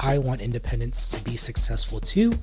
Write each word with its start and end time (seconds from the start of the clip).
I 0.00 0.18
want 0.18 0.40
independence 0.40 1.08
to 1.08 1.22
be 1.24 1.36
successful 1.36 1.98
too, 1.98 2.38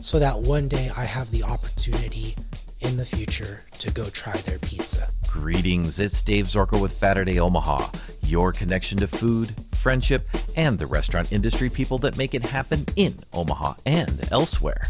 so 0.00 0.18
that 0.18 0.40
one 0.40 0.68
day 0.68 0.90
I 0.96 1.04
have 1.04 1.30
the 1.30 1.42
opportunity 1.42 2.34
in 2.80 2.96
the 2.96 3.04
future 3.04 3.60
to 3.80 3.90
go 3.90 4.06
try 4.06 4.32
their 4.38 4.58
pizza. 4.58 5.08
Greetings, 5.28 5.98
it's 5.98 6.22
Dave 6.22 6.46
Zorko 6.46 6.80
with 6.80 6.92
Faturday 6.92 7.38
Omaha, 7.38 7.90
your 8.22 8.52
connection 8.52 8.98
to 8.98 9.06
food, 9.06 9.54
friendship, 9.74 10.26
and 10.56 10.78
the 10.78 10.86
restaurant 10.86 11.30
industry 11.32 11.68
people 11.68 11.98
that 11.98 12.16
make 12.16 12.34
it 12.34 12.46
happen 12.46 12.86
in 12.96 13.14
Omaha 13.32 13.74
and 13.84 14.26
elsewhere. 14.32 14.88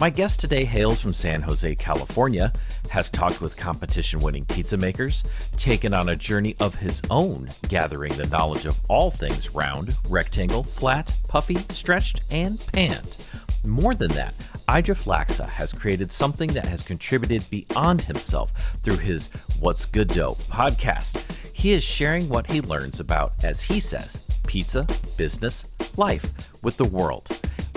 My 0.00 0.08
guest 0.08 0.40
today 0.40 0.64
hails 0.64 0.98
from 0.98 1.12
San 1.12 1.42
Jose, 1.42 1.74
California, 1.74 2.54
has 2.90 3.10
talked 3.10 3.42
with 3.42 3.58
competition 3.58 4.18
winning 4.20 4.46
pizza 4.46 4.78
makers, 4.78 5.22
taken 5.58 5.92
on 5.92 6.08
a 6.08 6.16
journey 6.16 6.56
of 6.58 6.74
his 6.74 7.02
own, 7.10 7.50
gathering 7.68 8.14
the 8.14 8.26
knowledge 8.28 8.64
of 8.64 8.80
all 8.88 9.10
things 9.10 9.54
round, 9.54 9.94
rectangle, 10.08 10.64
flat, 10.64 11.14
puffy, 11.28 11.58
stretched, 11.68 12.22
and 12.30 12.66
panned. 12.72 13.14
More 13.62 13.94
than 13.94 14.08
that, 14.12 14.34
Eidref 14.70 15.04
Laxa 15.04 15.46
has 15.46 15.70
created 15.70 16.10
something 16.10 16.48
that 16.54 16.64
has 16.64 16.80
contributed 16.80 17.44
beyond 17.50 18.00
himself 18.00 18.52
through 18.82 18.96
his 18.96 19.26
What's 19.60 19.84
Good 19.84 20.08
Dough 20.08 20.36
podcast. 20.48 21.22
He 21.52 21.72
is 21.72 21.84
sharing 21.84 22.26
what 22.30 22.50
he 22.50 22.62
learns 22.62 23.00
about, 23.00 23.32
as 23.44 23.60
he 23.60 23.80
says, 23.80 24.30
pizza, 24.46 24.86
business, 25.18 25.66
life 25.98 26.54
with 26.62 26.78
the 26.78 26.86
world. 26.86 27.28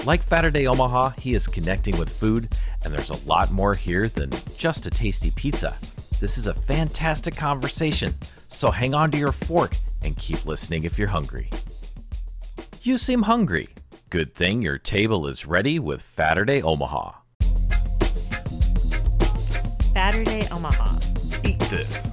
Like 0.05 0.21
Faturday 0.21 0.67
Omaha, 0.67 1.11
he 1.17 1.33
is 1.33 1.47
connecting 1.47 1.97
with 1.97 2.09
food, 2.09 2.53
and 2.83 2.93
there's 2.93 3.09
a 3.09 3.25
lot 3.25 3.51
more 3.51 3.73
here 3.73 4.09
than 4.09 4.31
just 4.57 4.85
a 4.85 4.89
tasty 4.89 5.31
pizza. 5.31 5.77
This 6.19 6.37
is 6.37 6.47
a 6.47 6.53
fantastic 6.53 7.37
conversation, 7.37 8.13
so 8.49 8.69
hang 8.69 8.93
on 8.93 9.11
to 9.11 9.17
your 9.17 9.31
fork 9.31 9.77
and 10.03 10.17
keep 10.17 10.45
listening 10.45 10.83
if 10.83 10.99
you're 10.99 11.07
hungry. 11.07 11.49
You 12.81 12.97
seem 12.97 13.21
hungry. 13.21 13.69
Good 14.09 14.35
thing 14.35 14.61
your 14.61 14.77
table 14.77 15.25
is 15.25 15.45
ready 15.45 15.79
with 15.79 16.01
Faturday 16.01 16.61
Omaha. 16.61 17.13
Faturday 19.93 20.49
Omaha. 20.51 20.99
Eat 21.45 21.59
this. 21.61 22.12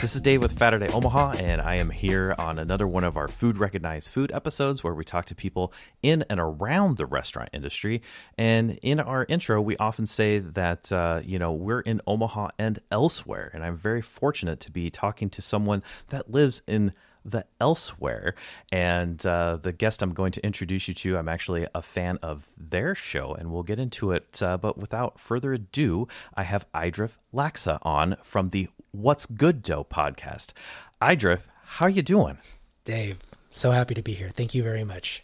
This 0.00 0.16
is 0.16 0.22
Dave 0.22 0.40
with 0.40 0.58
Faturday 0.58 0.88
Omaha, 0.88 1.32
and 1.32 1.60
I 1.60 1.74
am 1.74 1.90
here 1.90 2.34
on 2.38 2.58
another 2.58 2.86
one 2.86 3.04
of 3.04 3.18
our 3.18 3.28
Food 3.28 3.58
Recognized 3.58 4.08
Food 4.08 4.32
episodes 4.32 4.82
where 4.82 4.94
we 4.94 5.04
talk 5.04 5.26
to 5.26 5.34
people 5.34 5.74
in 6.02 6.24
and 6.30 6.40
around 6.40 6.96
the 6.96 7.04
restaurant 7.04 7.50
industry. 7.52 8.00
And 8.38 8.78
in 8.80 8.98
our 8.98 9.26
intro, 9.28 9.60
we 9.60 9.76
often 9.76 10.06
say 10.06 10.38
that, 10.38 10.90
uh, 10.90 11.20
you 11.22 11.38
know, 11.38 11.52
we're 11.52 11.80
in 11.80 12.00
Omaha 12.06 12.48
and 12.58 12.78
elsewhere. 12.90 13.50
And 13.52 13.62
I'm 13.62 13.76
very 13.76 14.00
fortunate 14.00 14.58
to 14.60 14.70
be 14.70 14.88
talking 14.88 15.28
to 15.28 15.42
someone 15.42 15.82
that 16.08 16.30
lives 16.30 16.62
in 16.66 16.94
the 17.24 17.44
elsewhere. 17.60 18.34
And 18.72 19.24
uh, 19.26 19.58
the 19.62 19.72
guest 19.72 20.02
I'm 20.02 20.14
going 20.14 20.32
to 20.32 20.44
introduce 20.44 20.88
you 20.88 20.94
to, 20.94 21.18
I'm 21.18 21.28
actually 21.28 21.66
a 21.74 21.82
fan 21.82 22.18
of 22.22 22.46
their 22.56 22.94
show, 22.94 23.34
and 23.34 23.52
we'll 23.52 23.62
get 23.62 23.78
into 23.78 24.12
it. 24.12 24.42
Uh, 24.42 24.56
but 24.56 24.78
without 24.78 25.18
further 25.18 25.52
ado, 25.52 26.08
I 26.34 26.44
have 26.44 26.70
Eidref 26.72 27.12
Laxa 27.34 27.78
on 27.82 28.16
from 28.22 28.50
the 28.50 28.68
What's 28.92 29.26
Good 29.26 29.62
Dough 29.62 29.84
podcast. 29.84 30.52
Eidref, 31.00 31.40
how 31.64 31.86
are 31.86 31.90
you 31.90 32.02
doing? 32.02 32.38
Dave, 32.84 33.18
so 33.50 33.70
happy 33.70 33.94
to 33.94 34.02
be 34.02 34.12
here. 34.12 34.30
Thank 34.30 34.54
you 34.54 34.62
very 34.62 34.84
much. 34.84 35.22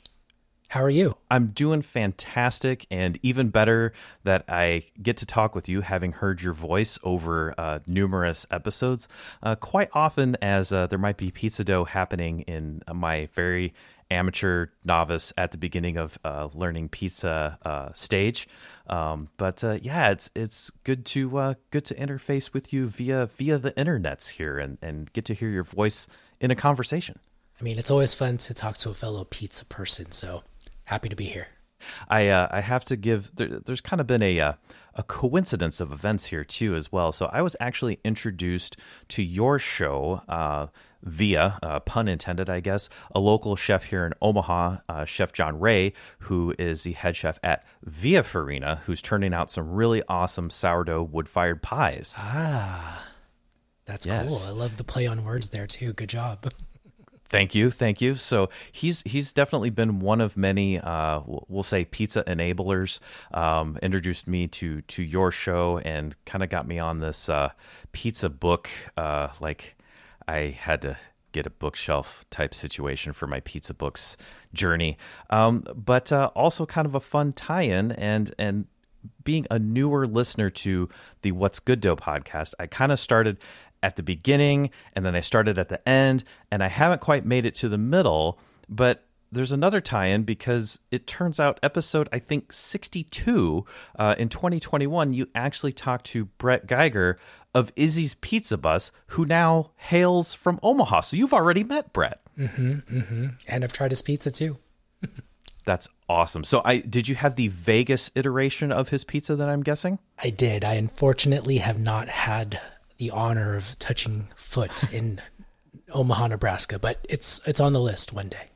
How 0.68 0.82
are 0.82 0.90
you? 0.90 1.16
I'm 1.30 1.48
doing 1.48 1.82
fantastic, 1.82 2.86
and 2.90 3.18
even 3.22 3.50
better 3.50 3.92
that 4.24 4.44
I 4.48 4.84
get 5.00 5.16
to 5.18 5.26
talk 5.26 5.54
with 5.54 5.68
you, 5.68 5.80
having 5.80 6.12
heard 6.12 6.42
your 6.42 6.54
voice 6.54 6.98
over 7.04 7.54
uh, 7.56 7.78
numerous 7.86 8.46
episodes. 8.50 9.06
Uh, 9.42 9.54
quite 9.54 9.90
often, 9.92 10.36
as 10.42 10.72
uh, 10.72 10.88
there 10.88 10.98
might 10.98 11.18
be 11.18 11.30
pizza 11.30 11.62
dough 11.62 11.84
happening 11.84 12.40
in 12.42 12.82
my 12.92 13.28
very 13.32 13.74
amateur 14.10 14.66
novice 14.84 15.32
at 15.36 15.52
the 15.52 15.58
beginning 15.58 15.96
of 15.96 16.18
uh, 16.24 16.48
learning 16.52 16.88
pizza 16.88 17.58
uh, 17.64 17.92
stage. 17.92 18.48
Um, 18.88 19.28
but 19.36 19.62
uh, 19.64 19.78
yeah, 19.82 20.10
it's 20.10 20.30
it's 20.34 20.70
good 20.84 21.04
to 21.06 21.38
uh, 21.38 21.54
good 21.70 21.84
to 21.86 21.94
interface 21.94 22.52
with 22.52 22.72
you 22.72 22.88
via 22.88 23.26
via 23.26 23.58
the 23.58 23.72
internets 23.72 24.30
here 24.30 24.58
and 24.58 24.78
and 24.82 25.12
get 25.12 25.24
to 25.26 25.34
hear 25.34 25.48
your 25.48 25.64
voice 25.64 26.06
in 26.40 26.50
a 26.50 26.56
conversation. 26.56 27.18
I 27.60 27.64
mean, 27.64 27.78
it's 27.78 27.90
always 27.90 28.12
fun 28.12 28.36
to 28.38 28.54
talk 28.54 28.76
to 28.78 28.90
a 28.90 28.94
fellow 28.94 29.24
pizza 29.24 29.64
person. 29.64 30.12
So 30.12 30.42
happy 30.86 31.08
to 31.08 31.16
be 31.16 31.26
here. 31.26 31.48
I 32.08 32.28
uh, 32.28 32.48
I 32.50 32.60
have 32.62 32.84
to 32.86 32.96
give 32.96 33.36
there, 33.36 33.60
there's 33.60 33.80
kind 33.80 34.00
of 34.00 34.06
been 34.06 34.22
a 34.22 34.40
uh, 34.40 34.52
a 34.94 35.02
coincidence 35.02 35.78
of 35.80 35.92
events 35.92 36.26
here 36.26 36.44
too 36.44 36.74
as 36.74 36.90
well. 36.90 37.12
So 37.12 37.26
I 37.26 37.42
was 37.42 37.54
actually 37.60 38.00
introduced 38.02 38.76
to 39.08 39.22
your 39.22 39.58
show 39.58 40.22
uh, 40.28 40.68
via, 41.02 41.58
uh, 41.62 41.80
pun 41.80 42.08
intended, 42.08 42.50
I 42.50 42.60
guess, 42.60 42.88
a 43.14 43.20
local 43.20 43.56
chef 43.56 43.84
here 43.84 44.06
in 44.06 44.14
Omaha, 44.20 44.78
uh, 44.88 45.04
Chef 45.04 45.32
John 45.32 45.60
Ray, 45.60 45.92
who 46.20 46.54
is 46.58 46.82
the 46.82 46.92
head 46.92 47.14
chef 47.14 47.38
at 47.42 47.64
Via 47.84 48.22
Farina, 48.22 48.82
who's 48.86 49.02
turning 49.02 49.34
out 49.34 49.50
some 49.50 49.70
really 49.70 50.02
awesome 50.08 50.50
sourdough 50.50 51.02
wood 51.02 51.28
fired 51.28 51.62
pies. 51.62 52.14
Ah, 52.16 53.06
that's 53.84 54.06
yes. 54.06 54.28
cool. 54.28 54.40
I 54.46 54.58
love 54.58 54.76
the 54.78 54.84
play 54.84 55.06
on 55.06 55.24
words 55.24 55.48
there 55.48 55.66
too. 55.66 55.92
Good 55.92 56.08
job. 56.08 56.50
Thank 57.28 57.54
you, 57.54 57.70
thank 57.70 58.00
you. 58.00 58.14
So 58.14 58.48
he's 58.70 59.02
he's 59.02 59.32
definitely 59.32 59.70
been 59.70 59.98
one 60.00 60.20
of 60.20 60.36
many, 60.36 60.78
uh, 60.78 61.20
we'll 61.26 61.62
say, 61.62 61.84
pizza 61.84 62.22
enablers. 62.24 63.00
Um, 63.32 63.78
introduced 63.82 64.28
me 64.28 64.46
to 64.48 64.80
to 64.82 65.02
your 65.02 65.32
show 65.32 65.78
and 65.78 66.14
kind 66.24 66.44
of 66.44 66.50
got 66.50 66.66
me 66.66 66.78
on 66.78 67.00
this 67.00 67.28
uh, 67.28 67.50
pizza 67.92 68.28
book, 68.28 68.68
uh, 68.96 69.28
like 69.40 69.76
I 70.28 70.56
had 70.58 70.82
to 70.82 70.96
get 71.32 71.46
a 71.46 71.50
bookshelf 71.50 72.24
type 72.30 72.54
situation 72.54 73.12
for 73.12 73.26
my 73.26 73.40
pizza 73.40 73.74
books 73.74 74.16
journey. 74.54 74.96
Um, 75.28 75.64
but 75.74 76.10
uh, 76.10 76.30
also 76.34 76.64
kind 76.64 76.86
of 76.86 76.94
a 76.94 77.00
fun 77.00 77.32
tie-in 77.32 77.92
and 77.92 78.34
and 78.38 78.66
being 79.24 79.46
a 79.50 79.58
newer 79.58 80.06
listener 80.06 80.50
to 80.50 80.88
the 81.22 81.32
What's 81.32 81.58
Good 81.58 81.80
Dough 81.80 81.96
podcast, 81.96 82.54
I 82.58 82.66
kind 82.66 82.90
of 82.90 82.98
started 82.98 83.38
at 83.82 83.96
the 83.96 84.02
beginning 84.02 84.70
and 84.94 85.04
then 85.04 85.14
I 85.14 85.20
started 85.20 85.58
at 85.58 85.68
the 85.68 85.86
end, 85.88 86.24
and 86.50 86.62
I 86.62 86.68
haven't 86.68 87.00
quite 87.00 87.24
made 87.24 87.46
it 87.46 87.54
to 87.56 87.68
the 87.68 87.78
middle. 87.78 88.38
But 88.68 89.06
there's 89.30 89.52
another 89.52 89.80
tie-in 89.80 90.22
because 90.22 90.78
it 90.90 91.06
turns 91.06 91.38
out 91.40 91.58
episode 91.62 92.08
I 92.12 92.18
think 92.18 92.52
62 92.52 93.64
uh, 93.98 94.14
in 94.18 94.28
2021 94.28 95.12
you 95.12 95.28
actually 95.34 95.72
talked 95.72 96.06
to 96.06 96.26
Brett 96.26 96.66
Geiger 96.66 97.18
of 97.54 97.72
Izzy's 97.74 98.14
Pizza 98.14 98.58
Bus, 98.58 98.92
who 99.08 99.24
now 99.24 99.70
hails 99.76 100.34
from 100.34 100.60
Omaha. 100.62 101.00
So 101.00 101.16
you've 101.16 101.32
already 101.32 101.64
met 101.64 101.92
Brett. 101.92 102.20
Mm-hmm, 102.38 102.72
mm-hmm. 102.72 103.26
And 103.48 103.64
I've 103.64 103.72
tried 103.72 103.92
his 103.92 104.02
pizza 104.02 104.30
too. 104.30 104.58
That's 105.64 105.88
awesome. 106.08 106.44
So 106.44 106.60
I 106.64 106.78
did 106.78 107.08
you 107.08 107.14
have 107.14 107.36
the 107.36 107.48
Vegas 107.48 108.10
iteration 108.14 108.70
of 108.70 108.90
his 108.90 109.04
pizza 109.04 109.34
that 109.36 109.48
I'm 109.48 109.62
guessing? 109.62 109.98
I 110.22 110.30
did. 110.30 110.64
I 110.64 110.74
unfortunately 110.74 111.56
have 111.58 111.78
not 111.78 112.08
had 112.08 112.60
the 112.98 113.10
honor 113.10 113.56
of 113.56 113.78
touching 113.78 114.28
foot 114.36 114.92
in 114.92 115.20
Omaha, 115.92 116.28
Nebraska, 116.28 116.78
but 116.78 117.04
it's 117.08 117.40
it's 117.46 117.60
on 117.60 117.72
the 117.72 117.80
list 117.80 118.12
one 118.12 118.28
day. 118.28 118.50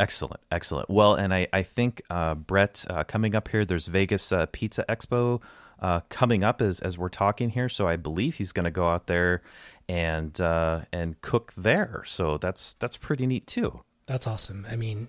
Excellent, 0.00 0.40
excellent. 0.50 0.90
Well, 0.90 1.14
and 1.14 1.32
I 1.32 1.48
I 1.52 1.62
think 1.62 2.02
uh, 2.10 2.34
Brett 2.34 2.84
uh, 2.88 3.04
coming 3.04 3.34
up 3.34 3.48
here. 3.48 3.64
There's 3.64 3.86
Vegas 3.86 4.32
uh, 4.32 4.46
Pizza 4.50 4.84
Expo 4.88 5.40
uh, 5.80 6.00
coming 6.08 6.42
up 6.42 6.62
as 6.62 6.80
as 6.80 6.96
we're 6.96 7.08
talking 7.08 7.50
here. 7.50 7.68
So 7.68 7.86
I 7.86 7.96
believe 7.96 8.36
he's 8.36 8.52
going 8.52 8.64
to 8.64 8.70
go 8.70 8.88
out 8.88 9.06
there 9.06 9.42
and 9.88 10.40
uh, 10.40 10.82
and 10.92 11.20
cook 11.20 11.52
there. 11.56 12.02
So 12.06 12.38
that's 12.38 12.74
that's 12.74 12.96
pretty 12.96 13.26
neat 13.26 13.46
too. 13.46 13.80
That's 14.06 14.26
awesome. 14.26 14.66
I 14.70 14.76
mean, 14.76 15.08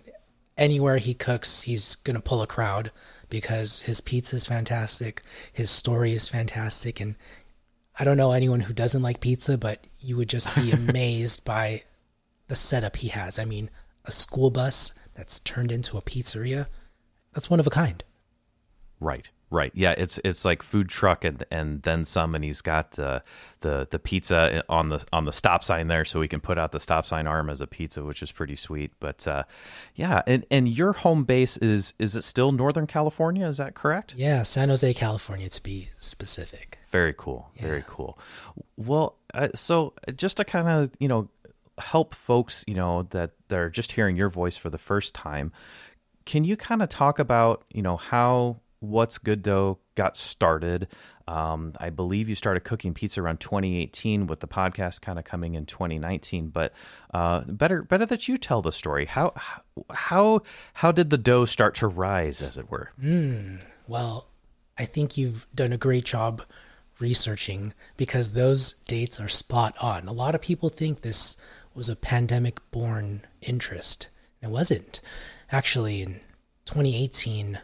anywhere 0.57 0.97
he 0.97 1.13
cooks, 1.13 1.61
he's 1.61 1.95
going 1.95 2.15
to 2.15 2.21
pull 2.21 2.41
a 2.41 2.47
crowd 2.47 2.91
because 3.29 3.81
his 3.81 4.01
pizza 4.01 4.35
is 4.35 4.45
fantastic, 4.45 5.23
his 5.51 5.69
story 5.71 6.13
is 6.13 6.27
fantastic, 6.27 6.99
and 6.99 7.15
I 7.97 8.03
don't 8.03 8.17
know 8.17 8.31
anyone 8.31 8.61
who 8.61 8.73
doesn't 8.73 9.01
like 9.01 9.19
pizza, 9.19 9.57
but 9.57 9.85
you 9.99 10.17
would 10.17 10.29
just 10.29 10.53
be 10.55 10.71
amazed 10.73 11.45
by 11.45 11.83
the 12.47 12.55
setup 12.55 12.95
he 12.97 13.09
has. 13.09 13.39
I 13.39 13.45
mean, 13.45 13.69
a 14.05 14.11
school 14.11 14.49
bus 14.49 14.93
that's 15.13 15.39
turned 15.39 15.71
into 15.71 15.97
a 15.97 16.01
pizzeria. 16.01 16.67
That's 17.33 17.49
one 17.49 17.59
of 17.59 17.67
a 17.67 17.71
kind. 17.71 18.03
Right. 18.99 19.29
Right. 19.53 19.71
Yeah, 19.75 19.91
it's 19.91 20.19
it's 20.23 20.45
like 20.45 20.63
food 20.63 20.89
truck 20.89 21.23
and 21.23 21.43
and 21.51 21.83
then 21.83 22.05
some, 22.05 22.33
and 22.33 22.43
he's 22.43 22.61
got 22.61 22.93
the 22.93 23.21
the 23.61 23.87
the 23.91 23.99
pizza 23.99 24.63
on 24.67 24.89
the 24.89 25.05
on 25.13 25.25
the 25.25 25.31
stop 25.31 25.63
sign 25.63 25.89
there, 25.89 26.05
so 26.05 26.21
he 26.21 26.27
can 26.27 26.39
put 26.39 26.57
out 26.57 26.71
the 26.71 26.79
stop 26.79 27.05
sign 27.05 27.27
arm 27.27 27.51
as 27.51 27.61
a 27.61 27.67
pizza, 27.67 28.03
which 28.03 28.23
is 28.23 28.31
pretty 28.31 28.55
sweet. 28.55 28.93
But 28.99 29.27
uh, 29.27 29.43
yeah, 29.93 30.23
and 30.25 30.43
and 30.49 30.67
your 30.67 30.93
home 30.93 31.23
base 31.23 31.57
is 31.57 31.93
is 31.99 32.15
it 32.15 32.23
still 32.23 32.51
Northern 32.51 32.87
California? 32.87 33.45
Is 33.45 33.57
that 33.57 33.75
correct? 33.75 34.15
Yeah, 34.17 34.41
San 34.41 34.69
Jose, 34.69 34.91
California, 34.95 35.49
to 35.49 35.61
be 35.61 35.89
specific. 35.99 36.79
Very 36.93 37.15
cool. 37.17 37.49
Yeah. 37.55 37.63
Very 37.63 37.83
cool. 37.87 38.19
Well, 38.77 39.17
uh, 39.33 39.49
so 39.55 39.95
just 40.15 40.37
to 40.37 40.45
kind 40.45 40.69
of 40.69 40.91
you 40.99 41.07
know 41.07 41.27
help 41.79 42.13
folks 42.13 42.63
you 42.67 42.75
know 42.75 43.03
that 43.09 43.31
they're 43.47 43.71
just 43.71 43.91
hearing 43.93 44.15
your 44.15 44.29
voice 44.29 44.55
for 44.55 44.69
the 44.69 44.77
first 44.77 45.15
time, 45.15 45.51
can 46.25 46.43
you 46.43 46.55
kind 46.55 46.83
of 46.83 46.89
talk 46.89 47.17
about 47.17 47.65
you 47.73 47.81
know 47.81 47.97
how 47.97 48.61
What's 48.79 49.17
Good 49.17 49.41
Dough 49.41 49.79
got 49.95 50.17
started. 50.17 50.89
Um, 51.25 51.73
I 51.79 51.89
believe 51.89 52.27
you 52.27 52.35
started 52.35 52.65
cooking 52.65 52.93
pizza 52.93 53.21
around 53.21 53.39
2018, 53.39 54.27
with 54.27 54.41
the 54.41 54.47
podcast 54.47 55.01
kind 55.01 55.17
of 55.17 55.23
coming 55.23 55.55
in 55.55 55.65
2019. 55.65 56.49
But 56.49 56.73
uh, 57.13 57.41
better, 57.47 57.81
better 57.81 58.05
that 58.05 58.27
you 58.27 58.37
tell 58.37 58.61
the 58.61 58.73
story. 58.73 59.05
How 59.05 59.33
how 59.89 60.41
how 60.73 60.91
did 60.91 61.09
the 61.09 61.17
dough 61.17 61.45
start 61.45 61.75
to 61.75 61.87
rise, 61.87 62.41
as 62.41 62.57
it 62.57 62.69
were? 62.69 62.91
Well, 63.87 64.27
I 64.77 64.85
think 64.85 65.17
you've 65.17 65.47
done 65.55 65.71
a 65.71 65.77
great 65.77 66.03
job 66.03 66.41
researching 66.99 67.73
because 67.97 68.31
those 68.31 68.73
dates 68.87 69.19
are 69.19 69.29
spot 69.29 69.75
on. 69.81 70.07
A 70.07 70.13
lot 70.13 70.35
of 70.35 70.41
people 70.41 70.69
think 70.69 71.01
this 71.01 71.37
was 71.73 71.89
a 71.89 71.95
pandemic 71.95 72.59
born 72.71 73.25
interest. 73.41 74.07
It 74.41 74.49
wasn't. 74.49 75.01
Actually, 75.51 76.01
in 76.01 76.13
2018, 76.65 77.59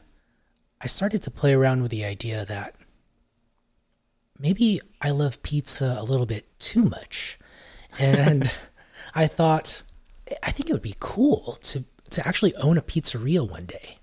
I 0.81 0.87
started 0.87 1.21
to 1.23 1.31
play 1.31 1.53
around 1.53 1.81
with 1.81 1.91
the 1.91 2.05
idea 2.05 2.45
that 2.45 2.75
maybe 4.39 4.79
I 5.01 5.11
love 5.11 5.43
pizza 5.43 5.97
a 5.99 6.03
little 6.03 6.25
bit 6.25 6.47
too 6.59 6.83
much. 6.83 7.37
And 7.97 8.51
I 9.15 9.27
thought, 9.27 9.81
I 10.43 10.51
think 10.51 10.69
it 10.69 10.73
would 10.73 10.81
be 10.81 10.95
cool 10.99 11.57
to, 11.63 11.83
to 12.11 12.27
actually 12.27 12.55
own 12.55 12.77
a 12.77 12.81
pizzeria 12.81 13.49
one 13.49 13.65
day. 13.65 13.99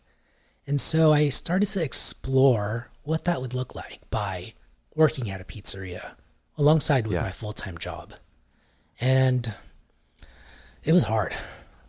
And 0.66 0.80
so 0.80 1.12
I 1.12 1.28
started 1.28 1.66
to 1.66 1.82
explore 1.82 2.90
what 3.04 3.24
that 3.24 3.40
would 3.40 3.54
look 3.54 3.74
like 3.74 4.00
by 4.10 4.54
working 4.96 5.30
at 5.30 5.40
a 5.40 5.44
pizzeria 5.44 6.16
alongside 6.58 7.06
with 7.06 7.14
Yeah. 7.14 7.22
my 7.22 7.30
full 7.32 7.52
time 7.52 7.78
job. 7.78 8.14
And 9.00 9.54
it 10.82 10.92
was 10.92 11.04
hard, 11.04 11.34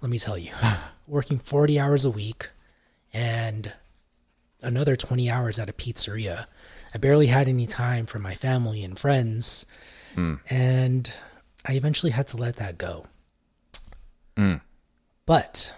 let 0.01 0.11
me 0.11 0.19
tell 0.19 0.37
you. 0.37 0.51
working 1.07 1.39
40 1.39 1.79
hours 1.79 2.03
a 2.05 2.09
week 2.11 2.49
and 3.13 3.71
another 4.61 4.95
20 4.95 5.29
hours 5.31 5.57
at 5.57 5.69
a 5.69 5.73
pizzeria. 5.73 6.45
I 6.93 6.97
barely 6.97 7.27
had 7.27 7.47
any 7.47 7.65
time 7.65 8.05
for 8.05 8.19
my 8.19 8.35
family 8.35 8.83
and 8.83 8.99
friends. 8.99 9.65
Hmm. 10.15 10.35
And 10.49 11.11
I 11.65 11.73
eventually 11.73 12.11
had 12.11 12.27
to 12.29 12.37
let 12.37 12.57
that 12.57 12.77
go. 12.77 13.05
Hmm. 14.35 14.55
But 15.25 15.73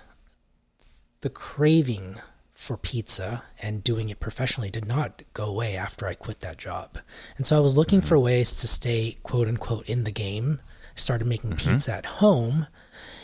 the 1.21 1.29
craving 1.29 2.15
for 2.59 2.75
pizza 2.75 3.41
and 3.61 3.85
doing 3.85 4.09
it 4.09 4.19
professionally 4.19 4.69
did 4.69 4.85
not 4.85 5.21
go 5.33 5.45
away 5.45 5.77
after 5.77 6.05
I 6.05 6.13
quit 6.13 6.41
that 6.41 6.57
job. 6.57 6.97
And 7.37 7.47
so 7.47 7.55
I 7.55 7.61
was 7.61 7.77
looking 7.77 7.99
mm-hmm. 7.99 8.07
for 8.09 8.19
ways 8.19 8.53
to 8.57 8.67
stay 8.67 9.15
quote 9.23 9.47
unquote 9.47 9.87
in 9.89 10.03
the 10.03 10.11
game. 10.11 10.59
I 10.93 10.99
started 10.99 11.25
making 11.25 11.51
mm-hmm. 11.51 11.71
pizza 11.71 11.95
at 11.95 12.05
home. 12.05 12.67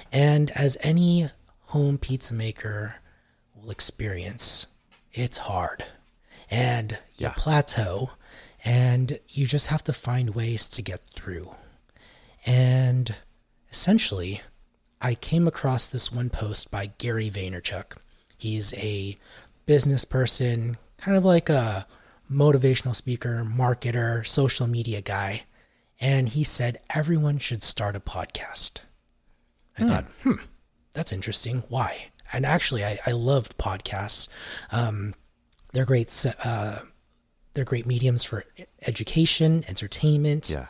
And 0.09 0.51
as 0.51 0.77
any 0.79 1.29
home 1.63 1.97
pizza 1.97 2.33
maker 2.33 2.95
will 3.53 3.71
experience, 3.71 4.67
it's 5.11 5.38
hard. 5.38 5.83
And 6.49 6.93
you 7.15 7.27
Yeah. 7.27 7.33
plateau 7.35 8.11
and 8.63 9.19
you 9.27 9.45
just 9.45 9.67
have 9.67 9.83
to 9.83 9.93
find 9.93 10.33
ways 10.33 10.69
to 10.69 10.81
get 10.81 11.01
through. 11.13 11.53
And 12.45 13.13
essentially, 13.69 14.41
I 15.01 15.13
came 15.13 15.45
across 15.45 15.88
this 15.88 16.09
one 16.09 16.29
post 16.29 16.71
by 16.71 16.93
Gary 16.97 17.29
Vaynerchuk. 17.29 17.97
He's 18.37 18.73
a 18.75 19.17
business 19.65 20.05
person, 20.05 20.77
kind 20.97 21.17
of 21.17 21.25
like 21.25 21.49
a 21.49 21.87
motivational 22.31 22.95
speaker, 22.95 23.43
marketer, 23.45 24.25
social 24.27 24.67
media 24.67 25.01
guy. 25.01 25.43
And 26.01 26.27
he 26.29 26.43
said 26.43 26.79
everyone 26.89 27.37
should 27.37 27.63
start 27.63 27.95
a 27.95 27.99
podcast. 27.99 28.81
I 29.77 29.83
thought, 29.85 30.05
hmm, 30.23 30.33
that's 30.93 31.11
interesting. 31.11 31.63
Why? 31.69 32.07
And 32.33 32.45
actually, 32.45 32.83
I, 32.83 32.99
I 33.05 33.11
loved 33.11 33.57
podcasts. 33.57 34.27
Um, 34.71 35.13
they're 35.73 35.85
great. 35.85 36.25
Uh, 36.43 36.79
they're 37.53 37.65
great 37.65 37.85
mediums 37.85 38.23
for 38.23 38.43
education, 38.85 39.63
entertainment, 39.69 40.49
Yeah. 40.49 40.67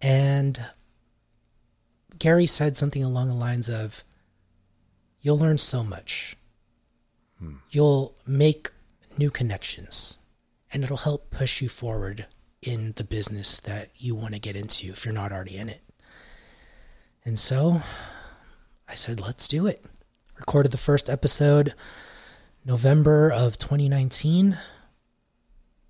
and 0.00 0.60
Gary 2.18 2.46
said 2.46 2.76
something 2.76 3.02
along 3.04 3.28
the 3.28 3.34
lines 3.34 3.68
of, 3.68 4.02
You'll 5.20 5.38
learn 5.38 5.58
so 5.58 5.82
much. 5.82 6.36
You'll 7.70 8.16
make 8.26 8.70
new 9.18 9.30
connections, 9.30 10.18
and 10.72 10.82
it'll 10.82 10.96
help 10.96 11.30
push 11.30 11.60
you 11.60 11.68
forward 11.68 12.26
in 12.62 12.92
the 12.96 13.04
business 13.04 13.60
that 13.60 13.90
you 13.96 14.14
want 14.14 14.34
to 14.34 14.40
get 14.40 14.56
into 14.56 14.88
if 14.88 15.04
you're 15.04 15.12
not 15.12 15.32
already 15.32 15.56
in 15.56 15.68
it. 15.68 15.82
And 17.24 17.38
so 17.38 17.82
I 18.88 18.94
said, 18.94 19.20
Let's 19.20 19.48
do 19.48 19.66
it. 19.66 19.84
Recorded 20.38 20.72
the 20.72 20.78
first 20.78 21.10
episode 21.10 21.74
November 22.64 23.30
of 23.30 23.58
2019, 23.58 24.58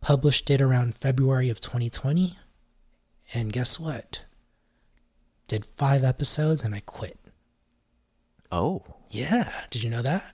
published 0.01 0.51
it 0.51 0.61
around 0.61 0.99
February 0.99 1.49
of 1.51 1.61
2020. 1.61 2.37
And 3.33 3.53
guess 3.53 3.79
what? 3.79 4.23
Did 5.47 5.65
five 5.65 6.05
episodes 6.05 6.63
and 6.63 6.75
I 6.75 6.81
quit. 6.81 7.19
Oh. 8.51 8.83
Yeah. 9.11 9.53
Did 9.71 9.83
you 9.83 9.91
know 9.91 10.03
that? 10.03 10.34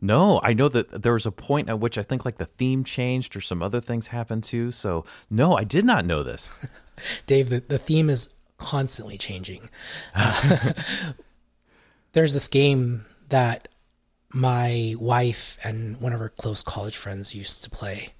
No, 0.00 0.40
I 0.42 0.52
know 0.52 0.68
that 0.68 1.02
there 1.02 1.14
was 1.14 1.26
a 1.26 1.32
point 1.32 1.68
at 1.68 1.80
which 1.80 1.96
I 1.96 2.02
think 2.02 2.24
like 2.24 2.38
the 2.38 2.46
theme 2.46 2.84
changed 2.84 3.34
or 3.34 3.40
some 3.40 3.62
other 3.62 3.80
things 3.80 4.08
happened 4.08 4.44
too. 4.44 4.70
So 4.70 5.04
no, 5.30 5.56
I 5.56 5.64
did 5.64 5.84
not 5.84 6.04
know 6.04 6.22
this. 6.22 6.50
Dave, 7.26 7.48
the, 7.48 7.60
the 7.60 7.78
theme 7.78 8.10
is 8.10 8.28
constantly 8.58 9.18
changing. 9.18 9.68
Uh, 10.14 10.72
there's 12.12 12.34
this 12.34 12.48
game 12.48 13.06
that 13.28 13.68
my 14.30 14.94
wife 14.98 15.58
and 15.64 16.00
one 16.00 16.12
of 16.12 16.20
her 16.20 16.28
close 16.28 16.62
college 16.62 16.96
friends 16.96 17.34
used 17.34 17.64
to 17.64 17.70
play 17.70 18.10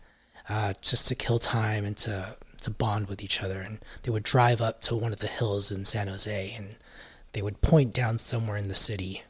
uh, 0.49 0.75
just 0.81 1.09
to 1.09 1.15
kill 1.15 1.39
time 1.39 1.85
and 1.85 1.97
to, 1.99 2.37
to 2.63 2.71
bond 2.71 3.09
with 3.09 3.23
each 3.23 3.43
other. 3.43 3.61
And 3.61 3.85
they 4.03 4.11
would 4.11 4.23
drive 4.23 4.61
up 4.61 4.81
to 4.83 4.97
one 4.97 5.13
of 5.13 5.19
the 5.19 5.27
hills 5.27 5.71
in 5.71 5.85
San 5.85 6.09
Jose 6.09 6.55
and 6.57 6.77
they 7.33 7.43
would 7.43 7.61
point 7.61 7.93
down 7.93 8.19
somewhere 8.19 8.57
in 8.57 8.69
the 8.69 8.75
city 8.75 9.23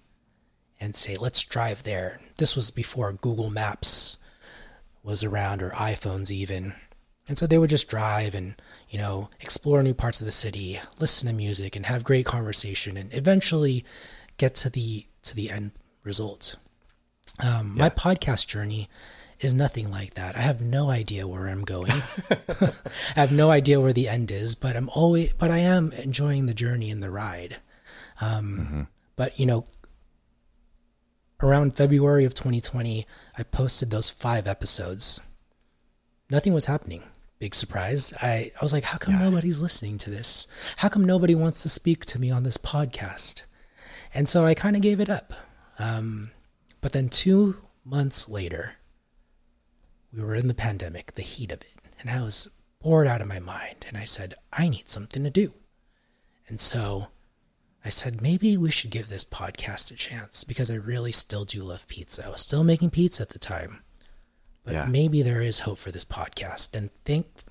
and 0.80 0.94
say, 0.96 1.16
let's 1.16 1.42
drive 1.42 1.82
there. 1.82 2.20
This 2.36 2.54
was 2.56 2.70
before 2.70 3.12
Google 3.12 3.50
Maps 3.50 4.18
was 5.02 5.22
around 5.24 5.62
or 5.62 5.70
iPhones 5.70 6.30
even. 6.30 6.74
And 7.28 7.36
so 7.38 7.46
they 7.46 7.58
would 7.58 7.70
just 7.70 7.88
drive 7.88 8.34
and, 8.34 8.60
you 8.88 8.98
know, 8.98 9.30
explore 9.40 9.82
new 9.82 9.94
parts 9.94 10.20
of 10.20 10.26
the 10.26 10.32
city, 10.32 10.78
listen 11.00 11.28
to 11.28 11.34
music 11.34 11.74
and 11.76 11.86
have 11.86 12.04
great 12.04 12.26
conversation 12.26 12.96
and 12.96 13.12
eventually 13.14 13.84
get 14.36 14.54
to 14.56 14.70
the 14.70 15.06
to 15.22 15.34
the 15.34 15.50
end 15.50 15.72
result. 16.04 16.56
Um, 17.42 17.76
My 17.76 17.90
podcast 17.90 18.46
journey 18.46 18.88
is 19.40 19.54
nothing 19.54 19.90
like 19.90 20.14
that. 20.14 20.36
I 20.36 20.40
have 20.40 20.60
no 20.60 20.88
idea 20.88 21.26
where 21.26 21.48
I'm 21.48 21.64
going. 21.64 21.90
I 22.30 22.70
have 23.16 23.32
no 23.32 23.50
idea 23.50 23.80
where 23.80 23.92
the 23.92 24.08
end 24.08 24.30
is, 24.30 24.54
but 24.54 24.76
I'm 24.76 24.88
always 24.90 25.32
but 25.32 25.50
I 25.50 25.58
am 25.58 25.92
enjoying 25.92 26.46
the 26.46 26.54
journey 26.54 26.90
and 26.90 27.02
the 27.02 27.10
ride. 27.10 27.56
Um, 28.20 28.88
But 29.16 29.38
you 29.40 29.46
know, 29.46 29.66
around 31.42 31.76
February 31.76 32.24
of 32.24 32.34
2020, 32.34 33.06
I 33.36 33.42
posted 33.42 33.90
those 33.90 34.10
five 34.10 34.46
episodes. 34.46 35.20
Nothing 36.30 36.54
was 36.54 36.66
happening. 36.66 37.02
Big 37.38 37.54
surprise. 37.54 38.14
I, 38.22 38.50
I 38.58 38.64
was 38.64 38.72
like, 38.72 38.84
how 38.84 38.98
come 38.98 39.18
nobody's 39.18 39.60
listening 39.60 39.98
to 39.98 40.10
this? 40.10 40.46
How 40.78 40.88
come 40.88 41.04
nobody 41.04 41.34
wants 41.34 41.62
to 41.62 41.68
speak 41.68 42.06
to 42.06 42.18
me 42.18 42.30
on 42.30 42.42
this 42.42 42.56
podcast? 42.56 43.42
And 44.14 44.28
so 44.28 44.46
I 44.46 44.54
kind 44.54 44.76
of 44.76 44.82
gave 44.82 45.00
it 45.00 45.10
up. 45.10 45.34
Um, 45.78 46.30
but 46.80 46.92
then 46.92 47.10
two 47.10 47.56
months 47.84 48.28
later, 48.28 48.72
we 50.12 50.22
were 50.22 50.34
in 50.34 50.48
the 50.48 50.54
pandemic, 50.54 51.12
the 51.12 51.22
heat 51.22 51.52
of 51.52 51.60
it, 51.60 51.74
and 52.00 52.08
I 52.08 52.22
was 52.22 52.48
bored 52.80 53.06
out 53.06 53.20
of 53.20 53.28
my 53.28 53.40
mind. 53.40 53.84
And 53.86 53.98
I 53.98 54.04
said, 54.04 54.34
I 54.52 54.68
need 54.68 54.88
something 54.88 55.22
to 55.24 55.30
do. 55.30 55.52
And 56.48 56.58
so 56.58 57.08
I 57.86 57.88
said, 57.88 58.20
maybe 58.20 58.56
we 58.56 58.72
should 58.72 58.90
give 58.90 59.08
this 59.08 59.24
podcast 59.24 59.92
a 59.92 59.94
chance 59.94 60.42
because 60.42 60.72
I 60.72 60.74
really 60.74 61.12
still 61.12 61.44
do 61.44 61.62
love 61.62 61.86
pizza. 61.86 62.26
I 62.26 62.30
was 62.30 62.40
still 62.40 62.64
making 62.64 62.90
pizza 62.90 63.22
at 63.22 63.28
the 63.28 63.38
time, 63.38 63.84
but 64.64 64.74
Yeah. 64.74 64.86
maybe 64.86 65.22
there 65.22 65.40
is 65.40 65.60
hope 65.60 65.78
for 65.78 65.92
this 65.92 66.04
podcast. 66.04 66.74
And 66.74 66.90
thank 67.04 67.44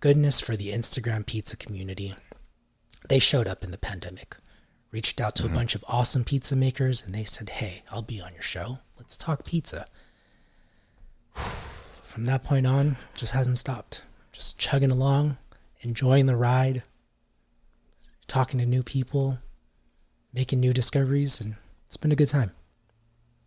goodness 0.00 0.38
for 0.38 0.54
the 0.54 0.70
Instagram 0.70 1.24
pizza 1.24 1.56
community. 1.56 2.14
They 3.08 3.18
showed 3.18 3.48
up 3.48 3.64
in 3.64 3.70
the 3.70 3.78
pandemic, 3.78 4.36
reached 4.90 5.18
out 5.18 5.34
to 5.36 5.44
a 5.44 5.46
mm-hmm. 5.46 5.54
bunch 5.54 5.74
of 5.74 5.82
awesome 5.88 6.24
pizza 6.24 6.54
makers, 6.54 7.02
and 7.02 7.14
they 7.14 7.24
said, 7.24 7.48
hey, 7.48 7.82
I'll 7.90 8.02
be 8.02 8.20
on 8.20 8.34
your 8.34 8.42
show. 8.42 8.80
Let's 8.98 9.16
talk 9.16 9.46
pizza. 9.46 9.86
From 12.02 12.26
that 12.26 12.44
point 12.44 12.66
on, 12.66 12.98
just 13.14 13.32
hasn't 13.32 13.56
stopped. 13.56 14.02
Just 14.30 14.58
chugging 14.58 14.90
along, 14.90 15.38
enjoying 15.80 16.26
the 16.26 16.36
ride, 16.36 16.82
talking 18.26 18.60
to 18.60 18.66
new 18.66 18.82
people, 18.82 19.38
making 20.32 20.60
new 20.60 20.72
discoveries, 20.72 21.40
and 21.40 21.56
it's 21.86 21.96
been 21.96 22.12
a 22.12 22.16
good 22.16 22.28
time. 22.28 22.52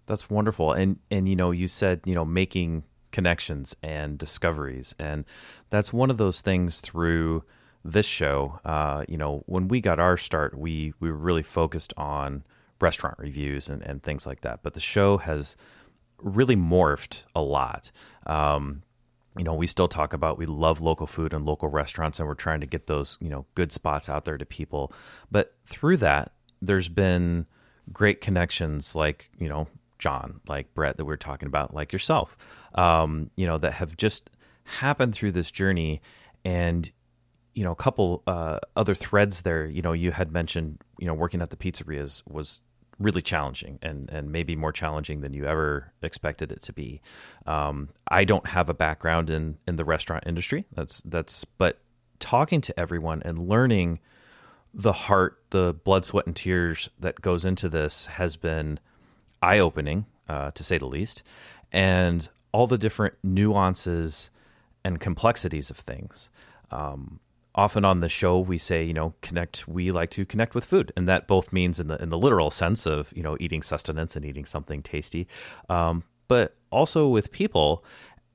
That's 0.05 0.29
wonderful. 0.29 0.73
And 0.73 0.99
and 1.09 1.29
you 1.29 1.35
know, 1.35 1.51
you 1.51 1.67
said, 1.67 2.01
you 2.05 2.13
know, 2.13 2.25
making 2.25 2.83
connections 3.13 3.75
and 3.81 4.17
discoveries. 4.17 4.93
And 4.99 5.23
that's 5.69 5.93
one 5.93 6.09
of 6.09 6.17
those 6.17 6.41
things 6.41 6.81
through 6.81 7.43
this 7.85 8.05
show. 8.05 8.59
Uh, 8.65 9.05
you 9.07 9.17
know, 9.17 9.43
when 9.45 9.69
we 9.69 9.79
got 9.79 9.99
our 9.99 10.17
start, 10.17 10.57
we 10.57 10.93
we 10.99 11.09
were 11.09 11.17
really 11.17 11.43
focused 11.43 11.93
on 11.95 12.43
restaurant 12.81 13.17
reviews 13.17 13.69
and, 13.69 13.81
and 13.83 14.03
things 14.03 14.25
like 14.25 14.41
that. 14.41 14.61
But 14.63 14.73
the 14.73 14.81
show 14.81 15.17
has 15.17 15.55
really 16.17 16.57
morphed 16.57 17.23
a 17.33 17.41
lot. 17.41 17.91
Um, 18.25 18.83
you 19.37 19.43
know, 19.43 19.53
we 19.53 19.67
still 19.67 19.87
talk 19.87 20.13
about 20.13 20.37
we 20.37 20.45
love 20.45 20.81
local 20.81 21.07
food 21.07 21.33
and 21.33 21.45
local 21.45 21.69
restaurants, 21.69 22.19
and 22.19 22.27
we're 22.27 22.35
trying 22.35 22.59
to 22.59 22.67
get 22.67 22.87
those 22.87 23.17
you 23.21 23.29
know 23.29 23.45
good 23.55 23.71
spots 23.71 24.09
out 24.09 24.25
there 24.25 24.37
to 24.37 24.45
people. 24.45 24.91
But 25.31 25.55
through 25.65 25.97
that, 25.97 26.32
there's 26.65 26.89
been 26.89 27.45
great 27.91 28.21
connections, 28.21 28.95
like 28.95 29.29
you 29.37 29.49
know 29.49 29.67
John, 29.99 30.41
like 30.47 30.73
Brett 30.73 30.97
that 30.97 31.05
we 31.05 31.13
are 31.13 31.17
talking 31.17 31.47
about, 31.47 31.73
like 31.73 31.93
yourself, 31.93 32.37
um, 32.75 33.29
you 33.35 33.45
know, 33.45 33.57
that 33.57 33.73
have 33.73 33.95
just 33.97 34.29
happened 34.63 35.13
through 35.13 35.33
this 35.33 35.51
journey, 35.51 36.01
and 36.43 36.89
you 37.53 37.63
know, 37.63 37.71
a 37.71 37.75
couple 37.75 38.23
uh, 38.25 38.59
other 38.75 38.95
threads 38.95 39.41
there. 39.41 39.65
You 39.65 39.81
know, 39.81 39.93
you 39.93 40.11
had 40.11 40.31
mentioned, 40.31 40.79
you 40.99 41.07
know, 41.07 41.13
working 41.13 41.41
at 41.41 41.49
the 41.49 41.55
pizzerias 41.55 42.23
was 42.27 42.61
really 42.99 43.21
challenging 43.21 43.79
and 43.81 44.09
and 44.09 44.31
maybe 44.31 44.55
more 44.55 44.71
challenging 44.71 45.21
than 45.21 45.33
you 45.33 45.45
ever 45.45 45.91
expected 46.01 46.51
it 46.51 46.61
to 46.63 46.73
be. 46.73 47.01
Um, 47.45 47.89
I 48.07 48.23
don't 48.23 48.47
have 48.47 48.69
a 48.69 48.73
background 48.73 49.29
in 49.29 49.57
in 49.67 49.75
the 49.75 49.85
restaurant 49.85 50.23
industry. 50.25 50.65
That's 50.73 51.01
that's 51.05 51.45
but 51.57 51.79
talking 52.19 52.61
to 52.61 52.79
everyone 52.79 53.21
and 53.23 53.49
learning 53.49 53.99
the 54.73 54.93
heart, 54.93 55.39
the 55.51 55.73
blood, 55.83 56.05
sweat, 56.05 56.25
and 56.25 56.35
tears 56.35 56.89
that 56.99 57.21
goes 57.21 57.45
into 57.45 57.69
this 57.69 58.07
has 58.07 58.35
been 58.35 58.79
eye 59.41 59.59
opening, 59.59 60.05
uh, 60.27 60.51
to 60.51 60.63
say 60.63 60.77
the 60.77 60.87
least, 60.87 61.23
and 61.71 62.29
all 62.51 62.67
the 62.67 62.77
different 62.77 63.15
nuances 63.23 64.29
and 64.83 64.99
complexities 64.99 65.69
of 65.69 65.77
things. 65.77 66.29
Um, 66.71 67.19
often 67.55 67.85
on 67.85 67.99
the 67.99 68.09
show 68.09 68.39
we 68.39 68.57
say 68.57 68.83
you 68.83 68.93
know 68.93 69.13
connect 69.21 69.67
we 69.67 69.91
like 69.91 70.09
to 70.09 70.25
connect 70.25 70.55
with 70.55 70.65
food 70.65 70.91
and 70.95 71.07
that 71.07 71.27
both 71.27 71.53
means 71.53 71.79
in 71.79 71.87
the 71.87 72.01
in 72.01 72.09
the 72.09 72.17
literal 72.17 72.49
sense 72.49 72.87
of 72.87 73.13
you 73.15 73.21
know 73.21 73.37
eating 73.39 73.61
sustenance 73.61 74.15
and 74.15 74.25
eating 74.25 74.45
something 74.45 74.81
tasty 74.81 75.27
um, 75.69 76.03
but 76.27 76.55
also 76.71 77.07
with 77.07 77.31
people 77.31 77.83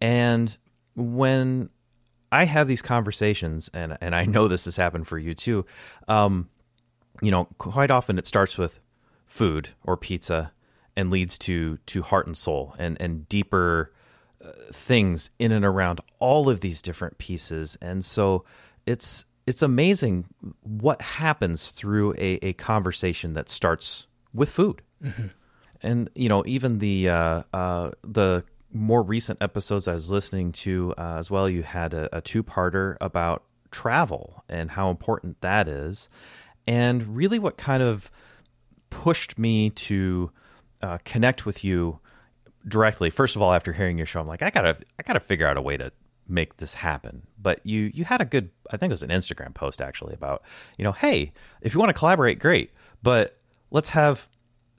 and 0.00 0.56
when 0.94 1.68
i 2.32 2.44
have 2.44 2.68
these 2.68 2.82
conversations 2.82 3.70
and 3.72 3.96
and 4.00 4.14
i 4.14 4.24
know 4.24 4.48
this 4.48 4.64
has 4.64 4.76
happened 4.76 5.06
for 5.06 5.18
you 5.18 5.34
too 5.34 5.64
um, 6.08 6.48
you 7.22 7.30
know 7.30 7.46
quite 7.58 7.90
often 7.90 8.18
it 8.18 8.26
starts 8.26 8.58
with 8.58 8.80
food 9.26 9.70
or 9.84 9.96
pizza 9.96 10.52
and 10.96 11.10
leads 11.10 11.38
to 11.38 11.78
to 11.86 12.02
heart 12.02 12.26
and 12.26 12.36
soul 12.36 12.74
and 12.78 13.00
and 13.00 13.28
deeper 13.28 13.92
uh, 14.44 14.50
things 14.72 15.30
in 15.38 15.52
and 15.52 15.64
around 15.64 16.00
all 16.18 16.48
of 16.48 16.60
these 16.60 16.80
different 16.82 17.18
pieces 17.18 17.76
and 17.80 18.04
so 18.04 18.44
it's 18.86 19.24
it's 19.48 19.62
amazing 19.62 20.26
what 20.62 21.00
happens 21.00 21.70
through 21.70 22.12
a, 22.18 22.38
a 22.42 22.52
conversation 22.52 23.32
that 23.32 23.48
starts 23.48 24.06
with 24.34 24.50
food. 24.50 24.82
Mm-hmm. 25.02 25.28
And 25.82 26.10
you 26.14 26.28
know, 26.28 26.44
even 26.46 26.80
the 26.80 27.08
uh, 27.08 27.42
uh, 27.54 27.92
the 28.02 28.44
more 28.72 29.02
recent 29.02 29.40
episodes 29.42 29.88
I 29.88 29.94
was 29.94 30.10
listening 30.10 30.52
to 30.52 30.94
uh, 30.98 31.16
as 31.18 31.30
well, 31.30 31.48
you 31.48 31.62
had 31.62 31.94
a, 31.94 32.16
a 32.16 32.20
two 32.20 32.42
parter 32.42 32.96
about 33.00 33.44
travel 33.70 34.44
and 34.48 34.70
how 34.70 34.90
important 34.90 35.40
that 35.40 35.68
is, 35.68 36.08
and 36.66 37.16
really 37.16 37.38
what 37.38 37.56
kind 37.56 37.82
of 37.82 38.10
pushed 38.90 39.38
me 39.38 39.70
to 39.70 40.30
uh, 40.82 40.98
connect 41.04 41.46
with 41.46 41.64
you 41.64 41.98
directly. 42.66 43.10
First 43.10 43.36
of 43.36 43.42
all, 43.42 43.52
after 43.52 43.72
hearing 43.72 43.98
your 43.98 44.06
show, 44.06 44.20
I'm 44.20 44.26
like, 44.26 44.42
I 44.42 44.50
gotta 44.50 44.76
I 44.98 45.02
gotta 45.02 45.20
figure 45.20 45.46
out 45.46 45.56
a 45.56 45.62
way 45.62 45.76
to 45.76 45.92
make 46.28 46.58
this 46.58 46.74
happen. 46.74 47.22
But 47.40 47.64
you 47.64 47.90
you 47.94 48.04
had 48.04 48.20
a 48.20 48.24
good 48.24 48.50
I 48.70 48.76
think 48.76 48.90
it 48.90 48.94
was 48.94 49.02
an 49.02 49.10
Instagram 49.10 49.54
post 49.54 49.80
actually 49.80 50.14
about, 50.14 50.42
you 50.76 50.84
know, 50.84 50.92
hey, 50.92 51.32
if 51.62 51.74
you 51.74 51.80
want 51.80 51.90
to 51.90 51.98
collaborate, 51.98 52.38
great. 52.38 52.70
But 53.02 53.38
let's 53.70 53.90
have 53.90 54.28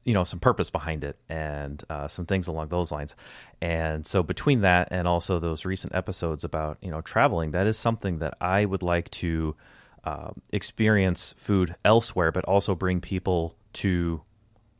you 0.03 0.13
know 0.13 0.23
some 0.23 0.39
purpose 0.39 0.69
behind 0.69 1.03
it 1.03 1.17
and 1.27 1.83
uh, 1.89 2.07
some 2.07 2.25
things 2.25 2.47
along 2.47 2.69
those 2.69 2.91
lines 2.91 3.15
and 3.61 4.05
so 4.05 4.23
between 4.23 4.61
that 4.61 4.87
and 4.91 5.07
also 5.07 5.39
those 5.39 5.65
recent 5.65 5.93
episodes 5.93 6.43
about 6.43 6.77
you 6.81 6.89
know 6.89 7.01
traveling 7.01 7.51
that 7.51 7.67
is 7.67 7.77
something 7.77 8.19
that 8.19 8.35
i 8.41 8.65
would 8.65 8.83
like 8.83 9.09
to 9.11 9.55
uh, 10.05 10.31
experience 10.51 11.35
food 11.37 11.75
elsewhere 11.83 12.31
but 12.31 12.45
also 12.45 12.73
bring 12.73 13.01
people 13.01 13.55
to 13.73 14.21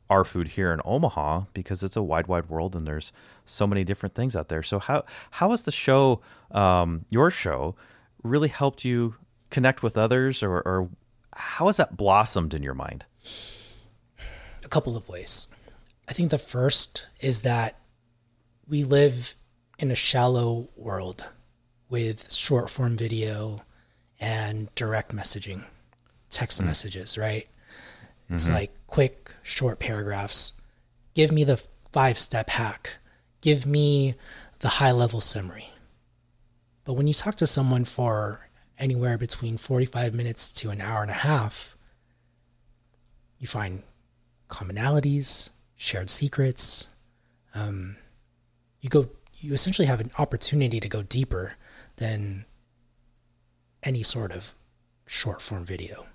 our 0.10 0.24
food 0.24 0.48
here 0.48 0.74
in 0.74 0.82
Omaha 0.86 1.44
because 1.54 1.84
it's 1.84 1.96
a 1.96 2.02
wide, 2.02 2.28
wide 2.28 2.50
world 2.50 2.76
and 2.76 2.88
there's 2.88 3.12
so 3.46 3.68
many 3.68 3.84
different 3.84 4.16
things 4.16 4.36
out 4.36 4.50
there. 4.50 4.64
So 4.64 4.80
how 4.80 5.06
how 5.32 5.52
has 5.52 5.64
the 5.64 5.72
show, 5.72 6.22
um, 6.52 7.06
your 7.10 7.30
show, 7.30 7.76
really 8.24 8.48
helped 8.48 8.84
you 8.84 9.16
connect 9.50 9.84
with 9.84 9.98
others, 9.98 10.42
or, 10.44 10.62
or 10.62 10.90
how 11.36 11.68
has 11.68 11.78
that 11.78 11.96
blossomed 11.96 12.54
in 12.54 12.64
your 12.64 12.74
mind? 12.74 13.06
A 14.70 14.72
couple 14.72 14.96
of 14.96 15.10
ways. 15.10 15.48
I 16.08 16.14
think 16.14 16.30
the 16.30 16.38
first 16.38 17.08
is 17.22 17.42
that 17.42 17.80
we 18.68 18.84
live 18.84 19.34
in 19.80 19.90
a 19.90 19.96
shallow 19.96 20.70
world 20.76 21.26
with 21.90 22.32
short 22.32 22.70
form 22.70 22.96
video 22.96 23.64
and 24.20 24.70
direct 24.76 25.12
messaging, 25.12 25.64
text 26.30 26.62
mm. 26.62 26.68
messages, 26.68 27.18
right? 27.18 27.48
It's 28.30 28.46
mm-hmm. 28.46 28.54
like 28.54 28.76
quick, 28.86 29.34
short 29.42 29.80
paragraphs. 29.80 30.54
Give 31.16 31.32
me 31.32 31.44
the 31.44 31.58
five 31.92 32.20
step 32.20 32.52
hack. 32.52 32.92
Give 33.42 33.66
me 33.66 34.14
the 34.60 34.68
high 34.68 34.92
level 34.92 35.20
summary. 35.20 35.72
But 36.84 36.94
when 36.94 37.08
you 37.08 37.16
talk 37.16 37.34
to 37.38 37.48
someone 37.48 37.86
for 37.86 38.52
anywhere 38.78 39.18
between 39.18 39.58
45 39.58 40.14
minutes 40.14 40.52
to 40.62 40.70
an 40.70 40.80
hour 40.80 41.02
and 41.02 41.10
a 41.10 41.16
half, 41.26 41.76
you 43.40 43.48
find 43.48 43.82
commonalities, 44.50 45.50
shared 45.76 46.10
secrets. 46.10 46.88
Um, 47.56 47.98
you 48.82 48.90
go, 48.90 49.10
you 49.40 49.54
essentially 49.54 49.88
have 49.88 50.02
an 50.02 50.12
opportunity 50.18 50.80
to 50.80 50.90
go 50.90 51.04
deeper 51.04 51.54
than 51.98 52.46
any 53.84 54.04
sort 54.04 54.32
of 54.32 54.54
short 55.06 55.42
form 55.42 55.66
video 55.66 56.06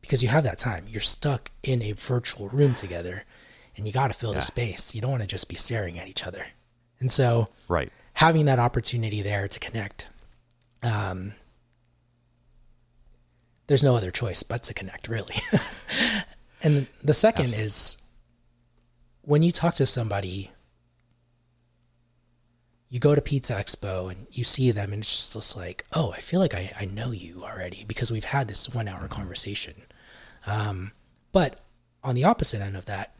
because 0.00 0.22
you 0.22 0.28
have 0.28 0.44
that 0.44 0.58
time. 0.58 0.84
You're 0.88 1.00
stuck 1.00 1.50
in 1.62 1.82
a 1.82 1.92
virtual 1.92 2.48
room 2.48 2.74
together 2.74 3.24
and 3.76 3.86
you 3.86 3.92
got 3.92 4.08
to 4.08 4.14
fill 4.14 4.30
yeah. 4.30 4.36
the 4.36 4.42
space. 4.42 4.94
You 4.94 5.00
don't 5.00 5.10
want 5.10 5.22
to 5.22 5.26
just 5.26 5.48
be 5.48 5.56
staring 5.56 5.98
at 5.98 6.08
each 6.08 6.24
other. 6.24 6.46
And 7.00 7.12
so, 7.12 7.48
right. 7.68 7.92
having 8.14 8.46
that 8.46 8.58
opportunity 8.58 9.20
there 9.20 9.48
to 9.48 9.60
connect, 9.60 10.06
um, 10.82 11.34
there's 13.66 13.84
no 13.84 13.94
other 13.94 14.10
choice 14.10 14.42
but 14.42 14.62
to 14.64 14.74
connect, 14.74 15.08
really. 15.08 15.34
and 16.62 16.86
the 17.02 17.14
second 17.14 17.46
Absolutely. 17.46 17.64
is 17.64 17.96
when 19.22 19.42
you 19.42 19.50
talk 19.50 19.74
to 19.76 19.86
somebody 19.86 20.50
you 22.88 23.00
go 23.00 23.14
to 23.14 23.20
Pizza 23.20 23.54
Expo 23.54 24.10
and 24.10 24.26
you 24.30 24.44
see 24.44 24.70
them, 24.70 24.92
and 24.92 25.02
it's 25.02 25.32
just 25.32 25.56
like, 25.56 25.84
oh, 25.92 26.12
I 26.12 26.20
feel 26.20 26.40
like 26.40 26.54
I, 26.54 26.72
I 26.80 26.84
know 26.84 27.10
you 27.10 27.42
already 27.44 27.84
because 27.86 28.12
we've 28.12 28.24
had 28.24 28.48
this 28.48 28.68
one 28.68 28.88
hour 28.88 29.08
conversation. 29.08 29.74
Um, 30.46 30.92
but 31.32 31.60
on 32.04 32.14
the 32.14 32.24
opposite 32.24 32.60
end 32.60 32.76
of 32.76 32.86
that, 32.86 33.16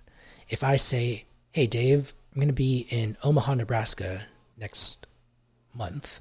if 0.49 0.63
I 0.63 0.77
say, 0.77 1.25
hey, 1.51 1.67
Dave, 1.67 2.15
I'm 2.33 2.41
going 2.41 2.49
to 2.49 2.55
be 2.55 2.87
in 2.91 3.17
Omaha, 3.25 3.55
Nebraska 3.55 4.23
next 4.57 5.07
month, 5.75 6.21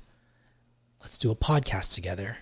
let's 1.01 1.17
do 1.17 1.29
a 1.29 1.36
podcast 1.36 1.93
together. 1.93 2.39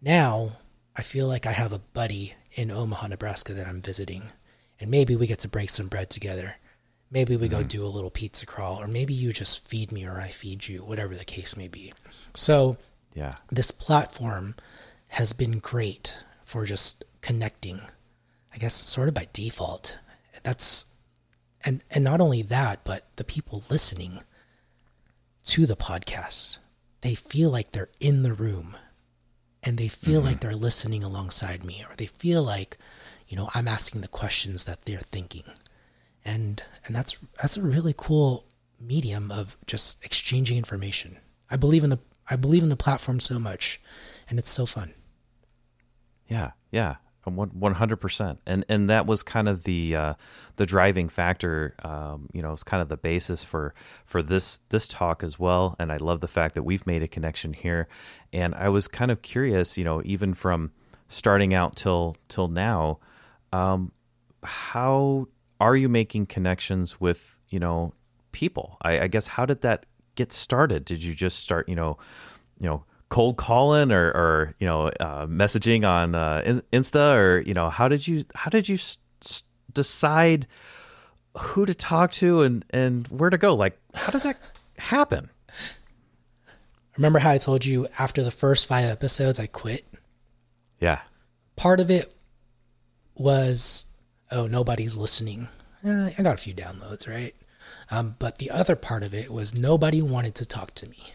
Now 0.00 0.58
I 0.94 1.02
feel 1.02 1.26
like 1.26 1.46
I 1.46 1.52
have 1.52 1.72
a 1.72 1.78
buddy 1.78 2.34
in 2.52 2.70
Omaha, 2.70 3.08
Nebraska 3.08 3.54
that 3.54 3.66
I'm 3.66 3.80
visiting, 3.80 4.24
and 4.78 4.90
maybe 4.90 5.16
we 5.16 5.26
get 5.26 5.38
to 5.40 5.48
break 5.48 5.70
some 5.70 5.88
bread 5.88 6.10
together. 6.10 6.56
Maybe 7.10 7.36
we 7.36 7.48
mm-hmm. 7.48 7.58
go 7.58 7.64
do 7.64 7.84
a 7.84 7.88
little 7.88 8.10
pizza 8.10 8.46
crawl, 8.46 8.80
or 8.80 8.86
maybe 8.86 9.14
you 9.14 9.32
just 9.32 9.66
feed 9.68 9.92
me 9.92 10.06
or 10.06 10.20
I 10.20 10.28
feed 10.28 10.68
you, 10.68 10.80
whatever 10.80 11.14
the 11.14 11.24
case 11.24 11.56
may 11.56 11.68
be. 11.68 11.92
So, 12.34 12.76
yeah, 13.14 13.36
this 13.50 13.70
platform 13.70 14.54
has 15.08 15.32
been 15.32 15.58
great 15.58 16.16
for 16.44 16.64
just 16.64 17.04
connecting, 17.20 17.80
I 18.52 18.58
guess, 18.58 18.74
sort 18.74 19.08
of 19.08 19.14
by 19.14 19.28
default. 19.32 19.98
That's 20.42 20.86
and 21.64 21.82
and 21.90 22.04
not 22.04 22.20
only 22.20 22.42
that, 22.42 22.84
but 22.84 23.06
the 23.16 23.24
people 23.24 23.62
listening 23.70 24.18
to 25.44 25.66
the 25.66 25.76
podcast, 25.76 26.58
they 27.00 27.14
feel 27.14 27.50
like 27.50 27.72
they're 27.72 27.90
in 28.00 28.22
the 28.22 28.32
room 28.32 28.76
and 29.62 29.78
they 29.78 29.88
feel 29.88 30.20
mm-hmm. 30.20 30.28
like 30.28 30.40
they're 30.40 30.54
listening 30.54 31.02
alongside 31.02 31.64
me 31.64 31.84
or 31.88 31.94
they 31.96 32.06
feel 32.06 32.42
like, 32.42 32.78
you 33.28 33.36
know, 33.36 33.48
I'm 33.54 33.68
asking 33.68 34.00
the 34.00 34.08
questions 34.08 34.64
that 34.64 34.82
they're 34.82 34.98
thinking. 34.98 35.44
And 36.24 36.62
and 36.86 36.94
that's 36.94 37.16
that's 37.40 37.56
a 37.56 37.62
really 37.62 37.94
cool 37.96 38.44
medium 38.80 39.30
of 39.30 39.56
just 39.66 40.04
exchanging 40.04 40.56
information. 40.56 41.18
I 41.50 41.56
believe 41.56 41.84
in 41.84 41.90
the 41.90 41.98
I 42.28 42.36
believe 42.36 42.62
in 42.62 42.68
the 42.68 42.76
platform 42.76 43.20
so 43.20 43.38
much 43.38 43.80
and 44.28 44.38
it's 44.38 44.50
so 44.50 44.66
fun. 44.66 44.94
Yeah, 46.28 46.52
yeah. 46.70 46.96
One 47.24 47.74
hundred 47.74 47.96
percent, 47.96 48.40
and 48.46 48.64
and 48.68 48.90
that 48.90 49.06
was 49.06 49.22
kind 49.22 49.48
of 49.48 49.62
the 49.62 49.94
uh, 49.94 50.14
the 50.56 50.66
driving 50.66 51.08
factor. 51.08 51.74
Um, 51.84 52.28
you 52.32 52.42
know, 52.42 52.52
it's 52.52 52.64
kind 52.64 52.82
of 52.82 52.88
the 52.88 52.96
basis 52.96 53.44
for 53.44 53.74
for 54.06 54.22
this 54.22 54.60
this 54.70 54.88
talk 54.88 55.22
as 55.22 55.38
well. 55.38 55.76
And 55.78 55.92
I 55.92 55.98
love 55.98 56.20
the 56.20 56.28
fact 56.28 56.54
that 56.56 56.64
we've 56.64 56.86
made 56.86 57.02
a 57.02 57.08
connection 57.08 57.52
here. 57.52 57.86
And 58.32 58.54
I 58.54 58.70
was 58.70 58.88
kind 58.88 59.10
of 59.10 59.22
curious, 59.22 59.78
you 59.78 59.84
know, 59.84 60.02
even 60.04 60.34
from 60.34 60.72
starting 61.08 61.54
out 61.54 61.76
till 61.76 62.16
till 62.28 62.48
now, 62.48 62.98
um, 63.52 63.92
how 64.42 65.28
are 65.60 65.76
you 65.76 65.88
making 65.88 66.26
connections 66.26 67.00
with 67.00 67.38
you 67.50 67.60
know 67.60 67.92
people. 68.32 68.78
I, 68.82 69.00
I 69.00 69.06
guess 69.06 69.26
how 69.26 69.46
did 69.46 69.60
that 69.60 69.86
get 70.14 70.32
started? 70.32 70.84
Did 70.84 71.04
you 71.04 71.14
just 71.14 71.38
start, 71.38 71.68
you 71.68 71.76
know, 71.76 71.98
you 72.58 72.68
know, 72.68 72.84
cold 73.12 73.36
calling 73.36 73.92
or, 73.92 74.06
or 74.08 74.54
you 74.58 74.66
know, 74.66 74.86
uh, 74.88 75.26
messaging 75.26 75.86
on 75.86 76.14
uh, 76.14 76.60
Insta, 76.72 77.14
or 77.14 77.40
you 77.40 77.52
know, 77.52 77.68
how 77.68 77.86
did 77.86 78.08
you 78.08 78.24
how 78.34 78.48
did 78.48 78.70
you 78.70 78.76
s- 78.76 78.96
decide 79.70 80.46
who 81.36 81.66
to 81.66 81.74
talk 81.74 82.12
to 82.12 82.40
and 82.40 82.64
and 82.70 83.06
where 83.08 83.28
to 83.28 83.36
go? 83.36 83.54
Like, 83.54 83.78
how 83.94 84.12
did 84.12 84.22
that 84.22 84.38
happen? 84.78 85.28
Remember 86.96 87.18
how 87.18 87.30
I 87.30 87.38
told 87.38 87.66
you 87.66 87.86
after 87.98 88.22
the 88.22 88.30
first 88.30 88.66
five 88.66 88.86
episodes 88.86 89.38
I 89.38 89.46
quit? 89.46 89.84
Yeah. 90.80 91.02
Part 91.54 91.80
of 91.80 91.90
it 91.90 92.16
was, 93.14 93.84
oh, 94.30 94.46
nobody's 94.46 94.96
listening. 94.96 95.48
Eh, 95.84 96.10
I 96.18 96.22
got 96.22 96.34
a 96.34 96.38
few 96.38 96.54
downloads, 96.54 97.06
right? 97.06 97.34
Um, 97.90 98.16
but 98.18 98.38
the 98.38 98.50
other 98.50 98.76
part 98.76 99.02
of 99.02 99.12
it 99.12 99.30
was 99.30 99.54
nobody 99.54 100.00
wanted 100.00 100.34
to 100.36 100.46
talk 100.46 100.74
to 100.76 100.88
me. 100.88 101.14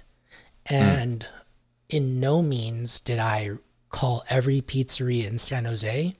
And 0.68 1.22
mm. 1.22 1.47
In 1.90 2.20
no 2.20 2.42
means 2.42 3.00
did 3.00 3.20
I 3.20 3.52
call 3.90 4.24
every 4.30 4.62
pizzeria 4.62 5.28
in 5.28 5.38
San 5.38 5.66
Jose, 5.66 6.16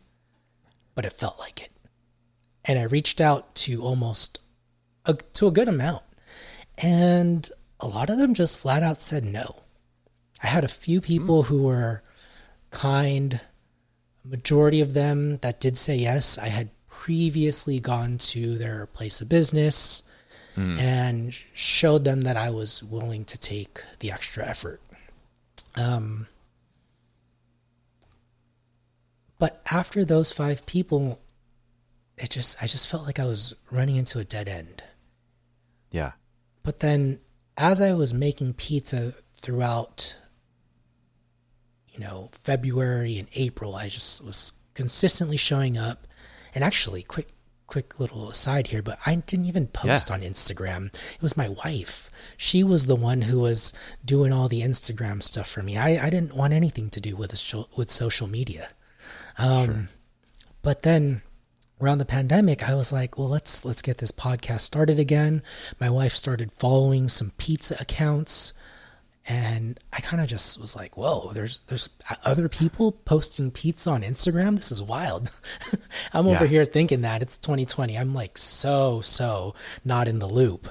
but 0.96 1.06
it 1.06 1.14
felt 1.14 1.40
like 1.40 1.62
it. 1.62 1.72
And 2.66 2.80
I 2.80 2.84
reached 2.84 3.22
out 3.22 3.56
to 3.56 3.82
almost 3.82 4.40
a, 5.06 5.14
to 5.14 5.48
a 5.48 5.52
good 5.52 5.70
amount. 5.70 6.04
And 6.78 7.50
a 7.80 7.88
lot 7.88 8.10
of 8.10 8.18
them 8.18 8.34
just 8.34 8.58
flat 8.58 8.84
out 8.84 9.02
said 9.02 9.24
no. 9.24 9.64
I 10.42 10.48
had 10.48 10.64
a 10.64 10.70
few 10.70 11.02
people 11.02 11.44
mm. 11.44 11.48
who 11.48 11.64
were 11.64 12.04
kind, 12.72 13.40
a 14.24 14.28
majority 14.28 14.82
of 14.82 14.94
them 14.94 15.38
that 15.38 15.60
did 15.60 15.78
say 15.78 15.96
yes. 15.96 16.38
I 16.38 16.48
had 16.48 16.70
previously 16.88 17.80
gone 17.80 18.18
to 18.18 18.58
their 18.58 18.88
place 18.88 19.22
of 19.22 19.30
business 19.30 20.04
mm. 20.56 20.78
and 20.80 21.34
showed 21.54 22.04
them 22.04 22.22
that 22.22 22.38
I 22.38 22.50
was 22.50 22.84
willing 22.84 23.26
to 23.26 23.38
take 23.38 23.82
the 24.00 24.12
extra 24.12 24.46
effort. 24.46 24.82
Um, 25.78 26.28
but 29.40 29.62
after 29.72 30.04
those 30.04 30.32
five 30.32 30.66
people, 30.66 31.20
it 32.18 32.30
just 32.30 32.62
I 32.62 32.68
just 32.68 32.88
felt 32.88 33.06
like 33.06 33.20
I 33.20 33.26
was 33.26 33.56
running 33.72 33.96
into 33.96 34.20
a 34.20 34.24
dead 34.24 34.50
end. 34.50 34.84
Yeah. 35.92 36.14
But 36.64 36.80
then 36.80 37.20
as 37.58 37.82
I 37.82 37.94
was 37.94 38.14
making 38.14 38.54
pizza 38.56 39.14
throughout 39.36 40.16
you 41.98 42.06
know, 42.06 42.30
February 42.44 43.18
and 43.18 43.28
April, 43.34 43.76
I 43.76 43.90
just 43.90 44.24
was 44.24 44.54
consistently 44.76 45.38
showing 45.38 45.78
up. 45.78 46.08
And 46.54 46.64
actually, 46.64 47.02
quick 47.04 47.28
quick 47.68 48.00
little 48.00 48.30
aside 48.30 48.68
here, 48.68 48.82
but 48.82 48.98
I 49.06 49.16
didn't 49.16 49.46
even 49.46 49.68
post 49.68 50.10
yeah. 50.10 50.16
on 50.16 50.22
Instagram. 50.22 50.88
It 50.88 51.22
was 51.22 51.38
my 51.38 51.50
wife. 51.50 52.10
She 52.38 52.64
was 52.64 52.86
the 52.86 52.96
one 52.96 53.22
who 53.24 53.40
was 53.40 53.74
doing 54.04 54.34
all 54.34 54.48
the 54.48 54.62
Instagram 54.62 55.22
stuff 55.22 55.50
for 55.50 55.62
me. 55.62 55.78
I, 55.78 56.08
I 56.08 56.10
didn't 56.10 56.36
want 56.36 56.54
anything 56.54 56.90
to 56.92 57.02
do 57.02 57.16
with 57.16 57.32
with 57.76 57.90
social 57.92 58.28
media. 58.28 58.70
Um, 59.38 59.66
sure. 59.66 59.90
But 60.62 60.82
then 60.82 61.22
around 61.80 62.00
the 62.00 62.06
pandemic, 62.06 62.68
I 62.68 62.76
was 62.76 62.92
like, 62.92 63.18
well, 63.18 63.30
let's 63.30 63.66
let's 63.66 63.82
get 63.82 63.98
this 63.98 64.12
podcast 64.12 64.62
started 64.62 65.00
again. 65.00 65.44
My 65.80 65.90
wife 65.90 66.14
started 66.14 66.52
following 66.52 67.10
some 67.10 67.32
pizza 67.38 67.78
accounts 67.80 68.54
and 69.28 69.78
I 69.92 70.00
kind 70.00 70.22
of 70.22 70.30
just 70.30 70.60
was 70.60 70.76
like, 70.76 70.96
"Whoa, 70.96 71.32
there's 71.34 71.60
there's 71.68 71.90
other 72.24 72.48
people 72.48 72.94
posting 72.94 73.52
pizza 73.52 73.90
on 73.90 74.02
Instagram. 74.02 74.56
This 74.56 74.72
is 74.72 74.82
wild." 74.82 75.30
I'm 76.14 76.28
yeah. 76.28 76.36
over 76.36 76.46
here 76.46 76.64
thinking 76.64 77.02
that 77.02 77.22
it's 77.22 77.38
2020. 77.38 77.98
I'm 77.98 78.14
like 78.14 78.38
so 78.38 79.02
so 79.02 79.54
not 79.84 80.08
in 80.08 80.20
the 80.20 80.30
loop. 80.30 80.70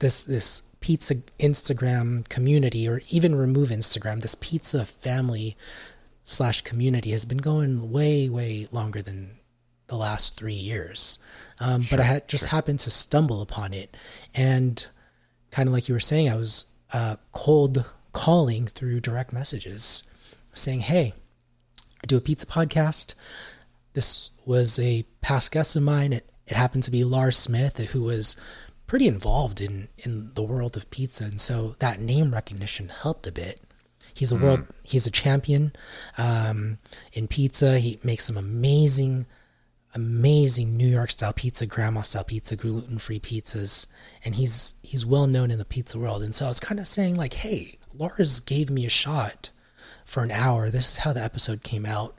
This 0.00 0.24
this 0.24 0.62
pizza 0.80 1.16
Instagram 1.38 2.28
community, 2.28 2.88
or 2.88 3.02
even 3.10 3.36
remove 3.36 3.68
Instagram, 3.68 4.20
this 4.20 4.34
pizza 4.34 4.84
family 4.84 5.56
slash 6.24 6.62
community 6.62 7.10
has 7.10 7.24
been 7.24 7.38
going 7.38 7.92
way 7.92 8.28
way 8.28 8.66
longer 8.72 9.00
than 9.00 9.38
the 9.86 9.96
last 9.96 10.36
three 10.36 10.52
years. 10.52 11.18
Um, 11.60 11.82
sure, 11.82 11.98
but 11.98 12.02
I 12.02 12.06
had 12.06 12.28
just 12.28 12.44
sure. 12.44 12.50
happened 12.50 12.80
to 12.80 12.90
stumble 12.90 13.42
upon 13.42 13.72
it, 13.72 13.96
and 14.34 14.84
kind 15.52 15.68
of 15.68 15.72
like 15.72 15.88
you 15.88 15.94
were 15.94 16.00
saying, 16.00 16.28
I 16.28 16.34
was 16.34 16.64
uh, 16.92 17.16
cold 17.32 17.84
calling 18.12 18.66
through 18.66 19.00
direct 19.00 19.32
messages 19.32 20.04
saying, 20.52 20.80
Hey, 20.80 21.14
I 22.02 22.06
do 22.06 22.16
a 22.16 22.20
pizza 22.20 22.46
podcast. 22.46 23.14
This 23.94 24.30
was 24.44 24.78
a 24.78 25.04
past 25.20 25.52
guest 25.52 25.76
of 25.76 25.82
mine. 25.82 26.12
It, 26.12 26.28
it 26.46 26.56
happened 26.56 26.82
to 26.84 26.90
be 26.90 27.04
Lars 27.04 27.36
Smith, 27.36 27.78
who 27.78 28.02
was 28.02 28.36
pretty 28.86 29.06
involved 29.06 29.60
in, 29.60 29.88
in 29.98 30.32
the 30.34 30.42
world 30.42 30.76
of 30.76 30.90
pizza. 30.90 31.24
And 31.24 31.40
so 31.40 31.76
that 31.78 32.00
name 32.00 32.32
recognition 32.32 32.88
helped 32.88 33.26
a 33.26 33.32
bit. 33.32 33.60
He's 34.14 34.32
a 34.32 34.36
mm. 34.36 34.42
world, 34.42 34.66
he's 34.82 35.06
a 35.06 35.10
champion 35.10 35.72
um, 36.18 36.78
in 37.12 37.28
pizza. 37.28 37.78
He 37.78 37.98
makes 38.04 38.24
some 38.24 38.36
amazing 38.36 39.26
amazing 39.94 40.76
New 40.76 40.86
York 40.86 41.10
style 41.10 41.32
pizza, 41.32 41.66
grandma 41.66 42.00
style 42.02 42.24
pizza, 42.24 42.56
gluten 42.56 42.98
free 42.98 43.20
pizzas, 43.20 43.86
and 44.24 44.34
he's 44.34 44.74
he's 44.82 45.06
well 45.06 45.26
known 45.26 45.50
in 45.50 45.58
the 45.58 45.64
pizza 45.64 45.98
world. 45.98 46.22
And 46.22 46.34
so 46.34 46.46
I 46.46 46.48
was 46.48 46.60
kind 46.60 46.80
of 46.80 46.88
saying 46.88 47.16
like, 47.16 47.34
hey, 47.34 47.78
Lars 47.94 48.40
gave 48.40 48.70
me 48.70 48.86
a 48.86 48.90
shot 48.90 49.50
for 50.04 50.22
an 50.22 50.30
hour. 50.30 50.70
This 50.70 50.92
is 50.92 50.98
how 50.98 51.12
the 51.12 51.22
episode 51.22 51.62
came 51.62 51.86
out. 51.86 52.16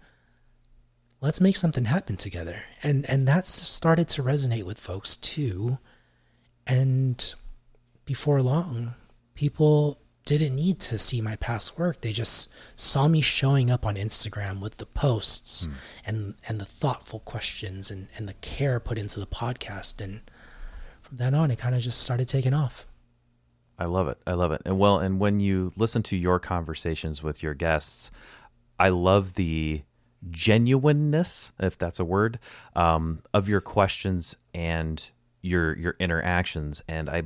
Let's 1.22 1.42
make 1.42 1.58
something 1.58 1.86
happen 1.86 2.18
together. 2.18 2.64
And 2.84 3.06
and 3.10 3.28
that's 3.28 3.50
started 3.50 4.08
to 4.10 4.24
resonate 4.24 4.64
with 4.64 4.80
folks 4.80 5.18
too. 5.18 5.80
And 6.68 7.34
before 8.06 8.42
long, 8.42 8.94
people 9.36 10.00
didn't 10.26 10.56
need 10.56 10.80
to 10.80 10.98
see 10.98 11.22
my 11.22 11.36
past 11.36 11.78
work. 11.78 12.02
They 12.02 12.14
just 12.14 12.52
saw 12.76 13.08
me 13.08 13.22
showing 13.22 13.70
up 13.70 13.86
on 13.86 13.96
Instagram 13.96 14.62
with 14.62 14.78
the 14.78 14.86
posts 14.86 15.66
mm. 15.66 15.74
and 16.06 16.36
and 16.48 16.60
the 16.60 16.66
thoughtful 16.66 17.20
questions 17.20 17.92
and, 17.92 18.08
and 18.18 18.28
the 18.28 18.34
care 18.36 18.80
put 18.80 18.98
into 18.98 19.20
the 19.20 19.28
podcast. 19.28 20.02
And 20.02 20.22
from 21.02 21.18
then 21.18 21.36
on, 21.36 21.52
it 21.52 21.60
kind 21.60 21.76
of 21.76 21.82
just 21.82 22.02
started 22.02 22.28
taking 22.28 22.54
off. 22.54 22.88
I 23.78 23.86
love 23.86 24.08
it. 24.08 24.18
I 24.26 24.34
love 24.34 24.52
it. 24.52 24.62
And 24.66 24.80
well, 24.80 25.00
and 25.00 25.20
when 25.20 25.40
you 25.40 25.74
listen 25.76 26.04
to 26.04 26.18
your 26.18 26.40
conversations 26.40 27.22
with 27.22 27.44
your 27.44 27.54
guests, 27.54 28.12
I 28.80 28.90
love 28.90 29.34
the 29.34 29.82
genuineness, 30.30 31.52
if 31.60 31.78
that's 31.78 32.00
a 32.00 32.06
word, 32.06 32.40
um, 32.76 33.24
of 33.34 33.50
your 33.50 33.62
questions 33.62 34.36
and 34.54 35.10
your 35.42 35.78
your 35.78 35.96
interactions. 36.00 36.82
And 36.88 37.10
I 37.10 37.24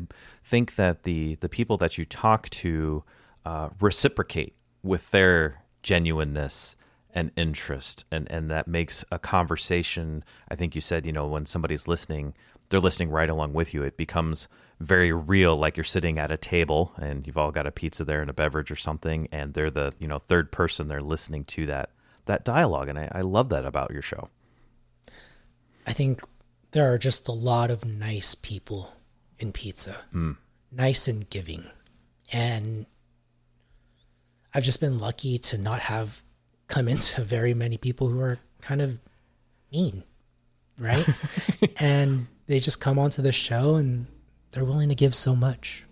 think 0.48 0.76
that 0.76 1.04
the 1.04 1.36
the 1.36 1.50
people 1.50 1.78
that 1.78 1.98
you 1.98 2.06
talk 2.06 2.50
to 2.50 3.04
uh, 3.46 3.70
reciprocate 3.82 4.56
with 4.82 5.12
their 5.12 5.62
genuineness 5.84 6.76
and 7.14 7.32
interest, 7.36 8.06
and 8.12 8.32
and 8.32 8.50
that 8.50 8.68
makes 8.68 9.04
a 9.12 9.20
conversation. 9.20 10.24
I 10.50 10.56
think 10.56 10.74
you 10.74 10.82
said, 10.82 11.06
you 11.06 11.12
know, 11.12 11.28
when 11.28 11.46
somebody's 11.46 11.88
listening, 11.88 12.34
they're 12.70 12.80
listening 12.80 13.10
right 13.10 13.30
along 13.30 13.54
with 13.54 13.74
you. 13.74 13.84
It 13.84 13.98
becomes 13.98 14.48
very 14.80 15.12
real, 15.12 15.58
like 15.58 15.76
you're 15.76 15.84
sitting 15.84 16.20
at 16.20 16.32
a 16.32 16.38
table 16.38 16.94
and 16.98 17.26
you've 17.26 17.38
all 17.38 17.52
got 17.52 17.66
a 17.66 17.72
pizza 17.72 18.06
there 18.06 18.22
and 18.22 18.30
a 18.30 18.34
beverage 18.34 18.72
or 18.72 18.76
something, 18.76 19.28
and 19.32 19.54
they're 19.54 19.72
the 19.72 19.92
you 20.00 20.08
know 20.08 20.20
third 20.20 20.52
person. 20.52 20.88
They're 20.88 21.02
listening 21.02 21.44
to 21.46 21.66
that 21.66 21.92
that 22.26 22.46
dialogue, 22.46 22.88
and 22.88 22.98
I, 22.98 23.10
I 23.12 23.22
love 23.22 23.50
that 23.50 23.66
about 23.66 23.92
your 23.92 24.02
show. 24.02 24.30
I 25.86 25.94
think 25.94 26.22
there 26.72 26.94
are 26.94 26.98
just 26.98 27.28
a 27.28 27.34
lot 27.34 27.70
of 27.70 27.84
nice 27.84 28.36
people 28.36 28.94
in 29.40 29.52
pizza, 29.52 29.98
mm. 30.14 30.36
nice 30.72 31.08
and 31.08 31.30
giving. 31.30 31.64
And 32.32 32.86
I've 34.54 34.64
just 34.64 34.82
been 34.82 35.00
lucky 35.00 35.38
to 35.38 35.58
not 35.58 35.80
have 35.80 36.22
come 36.68 36.88
into 36.94 37.22
very 37.22 37.54
many 37.54 37.78
people 37.78 38.08
who 38.08 38.20
are 38.20 38.40
kind 38.62 38.82
of 38.82 39.00
mean, 39.72 40.04
right? 40.80 41.08
and 41.78 42.28
they 42.48 42.60
just 42.60 42.82
come 42.82 42.98
onto 42.98 43.22
the 43.22 43.32
show 43.32 43.76
and 43.76 44.08
they're 44.52 44.66
willing 44.66 44.90
to 44.90 44.96
give 44.96 45.14
so 45.14 45.36
much. 45.36 45.84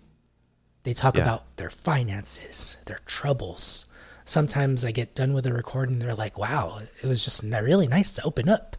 They 0.82 0.94
talk 0.94 1.16
yeah. 1.16 1.22
about 1.22 1.56
their 1.56 1.70
finances, 1.70 2.76
their 2.86 3.00
troubles. 3.06 3.86
Sometimes 4.24 4.84
I 4.84 4.90
get 4.90 5.14
done 5.14 5.34
with 5.34 5.46
a 5.46 5.52
recording, 5.52 5.98
they're 5.98 6.14
like, 6.14 6.38
wow, 6.38 6.80
it 7.02 7.06
was 7.06 7.24
just 7.24 7.42
really 7.42 7.86
nice 7.86 8.12
to 8.12 8.24
open 8.24 8.48
up. 8.48 8.76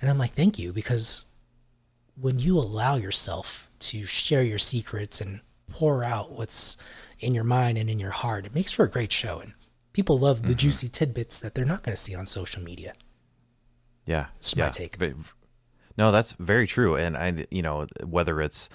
And 0.00 0.10
I'm 0.10 0.18
like, 0.18 0.32
thank 0.32 0.58
you, 0.58 0.72
because 0.72 1.26
when 2.20 2.38
you 2.38 2.58
allow 2.58 2.96
yourself 2.96 3.70
to 3.78 4.04
share 4.04 4.42
your 4.42 4.58
secrets 4.58 5.20
and 5.20 5.40
pour 5.70 6.04
out 6.04 6.32
what's 6.32 6.76
in 7.20 7.34
your 7.34 7.44
mind 7.44 7.78
and 7.78 7.88
in 7.88 7.98
your 7.98 8.10
heart, 8.10 8.46
it 8.46 8.54
makes 8.54 8.72
for 8.72 8.84
a 8.84 8.90
great 8.90 9.12
show. 9.12 9.40
And 9.40 9.54
people 9.92 10.18
love 10.18 10.42
the 10.42 10.48
mm-hmm. 10.48 10.56
juicy 10.56 10.88
tidbits 10.88 11.40
that 11.40 11.54
they're 11.54 11.64
not 11.64 11.82
going 11.82 11.94
to 11.94 12.00
see 12.02 12.14
on 12.14 12.26
social 12.26 12.62
media. 12.62 12.92
Yeah. 14.06 14.26
That's 14.34 14.56
yeah. 14.56 14.64
my 14.64 14.70
take. 14.70 14.98
No, 15.96 16.12
that's 16.12 16.32
very 16.32 16.66
true. 16.66 16.96
And 16.96 17.16
I, 17.16 17.46
you 17.50 17.62
know, 17.62 17.86
whether 18.04 18.40
it's, 18.40 18.68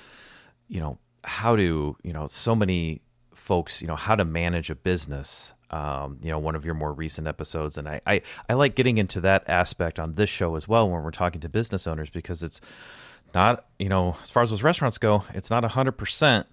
you 0.67 0.79
know, 0.79 0.97
how 1.23 1.55
to, 1.55 1.97
you 2.03 2.13
know, 2.13 2.27
so 2.27 2.55
many 2.55 3.01
folks, 3.33 3.81
you 3.81 3.87
know, 3.87 3.95
how 3.95 4.15
to 4.15 4.25
manage 4.25 4.69
a 4.69 4.75
business, 4.75 5.53
um, 5.71 6.19
you 6.21 6.31
know, 6.31 6.39
one 6.39 6.55
of 6.55 6.65
your 6.65 6.75
more 6.75 6.93
recent 6.93 7.27
episodes. 7.27 7.77
And 7.77 7.87
I, 7.87 8.01
I, 8.07 8.21
I 8.49 8.53
like 8.53 8.75
getting 8.75 8.97
into 8.97 9.21
that 9.21 9.43
aspect 9.49 9.99
on 9.99 10.13
this 10.15 10.29
show 10.29 10.55
as 10.55 10.67
well 10.67 10.89
when 10.89 11.03
we're 11.03 11.11
talking 11.11 11.41
to 11.41 11.49
business 11.49 11.85
owners 11.85 12.09
because 12.09 12.41
it's, 12.41 12.61
not 13.35 13.65
you 13.77 13.89
know 13.89 14.17
as 14.23 14.29
far 14.29 14.41
as 14.41 14.49
those 14.49 14.63
restaurants 14.63 14.97
go, 14.97 15.23
it's 15.33 15.49
not 15.49 15.63
hundred 15.63 15.93
percent 15.93 16.47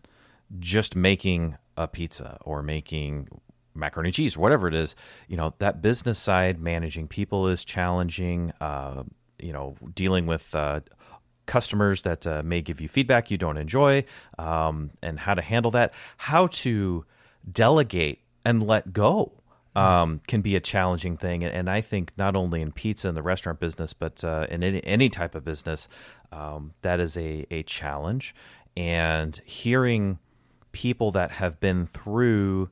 just 0.58 0.94
making 0.94 1.56
a 1.76 1.88
pizza 1.88 2.36
or 2.42 2.62
making 2.62 3.28
macaroni 3.74 4.08
and 4.08 4.14
cheese 4.14 4.36
or 4.36 4.40
whatever 4.40 4.68
it 4.68 4.74
is. 4.74 4.94
You 5.28 5.36
know 5.36 5.54
that 5.58 5.80
business 5.80 6.18
side, 6.18 6.60
managing 6.60 7.08
people 7.08 7.48
is 7.48 7.64
challenging. 7.64 8.52
Uh, 8.60 9.04
you 9.38 9.52
know, 9.52 9.74
dealing 9.94 10.26
with 10.26 10.54
uh, 10.54 10.80
customers 11.46 12.02
that 12.02 12.26
uh, 12.26 12.42
may 12.44 12.62
give 12.62 12.80
you 12.80 12.88
feedback 12.88 13.30
you 13.30 13.38
don't 13.38 13.56
enjoy, 13.56 14.04
um, 14.38 14.90
and 15.02 15.18
how 15.18 15.34
to 15.34 15.42
handle 15.42 15.70
that, 15.72 15.92
how 16.16 16.46
to 16.48 17.04
delegate 17.50 18.20
and 18.44 18.66
let 18.66 18.92
go. 18.92 19.32
Um, 19.74 20.20
can 20.26 20.42
be 20.42 20.54
a 20.54 20.61
challenging 20.61 21.16
thing, 21.16 21.42
and, 21.42 21.54
and 21.54 21.70
I 21.70 21.80
think 21.80 22.12
not 22.18 22.37
only 22.37 22.61
in 22.61 22.72
pizza 22.72 23.08
and 23.08 23.16
the 23.16 23.22
restaurant 23.22 23.58
business, 23.58 23.94
but 23.94 24.22
uh, 24.22 24.46
in 24.50 24.62
any, 24.62 24.85
any 24.85 25.08
type 25.08 25.35
of 25.35 25.46
business, 25.46 25.88
um, 26.30 26.74
that 26.82 27.00
is 27.00 27.16
a, 27.16 27.46
a 27.50 27.62
challenge. 27.62 28.35
And 28.76 29.40
hearing 29.46 30.18
people 30.72 31.11
that 31.12 31.30
have 31.32 31.61
been 31.61 31.87
through 31.87 32.68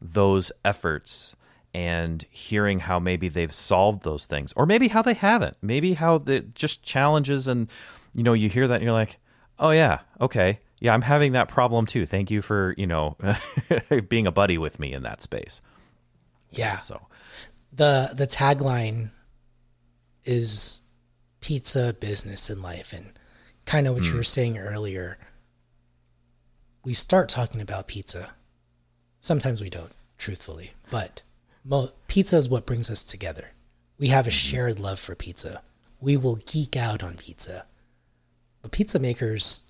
those 0.00 0.52
efforts 0.64 1.34
and 1.72 2.24
hearing 2.30 2.80
how 2.80 2.98
maybe 3.00 3.28
they've 3.28 3.52
solved 3.52 4.02
those 4.02 4.26
things 4.26 4.52
or 4.54 4.66
maybe 4.66 4.88
how 4.88 5.02
they 5.02 5.14
haven't 5.14 5.56
maybe 5.62 5.94
how 5.94 6.18
the 6.18 6.40
just 6.40 6.82
challenges 6.82 7.48
and 7.48 7.68
you 8.14 8.22
know 8.22 8.32
you 8.32 8.48
hear 8.48 8.68
that 8.68 8.76
and 8.76 8.84
you're 8.84 8.92
like 8.92 9.18
oh 9.58 9.70
yeah 9.70 10.00
okay. 10.20 10.60
Yeah 10.80 10.92
i'm 10.92 11.02
having 11.02 11.32
that 11.32 11.48
problem 11.48 11.86
too. 11.86 12.04
Thank 12.06 12.30
you 12.30 12.42
for 12.42 12.74
you 12.76 12.86
know 12.86 13.16
being 14.08 14.26
a 14.26 14.32
buddy 14.32 14.58
with 14.58 14.78
me 14.78 14.92
in 14.92 15.02
that 15.04 15.22
space 15.22 15.60
Yeah. 16.58 16.78
so. 16.78 17.00
The 17.72 18.10
the 18.14 18.26
tagline 18.26 19.10
is 20.24 20.82
pizza 21.40 21.94
business 21.98 22.50
and 22.50 22.62
life. 22.62 22.92
And 22.92 23.18
kind 23.64 23.86
of 23.86 23.94
what 23.94 24.04
you 24.04 24.12
hmm. 24.12 24.18
were 24.18 24.24
saying 24.24 24.58
earlier 24.58 25.18
we 26.84 26.92
start 26.92 27.30
talking 27.30 27.62
about 27.62 27.88
pizza. 27.88 28.34
Sometimes 29.22 29.62
we 29.62 29.70
don't 29.70 29.92
truthfully. 30.18 30.72
But 30.90 31.22
mo- 31.64 31.92
pizza 32.08 32.36
is 32.36 32.48
what 32.48 32.66
brings 32.66 32.90
us 32.90 33.02
together. 33.02 33.52
We 33.98 34.08
have 34.08 34.26
a 34.26 34.30
mm-hmm. 34.30 34.50
shared 34.50 34.78
love 34.78 35.00
for 35.00 35.14
pizza. 35.14 35.62
We 35.98 36.18
will 36.18 36.36
geek 36.36 36.76
out 36.76 37.02
on 37.02 37.16
pizza. 37.16 37.64
But 38.60 38.72
pizza 38.72 38.98
makers 38.98 39.62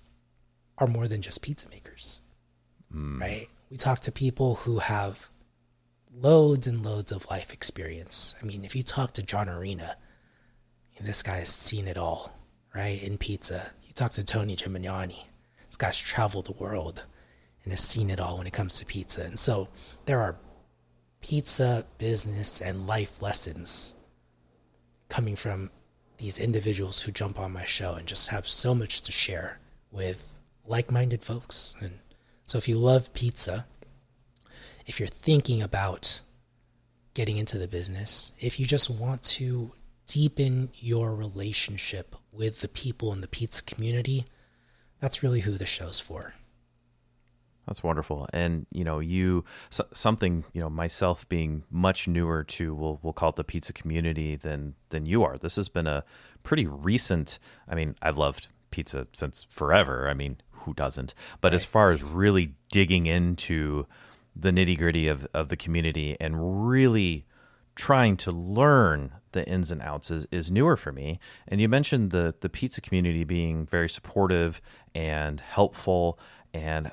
are 0.77 0.87
more 0.87 1.07
than 1.07 1.21
just 1.21 1.41
pizza 1.41 1.69
makers 1.69 2.19
hmm. 2.95 3.19
right? 3.19 3.47
We 3.69 3.77
talk 3.77 3.99
to 4.01 4.11
people 4.11 4.55
who 4.55 4.79
have 4.79 5.29
loads 6.21 6.67
and 6.67 6.83
loads 6.83 7.11
of 7.11 7.29
life 7.29 7.51
experience. 7.53 8.35
I 8.41 8.45
mean, 8.45 8.63
if 8.63 8.75
you 8.75 8.83
talk 8.83 9.11
to 9.13 9.23
John 9.23 9.49
Arena, 9.49 9.97
this 11.01 11.21
guy's 11.21 11.49
seen 11.49 11.87
it 11.87 11.97
all, 11.97 12.33
right? 12.73 13.01
In 13.03 13.17
pizza. 13.17 13.71
You 13.83 13.93
talk 13.93 14.11
to 14.13 14.23
Tony 14.23 14.55
Gemignani, 14.55 15.23
this 15.67 15.77
guy's 15.77 15.99
traveled 15.99 16.45
the 16.45 16.53
world 16.53 17.03
and 17.63 17.73
has 17.73 17.81
seen 17.81 18.09
it 18.09 18.19
all 18.19 18.37
when 18.37 18.47
it 18.47 18.53
comes 18.53 18.79
to 18.79 18.85
pizza. 18.85 19.23
And 19.23 19.37
so 19.37 19.67
there 20.05 20.21
are 20.21 20.37
pizza 21.21 21.85
business 21.97 22.61
and 22.61 22.87
life 22.87 23.21
lessons 23.21 23.95
coming 25.09 25.35
from 25.35 25.71
these 26.17 26.39
individuals 26.39 27.01
who 27.01 27.11
jump 27.11 27.39
on 27.39 27.51
my 27.51 27.65
show 27.65 27.95
and 27.95 28.07
just 28.07 28.29
have 28.29 28.47
so 28.47 28.73
much 28.73 29.01
to 29.01 29.11
share 29.11 29.59
with 29.91 30.39
like-minded 30.65 31.23
folks. 31.23 31.75
And 31.81 31.99
so 32.45 32.57
if 32.57 32.67
you 32.67 32.77
love 32.77 33.13
pizza, 33.13 33.65
if 34.85 34.99
you're 34.99 35.07
thinking 35.07 35.61
about 35.61 36.21
getting 37.13 37.37
into 37.37 37.57
the 37.57 37.67
business, 37.67 38.33
if 38.39 38.59
you 38.59 38.65
just 38.65 38.89
want 38.89 39.23
to 39.23 39.71
deepen 40.07 40.69
your 40.75 41.15
relationship 41.15 42.15
with 42.31 42.61
the 42.61 42.67
people 42.67 43.11
in 43.13 43.21
the 43.21 43.27
pizza 43.27 43.63
community, 43.63 44.25
that's 44.99 45.23
really 45.23 45.41
who 45.41 45.53
the 45.53 45.65
show's 45.65 45.99
for. 45.99 46.33
That's 47.67 47.81
wonderful. 47.81 48.27
And 48.31 48.67
you 48.71 48.83
know, 48.83 48.99
you 48.99 49.43
so, 49.69 49.85
something 49.91 50.43
you 50.53 50.61
know 50.61 50.69
myself 50.69 51.27
being 51.29 51.63
much 51.71 52.07
newer 52.07 52.43
to 52.43 52.75
we'll 52.75 52.99
we'll 53.01 53.13
call 53.13 53.29
it 53.29 53.37
the 53.37 53.43
pizza 53.43 53.73
community 53.73 54.35
than 54.35 54.75
than 54.89 55.05
you 55.05 55.23
are. 55.23 55.35
This 55.37 55.55
has 55.55 55.67
been 55.67 55.87
a 55.87 56.03
pretty 56.43 56.67
recent. 56.67 57.39
I 57.67 57.73
mean, 57.73 57.95
I've 58.01 58.17
loved 58.17 58.49
pizza 58.69 59.07
since 59.13 59.47
forever. 59.49 60.07
I 60.07 60.13
mean, 60.13 60.37
who 60.51 60.73
doesn't? 60.75 61.15
But 61.41 61.53
as 61.53 61.65
far 61.65 61.89
as 61.89 62.03
really 62.03 62.53
digging 62.69 63.07
into 63.07 63.87
the 64.35 64.51
nitty 64.51 64.77
gritty 64.77 65.07
of 65.07 65.27
of 65.33 65.49
the 65.49 65.57
community 65.57 66.17
and 66.19 66.67
really 66.67 67.25
trying 67.75 68.15
to 68.15 68.31
learn 68.31 69.11
the 69.33 69.45
ins 69.47 69.69
and 69.69 69.81
outs 69.81 70.09
is, 70.09 70.25
is 70.31 70.49
newer 70.49 70.77
for 70.77 70.93
me. 70.93 71.19
And 71.47 71.59
you 71.59 71.69
mentioned 71.69 72.11
the 72.11 72.35
the 72.39 72.49
pizza 72.49 72.81
community 72.81 73.23
being 73.23 73.65
very 73.65 73.89
supportive 73.89 74.61
and 74.93 75.39
helpful 75.39 76.19
and 76.53 76.91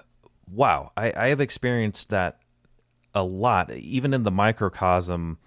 wow, 0.51 0.93
I, 0.97 1.13
I 1.17 1.29
have 1.29 1.41
experienced 1.41 2.11
that 2.11 2.41
a 3.15 3.23
lot, 3.23 3.71
even 3.71 4.13
in 4.13 4.25
the 4.25 4.31
microcosm 4.31 5.39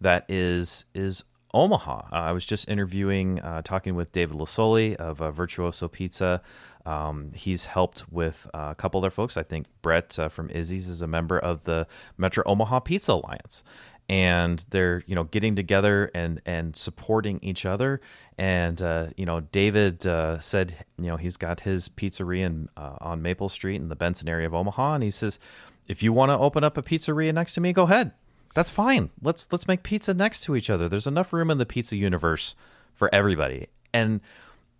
that 0.00 0.24
is 0.28 0.84
is 0.94 1.24
Omaha. 1.54 2.08
Uh, 2.12 2.14
I 2.14 2.32
was 2.32 2.44
just 2.46 2.68
interviewing, 2.68 3.40
uh, 3.40 3.62
talking 3.62 3.94
with 3.94 4.12
David 4.12 4.36
Lasoli 4.36 4.96
of 4.96 5.20
uh, 5.20 5.30
Virtuoso 5.30 5.88
Pizza. 5.88 6.42
Um, 6.86 7.32
he's 7.34 7.66
helped 7.66 8.10
with 8.10 8.48
uh, 8.54 8.68
a 8.70 8.74
couple 8.74 8.98
other 8.98 9.10
folks. 9.10 9.36
I 9.36 9.42
think 9.42 9.66
Brett 9.82 10.18
uh, 10.18 10.28
from 10.28 10.50
Izzy's 10.50 10.88
is 10.88 11.02
a 11.02 11.06
member 11.06 11.38
of 11.38 11.64
the 11.64 11.86
Metro 12.16 12.42
Omaha 12.46 12.80
Pizza 12.80 13.12
Alliance, 13.12 13.62
and 14.08 14.64
they're 14.70 15.04
you 15.06 15.14
know 15.14 15.24
getting 15.24 15.54
together 15.54 16.10
and 16.14 16.40
and 16.46 16.74
supporting 16.74 17.38
each 17.42 17.66
other. 17.66 18.00
And 18.38 18.80
you 19.16 19.26
know, 19.26 19.40
David 19.40 20.02
said 20.42 20.84
you 20.98 21.06
know 21.06 21.16
he's 21.16 21.36
got 21.36 21.60
his 21.60 21.88
pizzeria 21.88 22.46
in, 22.46 22.68
on 22.76 23.22
Maple 23.22 23.48
Street 23.48 23.76
in 23.76 23.88
the 23.88 23.96
Benson 23.96 24.28
area 24.28 24.46
of 24.46 24.54
Omaha, 24.54 24.94
and 24.94 25.04
he 25.04 25.10
says 25.10 25.38
if 25.86 26.02
you 26.02 26.12
want 26.12 26.30
to 26.30 26.38
open 26.38 26.64
up 26.64 26.76
a 26.76 26.82
pizzeria 26.82 27.32
next 27.32 27.54
to 27.54 27.60
me, 27.60 27.72
go 27.72 27.84
ahead. 27.84 28.12
That's 28.54 28.70
fine. 28.70 29.10
Let's 29.22 29.48
let's 29.50 29.66
make 29.66 29.82
pizza 29.82 30.12
next 30.14 30.42
to 30.44 30.56
each 30.56 30.68
other. 30.70 30.88
There's 30.88 31.06
enough 31.06 31.32
room 31.32 31.50
in 31.50 31.58
the 31.58 31.66
pizza 31.66 31.96
universe 31.96 32.54
for 32.94 33.08
everybody, 33.14 33.68
and 33.94 34.20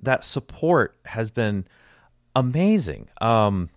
that 0.00 0.24
support 0.24 0.96
has 1.06 1.30
been 1.30 1.66
amazing. 2.36 3.08
Um, 3.20 3.70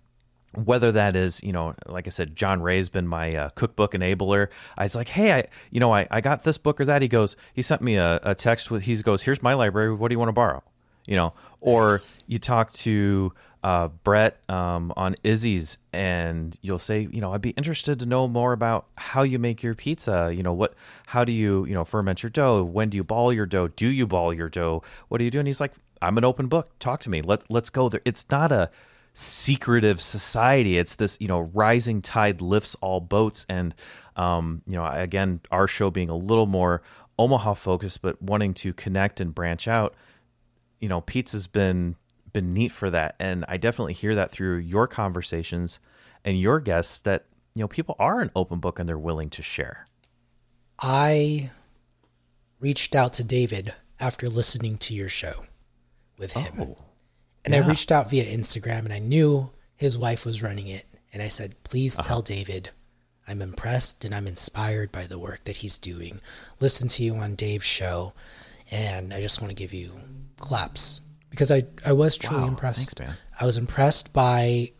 whether 0.54 0.90
that 0.92 1.14
is, 1.16 1.42
you 1.42 1.52
know, 1.52 1.74
like 1.86 2.06
I 2.06 2.10
said, 2.10 2.34
John 2.34 2.62
Ray's 2.62 2.88
been 2.88 3.06
my 3.06 3.34
uh, 3.34 3.48
cookbook 3.50 3.92
enabler. 3.92 4.48
I 4.78 4.84
was 4.84 4.94
like, 4.94 5.08
hey, 5.08 5.32
I, 5.32 5.44
you 5.70 5.80
know, 5.80 5.92
I, 5.92 6.08
I 6.10 6.22
got 6.22 6.44
this 6.44 6.56
book 6.56 6.80
or 6.80 6.86
that. 6.86 7.02
He 7.02 7.08
goes, 7.08 7.36
he 7.52 7.60
sent 7.60 7.82
me 7.82 7.96
a, 7.96 8.18
a 8.22 8.34
text 8.34 8.70
with, 8.70 8.84
he 8.84 8.96
goes, 9.02 9.22
here's 9.22 9.42
my 9.42 9.52
library. 9.52 9.94
What 9.94 10.08
do 10.08 10.14
you 10.14 10.18
want 10.18 10.30
to 10.30 10.34
borrow? 10.34 10.62
You 11.06 11.16
know, 11.16 11.34
or 11.60 11.90
Nice. 11.90 12.22
you 12.26 12.38
talk 12.38 12.72
to 12.72 13.34
uh, 13.66 13.88
Brett 13.88 14.38
um, 14.48 14.92
on 14.96 15.16
Izzy's, 15.24 15.76
and 15.92 16.56
you'll 16.62 16.78
say, 16.78 17.08
you 17.10 17.20
know, 17.20 17.34
I'd 17.34 17.40
be 17.40 17.50
interested 17.50 17.98
to 17.98 18.06
know 18.06 18.28
more 18.28 18.52
about 18.52 18.86
how 18.96 19.22
you 19.22 19.40
make 19.40 19.60
your 19.60 19.74
pizza. 19.74 20.32
You 20.32 20.44
know, 20.44 20.52
what, 20.52 20.74
how 21.06 21.24
do 21.24 21.32
you, 21.32 21.64
you 21.64 21.74
know, 21.74 21.84
ferment 21.84 22.22
your 22.22 22.30
dough? 22.30 22.62
When 22.62 22.90
do 22.90 22.96
you 22.96 23.02
ball 23.02 23.32
your 23.32 23.44
dough? 23.44 23.66
Do 23.66 23.88
you 23.88 24.06
ball 24.06 24.32
your 24.32 24.48
dough? 24.48 24.84
What 25.08 25.18
do 25.18 25.24
you 25.24 25.32
do? 25.32 25.40
And 25.40 25.48
he's 25.48 25.60
like, 25.60 25.72
I'm 26.00 26.16
an 26.16 26.24
open 26.24 26.46
book. 26.46 26.78
Talk 26.78 27.00
to 27.00 27.10
me. 27.10 27.22
Let 27.22 27.50
let's 27.50 27.70
go 27.70 27.88
there. 27.88 28.02
It's 28.04 28.24
not 28.30 28.52
a 28.52 28.70
secretive 29.14 30.00
society. 30.00 30.78
It's 30.78 30.94
this, 30.94 31.18
you 31.20 31.26
know, 31.26 31.40
rising 31.52 32.02
tide 32.02 32.40
lifts 32.40 32.76
all 32.80 33.00
boats. 33.00 33.46
And, 33.48 33.74
um, 34.14 34.62
you 34.68 34.74
know, 34.74 34.86
again, 34.86 35.40
our 35.50 35.66
show 35.66 35.90
being 35.90 36.08
a 36.08 36.16
little 36.16 36.46
more 36.46 36.82
Omaha 37.18 37.54
focused, 37.54 38.00
but 38.00 38.22
wanting 38.22 38.54
to 38.54 38.72
connect 38.72 39.20
and 39.20 39.34
branch 39.34 39.66
out 39.66 39.96
you 40.78 40.88
know, 40.88 41.00
pizza's 41.00 41.46
been 41.46 41.96
been 42.36 42.52
neat 42.52 42.70
for 42.70 42.90
that, 42.90 43.16
and 43.18 43.46
I 43.48 43.56
definitely 43.56 43.94
hear 43.94 44.14
that 44.14 44.30
through 44.30 44.58
your 44.58 44.86
conversations 44.86 45.80
and 46.22 46.38
your 46.38 46.60
guests 46.60 47.00
that 47.00 47.24
you 47.54 47.60
know 47.62 47.68
people 47.68 47.96
are 47.98 48.20
an 48.20 48.30
open 48.36 48.60
book 48.60 48.78
and 48.78 48.86
they're 48.86 48.98
willing 48.98 49.30
to 49.30 49.42
share. 49.42 49.86
I 50.78 51.50
reached 52.60 52.94
out 52.94 53.14
to 53.14 53.24
David 53.24 53.72
after 53.98 54.28
listening 54.28 54.76
to 54.78 54.92
your 54.92 55.08
show 55.08 55.46
with 56.18 56.34
him. 56.34 56.60
Oh, 56.60 56.76
And 57.42 57.54
I 57.54 57.58
reached 57.58 57.90
out 57.90 58.10
via 58.10 58.26
Instagram 58.26 58.80
and 58.80 58.92
I 58.92 58.98
knew 58.98 59.48
his 59.74 59.96
wife 59.96 60.26
was 60.26 60.42
running 60.42 60.66
it. 60.66 60.84
And 61.14 61.22
I 61.22 61.28
said, 61.28 61.54
please 61.64 61.98
uh-huh. 61.98 62.06
tell 62.06 62.22
David 62.22 62.68
I'm 63.26 63.40
impressed 63.40 64.04
and 64.04 64.14
I'm 64.14 64.26
inspired 64.26 64.92
by 64.92 65.06
the 65.06 65.18
work 65.18 65.44
that 65.44 65.56
he's 65.56 65.78
doing. 65.78 66.20
Listen 66.60 66.88
to 66.88 67.02
you 67.02 67.14
on 67.14 67.34
Dave's 67.34 67.64
show. 67.64 68.12
And 68.70 69.14
I 69.14 69.22
just 69.22 69.40
want 69.40 69.50
to 69.50 69.54
give 69.54 69.72
you 69.72 69.92
claps 70.38 71.00
because 71.36 71.52
I, 71.52 71.64
I 71.84 71.92
was 71.92 72.16
truly 72.16 72.44
Wow, 72.44 72.48
impressed. 72.48 72.96
thanks. 72.96 73.12
I 73.38 73.44
was 73.44 73.58
impressed 73.58 74.14
by 74.14 74.72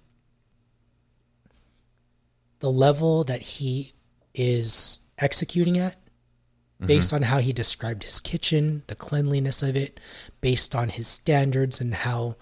the 2.60 2.72
level 2.72 3.24
that 3.24 3.42
he 3.42 3.92
is 4.34 5.00
executing 5.18 5.76
at 5.76 5.96
mm-hmm. 5.96 6.86
based 6.86 7.12
on 7.12 7.20
how 7.20 7.40
he 7.40 7.52
described 7.52 8.04
his 8.04 8.20
kitchen, 8.20 8.84
the 8.86 8.94
cleanliness 8.94 9.62
of 9.62 9.76
it, 9.76 10.00
based 10.40 10.74
on 10.74 10.88
his 10.88 11.06
standards 11.06 11.78
and 11.78 11.92
how 11.92 12.36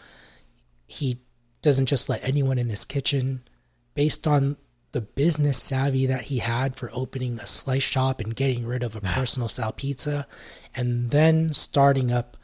he 0.86 1.18
doesn't 1.60 1.86
just 1.86 2.08
let 2.08 2.22
anyone 2.22 2.58
in 2.58 2.68
his 2.68 2.84
kitchen, 2.84 3.42
based 3.94 4.28
on 4.28 4.56
the 4.92 5.00
business 5.00 5.60
savvy 5.60 6.06
that 6.06 6.22
he 6.22 6.38
had 6.38 6.76
for 6.76 6.88
opening 6.92 7.40
a 7.40 7.46
slice 7.46 7.82
shop 7.82 8.20
and 8.20 8.36
getting 8.36 8.64
rid 8.64 8.84
of 8.84 8.94
a 8.94 9.00
personal 9.18 9.48
style 9.48 9.72
pizza, 9.72 10.28
and 10.72 11.10
then 11.10 11.52
starting 11.52 12.12
up 12.12 12.36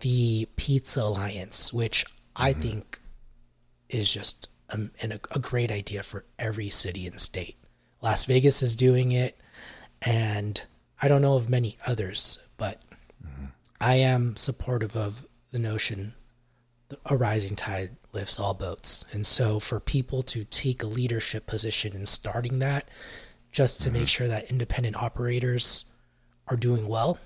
the 0.00 0.48
Pizza 0.56 1.02
Alliance, 1.02 1.72
which 1.72 2.04
I 2.34 2.52
mm-hmm. 2.52 2.60
think 2.60 3.00
is 3.88 4.12
just 4.12 4.50
a, 4.70 4.80
a, 5.02 5.20
a 5.30 5.38
great 5.38 5.70
idea 5.70 6.02
for 6.02 6.24
every 6.38 6.70
city 6.70 7.06
and 7.06 7.20
state. 7.20 7.56
Las 8.02 8.24
Vegas 8.24 8.62
is 8.62 8.76
doing 8.76 9.12
it, 9.12 9.38
and 10.02 10.60
I 11.00 11.08
don't 11.08 11.22
know 11.22 11.36
of 11.36 11.48
many 11.48 11.78
others, 11.86 12.38
but 12.56 12.80
mm-hmm. 13.24 13.46
I 13.80 13.96
am 13.96 14.36
supportive 14.36 14.96
of 14.96 15.26
the 15.50 15.58
notion 15.58 16.14
that 16.88 16.98
a 17.06 17.16
rising 17.16 17.56
tide 17.56 17.96
lifts 18.12 18.38
all 18.38 18.54
boats. 18.54 19.04
And 19.12 19.26
so 19.26 19.60
for 19.60 19.80
people 19.80 20.22
to 20.22 20.44
take 20.44 20.82
a 20.82 20.86
leadership 20.86 21.46
position 21.46 21.94
in 21.94 22.06
starting 22.06 22.58
that, 22.60 22.88
just 23.50 23.80
to 23.82 23.90
make 23.90 24.02
mm-hmm. 24.02 24.06
sure 24.06 24.28
that 24.28 24.50
independent 24.50 24.96
operators 24.96 25.86
are 26.48 26.56
doing 26.56 26.86
well, 26.86 27.18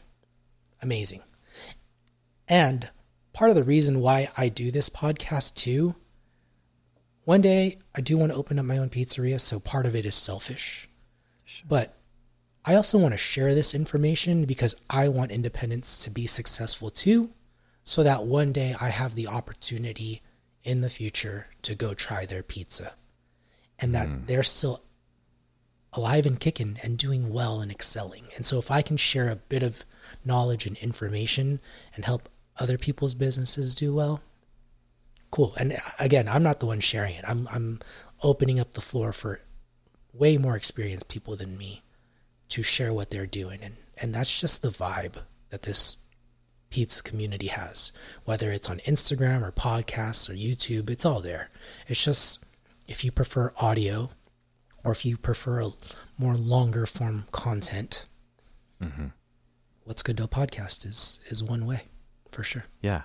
amazing. 0.82 1.22
And 2.50 2.90
part 3.32 3.50
of 3.50 3.56
the 3.56 3.62
reason 3.62 4.00
why 4.00 4.28
I 4.36 4.48
do 4.48 4.72
this 4.72 4.90
podcast 4.90 5.54
too, 5.54 5.94
one 7.24 7.40
day 7.40 7.78
I 7.94 8.00
do 8.00 8.18
want 8.18 8.32
to 8.32 8.38
open 8.38 8.58
up 8.58 8.66
my 8.66 8.76
own 8.76 8.90
pizzeria, 8.90 9.40
so 9.40 9.60
part 9.60 9.86
of 9.86 9.94
it 9.94 10.04
is 10.04 10.16
selfish. 10.16 10.88
But 11.66 11.96
I 12.64 12.74
also 12.74 12.98
want 12.98 13.14
to 13.14 13.18
share 13.18 13.54
this 13.54 13.72
information 13.72 14.46
because 14.46 14.74
I 14.90 15.06
want 15.06 15.30
independents 15.30 16.02
to 16.04 16.10
be 16.10 16.26
successful 16.26 16.90
too, 16.90 17.30
so 17.84 18.02
that 18.02 18.24
one 18.24 18.50
day 18.52 18.74
I 18.80 18.88
have 18.88 19.14
the 19.14 19.28
opportunity 19.28 20.20
in 20.64 20.80
the 20.80 20.90
future 20.90 21.46
to 21.62 21.76
go 21.76 21.94
try 21.94 22.26
their 22.26 22.42
pizza 22.42 22.94
and 23.78 23.94
that 23.94 24.08
mm. 24.08 24.26
they're 24.26 24.42
still 24.42 24.82
alive 25.92 26.26
and 26.26 26.38
kicking 26.38 26.78
and 26.82 26.98
doing 26.98 27.32
well 27.32 27.60
and 27.60 27.70
excelling. 27.70 28.24
And 28.34 28.44
so 28.44 28.58
if 28.58 28.72
I 28.72 28.82
can 28.82 28.96
share 28.96 29.28
a 29.28 29.36
bit 29.36 29.62
of 29.62 29.84
knowledge 30.24 30.66
and 30.66 30.76
information 30.78 31.60
and 31.94 32.04
help 32.04 32.28
other 32.58 32.78
people's 32.78 33.14
businesses 33.14 33.74
do 33.74 33.94
well, 33.94 34.20
cool. 35.30 35.54
And 35.56 35.72
uh, 35.72 35.76
again, 35.98 36.28
I'm 36.28 36.42
not 36.42 36.60
the 36.60 36.66
one 36.66 36.80
sharing 36.80 37.14
it. 37.14 37.24
I'm 37.26 37.48
I'm 37.50 37.80
opening 38.22 38.60
up 38.60 38.72
the 38.72 38.80
floor 38.80 39.12
for 39.12 39.40
way 40.12 40.36
more 40.36 40.56
experienced 40.56 41.08
people 41.08 41.36
than 41.36 41.56
me 41.56 41.82
to 42.50 42.62
share 42.62 42.92
what 42.92 43.10
they're 43.10 43.26
doing. 43.26 43.60
And 43.62 43.76
and 44.00 44.14
that's 44.14 44.40
just 44.40 44.62
the 44.62 44.70
vibe 44.70 45.16
that 45.50 45.62
this 45.62 45.96
pizza 46.70 47.02
community 47.02 47.48
has 47.48 47.90
whether 48.24 48.52
it's 48.52 48.70
on 48.70 48.78
Instagram 48.80 49.42
or 49.42 49.50
podcasts 49.50 50.30
or 50.30 50.34
YouTube 50.34 50.88
it's 50.88 51.04
all 51.04 51.20
there. 51.20 51.50
It's 51.88 52.04
just 52.04 52.44
if 52.86 53.04
you 53.04 53.10
prefer 53.10 53.52
audio 53.56 54.10
or 54.84 54.92
if 54.92 55.04
you 55.04 55.16
prefer 55.16 55.60
a 55.62 55.70
more 56.16 56.34
longer 56.34 56.86
form 56.86 57.26
content 57.32 58.06
mm-hmm. 58.80 59.06
what's 59.84 60.02
good 60.02 60.16
to 60.16 60.24
a 60.24 60.28
podcast 60.28 60.86
is 60.86 61.20
is 61.28 61.42
one 61.42 61.66
way 61.66 61.82
for 62.32 62.42
sure 62.42 62.64
Yeah. 62.80 63.02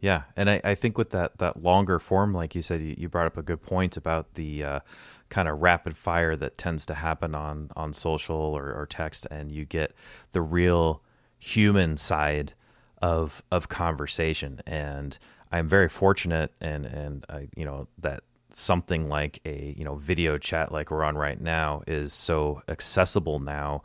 Yeah. 0.00 0.22
And 0.36 0.48
I, 0.48 0.60
I 0.62 0.74
think 0.76 0.96
with 0.96 1.10
that, 1.10 1.38
that 1.38 1.62
longer 1.62 1.98
form, 1.98 2.32
like 2.32 2.54
you 2.54 2.62
said, 2.62 2.80
you, 2.80 2.94
you 2.96 3.08
brought 3.08 3.26
up 3.26 3.36
a 3.36 3.42
good 3.42 3.62
point 3.62 3.96
about 3.96 4.34
the 4.34 4.62
uh, 4.62 4.80
kind 5.28 5.48
of 5.48 5.60
rapid 5.60 5.96
fire 5.96 6.36
that 6.36 6.56
tends 6.56 6.86
to 6.86 6.94
happen 6.94 7.34
on, 7.34 7.70
on 7.74 7.92
social 7.92 8.36
or, 8.36 8.72
or 8.72 8.86
text, 8.86 9.26
and 9.30 9.50
you 9.50 9.64
get 9.64 9.92
the 10.32 10.40
real 10.40 11.02
human 11.38 11.96
side 11.96 12.54
of 13.00 13.42
of 13.50 13.68
conversation. 13.68 14.60
And 14.66 15.18
I'm 15.52 15.68
very 15.68 15.88
fortunate 15.88 16.52
and, 16.60 16.84
and 16.86 17.24
I, 17.28 17.48
you 17.56 17.64
know, 17.64 17.88
that 17.98 18.22
something 18.50 19.08
like 19.08 19.40
a, 19.44 19.74
you 19.76 19.84
know, 19.84 19.94
video 19.94 20.36
chat 20.36 20.72
like 20.72 20.90
we're 20.90 21.04
on 21.04 21.16
right 21.16 21.40
now 21.40 21.82
is 21.86 22.12
so 22.12 22.62
accessible 22.68 23.40
now 23.40 23.82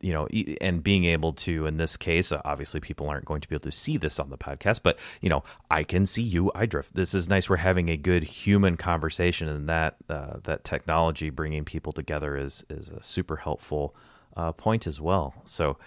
you 0.00 0.12
know, 0.12 0.26
and 0.60 0.82
being 0.82 1.04
able 1.04 1.32
to, 1.32 1.66
in 1.66 1.76
this 1.76 1.96
case, 1.96 2.32
uh, 2.32 2.40
obviously 2.44 2.80
people 2.80 3.08
aren't 3.08 3.24
going 3.24 3.40
to 3.40 3.48
be 3.48 3.54
able 3.54 3.62
to 3.62 3.72
see 3.72 3.96
this 3.96 4.20
on 4.20 4.30
the 4.30 4.38
podcast, 4.38 4.80
but 4.82 4.98
you 5.20 5.28
know, 5.28 5.42
I 5.70 5.84
can 5.84 6.06
see 6.06 6.22
you. 6.22 6.52
Eidref. 6.54 6.90
This 6.92 7.14
is 7.14 7.28
nice. 7.28 7.48
We're 7.48 7.56
having 7.56 7.88
a 7.88 7.96
good 7.96 8.22
human 8.22 8.76
conversation, 8.76 9.48
and 9.48 9.68
that 9.68 9.96
uh, 10.08 10.38
that 10.44 10.64
technology 10.64 11.30
bringing 11.30 11.64
people 11.64 11.92
together 11.92 12.36
is 12.36 12.64
is 12.68 12.90
a 12.90 13.02
super 13.02 13.36
helpful 13.36 13.94
uh, 14.36 14.52
point 14.52 14.86
as 14.86 15.00
well. 15.00 15.34
So, 15.44 15.78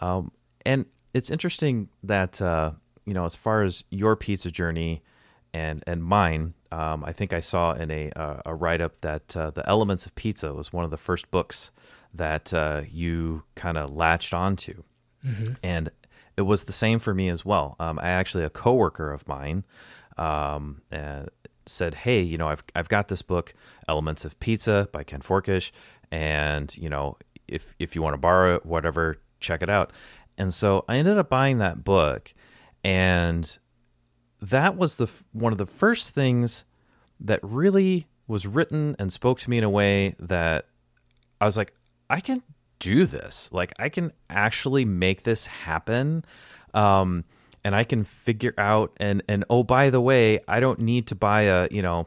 um, 0.00 0.30
and 0.64 0.86
it's 1.12 1.30
interesting 1.30 1.88
that 2.02 2.40
uh, 2.40 2.72
you 3.04 3.14
know, 3.14 3.24
as 3.24 3.34
far 3.34 3.62
as 3.62 3.84
your 3.90 4.16
pizza 4.16 4.50
journey 4.50 5.02
and 5.52 5.82
and 5.86 6.04
mine, 6.04 6.54
um, 6.72 7.04
I 7.04 7.12
think 7.12 7.32
I 7.32 7.40
saw 7.40 7.72
in 7.72 7.90
a 7.90 8.10
uh, 8.10 8.42
a 8.44 8.54
write 8.54 8.80
up 8.80 9.00
that 9.00 9.36
uh, 9.36 9.50
the 9.50 9.66
Elements 9.68 10.06
of 10.06 10.14
Pizza 10.14 10.52
was 10.52 10.72
one 10.72 10.84
of 10.84 10.90
the 10.90 10.96
first 10.96 11.30
books 11.30 11.70
that 12.16 12.52
uh, 12.54 12.82
you 12.90 13.42
kind 13.54 13.76
of 13.78 13.94
latched 13.94 14.34
onto, 14.34 14.82
and 15.62 15.90
it 16.36 16.42
was 16.42 16.64
the 16.64 16.72
same 16.72 16.98
for 16.98 17.14
me 17.14 17.28
as 17.28 17.44
well. 17.44 17.76
Um, 17.80 17.98
I 17.98 18.08
actually 18.08 18.44
a 18.44 18.50
coworker 18.50 19.12
of 19.12 19.26
mine 19.26 19.64
um, 20.18 20.82
uh, 20.92 21.24
said, 21.66 21.94
"Hey, 21.94 22.20
you 22.22 22.38
know, 22.38 22.48
I've 22.48 22.64
I've 22.74 22.88
got 22.88 23.08
this 23.08 23.22
book, 23.22 23.54
Elements 23.88 24.24
of 24.24 24.38
Pizza 24.40 24.88
by 24.92 25.04
Ken 25.04 25.20
Forkish, 25.20 25.72
and 26.10 26.76
you 26.76 26.88
know, 26.88 27.16
if 27.48 27.74
if 27.78 27.94
you 27.94 28.02
want 28.02 28.14
to 28.14 28.18
borrow 28.18 28.56
it, 28.56 28.66
whatever, 28.66 29.18
check 29.40 29.62
it 29.62 29.70
out." 29.70 29.92
And 30.38 30.52
so 30.52 30.84
I 30.88 30.96
ended 30.96 31.18
up 31.18 31.30
buying 31.30 31.58
that 31.58 31.84
book, 31.84 32.34
and 32.84 33.58
that 34.40 34.76
was 34.76 34.96
the 34.96 35.08
one 35.32 35.52
of 35.52 35.58
the 35.58 35.66
first 35.66 36.10
things 36.10 36.64
that 37.20 37.40
really 37.42 38.06
was 38.28 38.46
written 38.46 38.96
and 38.98 39.12
spoke 39.12 39.38
to 39.40 39.50
me 39.50 39.58
in 39.58 39.64
a 39.64 39.70
way 39.70 40.14
that 40.18 40.66
I 41.40 41.46
was 41.46 41.56
like, 41.56 41.72
I 42.08 42.20
can 42.20 42.42
do 42.78 43.06
this. 43.06 43.48
Like, 43.52 43.72
I 43.78 43.88
can 43.88 44.12
actually 44.30 44.84
make 44.84 45.22
this 45.22 45.46
happen. 45.46 46.24
Um, 46.74 47.24
and 47.66 47.74
I 47.74 47.82
can 47.82 48.04
figure 48.04 48.54
out 48.58 48.92
and 48.98 49.24
and 49.26 49.44
oh 49.50 49.64
by 49.64 49.90
the 49.90 50.00
way, 50.00 50.38
I 50.46 50.60
don't 50.60 50.78
need 50.78 51.08
to 51.08 51.16
buy 51.16 51.42
a 51.42 51.66
you 51.68 51.82
know 51.82 52.06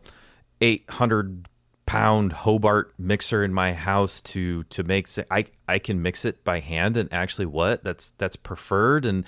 eight 0.62 0.90
hundred 0.90 1.50
pound 1.86 2.32
Hobart 2.32 2.94
mixer 3.00 3.44
in 3.44 3.54
my 3.54 3.74
house 3.74 4.22
to 4.22 4.64
to 4.64 4.84
make 4.84 5.10
I 5.32 5.48
I 5.68 5.80
can 5.80 6.02
mix 6.02 6.24
it 6.24 6.44
by 6.44 6.60
hand 6.60 6.96
and 6.96 7.12
actually 7.12 7.48
what 7.48 7.84
that's 7.84 8.12
that's 8.20 8.36
preferred 8.36 9.06
and 9.06 9.26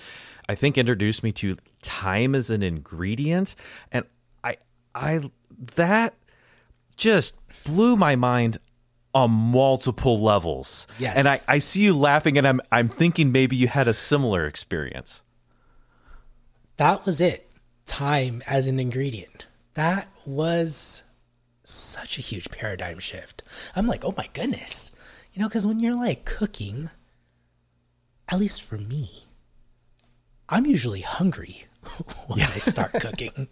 I 0.47 0.55
think 0.55 0.77
introduced 0.77 1.23
me 1.23 1.31
to 1.33 1.57
time 1.81 2.35
as 2.35 2.49
an 2.49 2.61
ingredient 2.63 3.55
and 3.91 4.05
I 4.43 4.57
I 4.93 5.21
that 5.75 6.13
just 6.95 7.35
blew 7.65 7.97
my 7.97 8.15
mind 8.15 8.59
on 9.13 9.29
multiple 9.31 10.19
levels. 10.21 10.87
Yes. 10.99 11.17
And 11.17 11.27
I, 11.27 11.37
I 11.55 11.59
see 11.59 11.81
you 11.83 11.93
laughing 11.97 12.37
and 12.37 12.47
I'm 12.47 12.61
I'm 12.71 12.87
thinking 12.89 13.31
maybe 13.31 13.55
you 13.55 13.67
had 13.67 13.87
a 13.87 13.93
similar 13.93 14.45
experience. 14.45 15.21
that 16.77 17.05
was 17.05 17.19
it 17.21 17.51
time 17.85 18.41
as 18.47 18.67
an 18.67 18.79
ingredient 18.79 19.47
that 19.73 20.07
was 20.25 21.03
such 21.63 22.17
a 22.17 22.21
huge 22.21 22.49
paradigm 22.51 22.99
shift 22.99 23.43
i'm 23.75 23.87
like 23.87 24.05
oh 24.05 24.13
my 24.17 24.27
goodness 24.33 24.95
you 25.33 25.41
know 25.41 25.47
because 25.47 25.65
when 25.67 25.79
you're 25.79 25.95
like 25.95 26.23
cooking 26.23 26.89
at 28.29 28.39
least 28.39 28.61
for 28.61 28.77
me 28.77 29.25
i'm 30.49 30.65
usually 30.65 31.01
hungry 31.01 31.65
when 32.27 32.39
i 32.41 32.57
start 32.59 32.91
cooking 32.93 33.47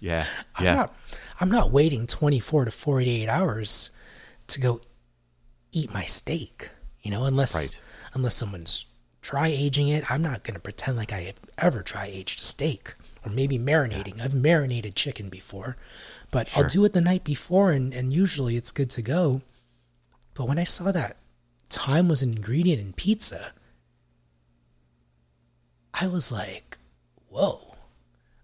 Yeah. 0.00 0.24
i'm 0.56 0.64
Yeah. 0.64 0.74
not 0.74 0.94
i'm 1.40 1.50
not 1.50 1.70
waiting 1.70 2.06
24 2.06 2.66
to 2.66 2.70
48 2.70 3.28
hours 3.28 3.90
to 4.48 4.60
go 4.60 4.80
eat 5.72 5.92
my 5.92 6.04
steak 6.04 6.70
you 7.02 7.10
know 7.10 7.24
unless 7.24 7.54
Right. 7.54 7.80
unless 8.14 8.34
someone's 8.36 8.86
dry 9.22 9.48
aging 9.48 9.88
it. 9.88 10.10
I'm 10.10 10.20
not 10.22 10.44
going 10.44 10.54
to 10.54 10.60
pretend 10.60 10.96
like 10.98 11.12
i 11.12 11.20
have 11.22 11.40
ever 11.58 11.82
dry 11.82 12.06
aged 12.12 12.40
a 12.40 12.44
steak 12.44 12.94
or 13.24 13.30
maybe 13.30 13.58
marinating. 13.58 14.20
I've 14.20 14.34
marinated 14.34 14.94
chicken 14.94 15.28
before 15.30 15.76
but 16.30 16.48
i'll 16.56 16.64
do 16.68 16.84
it 16.84 16.92
the 16.92 17.00
night 17.00 17.24
before 17.24 17.70
and, 17.72 17.94
and 17.94 18.12
usually 18.12 18.56
it's 18.56 18.70
good 18.72 18.90
to 18.90 19.02
go. 19.02 19.40
But 20.34 20.46
when 20.48 20.58
i 20.58 20.64
saw 20.64 20.92
that 20.92 21.16
time 21.70 22.08
was 22.08 22.22
an 22.22 22.34
ingredient 22.36 22.80
in 22.80 22.92
pizza 22.92 23.52
i 25.92 26.06
was 26.06 26.30
like 26.30 26.78
whoa. 27.28 27.74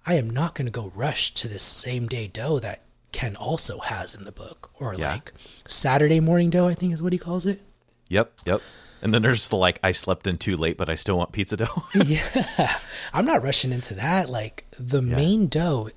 I 0.06 0.14
am 0.14 0.30
not 0.30 0.54
going 0.54 0.66
to 0.66 0.72
go 0.72 0.90
rush 0.96 1.32
to 1.34 1.46
this 1.46 1.62
same 1.62 2.08
day 2.08 2.26
dough 2.26 2.58
that 2.60 2.80
ken 3.12 3.37
also 3.37 3.79
has 3.79 4.14
in 4.14 4.25
the 4.25 4.33
book 4.33 4.70
or 4.79 4.94
Yeah. 4.94 5.12
like 5.12 5.33
saturday 5.66 6.20
morning 6.20 6.51
dough 6.51 6.66
i 6.68 6.75
think 6.75 6.92
is 6.92 7.03
what 7.03 7.12
he 7.12 7.18
calls 7.18 7.46
it 7.46 7.62
Yep. 8.11 8.33
Yep. 8.44 8.61
And 9.03 9.14
then 9.14 9.23
there's 9.23 9.49
the 9.49 9.57
like 9.57 9.79
I 9.83 9.92
slept 9.92 10.27
in 10.27 10.37
too 10.37 10.57
late, 10.57 10.77
but 10.77 10.90
I 10.90 10.94
still 10.96 11.16
want 11.16 11.33
pizza 11.33 11.57
dough. 11.57 11.85
yeah 11.94 12.77
i'm 13.14 13.25
not 13.25 13.42
rushing 13.42 13.73
into 13.73 13.94
that 13.94 14.29
like 14.29 14.66
the 14.79 15.01
main 15.01 15.46
dough 15.46 15.88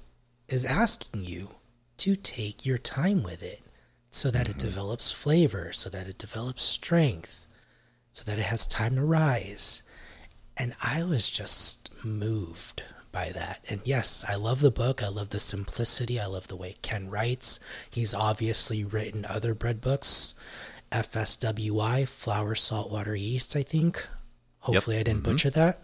is 0.48 0.64
asking 0.64 1.26
you 1.26 1.50
to 1.98 2.16
take 2.16 2.66
your 2.66 2.78
time 2.78 3.24
with 3.24 3.44
it 3.44 3.62
so 4.12 4.30
that 4.32 4.48
it 4.48 4.52
mm-hmm. 4.58 4.68
develops 4.68 5.12
flavor 5.12 5.74
so 5.74 5.90
that 5.90 6.08
it 6.08 6.18
develops 6.18 6.64
strength 6.64 7.46
so 8.14 8.24
that 8.24 8.40
it 8.40 8.44
has 8.44 8.68
time 8.68 8.96
to 8.96 9.04
rise 9.04 9.84
and 10.56 10.76
i 10.84 11.04
was 11.04 11.30
just 11.30 11.90
moved 12.04 12.84
by 13.14 13.30
that. 13.30 13.64
And 13.70 13.80
yes 13.86 14.26
i 14.28 14.36
love 14.36 14.60
the 14.60 14.72
book. 14.72 15.02
I 15.02 15.08
love 15.08 15.30
the 15.30 15.40
simplicity. 15.40 16.20
I 16.20 16.26
love 16.26 16.50
the 16.50 16.58
way 16.58 16.76
ken 16.82 17.10
writes. 17.10 17.62
He's 17.90 18.14
obviously 18.14 18.84
written 18.84 19.24
other 19.24 19.54
bread 19.54 19.80
books. 19.80 20.34
Fswi 20.92 22.06
flour 22.08 22.56
salt 22.56 22.92
water 22.92 23.16
yeast 23.16 23.56
i 23.56 23.64
think. 23.64 24.06
Hopefully 24.60 24.98
i 24.98 25.04
didn't 25.04 25.24
butcher 25.24 25.50
that. 25.52 25.80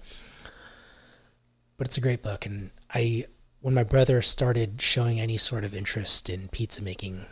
But 1.77 1.87
it's 1.87 1.97
a 1.97 2.01
great 2.01 2.21
book. 2.21 2.45
And 2.45 2.71
i 2.93 3.25
when 3.61 3.73
my 3.73 3.83
brother 3.83 4.21
started 4.21 4.81
showing 4.81 5.19
any 5.19 5.37
sort 5.37 5.63
of 5.63 5.75
interest 5.75 6.29
in 6.29 6.47
pizza 6.47 6.81
making, 6.81 7.25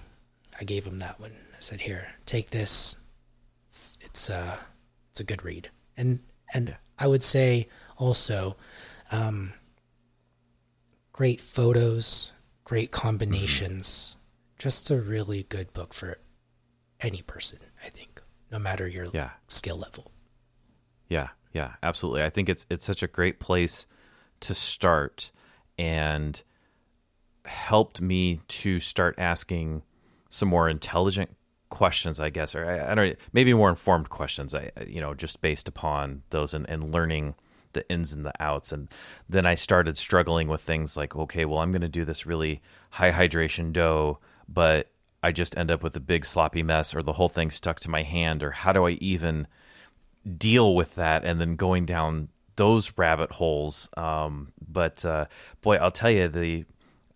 I 0.59 0.63
gave 0.65 0.85
him 0.85 0.99
that 0.99 1.19
one. 1.19 1.31
I 1.31 1.59
said, 1.59 1.81
"Here, 1.81 2.09
take 2.25 2.49
this. 2.49 2.97
It's 3.67 3.97
it's 4.01 4.29
uh 4.29 4.57
it's 5.11 5.19
a 5.19 5.23
good 5.23 5.43
read." 5.43 5.69
And 5.95 6.19
and 6.53 6.75
I 6.99 7.07
would 7.07 7.23
say 7.23 7.69
also, 7.97 8.57
um, 9.11 9.53
great 11.17 11.41
photos, 11.41 12.33
great 12.63 12.91
combinations. 12.91 14.15
Just 14.59 14.91
a 14.91 14.97
really 15.01 15.43
good 15.49 15.73
book 15.73 15.91
for 15.91 16.19
any 17.01 17.23
person, 17.23 17.57
I 17.83 17.89
think, 17.89 18.21
no 18.51 18.59
matter 18.59 18.87
your 18.87 19.05
Yeah. 19.13 19.31
skill 19.47 19.77
level. 19.77 20.11
Yeah, 21.09 21.29
yeah, 21.53 21.73
absolutely. 21.81 22.21
I 22.23 22.29
think 22.29 22.49
it's 22.49 22.67
it's 22.69 22.85
such 22.85 23.01
a 23.01 23.07
great 23.07 23.39
place 23.39 23.87
to 24.41 24.53
start 24.53 25.31
and 25.79 26.43
helped 27.45 27.99
me 27.99 28.41
to 28.47 28.79
start 28.79 29.15
asking 29.17 29.81
some 30.29 30.49
more 30.49 30.69
intelligent 30.69 31.35
questions, 31.69 32.19
I 32.19 32.29
guess, 32.29 32.53
or 32.53 32.69
I, 32.69 32.91
I 32.91 32.95
don't 32.95 33.17
maybe 33.33 33.55
more 33.55 33.69
informed 33.69 34.09
questions. 34.09 34.53
I 34.53 34.71
I- 34.77 34.83
you 34.83 35.01
know 35.01 35.15
just 35.15 35.41
based 35.41 35.67
upon 35.67 36.21
those 36.29 36.53
and, 36.53 36.69
and 36.69 36.93
learning 36.93 37.33
the 37.77 37.89
ins 37.89 38.13
and 38.13 38.25
the 38.25 38.33
outs, 38.41 38.71
and 38.71 38.89
then 39.29 39.45
I 39.45 39.55
started 39.55 39.97
struggling 39.97 40.47
with 40.47 40.61
things 40.61 40.97
like, 40.97 41.15
okay, 41.15 41.45
well, 41.45 41.59
I'm 41.59 41.71
going 41.71 41.81
to 41.81 41.87
do 41.87 42.05
this 42.05 42.25
really 42.25 42.61
high 42.91 43.11
hydration 43.11 43.71
dough, 43.71 44.19
but 44.49 44.89
I 45.23 45.31
just 45.31 45.57
end 45.57 45.71
up 45.71 45.83
with 45.83 45.95
a 45.95 46.01
big 46.01 46.25
sloppy 46.25 46.63
mess, 46.63 46.95
or 46.95 47.01
the 47.01 47.13
whole 47.13 47.29
thing 47.29 47.51
stuck 47.51 47.79
to 47.81 47.89
my 47.89 48.03
hand, 48.03 48.43
or 48.43 48.51
how 48.51 48.73
do 48.73 48.85
I 48.87 48.91
even 48.91 49.47
deal 50.37 50.75
with 50.75 50.95
that 50.95 51.23
and 51.23 51.39
then 51.39 51.55
going 51.55 51.85
down 51.85 52.27
those 52.57 52.91
rabbit 52.97 53.31
holes. 53.31 53.87
Um, 53.95 54.51
but 54.67 55.05
uh, 55.05 55.25
boy, 55.61 55.75
I'll 55.77 55.91
tell 55.91 56.11
you 56.11 56.27
the 56.27 56.65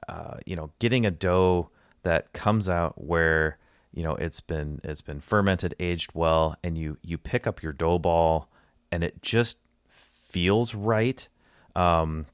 uh, 0.07 0.37
you 0.45 0.55
know 0.55 0.71
getting 0.79 1.05
a 1.05 1.11
dough 1.11 1.69
that 2.03 2.33
comes 2.33 2.69
out 2.69 3.03
where 3.03 3.57
you 3.93 4.03
know 4.03 4.15
it's 4.15 4.39
been 4.39 4.79
it's 4.83 5.01
been 5.01 5.19
fermented, 5.19 5.75
aged 5.79 6.11
well, 6.13 6.55
and 6.63 6.77
you 6.77 6.97
you 7.01 7.17
pick 7.17 7.45
up 7.45 7.61
your 7.61 7.73
dough 7.73 7.99
ball 7.99 8.47
and 8.91 9.03
it 9.03 9.21
just 9.21 9.57
feels 10.31 10.73
right 10.73 11.27
um, 11.75 12.25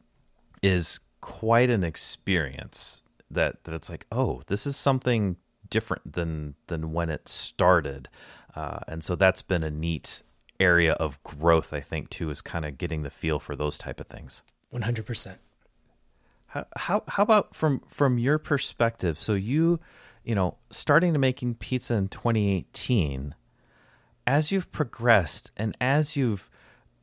is 0.62 1.00
quite 1.22 1.70
an 1.70 1.84
experience. 1.84 3.02
That 3.30 3.66
that 3.66 3.74
it's 3.74 3.90
like 3.90 4.06
oh 4.10 4.42
this 4.48 4.66
is 4.66 4.78
something 4.78 5.36
different 5.70 6.14
than 6.14 6.56
than 6.68 6.94
when 6.94 7.10
it 7.10 7.28
started, 7.28 8.08
uh, 8.56 8.80
and 8.88 9.04
so 9.04 9.16
that's 9.16 9.42
been 9.42 9.64
a 9.64 9.72
neat 9.72 10.24
area 10.60 10.94
of 10.94 11.22
growth 11.24 11.74
I 11.74 11.82
think 11.82 12.10
too 12.10 12.32
is 12.32 12.42
kind 12.42 12.66
of 12.66 12.78
getting 12.78 13.04
the 13.04 13.10
feel 13.10 13.38
for 13.38 13.56
those 13.56 13.78
type 13.78 14.00
of 14.00 14.08
things. 14.08 14.44
One 14.70 14.84
hundred 14.84 15.06
percent. 15.06 15.40
How, 16.48 16.66
how 16.78 17.04
how 17.08 17.24
about 17.24 17.54
from 17.54 17.82
from 17.90 18.18
your 18.18 18.38
perspective? 18.38 19.22
So 19.22 19.34
you, 19.34 19.82
you 20.24 20.34
know, 20.34 20.56
starting 20.70 21.12
to 21.12 21.20
making 21.20 21.56
pizza 21.56 21.96
in 21.96 22.08
2018, 22.08 23.36
as 24.26 24.52
you've 24.52 24.72
progressed 24.72 25.52
and 25.58 25.76
as 25.82 26.16
you've 26.16 26.50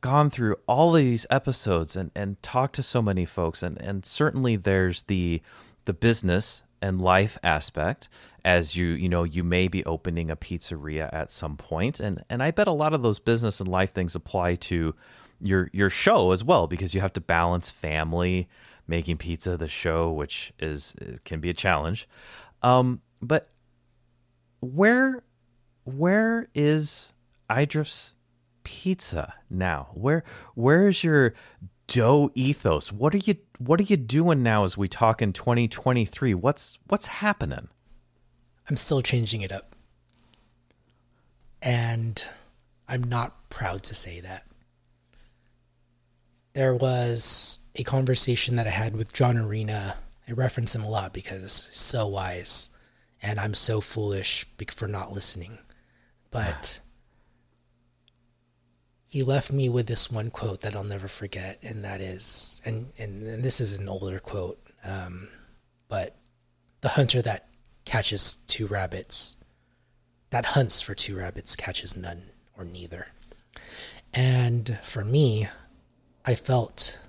gone 0.05 0.29
through 0.29 0.55
all 0.67 0.91
these 0.91 1.25
episodes 1.31 1.95
and 1.95 2.11
and 2.13 2.39
talked 2.43 2.75
to 2.75 2.83
so 2.83 3.01
many 3.01 3.25
folks 3.25 3.63
and 3.63 3.81
and 3.81 4.05
certainly 4.05 4.55
there's 4.55 5.01
the 5.03 5.41
the 5.85 5.93
business 5.93 6.61
and 6.79 7.01
life 7.01 7.39
aspect 7.43 8.07
as 8.43 8.75
you 8.75 8.85
you 8.85 9.09
know 9.09 9.23
you 9.23 9.43
may 9.43 9.67
be 9.67 9.83
opening 9.85 10.29
a 10.29 10.35
pizzeria 10.35 11.11
at 11.11 11.31
some 11.31 11.57
point 11.57 11.99
and 11.99 12.23
and 12.29 12.43
I 12.43 12.51
bet 12.51 12.67
a 12.67 12.71
lot 12.71 12.93
of 12.93 13.01
those 13.01 13.17
business 13.17 13.59
and 13.59 13.67
life 13.67 13.93
things 13.93 14.13
apply 14.13 14.53
to 14.69 14.93
your 15.41 15.71
your 15.73 15.89
show 15.89 16.29
as 16.29 16.43
well 16.43 16.67
because 16.67 16.93
you 16.93 17.01
have 17.01 17.13
to 17.13 17.21
balance 17.21 17.71
family 17.71 18.47
making 18.87 19.17
pizza 19.17 19.57
the 19.57 19.67
show 19.67 20.11
which 20.11 20.53
is 20.59 20.93
can 21.23 21.39
be 21.39 21.49
a 21.49 21.53
challenge. 21.55 22.07
Um 22.61 23.01
but 23.23 23.49
where 24.59 25.23
where 25.83 26.47
is 26.53 27.11
Eidref's 27.49 28.14
pizza 28.65 29.35
now? 29.49 29.87
Where 29.93 30.25
where 30.55 30.89
is 30.89 31.03
your 31.05 31.33
dough 31.87 32.29
ethos? 32.35 32.91
What 32.91 33.15
are 33.15 33.19
you 33.19 33.37
what 33.57 33.79
are 33.79 33.83
you 33.83 33.95
doing 33.95 34.43
now 34.43 34.65
as 34.65 34.77
we 34.77 34.89
talk 34.89 35.21
in 35.21 35.31
2023? 35.31 36.33
What's 36.33 36.77
what's 36.87 37.07
happening? 37.07 37.69
I'm 38.69 38.75
still 38.75 39.01
changing 39.01 39.41
it 39.41 39.53
up. 39.53 39.75
And 41.61 42.21
I'm 42.87 43.03
not 43.03 43.49
proud 43.49 43.83
to 43.83 43.95
say 43.95 44.19
that. 44.19 44.45
There 46.53 46.75
was 46.75 47.59
a 47.75 47.83
conversation 47.83 48.55
that 48.55 48.67
I 48.67 48.71
had 48.71 48.95
with 48.95 49.13
John 49.13 49.37
Arena. 49.37 49.97
I 50.27 50.31
reference 50.31 50.75
him 50.75 50.83
a 50.83 50.89
lot 50.89 51.13
because 51.13 51.65
he's 51.67 51.79
so 51.79 52.07
wise, 52.07 52.69
and 53.21 53.39
I'm 53.39 53.53
so 53.53 53.81
foolish 53.81 54.45
for 54.69 54.87
not 54.87 55.11
listening. 55.11 55.59
But 56.31 56.79
he 59.15 59.23
left 59.23 59.49
me 59.49 59.69
with 59.69 59.87
this 59.87 60.11
one 60.11 60.29
quote 60.29 60.59
that 60.59 60.75
I'll 60.75 60.83
never 60.83 61.07
forget, 61.07 61.57
and 61.63 61.85
that 61.85 62.01
is, 62.01 62.59
and, 62.65 62.91
and, 62.97 63.23
and 63.23 63.45
this 63.45 63.61
is 63.61 63.79
an 63.79 63.87
older 63.87 64.19
quote, 64.19 64.59
um, 64.83 65.29
but 65.87 66.17
the 66.81 66.89
hunter 66.89 67.21
that 67.21 67.47
catches 67.85 68.35
two 68.35 68.67
rabbits, 68.67 69.37
that 70.31 70.47
hunts 70.47 70.81
for 70.81 70.93
two 70.93 71.15
rabbits, 71.15 71.55
catches 71.55 71.95
none 71.95 72.23
or 72.57 72.65
neither. 72.65 73.07
And 74.13 74.79
for 74.83 75.05
me, 75.05 75.47
I 76.25 76.35
felt 76.35 76.99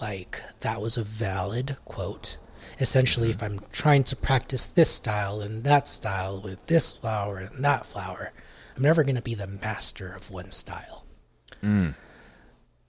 like 0.00 0.42
that 0.60 0.80
was 0.80 0.96
a 0.96 1.04
valid 1.04 1.76
quote. 1.84 2.38
Essentially, 2.80 3.28
if 3.28 3.42
I'm 3.42 3.60
trying 3.72 4.04
to 4.04 4.16
practice 4.16 4.66
this 4.66 4.88
style 4.88 5.42
and 5.42 5.64
that 5.64 5.86
style 5.86 6.40
with 6.40 6.66
this 6.66 6.94
flour 6.94 7.36
and 7.36 7.62
that 7.62 7.84
flour, 7.84 8.32
I'm 8.76 8.82
never 8.82 9.04
going 9.04 9.16
to 9.16 9.22
be 9.22 9.34
the 9.34 9.46
master 9.46 10.12
of 10.12 10.30
one 10.30 10.50
style. 10.50 11.06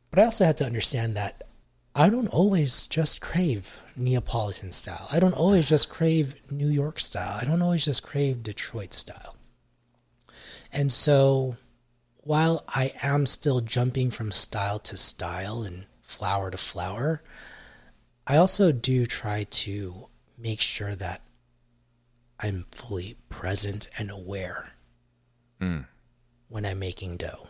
But 0.10 0.20
I 0.20 0.26
also 0.26 0.46
had 0.46 0.58
to 0.58 0.66
understand 0.66 1.16
that 1.16 1.44
I 1.96 2.10
don't 2.10 2.28
always 2.28 2.88
just 2.88 3.22
crave 3.22 3.82
Neapolitan 3.96 4.72
style. 4.72 5.08
I 5.12 5.20
don't 5.20 5.34
always 5.34 5.68
just 5.68 5.90
crave 5.90 6.36
New 6.52 6.68
York 6.68 7.00
style. 7.00 7.40
I 7.42 7.46
don't 7.46 7.62
always 7.62 7.86
just 7.86 8.04
crave 8.04 8.44
Detroit 8.44 8.94
style. 8.94 9.36
And 10.72 10.92
so 10.92 11.56
while 12.18 12.64
I 12.68 12.94
am 13.02 13.26
still 13.26 13.62
jumping 13.62 14.12
from 14.12 14.32
style 14.32 14.80
to 14.80 14.98
style 14.98 15.64
and 15.64 15.86
flour 16.02 16.52
to 16.52 16.58
flour, 16.58 17.24
I 18.28 18.36
also 18.38 18.72
do 18.72 19.06
try 19.06 19.46
to 19.46 20.08
make 20.38 20.60
sure 20.60 20.96
that 20.96 21.22
I'm 22.40 22.66
fully 22.72 23.16
present 23.30 23.88
and 23.98 24.12
aware 24.12 24.74
Mm. 25.62 25.86
when 26.50 26.66
I'm 26.66 26.80
making 26.80 27.18
dough. 27.18 27.48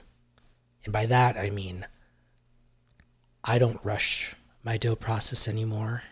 And 0.85 0.93
by 0.93 1.05
that, 1.07 1.35
I 1.35 1.49
mean 1.49 1.85
I 3.43 3.59
don't 3.59 3.83
rush 3.83 4.35
my 4.63 4.77
dough 4.77 4.95
process 4.95 5.47
anymore. 5.47 6.03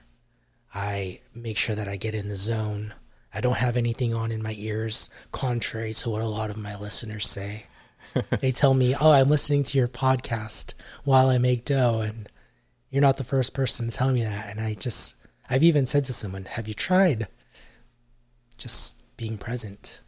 I 0.73 1.21
make 1.33 1.57
sure 1.57 1.75
that 1.75 1.87
I 1.87 1.97
get 1.97 2.15
in 2.15 2.27
the 2.29 2.37
zone. 2.37 2.93
I 3.33 3.41
don't 3.41 3.57
have 3.57 3.77
anything 3.77 4.13
on 4.13 4.31
in 4.31 4.41
my 4.43 4.55
ears, 4.57 5.09
contrary 5.31 5.93
to 5.95 6.09
what 6.09 6.21
a 6.21 6.27
lot 6.27 6.49
of 6.49 6.57
my 6.57 6.77
listeners 6.77 7.27
say. 7.27 7.65
they 8.39 8.51
tell 8.51 8.73
me, 8.73 8.95
"Oh, 8.95 9.11
I'm 9.11 9.27
listening 9.29 9.63
to 9.63 9.77
your 9.77 9.87
podcast 9.89 10.73
while 11.03 11.27
I 11.29 11.37
make 11.37 11.65
dough," 11.65 11.99
and 12.01 12.29
you're 12.89 13.01
not 13.01 13.17
the 13.17 13.23
first 13.25 13.53
person 13.53 13.89
to 13.89 13.95
tell 13.95 14.11
me 14.11 14.23
that. 14.23 14.49
And 14.49 14.59
I 14.59 14.73
just, 14.73 15.17
I've 15.49 15.63
even 15.63 15.87
said 15.87 16.05
to 16.05 16.13
someone, 16.13 16.45
"Have 16.45 16.67
you 16.67 16.73
tried 16.73 17.27
just 18.57 19.01
being 19.17 19.37
present?" 19.37 19.99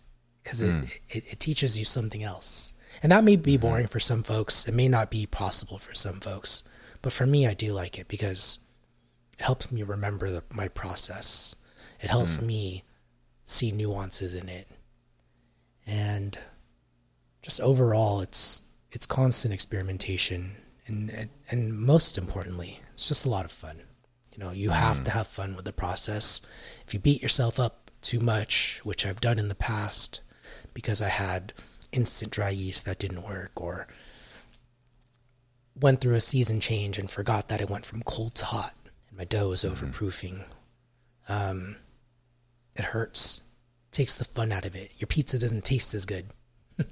Because 0.48 0.62
it, 0.62 0.72
hmm. 0.72 0.84
it 1.10 1.34
it 1.34 1.40
teaches 1.42 1.78
you 1.78 1.84
something 1.84 2.24
else, 2.24 2.74
and 3.04 3.12
that 3.12 3.26
may 3.26 3.36
be 3.36 3.56
mm-hmm. 3.58 3.68
boring 3.68 3.88
for 3.88 4.00
some 4.00 4.24
folks. 4.24 4.66
It 4.66 4.74
may 4.74 4.88
not 4.88 5.12
be 5.12 5.26
possible 5.26 5.78
for 5.78 5.94
some 5.94 6.22
folks, 6.22 6.64
but 7.02 7.12
for 7.12 7.26
me, 7.26 7.46
I 7.46 7.54
do 7.54 7.74
like 7.74 8.00
it 8.00 8.08
because 8.08 8.60
it 9.38 9.44
helps 9.44 9.74
me 9.74 9.84
remember 9.84 10.32
the, 10.32 10.44
my 10.54 10.70
process. 10.70 11.54
It 12.00 12.10
helps 12.10 12.36
hmm. 12.36 12.48
me 12.48 12.84
see 13.44 13.74
nuances 13.74 14.34
in 14.34 14.48
it, 14.48 14.70
and 15.86 16.40
just 17.42 17.60
overall, 17.60 18.22
it's 18.22 18.64
it's 18.94 19.06
constant 19.06 19.54
experimentation, 19.54 20.54
and 20.86 21.10
and, 21.10 21.30
and 21.52 21.78
most 21.78 22.18
importantly, 22.18 22.80
it's 22.94 23.10
just 23.10 23.26
a 23.26 23.30
lot 23.30 23.44
of 23.44 23.52
fun. 23.52 23.82
You 24.34 24.46
know, 24.46 24.52
you 24.52 24.70
have 24.70 25.00
hmm. 25.00 25.04
to 25.04 25.12
have 25.12 25.28
fun 25.28 25.58
with 25.58 25.66
the 25.66 25.74
process. 25.74 26.42
If 26.86 26.94
you 26.94 27.02
beat 27.02 27.22
yourself 27.22 27.60
up 27.60 27.92
too 28.02 28.22
much, 28.22 28.80
which 28.86 29.06
I've 29.06 29.20
done 29.20 29.40
in 29.40 29.50
the 29.50 29.56
past, 29.56 30.22
because 30.78 31.02
I 31.02 31.10
had 31.10 31.54
instant 31.92 32.32
dry 32.32 32.52
yeast 32.52 32.86
that 32.86 33.00
didn't 33.00 33.24
work, 33.24 33.60
or 33.60 33.88
went 35.76 36.02
through 36.02 36.14
a 36.14 36.22
season 36.22 36.60
change 36.60 37.00
and 37.00 37.10
forgot 37.10 37.48
that 37.48 37.62
it 37.62 37.68
went 37.68 37.84
from 37.84 38.04
cold 38.04 38.36
to 38.36 38.46
hot 38.46 38.76
and 39.10 39.18
my 39.18 39.26
dough 39.26 39.50
was 39.50 39.64
overproofing. 39.64 40.44
Um, 41.28 41.78
it 42.76 42.86
hurts. 42.86 43.42
Takes 43.90 44.18
the 44.18 44.24
fun 44.24 44.52
out 44.52 44.66
of 44.66 44.76
it. 44.76 44.92
Your 45.00 45.08
pizza 45.08 45.40
doesn't 45.40 45.66
taste 45.66 45.96
as 45.96 46.06
good. 46.06 46.28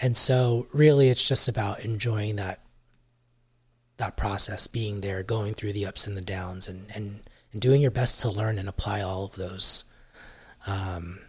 And 0.00 0.16
so 0.16 0.66
really 0.72 1.08
it's 1.08 1.26
just 1.26 1.46
about 1.46 1.84
enjoying 1.84 2.34
that 2.36 2.58
that 3.98 4.16
process, 4.16 4.66
being 4.66 5.02
there, 5.02 5.22
going 5.22 5.54
through 5.54 5.72
the 5.72 5.86
ups 5.86 6.08
and 6.08 6.16
the 6.16 6.20
downs, 6.20 6.66
and 6.66 6.88
and 6.96 7.20
and 7.52 7.62
doing 7.62 7.80
your 7.80 7.92
best 7.92 8.20
to 8.22 8.28
learn 8.28 8.58
and 8.58 8.68
apply 8.68 9.02
all 9.02 9.26
of 9.26 9.36
those. 9.36 9.84
Um, 10.66 11.20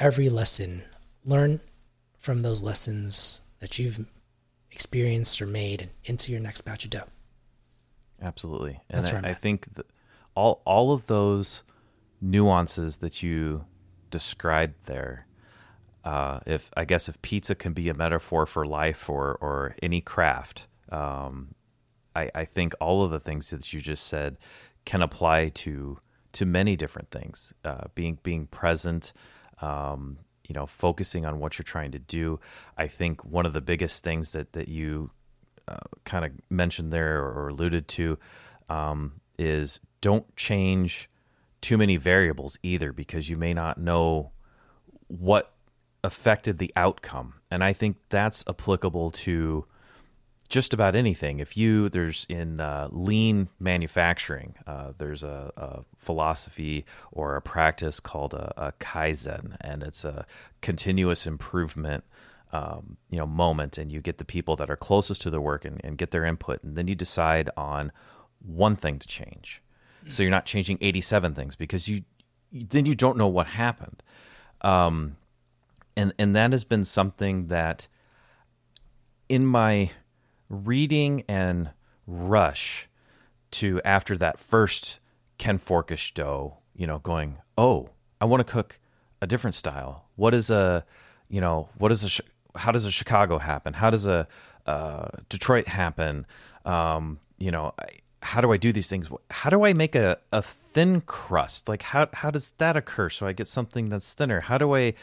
every 0.00 0.28
lesson, 0.28 0.82
learn 1.24 1.60
from 2.18 2.42
those 2.42 2.62
lessons 2.62 3.42
that 3.60 3.78
you've 3.78 4.04
experienced 4.72 5.40
or 5.40 5.46
made 5.46 5.82
and 5.82 5.90
into 6.04 6.32
your 6.32 6.40
next 6.40 6.62
batch 6.62 6.84
of 6.84 6.90
dough. 6.90 7.04
Absolutely, 8.22 8.80
and 8.90 9.06
I, 9.24 9.30
I, 9.30 9.34
think 9.34 9.68
all 10.34 10.60
all 10.66 10.92
of 10.92 11.06
those 11.06 11.62
nuances 12.20 12.98
that 12.98 13.22
you 13.22 13.64
described 14.10 14.86
there. 14.86 15.26
Uh, 16.04 16.40
if 16.46 16.70
I 16.76 16.84
guess 16.84 17.08
if 17.08 17.20
pizza 17.22 17.54
can 17.54 17.72
be 17.72 17.88
a 17.88 17.94
metaphor 17.94 18.44
for 18.46 18.66
life 18.66 19.08
or 19.08 19.38
or 19.40 19.74
any 19.82 20.00
craft, 20.00 20.66
um, 20.90 21.54
I, 22.14 22.30
I 22.34 22.44
think 22.44 22.74
all 22.80 23.02
of 23.02 23.10
the 23.10 23.20
things 23.20 23.50
that 23.50 23.72
you 23.72 23.80
just 23.80 24.06
said 24.06 24.36
can 24.84 25.00
apply 25.00 25.48
to 25.48 25.98
to 26.32 26.44
many 26.44 26.76
different 26.76 27.10
things. 27.10 27.54
Uh, 27.64 27.84
being 27.94 28.18
being 28.22 28.46
present, 28.46 29.12
um, 29.60 30.18
you 30.46 30.54
know, 30.54 30.66
focusing 30.66 31.24
on 31.24 31.38
what 31.38 31.58
you're 31.58 31.64
trying 31.64 31.92
to 31.92 31.98
do. 31.98 32.40
I 32.76 32.88
think 32.88 33.24
one 33.24 33.46
of 33.46 33.52
the 33.52 33.60
biggest 33.60 34.02
things 34.02 34.32
that 34.32 34.52
that 34.52 34.68
you 34.68 35.10
uh, 35.68 35.76
kind 36.04 36.24
of 36.24 36.32
mentioned 36.48 36.92
there 36.92 37.22
or 37.22 37.48
alluded 37.48 37.86
to 37.88 38.18
um, 38.68 39.20
is 39.38 39.80
don't 40.00 40.34
change 40.36 41.08
too 41.60 41.76
many 41.76 41.96
variables 41.96 42.58
either 42.62 42.92
because 42.92 43.28
you 43.28 43.36
may 43.36 43.54
not 43.54 43.78
know 43.78 44.32
what 45.08 45.52
affected 46.02 46.58
the 46.58 46.72
outcome. 46.76 47.34
And 47.50 47.62
I 47.62 47.72
think 47.72 47.96
that's 48.08 48.44
applicable 48.48 49.10
to 49.10 49.66
just 50.50 50.74
about 50.74 50.94
anything. 50.94 51.38
If 51.38 51.56
you 51.56 51.88
there's 51.88 52.26
in 52.28 52.60
uh, 52.60 52.88
lean 52.90 53.48
manufacturing, 53.58 54.56
uh, 54.66 54.92
there's 54.98 55.22
a, 55.22 55.52
a, 55.56 55.80
philosophy 55.96 56.84
or 57.12 57.36
a 57.36 57.40
practice 57.40 58.00
called 58.00 58.34
a, 58.34 58.52
a, 58.66 58.72
kaizen, 58.72 59.56
and 59.60 59.82
it's 59.82 60.04
a 60.04 60.26
continuous 60.60 61.26
improvement. 61.26 62.04
Um, 62.52 62.96
you 63.10 63.16
know, 63.16 63.26
moment, 63.26 63.78
and 63.78 63.92
you 63.92 64.00
get 64.00 64.18
the 64.18 64.24
people 64.24 64.56
that 64.56 64.68
are 64.68 64.76
closest 64.76 65.22
to 65.22 65.30
the 65.30 65.40
work 65.40 65.64
and, 65.64 65.80
and 65.84 65.96
get 65.96 66.10
their 66.10 66.24
input, 66.24 66.64
and 66.64 66.76
then 66.76 66.88
you 66.88 66.96
decide 66.96 67.48
on 67.56 67.92
one 68.44 68.74
thing 68.74 68.98
to 68.98 69.06
change. 69.06 69.62
So 70.08 70.24
you're 70.24 70.30
not 70.30 70.46
changing 70.46 70.78
87 70.80 71.34
things 71.34 71.54
because 71.54 71.86
you, 71.86 72.02
you 72.50 72.66
then 72.68 72.86
you 72.86 72.96
don't 72.96 73.16
know 73.16 73.28
what 73.28 73.46
happened. 73.46 74.02
Um, 74.62 75.16
and 75.96 76.12
and 76.18 76.34
that 76.34 76.50
has 76.50 76.64
been 76.64 76.84
something 76.84 77.46
that 77.48 77.86
in 79.28 79.46
my 79.46 79.90
reading 80.50 81.24
and 81.26 81.70
rush 82.06 82.88
to 83.52 83.80
after 83.84 84.16
that 84.18 84.38
first 84.38 84.98
Ken 85.38 85.58
Forkish 85.58 86.12
dough, 86.12 86.58
you 86.74 86.86
know, 86.86 86.98
going, 86.98 87.38
oh, 87.56 87.88
I 88.20 88.26
want 88.26 88.46
to 88.46 88.52
cook 88.52 88.78
a 89.22 89.26
different 89.26 89.54
style. 89.54 90.06
What 90.16 90.34
is 90.34 90.50
a, 90.50 90.84
you 91.28 91.40
know, 91.40 91.70
what 91.78 91.90
is 91.92 92.04
a, 92.04 92.58
how 92.58 92.72
does 92.72 92.84
a 92.84 92.90
Chicago 92.90 93.38
happen? 93.38 93.72
How 93.72 93.88
does 93.88 94.06
a 94.06 94.28
uh, 94.66 95.08
Detroit 95.28 95.68
happen? 95.68 96.26
Um, 96.64 97.20
you 97.38 97.50
know, 97.50 97.72
how 98.22 98.40
do 98.40 98.52
I 98.52 98.56
do 98.56 98.72
these 98.72 98.86
things? 98.86 99.08
How 99.30 99.48
do 99.50 99.64
I 99.64 99.72
make 99.72 99.94
a, 99.94 100.18
a 100.32 100.42
thin 100.42 101.00
crust? 101.00 101.68
Like 101.68 101.82
how 101.82 102.08
how 102.12 102.30
does 102.30 102.52
that 102.58 102.76
occur 102.76 103.08
so 103.08 103.26
I 103.26 103.32
get 103.32 103.48
something 103.48 103.88
that's 103.88 104.12
thinner? 104.12 104.40
How 104.40 104.58
do 104.58 104.74
I, 104.74 104.94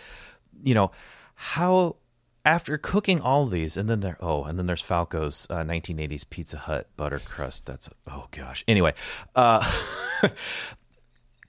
you 0.64 0.76
know, 0.76 0.92
how 1.36 1.96
after 2.48 2.78
cooking 2.78 3.20
all 3.20 3.46
these, 3.46 3.76
and 3.76 3.90
then 3.90 4.00
there, 4.00 4.18
oh, 4.22 4.46
and 4.46 4.58
then 4.58 4.68
there's 4.68 4.82
Falco's 4.82 5.48
uh, 5.50 5.58
1980s 5.58 6.30
Pizza 6.30 6.58
Hut 6.58 6.88
butter 6.96 7.20
crust. 7.20 7.66
That's 7.66 7.90
oh 8.10 8.28
gosh. 8.32 8.64
Anyway, 8.70 8.94
uh, 9.36 9.70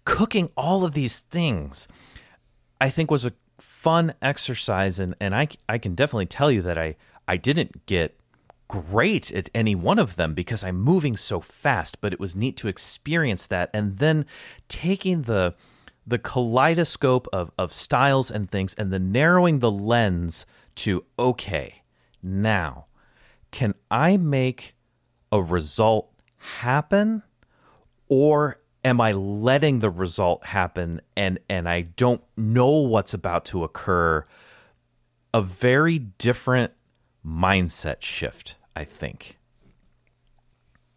cooking 0.04 0.50
all 0.56 0.84
of 0.84 0.94
these 0.94 1.20
things, 1.30 1.86
I 2.80 2.90
think 2.90 3.12
was 3.12 3.24
a 3.24 3.32
fun 3.58 4.14
exercise, 4.20 4.98
and 4.98 5.14
and 5.20 5.36
I 5.36 5.46
I 5.68 5.78
can 5.78 5.94
definitely 5.94 6.26
tell 6.26 6.50
you 6.50 6.62
that 6.62 6.76
I 6.76 6.96
I 7.28 7.36
didn't 7.36 7.86
get 7.86 8.18
great 8.66 9.30
at 9.30 9.50
any 9.54 9.76
one 9.76 10.00
of 10.00 10.16
them 10.16 10.34
because 10.34 10.64
I'm 10.64 10.80
moving 10.80 11.16
so 11.16 11.40
fast. 11.40 12.00
But 12.00 12.12
it 12.12 12.18
was 12.18 12.34
neat 12.34 12.56
to 12.56 12.66
experience 12.66 13.46
that, 13.46 13.70
and 13.72 13.98
then 13.98 14.26
taking 14.66 15.22
the 15.22 15.54
the 16.04 16.18
kaleidoscope 16.18 17.28
of, 17.32 17.52
of 17.58 17.72
styles 17.72 18.30
and 18.30 18.50
things 18.50 18.72
and 18.74 18.90
then 18.90 19.12
narrowing 19.12 19.58
the 19.58 19.70
lens 19.70 20.46
to 20.78 21.04
okay, 21.18 21.82
now 22.22 22.86
can 23.50 23.74
I 23.90 24.16
make 24.16 24.74
a 25.32 25.42
result 25.42 26.10
happen 26.36 27.22
or 28.08 28.60
am 28.84 29.00
I 29.00 29.12
letting 29.12 29.80
the 29.80 29.90
result 29.90 30.46
happen 30.46 31.00
and 31.16 31.38
and 31.48 31.68
I 31.68 31.82
don't 31.82 32.22
know 32.36 32.70
what's 32.70 33.14
about 33.14 33.44
to 33.46 33.64
occur? 33.64 34.26
A 35.34 35.42
very 35.42 35.98
different 35.98 36.72
mindset 37.26 38.00
shift, 38.00 38.56
I 38.74 38.84
think. 38.84 39.38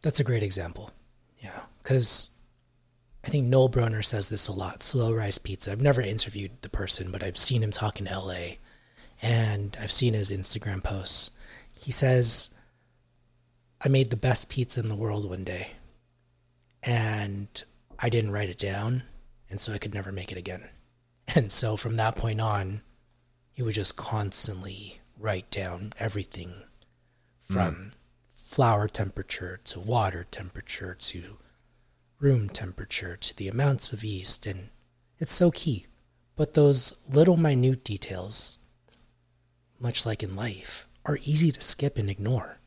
That's 0.02 0.20
a 0.20 0.24
great 0.24 0.44
example. 0.44 0.92
Yeah, 1.40 1.62
cuz 1.84 2.30
I 3.24 3.30
think 3.30 3.46
Noel 3.48 3.70
Broner 3.70 4.04
says 4.04 4.30
this 4.30 4.48
a 4.48 4.54
lot. 4.54 4.82
Slow 4.82 5.14
Rise 5.14 5.38
Pizza. 5.38 5.72
I've 5.72 5.82
never 5.82 6.02
interviewed 6.02 6.62
the 6.62 6.70
person, 6.70 7.12
but 7.12 7.22
I've 7.22 7.38
seen 7.38 7.62
him 7.62 7.72
talk 7.72 8.00
in 8.00 8.06
LA 8.06 8.56
and 9.22 9.78
I've 9.80 9.92
seen 9.92 10.14
his 10.14 10.32
Instagram 10.32 10.84
posts. 10.84 11.32
He 11.80 11.92
says, 11.92 12.50
I 13.84 13.90
made 13.90 14.10
the 14.10 14.18
best 14.18 14.50
pizza 14.50 14.80
in 14.80 14.90
the 14.90 14.96
world 14.96 15.30
one 15.30 15.44
day, 15.44 15.72
and 16.84 17.64
I 18.00 18.10
didn't 18.10 18.32
write 18.32 18.50
it 18.50 18.58
down, 18.58 19.04
and 19.50 19.60
so 19.60 19.74
I 19.74 19.78
could 19.78 19.94
never 19.94 20.12
make 20.12 20.32
it 20.32 20.38
again. 20.38 20.64
And 21.34 21.50
so 21.50 21.78
from 21.78 21.96
that 21.96 22.18
point 22.18 22.42
on, 22.42 22.82
he 23.54 23.62
would 23.64 23.76
just 23.76 23.96
constantly 23.96 25.00
write 25.18 25.50
down 25.50 25.94
everything 25.98 26.52
from 27.40 27.74
mm. 27.76 27.94
flour 28.36 28.90
temperature 28.90 29.62
to 29.64 29.80
water 29.80 30.26
temperature 30.30 30.94
to 30.94 31.38
room 32.20 32.50
temperature 32.50 33.16
to 33.16 33.38
the 33.38 33.48
amounts 33.48 33.94
of 33.94 34.04
yeast, 34.04 34.46
and 34.46 34.72
it's 35.20 35.34
so 35.34 35.52
key. 35.52 35.86
But 36.36 36.54
those 36.54 36.96
little 37.10 37.38
minute 37.38 37.86
details 37.86 38.58
much 39.82 40.06
like 40.06 40.24
in 40.24 40.36
life, 40.36 40.88
are 41.06 41.18
easy 41.24 41.52
to 41.52 41.62
skip 41.62 41.98
and 41.98 42.10
ignore. 42.10 42.58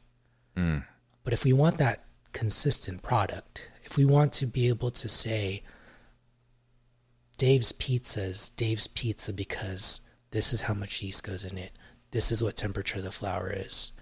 Mm. 0.56 0.84
But 1.22 1.32
if 1.32 1.44
we 1.44 1.52
want 1.52 1.78
that 1.78 2.04
consistent 2.32 3.02
product, 3.02 3.68
if 3.84 3.96
we 3.96 4.04
want 4.04 4.32
to 4.34 4.46
be 4.46 4.68
able 4.68 4.90
to 4.90 5.08
say, 5.08 5.62
Dave's 7.36 7.72
Pizza 7.72 8.22
is 8.22 8.50
Dave's 8.50 8.86
Pizza 8.86 9.32
because 9.32 10.00
this 10.30 10.52
is 10.52 10.62
how 10.62 10.74
much 10.74 11.02
yeast 11.02 11.24
goes 11.24 11.44
in 11.44 11.58
it, 11.58 11.72
this 12.10 12.30
is 12.30 12.42
what 12.42 12.56
temperature 12.56 13.00
the 13.00 13.10
flour 13.10 13.52
is, 13.54 13.92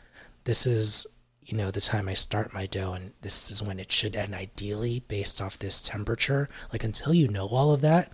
this 0.44 0.66
is 0.66 1.06
you 1.44 1.56
know 1.56 1.70
the 1.70 1.80
time 1.80 2.08
I 2.08 2.14
start 2.14 2.54
my 2.54 2.66
dough 2.66 2.92
and 2.92 3.12
this 3.20 3.50
is 3.50 3.62
when 3.62 3.80
it 3.80 3.90
should 3.90 4.14
end 4.14 4.34
ideally 4.34 5.02
based 5.08 5.42
off 5.42 5.58
this 5.58 5.82
temperature. 5.82 6.48
Like 6.72 6.84
until 6.84 7.12
you 7.12 7.28
know 7.28 7.48
all 7.48 7.72
of 7.72 7.80
that, 7.80 8.12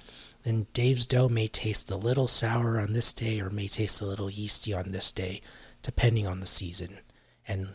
then 0.49 0.67
Dave's 0.73 1.05
dough 1.05 1.29
may 1.29 1.47
taste 1.47 1.91
a 1.91 1.97
little 1.97 2.27
sour 2.27 2.81
on 2.81 2.95
this 2.95 3.13
day 3.13 3.39
or 3.39 3.51
may 3.51 3.69
taste 3.69 4.01
a 4.01 4.07
little 4.07 4.31
yeasty 4.31 4.73
on 4.73 4.93
this 4.93 5.13
day, 5.13 5.43
depending 5.83 6.27
on 6.27 6.41
the 6.41 6.47
season. 6.47 7.01
And 7.47 7.75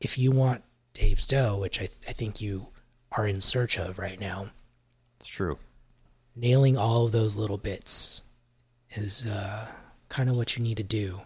if 0.00 0.16
you 0.16 0.30
want 0.30 0.62
Dave's 0.94 1.26
dough, 1.26 1.56
which 1.56 1.80
I, 1.80 1.88
I 2.06 2.12
think 2.12 2.40
you 2.40 2.68
are 3.10 3.26
in 3.26 3.40
search 3.40 3.76
of 3.78 3.98
right 3.98 4.20
now, 4.20 4.50
it's 5.18 5.26
true. 5.26 5.58
Nailing 6.36 6.76
all 6.76 7.06
of 7.06 7.12
those 7.12 7.34
little 7.34 7.58
bits 7.58 8.22
is 8.90 9.26
uh, 9.26 9.66
kind 10.08 10.28
of 10.30 10.36
what 10.36 10.56
you 10.56 10.62
need 10.62 10.76
to 10.76 10.84
do 10.84 11.22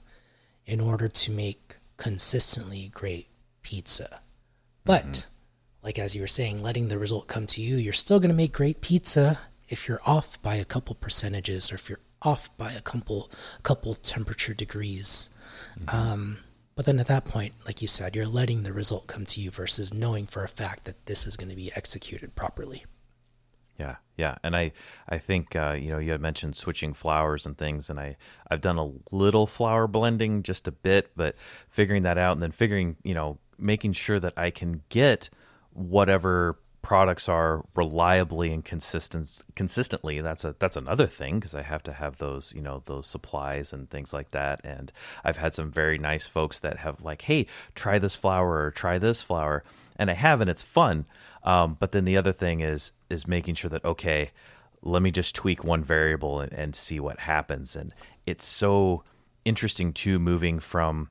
in 0.64 0.80
order 0.80 1.08
to 1.08 1.30
make 1.30 1.76
consistently 1.98 2.90
great 2.94 3.28
pizza. 3.60 4.20
But, 4.84 5.04
mm-hmm. 5.04 5.30
like 5.82 5.98
as 5.98 6.14
you 6.14 6.22
were 6.22 6.28
saying, 6.28 6.62
letting 6.62 6.88
the 6.88 6.98
result 6.98 7.28
come 7.28 7.46
to 7.48 7.60
you, 7.60 7.76
you're 7.76 7.92
still 7.92 8.20
going 8.20 8.30
to 8.30 8.34
make 8.34 8.52
great 8.52 8.80
pizza 8.80 9.38
if 9.72 9.88
you're 9.88 10.00
off 10.04 10.40
by 10.42 10.56
a 10.56 10.64
couple 10.64 10.94
percentages 10.94 11.72
or 11.72 11.76
if 11.76 11.88
you're 11.88 12.00
off 12.20 12.56
by 12.56 12.72
a 12.72 12.80
couple 12.80 13.30
couple 13.62 13.94
temperature 13.94 14.54
degrees. 14.54 15.30
Mm-hmm. 15.80 15.96
Um, 15.96 16.38
but 16.74 16.86
then 16.86 16.98
at 16.98 17.06
that 17.08 17.24
point, 17.24 17.54
like 17.66 17.82
you 17.82 17.88
said, 17.88 18.14
you're 18.14 18.26
letting 18.26 18.62
the 18.62 18.72
result 18.72 19.06
come 19.06 19.24
to 19.26 19.40
you 19.40 19.50
versus 19.50 19.92
knowing 19.92 20.26
for 20.26 20.44
a 20.44 20.48
fact 20.48 20.84
that 20.84 21.06
this 21.06 21.26
is 21.26 21.36
going 21.36 21.50
to 21.50 21.56
be 21.56 21.72
executed 21.74 22.34
properly. 22.34 22.84
Yeah, 23.78 23.96
yeah, 24.16 24.36
and 24.44 24.54
I 24.54 24.72
I 25.08 25.18
think 25.18 25.56
uh, 25.56 25.72
you 25.72 25.90
know 25.90 25.98
you 25.98 26.12
had 26.12 26.20
mentioned 26.20 26.54
switching 26.54 26.92
flours 26.92 27.46
and 27.46 27.56
things, 27.56 27.88
and 27.88 27.98
I 27.98 28.16
I've 28.50 28.60
done 28.60 28.78
a 28.78 28.92
little 29.10 29.46
flour 29.46 29.86
blending, 29.86 30.42
just 30.42 30.68
a 30.68 30.72
bit, 30.72 31.10
but 31.16 31.34
figuring 31.70 32.02
that 32.02 32.18
out 32.18 32.32
and 32.32 32.42
then 32.42 32.52
figuring 32.52 32.96
you 33.02 33.14
know 33.14 33.38
making 33.58 33.94
sure 33.94 34.20
that 34.20 34.34
I 34.36 34.50
can 34.50 34.82
get 34.90 35.30
whatever 35.72 36.58
products 36.82 37.28
are 37.28 37.64
reliably 37.76 38.52
and 38.52 38.64
consistent 38.64 39.40
consistently 39.54 40.20
that's 40.20 40.44
a 40.44 40.54
that's 40.58 40.76
another 40.76 41.06
thing 41.06 41.38
because 41.38 41.54
I 41.54 41.62
have 41.62 41.82
to 41.84 41.92
have 41.92 42.18
those 42.18 42.52
you 42.54 42.60
know 42.60 42.82
those 42.86 43.06
supplies 43.06 43.72
and 43.72 43.88
things 43.88 44.12
like 44.12 44.32
that. 44.32 44.60
And 44.64 44.92
I've 45.24 45.36
had 45.36 45.54
some 45.54 45.70
very 45.70 45.96
nice 45.96 46.26
folks 46.26 46.58
that 46.60 46.78
have 46.78 47.00
like 47.00 47.22
hey 47.22 47.46
try 47.74 47.98
this 47.98 48.16
flour 48.16 48.64
or 48.64 48.70
try 48.70 48.98
this 48.98 49.22
flour. 49.22 49.64
And 49.96 50.10
I 50.10 50.14
have 50.14 50.40
and 50.40 50.50
it's 50.50 50.62
fun. 50.62 51.06
Um, 51.44 51.76
but 51.78 51.92
then 51.92 52.04
the 52.04 52.16
other 52.16 52.32
thing 52.32 52.60
is 52.60 52.92
is 53.08 53.26
making 53.26 53.54
sure 53.54 53.70
that 53.70 53.84
okay 53.84 54.32
let 54.82 55.00
me 55.00 55.12
just 55.12 55.34
tweak 55.36 55.62
one 55.62 55.84
variable 55.84 56.40
and, 56.40 56.52
and 56.52 56.74
see 56.74 56.98
what 56.98 57.20
happens. 57.20 57.76
And 57.76 57.94
it's 58.26 58.44
so 58.44 59.04
interesting 59.44 59.92
too 59.92 60.18
moving 60.18 60.58
from 60.58 61.08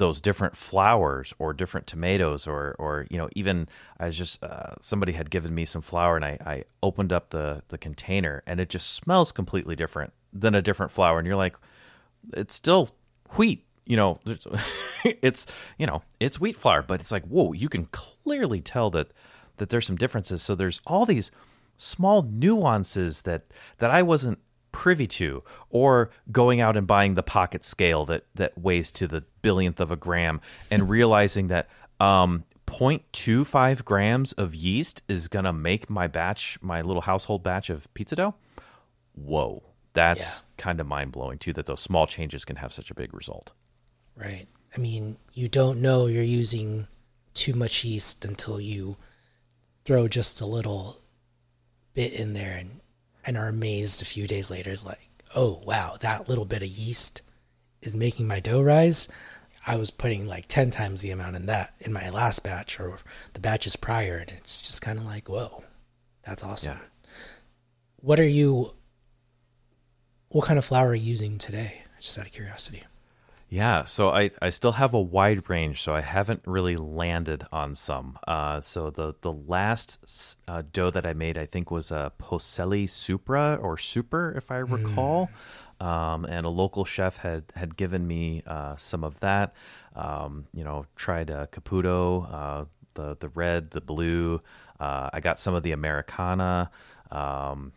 those 0.00 0.20
different 0.20 0.56
flours 0.56 1.32
or 1.38 1.52
different 1.52 1.86
tomatoes 1.86 2.48
or 2.48 2.74
or 2.80 3.06
you 3.08 3.16
know 3.16 3.28
even 3.36 3.68
I 4.00 4.06
was 4.06 4.18
just 4.18 4.42
uh, 4.42 4.74
somebody 4.80 5.12
had 5.12 5.30
given 5.30 5.54
me 5.54 5.64
some 5.64 5.82
flour 5.82 6.16
and 6.16 6.24
I, 6.24 6.38
I 6.44 6.64
opened 6.82 7.12
up 7.12 7.30
the 7.30 7.62
the 7.68 7.78
container 7.78 8.42
and 8.46 8.58
it 8.58 8.68
just 8.68 8.90
smells 8.90 9.30
completely 9.30 9.76
different 9.76 10.12
than 10.32 10.56
a 10.56 10.62
different 10.62 10.90
flour 10.90 11.18
and 11.18 11.26
you're 11.26 11.36
like 11.36 11.56
it's 12.32 12.54
still 12.54 12.90
wheat 13.36 13.64
you 13.86 13.96
know 13.96 14.18
it's 15.04 15.46
you 15.78 15.86
know 15.86 16.02
it's 16.18 16.40
wheat 16.40 16.56
flour 16.56 16.82
but 16.82 17.00
it's 17.00 17.12
like 17.12 17.24
whoa 17.26 17.52
you 17.52 17.68
can 17.68 17.86
clearly 17.86 18.60
tell 18.60 18.90
that 18.90 19.12
that 19.60 19.68
there's 19.68 19.86
some 19.86 19.96
differences. 19.96 20.42
So 20.42 20.56
there's 20.56 20.80
all 20.86 21.06
these 21.06 21.30
small 21.76 22.22
nuances 22.22 23.22
that 23.22 23.44
that 23.78 23.92
I 23.92 24.02
wasn't 24.02 24.40
privy 24.80 25.06
to, 25.06 25.44
or 25.68 26.08
going 26.32 26.58
out 26.62 26.74
and 26.74 26.86
buying 26.86 27.14
the 27.14 27.22
pocket 27.22 27.62
scale 27.62 28.06
that 28.06 28.24
that 28.34 28.56
weighs 28.56 28.90
to 28.90 29.06
the 29.06 29.22
billionth 29.42 29.78
of 29.78 29.90
a 29.90 29.96
gram, 29.96 30.40
and 30.70 30.88
realizing 30.96 31.48
that 31.48 31.68
um, 32.00 32.44
0.25 32.66 33.84
grams 33.84 34.32
of 34.32 34.54
yeast 34.54 35.02
is 35.06 35.28
gonna 35.28 35.52
make 35.52 35.90
my 35.90 36.06
batch, 36.06 36.58
my 36.62 36.80
little 36.80 37.02
household 37.02 37.42
batch 37.42 37.68
of 37.68 37.92
pizza 37.92 38.16
dough. 38.16 38.34
Whoa, 39.14 39.62
that's 39.92 40.20
yeah. 40.20 40.46
kind 40.56 40.80
of 40.80 40.86
mind 40.86 41.12
blowing 41.12 41.36
too. 41.36 41.52
That 41.52 41.66
those 41.66 41.80
small 41.80 42.06
changes 42.06 42.46
can 42.46 42.56
have 42.56 42.72
such 42.72 42.90
a 42.90 42.94
big 42.94 43.12
result. 43.12 43.52
Right. 44.16 44.46
I 44.74 44.78
mean, 44.80 45.18
you 45.34 45.48
don't 45.48 45.82
know 45.82 46.06
you're 46.06 46.22
using 46.22 46.86
too 47.34 47.52
much 47.52 47.84
yeast 47.84 48.24
until 48.24 48.58
you 48.58 48.96
throw 49.84 50.08
just 50.08 50.40
a 50.40 50.46
little 50.46 51.02
bit 51.92 52.14
in 52.14 52.32
there 52.32 52.56
and 52.56 52.80
and 53.24 53.36
are 53.36 53.48
amazed 53.48 54.02
a 54.02 54.06
few 54.06 54.26
days 54.26 54.50
later 54.50 54.70
is 54.70 54.84
like, 54.84 55.08
oh 55.34 55.62
wow, 55.64 55.96
that 56.00 56.28
little 56.28 56.44
bit 56.44 56.62
of 56.62 56.68
yeast 56.68 57.22
is 57.82 57.96
making 57.96 58.26
my 58.26 58.40
dough 58.40 58.62
rise. 58.62 59.08
I 59.66 59.76
was 59.76 59.90
putting 59.90 60.26
like 60.26 60.46
ten 60.46 60.70
times 60.70 61.02
the 61.02 61.10
amount 61.10 61.36
in 61.36 61.46
that 61.46 61.74
in 61.80 61.92
my 61.92 62.08
last 62.10 62.42
batch 62.42 62.80
or 62.80 62.98
the 63.34 63.40
batches 63.40 63.76
prior, 63.76 64.16
and 64.16 64.30
it's 64.36 64.62
just 64.62 64.82
kind 64.82 64.98
of 64.98 65.04
like, 65.04 65.28
whoa, 65.28 65.62
that's 66.24 66.42
awesome. 66.42 66.78
Yeah. 66.78 67.10
What 67.96 68.20
are 68.20 68.28
you? 68.28 68.72
What 70.28 70.46
kind 70.46 70.58
of 70.58 70.64
flour 70.64 70.88
are 70.88 70.94
you 70.94 71.10
using 71.10 71.38
today? 71.38 71.82
Just 72.00 72.18
out 72.18 72.26
of 72.26 72.32
curiosity. 72.32 72.82
Yeah, 73.52 73.84
so 73.84 74.10
I, 74.10 74.30
I 74.40 74.50
still 74.50 74.70
have 74.72 74.94
a 74.94 75.00
wide 75.00 75.50
range, 75.50 75.82
so 75.82 75.92
I 75.92 76.02
haven't 76.02 76.42
really 76.46 76.76
landed 76.76 77.44
on 77.50 77.74
some. 77.74 78.16
Uh, 78.26 78.60
so 78.60 78.90
the 78.90 79.16
the 79.22 79.32
last 79.32 80.38
uh, 80.46 80.62
dough 80.72 80.90
that 80.90 81.04
I 81.04 81.14
made, 81.14 81.36
I 81.36 81.46
think, 81.46 81.68
was 81.68 81.90
a 81.90 82.12
Polselli 82.16 82.88
Supra 82.88 83.58
or 83.60 83.76
Super, 83.76 84.32
if 84.36 84.52
I 84.52 84.60
hmm. 84.60 84.74
recall. 84.74 85.30
Mm. 85.80 85.86
Um, 85.86 86.24
and 86.26 86.46
a 86.46 86.48
local 86.50 86.84
chef 86.84 87.16
had 87.16 87.42
had 87.56 87.76
given 87.76 88.06
me 88.06 88.44
uh, 88.46 88.76
some 88.76 89.02
of 89.02 89.18
that. 89.18 89.52
Um, 89.96 90.46
you 90.54 90.62
know, 90.62 90.86
tried 90.94 91.28
a 91.28 91.48
Caputo, 91.50 92.32
uh, 92.32 92.64
the 92.94 93.16
the 93.18 93.30
red, 93.30 93.70
the 93.70 93.80
blue. 93.80 94.40
Uh, 94.78 95.10
I 95.12 95.18
got 95.18 95.40
some 95.40 95.54
of 95.54 95.64
the 95.64 95.72
Americana. 95.72 96.70
Um, 97.10 97.72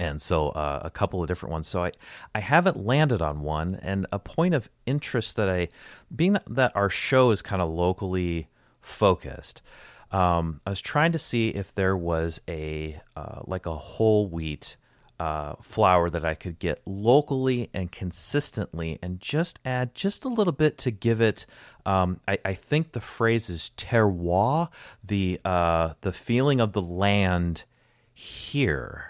and 0.00 0.20
so 0.20 0.48
uh, 0.48 0.80
a 0.82 0.90
couple 0.90 1.22
of 1.22 1.28
different 1.28 1.52
ones. 1.52 1.68
So 1.68 1.84
I, 1.84 1.92
I 2.34 2.40
haven't 2.40 2.78
landed 2.78 3.20
on 3.20 3.42
one. 3.42 3.78
And 3.82 4.06
a 4.10 4.18
point 4.18 4.54
of 4.54 4.70
interest 4.86 5.36
that 5.36 5.48
I, 5.48 5.68
being 6.14 6.38
that, 6.48 6.74
our 6.74 6.88
show 6.88 7.30
is 7.30 7.42
kind 7.42 7.60
of 7.60 7.68
locally 7.68 8.48
focused, 8.80 9.60
um, 10.10 10.62
I 10.66 10.70
was 10.70 10.80
trying 10.80 11.12
to 11.12 11.18
see 11.18 11.50
if 11.50 11.74
there 11.74 11.96
was 11.96 12.40
a 12.48 13.00
uh, 13.14 13.42
like 13.44 13.66
a 13.66 13.76
whole 13.76 14.26
wheat 14.26 14.76
uh, 15.20 15.54
flour 15.60 16.08
that 16.08 16.24
I 16.24 16.34
could 16.34 16.58
get 16.58 16.80
locally 16.86 17.68
and 17.74 17.92
consistently, 17.92 18.98
and 19.02 19.20
just 19.20 19.60
add 19.66 19.94
just 19.94 20.24
a 20.24 20.28
little 20.28 20.54
bit 20.54 20.78
to 20.78 20.90
give 20.90 21.20
it. 21.20 21.44
Um, 21.84 22.20
I, 22.26 22.38
I, 22.44 22.54
think 22.54 22.92
the 22.92 23.00
phrase 23.00 23.50
is 23.50 23.70
terroir, 23.76 24.70
the 25.04 25.38
uh, 25.44 25.92
the 26.00 26.12
feeling 26.12 26.58
of 26.58 26.72
the 26.72 26.82
land 26.82 27.64
here. 28.12 29.09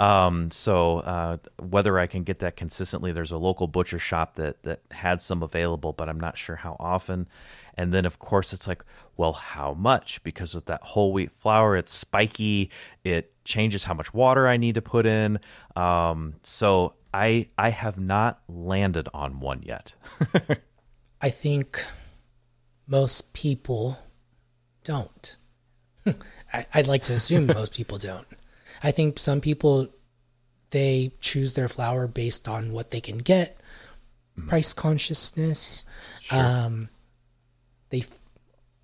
Um, 0.00 0.50
so 0.50 1.00
uh, 1.00 1.36
whether 1.58 1.98
I 1.98 2.06
can 2.06 2.22
get 2.22 2.38
that 2.38 2.56
consistently, 2.56 3.12
there's 3.12 3.32
a 3.32 3.36
local 3.36 3.66
butcher 3.66 3.98
shop 3.98 4.34
that 4.36 4.62
that 4.62 4.80
had 4.90 5.20
some 5.20 5.42
available, 5.42 5.92
but 5.92 6.08
I'm 6.08 6.18
not 6.18 6.38
sure 6.38 6.56
how 6.56 6.76
often. 6.80 7.28
And 7.74 7.92
then 7.92 8.06
of 8.06 8.18
course 8.18 8.54
it's 8.54 8.66
like, 8.66 8.82
well, 9.18 9.34
how 9.34 9.74
much? 9.74 10.22
Because 10.22 10.54
with 10.54 10.64
that 10.66 10.82
whole 10.82 11.12
wheat 11.12 11.30
flour, 11.30 11.76
it's 11.76 11.94
spiky. 11.94 12.70
It 13.04 13.34
changes 13.44 13.84
how 13.84 13.92
much 13.92 14.14
water 14.14 14.48
I 14.48 14.56
need 14.56 14.76
to 14.76 14.82
put 14.82 15.04
in. 15.04 15.38
Um, 15.76 16.36
so 16.42 16.94
I 17.12 17.48
I 17.58 17.68
have 17.68 18.00
not 18.00 18.40
landed 18.48 19.06
on 19.12 19.38
one 19.40 19.62
yet. 19.62 19.92
I 21.20 21.28
think 21.28 21.84
most 22.86 23.34
people 23.34 23.98
don't. 24.82 25.36
I, 26.54 26.64
would 26.74 26.86
like 26.86 27.02
to 27.04 27.12
assume 27.12 27.46
most 27.46 27.74
people 27.74 27.98
don't. 27.98 28.26
I 28.82 28.90
think 28.90 29.18
some 29.18 29.40
people 29.40 29.88
they 30.70 31.12
choose 31.20 31.54
their 31.54 31.68
flour 31.68 32.06
based 32.06 32.48
on 32.48 32.72
what 32.72 32.90
they 32.90 33.00
can 33.00 33.18
get, 33.18 33.58
mm. 34.38 34.48
price 34.48 34.72
consciousness. 34.72 35.84
Sure. 36.22 36.38
Um, 36.38 36.88
they 37.90 38.04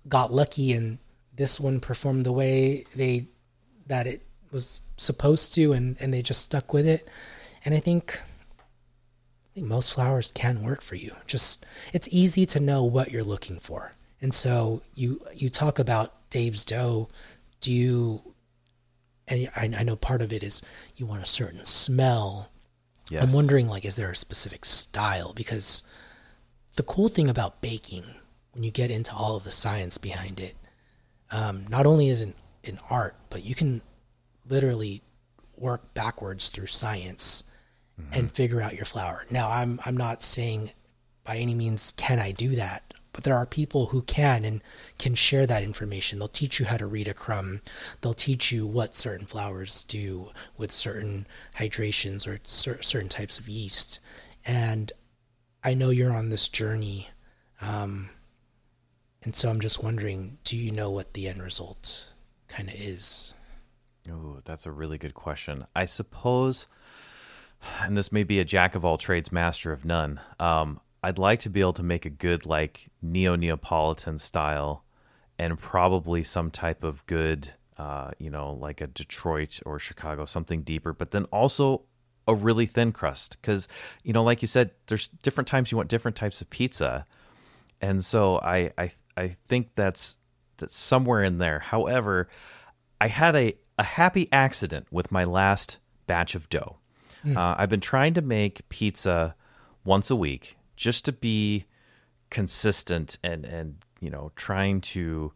got 0.07 0.33
lucky 0.33 0.73
and 0.73 0.99
this 1.37 1.59
one 1.59 1.79
performed 1.79 2.25
the 2.25 2.31
way 2.31 2.83
they 2.95 3.27
that 3.85 4.07
it 4.07 4.23
was 4.51 4.81
supposed 4.97 5.53
to, 5.53 5.71
and 5.71 5.95
and 6.01 6.13
they 6.13 6.21
just 6.21 6.41
stuck 6.41 6.73
with 6.73 6.85
it. 6.85 7.07
And 7.63 7.73
I 7.73 7.79
think 7.79 8.19
I 8.19 9.53
think 9.53 9.67
most 9.67 9.93
flours 9.93 10.31
can 10.33 10.63
work 10.63 10.81
for 10.81 10.95
you. 10.95 11.15
Just 11.25 11.65
it's 11.93 12.09
easy 12.11 12.45
to 12.47 12.59
know 12.59 12.83
what 12.83 13.11
you're 13.11 13.23
looking 13.23 13.59
for. 13.59 13.93
And 14.19 14.33
so 14.33 14.81
you 14.95 15.21
you 15.33 15.49
talk 15.49 15.79
about 15.79 16.29
Dave's 16.29 16.65
dough. 16.65 17.07
Do 17.61 17.71
you 17.71 18.21
and 19.27 19.49
I, 19.55 19.71
I 19.77 19.83
know 19.83 19.95
part 19.95 20.21
of 20.21 20.31
it 20.31 20.43
is 20.43 20.61
you 20.95 21.05
want 21.05 21.23
a 21.23 21.27
certain 21.27 21.65
smell. 21.65 22.49
Yes. 23.09 23.23
I'm 23.23 23.31
wondering, 23.31 23.67
like, 23.67 23.85
is 23.85 23.95
there 23.95 24.11
a 24.11 24.15
specific 24.15 24.65
style? 24.65 25.33
Because 25.33 25.83
the 26.75 26.83
cool 26.83 27.07
thing 27.07 27.29
about 27.29 27.61
baking, 27.61 28.03
when 28.51 28.63
you 28.63 28.71
get 28.71 28.91
into 28.91 29.13
all 29.13 29.35
of 29.35 29.43
the 29.43 29.51
science 29.51 29.97
behind 29.97 30.39
it, 30.39 30.55
um, 31.31 31.65
not 31.69 31.85
only 31.85 32.09
is 32.09 32.21
it 32.21 32.35
an 32.65 32.79
art, 32.89 33.15
but 33.29 33.43
you 33.43 33.55
can 33.55 33.81
literally 34.47 35.01
work 35.55 35.93
backwards 35.93 36.49
through 36.49 36.67
science 36.67 37.43
mm-hmm. 37.99 38.13
and 38.13 38.31
figure 38.31 38.61
out 38.61 38.75
your 38.75 38.85
flour. 38.85 39.25
Now, 39.29 39.49
I'm 39.49 39.79
I'm 39.85 39.97
not 39.97 40.23
saying 40.23 40.71
by 41.23 41.37
any 41.37 41.53
means 41.53 41.93
can 41.97 42.19
I 42.19 42.31
do 42.31 42.49
that, 42.55 42.93
but 43.17 43.23
there 43.23 43.35
are 43.35 43.47
people 43.47 43.87
who 43.87 44.03
can 44.03 44.45
and 44.45 44.61
can 44.99 45.15
share 45.15 45.47
that 45.47 45.63
information. 45.63 46.19
They'll 46.19 46.27
teach 46.27 46.59
you 46.59 46.67
how 46.67 46.77
to 46.77 46.85
read 46.85 47.07
a 47.07 47.15
crumb. 47.15 47.61
They'll 47.99 48.13
teach 48.13 48.51
you 48.51 48.67
what 48.67 48.93
certain 48.93 49.25
flours 49.25 49.83
do 49.85 50.29
with 50.55 50.71
certain 50.71 51.25
hydrations 51.55 52.27
or 52.27 52.39
certain 52.43 53.09
types 53.09 53.39
of 53.39 53.49
yeast. 53.49 53.99
And 54.45 54.91
I 55.63 55.73
know 55.73 55.89
you're 55.89 56.13
on 56.13 56.29
this 56.29 56.47
journey. 56.47 57.09
Um, 57.59 58.11
and 59.23 59.35
so 59.35 59.49
I'm 59.49 59.61
just 59.61 59.83
wondering 59.83 60.37
do 60.43 60.55
you 60.55 60.71
know 60.71 60.91
what 60.91 61.15
the 61.15 61.27
end 61.27 61.41
result 61.41 62.13
kind 62.47 62.69
of 62.69 62.75
is? 62.75 63.33
Oh, 64.11 64.41
that's 64.45 64.67
a 64.67 64.71
really 64.71 64.99
good 64.99 65.15
question. 65.15 65.65
I 65.75 65.85
suppose, 65.85 66.67
and 67.81 67.97
this 67.97 68.11
may 68.11 68.23
be 68.23 68.39
a 68.39 68.45
jack 68.45 68.75
of 68.75 68.85
all 68.85 68.99
trades, 68.99 69.31
master 69.31 69.71
of 69.71 69.85
none. 69.85 70.19
Um, 70.39 70.81
I'd 71.07 71.17
like 71.17 71.39
to 71.41 71.49
be 71.49 71.61
able 71.61 71.71
to 71.71 71.83
make 71.83 72.05
a 72.05 72.09
good 72.09 72.45
like 72.45 72.89
neo 73.01 73.37
Neapolitan 73.37 74.19
style, 74.19 74.83
and 75.39 75.57
probably 75.57 76.21
some 76.21 76.51
type 76.51 76.83
of 76.83 77.05
good, 77.05 77.49
uh, 77.77 78.11
you 78.17 78.29
know, 78.29 78.51
like 78.51 78.81
a 78.81 78.87
Detroit 78.87 79.61
or 79.65 79.79
Chicago, 79.79 80.25
something 80.25 80.63
deeper. 80.63 80.91
But 80.91 81.11
then 81.11 81.23
also 81.25 81.83
a 82.27 82.35
really 82.35 82.65
thin 82.65 82.91
crust, 82.91 83.37
because 83.39 83.69
you 84.03 84.11
know, 84.11 84.21
like 84.21 84.41
you 84.41 84.49
said, 84.49 84.71
there's 84.87 85.07
different 85.23 85.47
times 85.47 85.71
you 85.71 85.77
want 85.77 85.87
different 85.87 86.17
types 86.17 86.41
of 86.41 86.49
pizza, 86.49 87.05
and 87.79 88.03
so 88.03 88.39
I 88.39 88.73
I 88.77 88.91
I 89.15 89.37
think 89.47 89.69
that's 89.75 90.17
that's 90.57 90.75
somewhere 90.75 91.23
in 91.23 91.37
there. 91.37 91.59
However, 91.59 92.27
I 92.99 93.07
had 93.07 93.33
a 93.33 93.55
a 93.79 93.83
happy 93.83 94.27
accident 94.33 94.87
with 94.91 95.09
my 95.09 95.23
last 95.23 95.77
batch 96.05 96.35
of 96.35 96.49
dough. 96.49 96.79
Mm. 97.25 97.37
Uh, 97.37 97.55
I've 97.57 97.69
been 97.69 97.79
trying 97.79 98.13
to 98.15 98.21
make 98.21 98.67
pizza 98.67 99.35
once 99.85 100.11
a 100.11 100.15
week 100.17 100.57
just 100.77 101.03
to 101.05 101.11
be 101.11 101.65
consistent 102.29 103.17
and 103.23 103.45
and 103.45 103.75
you 103.99 104.09
know 104.09 104.31
trying 104.35 104.79
to 104.79 105.33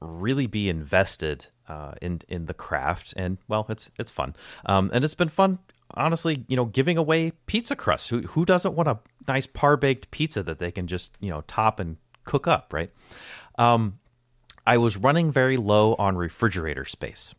really 0.00 0.46
be 0.46 0.68
invested 0.68 1.46
uh, 1.68 1.92
in 2.02 2.20
in 2.28 2.46
the 2.46 2.54
craft, 2.54 3.14
and 3.16 3.38
well, 3.48 3.66
it's 3.68 3.90
it's 3.98 4.10
fun, 4.10 4.36
um, 4.66 4.90
and 4.92 5.04
it's 5.04 5.14
been 5.14 5.28
fun. 5.28 5.58
Honestly, 5.96 6.44
you 6.48 6.56
know, 6.56 6.64
giving 6.64 6.98
away 6.98 7.32
pizza 7.46 7.76
crust. 7.76 8.10
Who 8.10 8.22
who 8.22 8.44
doesn't 8.44 8.74
want 8.74 8.88
a 8.88 8.98
nice 9.26 9.46
par 9.46 9.76
baked 9.76 10.10
pizza 10.10 10.42
that 10.42 10.58
they 10.58 10.70
can 10.70 10.86
just 10.86 11.16
you 11.20 11.30
know 11.30 11.42
top 11.46 11.80
and 11.80 11.96
cook 12.24 12.46
up, 12.46 12.72
right? 12.72 12.90
Um, 13.56 13.98
I 14.66 14.78
was 14.78 14.96
running 14.96 15.30
very 15.30 15.56
low 15.56 15.94
on 15.94 16.16
refrigerator 16.16 16.84
space. 16.84 17.34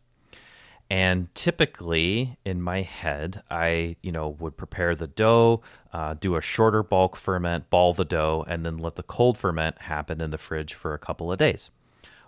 And 0.90 1.34
typically 1.34 2.38
in 2.46 2.62
my 2.62 2.82
head, 2.82 3.42
I, 3.50 3.96
you 4.04 4.12
know, 4.12 4.30
would 4.30 4.56
prepare 4.56 4.96
the 4.96 5.08
dough, 5.08 5.62
uh, 5.92 6.14
do 6.14 6.36
a 6.36 6.42
shorter 6.42 6.84
bulk 6.84 7.16
ferment, 7.16 7.70
ball 7.70 7.94
the 7.94 8.06
dough, 8.06 8.46
and 8.48 8.66
then 8.66 8.78
let 8.78 8.96
the 8.96 9.04
cold 9.04 9.38
ferment 9.38 9.82
happen 9.84 10.22
in 10.22 10.30
the 10.30 10.38
fridge 10.38 10.74
for 10.76 10.94
a 10.94 11.00
couple 11.00 11.32
of 11.32 11.40
days. 11.40 11.72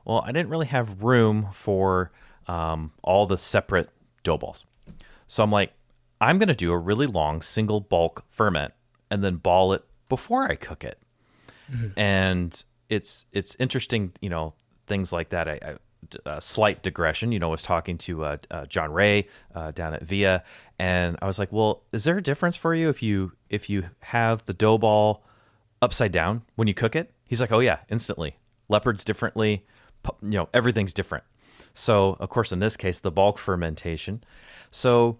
Well, 0.06 0.24
I 0.26 0.32
didn't 0.32 0.50
really 0.50 0.68
have 0.68 1.04
room 1.04 1.50
for 1.54 2.12
um, 2.48 2.94
all 3.04 3.28
the 3.28 3.38
separate 3.38 3.90
dough 4.24 4.38
balls. 4.38 4.66
So 5.28 5.44
I'm 5.44 5.52
like, 5.52 5.74
I'm 6.20 6.40
going 6.40 6.48
to 6.48 6.56
do 6.56 6.72
a 6.72 6.78
really 6.78 7.06
long 7.06 7.42
single 7.42 7.80
bulk 7.80 8.24
ferment 8.28 8.74
and 9.12 9.24
then 9.24 9.36
ball 9.36 9.74
it 9.74 9.84
before 10.10 10.50
I 10.50 10.56
cook 10.56 10.84
it. 10.84 11.00
Mm-hmm. 11.72 12.00
And 12.00 12.64
it's 12.90 13.26
it's 13.34 13.56
interesting, 13.60 14.14
you 14.22 14.30
know, 14.30 14.54
things 14.88 15.12
like 15.12 15.30
that. 15.30 15.48
I, 15.48 15.60
I 15.62 15.76
a 16.26 16.42
slight 16.42 16.84
digression. 16.84 17.32
You 17.32 17.40
know, 17.40 17.48
I 17.48 17.52
was 17.52 17.64
talking 17.64 17.98
to 18.00 18.24
uh, 18.24 18.38
uh, 18.50 18.66
John 18.66 18.92
Ray 18.92 19.28
uh, 19.54 19.72
down 19.72 19.94
at 19.94 20.04
Via, 20.04 20.44
and 20.80 21.18
I 21.22 21.28
was 21.28 21.40
like, 21.40 21.52
"Well, 21.52 21.84
is 21.92 22.04
there 22.04 22.18
a 22.18 22.24
difference 22.24 22.56
for 22.56 22.74
you 22.74 22.90
if 22.90 23.02
you 23.02 23.34
if 23.50 23.70
you 23.70 23.90
have 24.00 24.46
the 24.46 24.54
dough 24.54 24.78
ball 24.78 25.24
upside 25.82 26.12
down 26.12 26.44
when 26.56 26.68
you 26.68 26.74
cook 26.74 26.96
it?" 26.96 27.12
He's 27.26 27.42
like, 27.42 27.52
"Oh 27.52 27.60
yeah, 27.60 27.80
instantly. 27.90 28.38
Leopards 28.70 29.06
differently. 29.06 29.66
You 30.22 30.30
know, 30.30 30.50
everything's 30.54 30.94
different." 30.94 31.24
So, 31.74 32.18
of 32.20 32.30
course, 32.30 32.52
in 32.52 32.60
this 32.60 32.76
case, 32.76 33.00
the 33.00 33.12
bulk 33.12 33.38
fermentation. 33.38 34.24
So, 34.72 35.20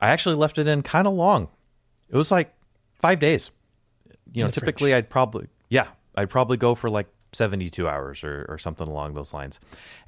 I 0.00 0.08
actually 0.08 0.36
left 0.36 0.58
it 0.58 0.66
in 0.66 0.82
kind 0.82 1.06
of 1.06 1.14
long. 1.14 1.48
It 2.08 2.16
was 2.16 2.30
like 2.30 2.54
five 2.98 3.18
days. 3.18 3.50
You 4.32 4.44
know, 4.44 4.50
typically. 4.50 4.94
I'd 4.94 5.08
probably 5.08 5.48
yeah, 5.68 5.88
I'd 6.14 6.30
probably 6.30 6.56
go 6.56 6.74
for 6.74 6.90
like 6.90 7.06
72 7.36 7.88
hours 7.88 8.24
or, 8.24 8.46
or 8.48 8.58
something 8.58 8.88
along 8.88 9.14
those 9.14 9.32
lines. 9.32 9.60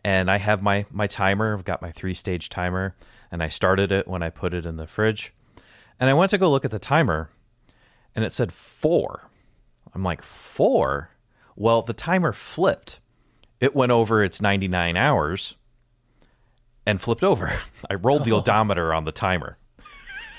And 0.04 0.30
I 0.30 0.38
have 0.38 0.62
my, 0.62 0.86
my 0.90 1.06
timer. 1.06 1.54
I've 1.54 1.64
got 1.64 1.82
my 1.82 1.92
three 1.92 2.14
stage 2.14 2.48
timer, 2.48 2.94
and 3.30 3.42
I 3.42 3.48
started 3.48 3.92
it 3.92 4.08
when 4.08 4.22
I 4.22 4.30
put 4.30 4.54
it 4.54 4.66
in 4.66 4.76
the 4.76 4.86
fridge. 4.86 5.32
And 6.00 6.08
I 6.08 6.14
went 6.14 6.30
to 6.30 6.38
go 6.38 6.50
look 6.50 6.64
at 6.64 6.70
the 6.70 6.78
timer, 6.78 7.30
and 8.14 8.24
it 8.24 8.32
said 8.32 8.52
four. 8.52 9.28
I'm 9.94 10.02
like, 10.02 10.22
four? 10.22 11.10
Well, 11.56 11.82
the 11.82 11.92
timer 11.92 12.32
flipped. 12.32 13.00
It 13.60 13.74
went 13.74 13.92
over 13.92 14.22
its 14.22 14.40
99 14.40 14.96
hours 14.96 15.56
and 16.86 17.00
flipped 17.00 17.24
over. 17.24 17.52
I 17.90 17.94
rolled 17.94 18.24
the 18.24 18.32
oh. 18.32 18.38
odometer 18.38 18.94
on 18.94 19.04
the 19.04 19.12
timer. 19.12 19.58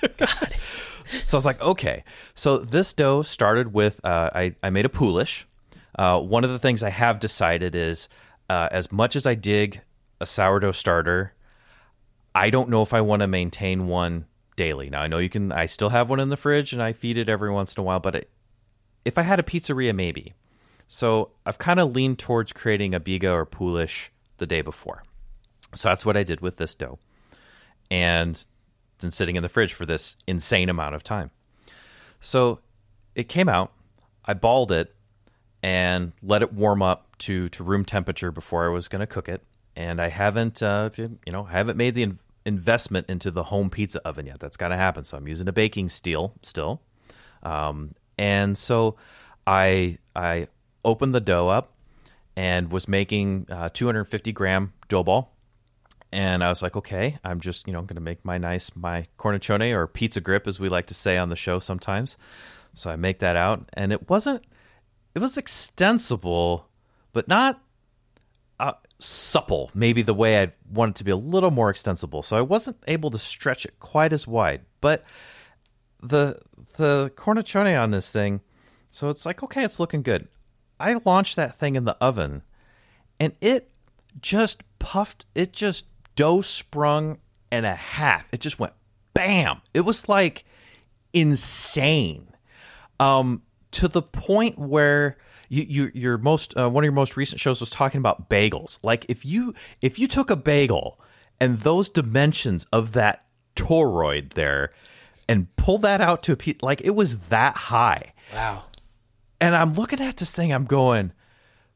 God. 0.18 0.56
so 1.06 1.38
I 1.38 1.38
was 1.38 1.46
like, 1.46 1.62
okay. 1.62 2.04
So 2.34 2.58
this 2.58 2.94
dough 2.94 3.22
started 3.22 3.74
with 3.74 4.04
uh, 4.04 4.30
I, 4.34 4.56
I 4.64 4.70
made 4.70 4.86
a 4.86 4.90
poolish, 4.90 5.46
uh, 6.00 6.18
one 6.18 6.46
of 6.46 6.50
the 6.50 6.58
things 6.58 6.82
I 6.82 6.92
have 6.92 7.20
decided 7.20 7.76
is 7.76 8.08
uh, 8.50 8.70
as 8.72 8.90
much 8.90 9.18
as 9.18 9.26
I 9.26 9.36
dig 9.36 9.82
a 10.22 10.26
sourdough 10.26 10.72
starter, 10.72 11.34
I 12.34 12.50
don't 12.50 12.70
know 12.70 12.82
if 12.82 12.94
I 12.94 13.02
want 13.02 13.20
to 13.20 13.28
maintain 13.28 13.88
one 13.88 14.26
daily. 14.56 14.90
Now 14.90 15.02
I 15.02 15.08
know 15.08 15.18
you 15.18 15.28
can. 15.28 15.52
I 15.52 15.66
still 15.66 15.90
have 15.90 16.10
one 16.10 16.22
in 16.22 16.30
the 16.30 16.38
fridge 16.38 16.72
and 16.72 16.82
I 16.82 16.94
feed 16.94 17.18
it 17.18 17.28
every 17.28 17.52
once 17.52 17.76
in 17.76 17.82
a 17.82 17.84
while. 17.84 18.00
But 18.00 18.16
it, 18.16 18.30
if 19.04 19.18
I 19.18 19.24
had 19.24 19.42
a 19.42 19.44
pizzeria, 19.44 19.94
maybe. 19.94 20.36
So 20.88 21.32
I've 21.46 21.58
kind 21.58 21.82
of 21.82 21.94
leaned 21.94 22.18
towards 22.18 22.54
creating 22.54 22.94
a 22.94 23.02
biga 23.02 23.34
or 23.34 23.46
poolish 23.46 24.10
the 24.38 24.48
day 24.48 24.62
before. 24.62 25.04
So 25.76 25.90
that's 25.90 26.06
what 26.06 26.16
I 26.16 26.24
did 26.24 26.40
with 26.40 26.56
this 26.56 26.76
dough, 26.76 26.98
and 27.92 28.42
been 29.02 29.12
sitting 29.12 29.36
in 29.36 29.44
the 29.44 29.50
fridge 29.50 29.74
for 29.74 29.86
this 29.86 30.16
insane 30.28 30.70
amount 30.70 30.96
of 30.96 31.04
time. 31.04 31.30
So 32.22 32.62
it 33.16 33.28
came 33.28 33.50
out. 33.50 33.74
I 34.24 34.34
balled 34.34 34.72
it 34.72 34.96
and 35.62 36.14
let 36.22 36.42
it 36.42 36.54
warm 36.54 36.82
up 36.82 37.18
to 37.20 37.50
to 37.50 37.64
room 37.64 37.86
temperature 37.86 38.32
before 38.32 38.66
I 38.66 38.70
was 38.70 38.88
going 38.88 39.02
to 39.02 39.08
cook 39.08 39.30
it. 39.30 39.42
And 39.76 40.02
I 40.02 40.10
haven't, 40.10 40.62
uh, 40.62 40.90
you 40.98 41.18
know, 41.28 41.46
I 41.46 41.52
haven't 41.52 41.78
made 41.78 41.96
the 41.96 42.04
in- 42.04 42.20
investment 42.46 43.10
into 43.10 43.32
the 43.32 43.44
home 43.44 43.70
pizza 43.70 44.06
oven 44.06 44.26
yet. 44.26 44.40
That's 44.40 44.58
got 44.58 44.70
to 44.70 44.76
happen. 44.76 45.04
So 45.04 45.18
I'm 45.18 45.28
using 45.28 45.48
a 45.48 45.54
baking 45.54 45.90
steel 45.90 46.34
still, 46.42 46.82
um, 47.44 47.96
and 48.18 48.58
so 48.58 48.98
I 49.48 49.98
I 50.16 50.48
opened 50.84 51.14
the 51.14 51.22
dough 51.22 51.50
up 51.50 51.74
and 52.36 52.72
was 52.72 52.88
making 52.88 53.48
uh, 53.52 53.70
250 53.74 54.32
gram 54.32 54.74
dough 54.88 55.04
ball. 55.04 55.36
And 56.12 56.44
I 56.44 56.50
was 56.50 56.62
like, 56.62 56.76
okay, 56.76 57.20
I'm 57.24 57.40
just, 57.40 57.68
you 57.68 57.74
know, 57.74 57.82
going 57.82 57.96
to 57.96 58.02
make 58.02 58.24
my 58.26 58.38
nice, 58.38 58.72
my 58.76 59.06
cornicione 59.18 59.74
or 59.76 59.86
pizza 59.88 60.22
grip, 60.22 60.48
as 60.48 60.60
we 60.60 60.70
like 60.70 60.88
to 60.88 60.94
say 60.94 61.18
on 61.18 61.30
the 61.30 61.36
show 61.36 61.60
sometimes. 61.60 62.18
So 62.74 62.90
I 62.90 62.96
make 62.96 63.20
that 63.20 63.36
out. 63.36 63.70
And 63.74 63.92
it 63.92 64.10
wasn't, 64.10 64.44
it 65.20 65.22
was 65.22 65.38
extensible, 65.38 66.70
but 67.12 67.28
not 67.28 67.62
uh, 68.58 68.72
supple. 69.00 69.70
Maybe 69.74 70.02
the 70.02 70.14
way 70.14 70.42
I'd 70.42 70.54
want 70.72 70.92
it 70.92 70.96
to 71.00 71.04
be 71.04 71.12
a 71.12 71.18
little 71.18 71.52
more 71.52 71.70
extensible. 71.70 72.24
So 72.24 72.38
I 72.38 72.42
wasn't 72.42 72.78
able 72.88 73.12
to 73.12 73.20
stretch 73.20 73.66
it 73.66 73.80
quite 73.82 74.14
as 74.14 74.26
wide. 74.26 74.62
But 74.80 75.04
the 76.02 76.40
the 76.78 77.12
cornicione 77.18 77.76
on 77.76 77.92
this 77.92 78.10
thing, 78.10 78.40
so 78.90 79.10
it's 79.10 79.26
like 79.26 79.44
okay, 79.44 79.66
it's 79.66 79.78
looking 79.80 80.04
good. 80.04 80.30
I 80.80 80.94
launched 81.04 81.36
that 81.36 81.58
thing 81.58 81.76
in 81.76 81.84
the 81.84 81.98
oven, 81.98 82.44
and 83.20 83.34
it 83.42 83.72
just 84.22 84.64
puffed. 84.80 85.26
It 85.36 85.52
just 85.52 85.84
dough 86.16 86.40
sprung 86.40 87.18
and 87.52 87.66
a 87.66 87.76
half. 87.76 88.30
It 88.32 88.40
just 88.40 88.58
went 88.58 88.74
bam. 89.14 89.62
It 89.74 89.82
was 89.82 90.08
like 90.08 90.46
insane. 91.12 92.30
Um, 93.02 93.42
to 93.80 93.88
the 93.88 94.02
point 94.02 94.60
where 94.60 95.16
you, 95.48 95.64
you 95.64 95.92
your 95.94 96.18
most 96.18 96.54
uh, 96.58 96.70
one 96.70 96.84
of 96.84 96.86
your 96.86 96.92
most 96.92 97.16
recent 97.16 97.40
shows 97.40 97.62
was 97.62 97.70
talking 97.70 98.00
about 98.00 98.30
bagels. 98.30 98.78
Like 98.84 99.06
if 99.08 99.26
you 99.26 99.54
if 99.82 99.98
you 99.98 100.06
took 100.06 100.30
a 100.30 100.36
bagel 100.36 101.00
and 101.40 101.60
those 101.60 101.88
dimensions 101.88 102.66
of 102.74 102.92
that 102.92 103.24
toroid 103.56 104.34
there 104.34 104.72
and 105.30 105.56
pull 105.56 105.78
that 105.78 106.02
out 106.02 106.24
to 106.24 106.34
a 106.34 106.36
piece, 106.36 106.58
like 106.62 106.82
it 106.82 106.90
was 106.90 107.20
that 107.30 107.56
high. 107.56 108.12
Wow. 108.34 108.66
And 109.40 109.56
I'm 109.56 109.76
looking 109.76 110.02
at 110.02 110.18
this 110.18 110.32
thing, 110.32 110.52
I'm 110.52 110.66
going, 110.66 111.14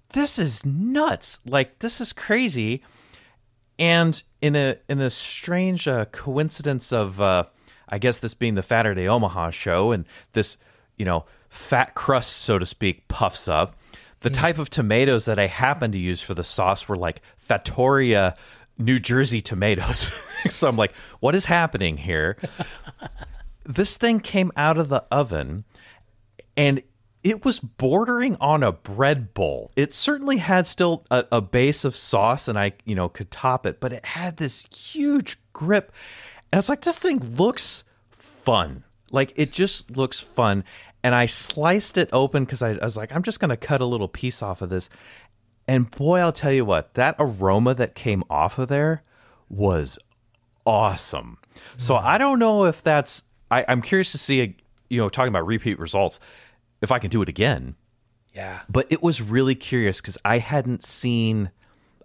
this 0.09 0.37
is 0.37 0.65
nuts. 0.65 1.39
Like 1.45 1.79
this 1.79 2.01
is 2.01 2.11
crazy. 2.11 2.83
And 3.79 4.21
in 4.41 4.57
a 4.57 4.75
in 4.89 4.99
a 4.99 5.09
strange 5.09 5.87
uh, 5.87 6.03
coincidence 6.11 6.91
of 6.91 7.21
uh, 7.21 7.45
I 7.87 7.97
guess 7.97 8.19
this 8.19 8.33
being 8.33 8.55
the 8.55 8.61
Faturday 8.61 9.07
Omaha 9.07 9.51
show 9.51 9.93
and 9.93 10.05
this, 10.33 10.57
you 10.97 11.05
know, 11.05 11.23
fat 11.53 11.93
crust, 11.93 12.37
so 12.37 12.57
to 12.57 12.65
speak, 12.65 13.07
puffs 13.07 13.47
up. 13.47 13.77
The 14.21 14.29
mm. 14.29 14.33
type 14.33 14.57
of 14.57 14.69
tomatoes 14.69 15.25
that 15.25 15.37
I 15.37 15.47
happened 15.47 15.93
to 15.93 15.99
use 15.99 16.21
for 16.21 16.33
the 16.33 16.43
sauce 16.43 16.87
were 16.87 16.97
like 16.97 17.21
Fattoria 17.47 18.35
New 18.77 18.99
Jersey 18.99 19.39
tomatoes. 19.39 20.11
so 20.49 20.67
I'm 20.67 20.77
like, 20.77 20.93
what 21.19 21.35
is 21.35 21.45
happening 21.45 21.97
here? 21.97 22.37
this 23.65 23.97
thing 23.97 24.19
came 24.19 24.51
out 24.57 24.77
of 24.77 24.89
the 24.89 25.05
oven 25.11 25.63
and 26.57 26.81
it 27.23 27.45
was 27.45 27.59
bordering 27.59 28.35
on 28.41 28.63
a 28.63 28.71
bread 28.71 29.33
bowl. 29.33 29.71
It 29.75 29.93
certainly 29.93 30.37
had 30.37 30.65
still 30.65 31.05
a, 31.11 31.25
a, 31.31 31.41
base 31.41 31.85
of 31.85 31.95
sauce 31.95 32.47
and 32.47 32.59
I, 32.59 32.73
you 32.83 32.95
know, 32.95 33.07
could 33.07 33.31
top 33.31 33.65
it, 33.65 33.79
but 33.79 33.93
it 33.93 34.05
had 34.05 34.37
this 34.37 34.65
huge 34.75 35.39
grip. 35.53 35.91
And 36.51 36.59
it's 36.59 36.67
like, 36.67 36.81
this 36.81 36.99
thing 36.99 37.19
looks 37.37 37.83
fun. 38.11 38.83
Like, 39.11 39.31
it 39.35 39.51
just 39.51 39.95
looks 39.95 40.19
fun 40.19 40.63
and 41.03 41.13
I 41.13 41.25
sliced 41.25 41.97
it 41.97 42.09
open 42.13 42.45
because 42.45 42.61
I, 42.61 42.71
I, 42.71 42.85
was 42.85 42.95
like, 42.95 43.13
I'm 43.13 43.23
just 43.23 43.39
going 43.39 43.49
to 43.49 43.57
cut 43.57 43.81
a 43.81 43.85
little 43.85 44.07
piece 44.07 44.41
off 44.41 44.61
of 44.61 44.69
this. 44.69 44.89
And 45.67 45.91
boy, 45.91 46.19
I'll 46.19 46.33
tell 46.33 46.51
you 46.51 46.65
what, 46.65 46.93
that 46.93 47.15
aroma 47.19 47.73
that 47.75 47.95
came 47.95 48.23
off 48.29 48.57
of 48.57 48.69
there 48.69 49.03
was 49.49 49.99
awesome. 50.65 51.37
Mm. 51.55 51.81
So 51.81 51.95
I 51.95 52.17
don't 52.17 52.39
know 52.39 52.65
if 52.65 52.81
that's, 52.81 53.23
I, 53.51 53.65
I'm 53.67 53.81
curious 53.81 54.11
to 54.13 54.17
see, 54.17 54.55
you 54.89 55.01
know, 55.01 55.09
talking 55.09 55.29
about 55.29 55.45
repeat 55.45 55.77
results, 55.79 56.19
if 56.81 56.91
I 56.91 56.99
can 56.99 57.09
do 57.09 57.21
it 57.21 57.29
again. 57.29 57.75
Yeah. 58.33 58.61
But 58.69 58.87
it 58.89 59.03
was 59.03 59.21
really 59.21 59.55
curious 59.55 60.01
because 60.01 60.17
I 60.25 60.39
hadn't 60.39 60.83
seen 60.83 61.51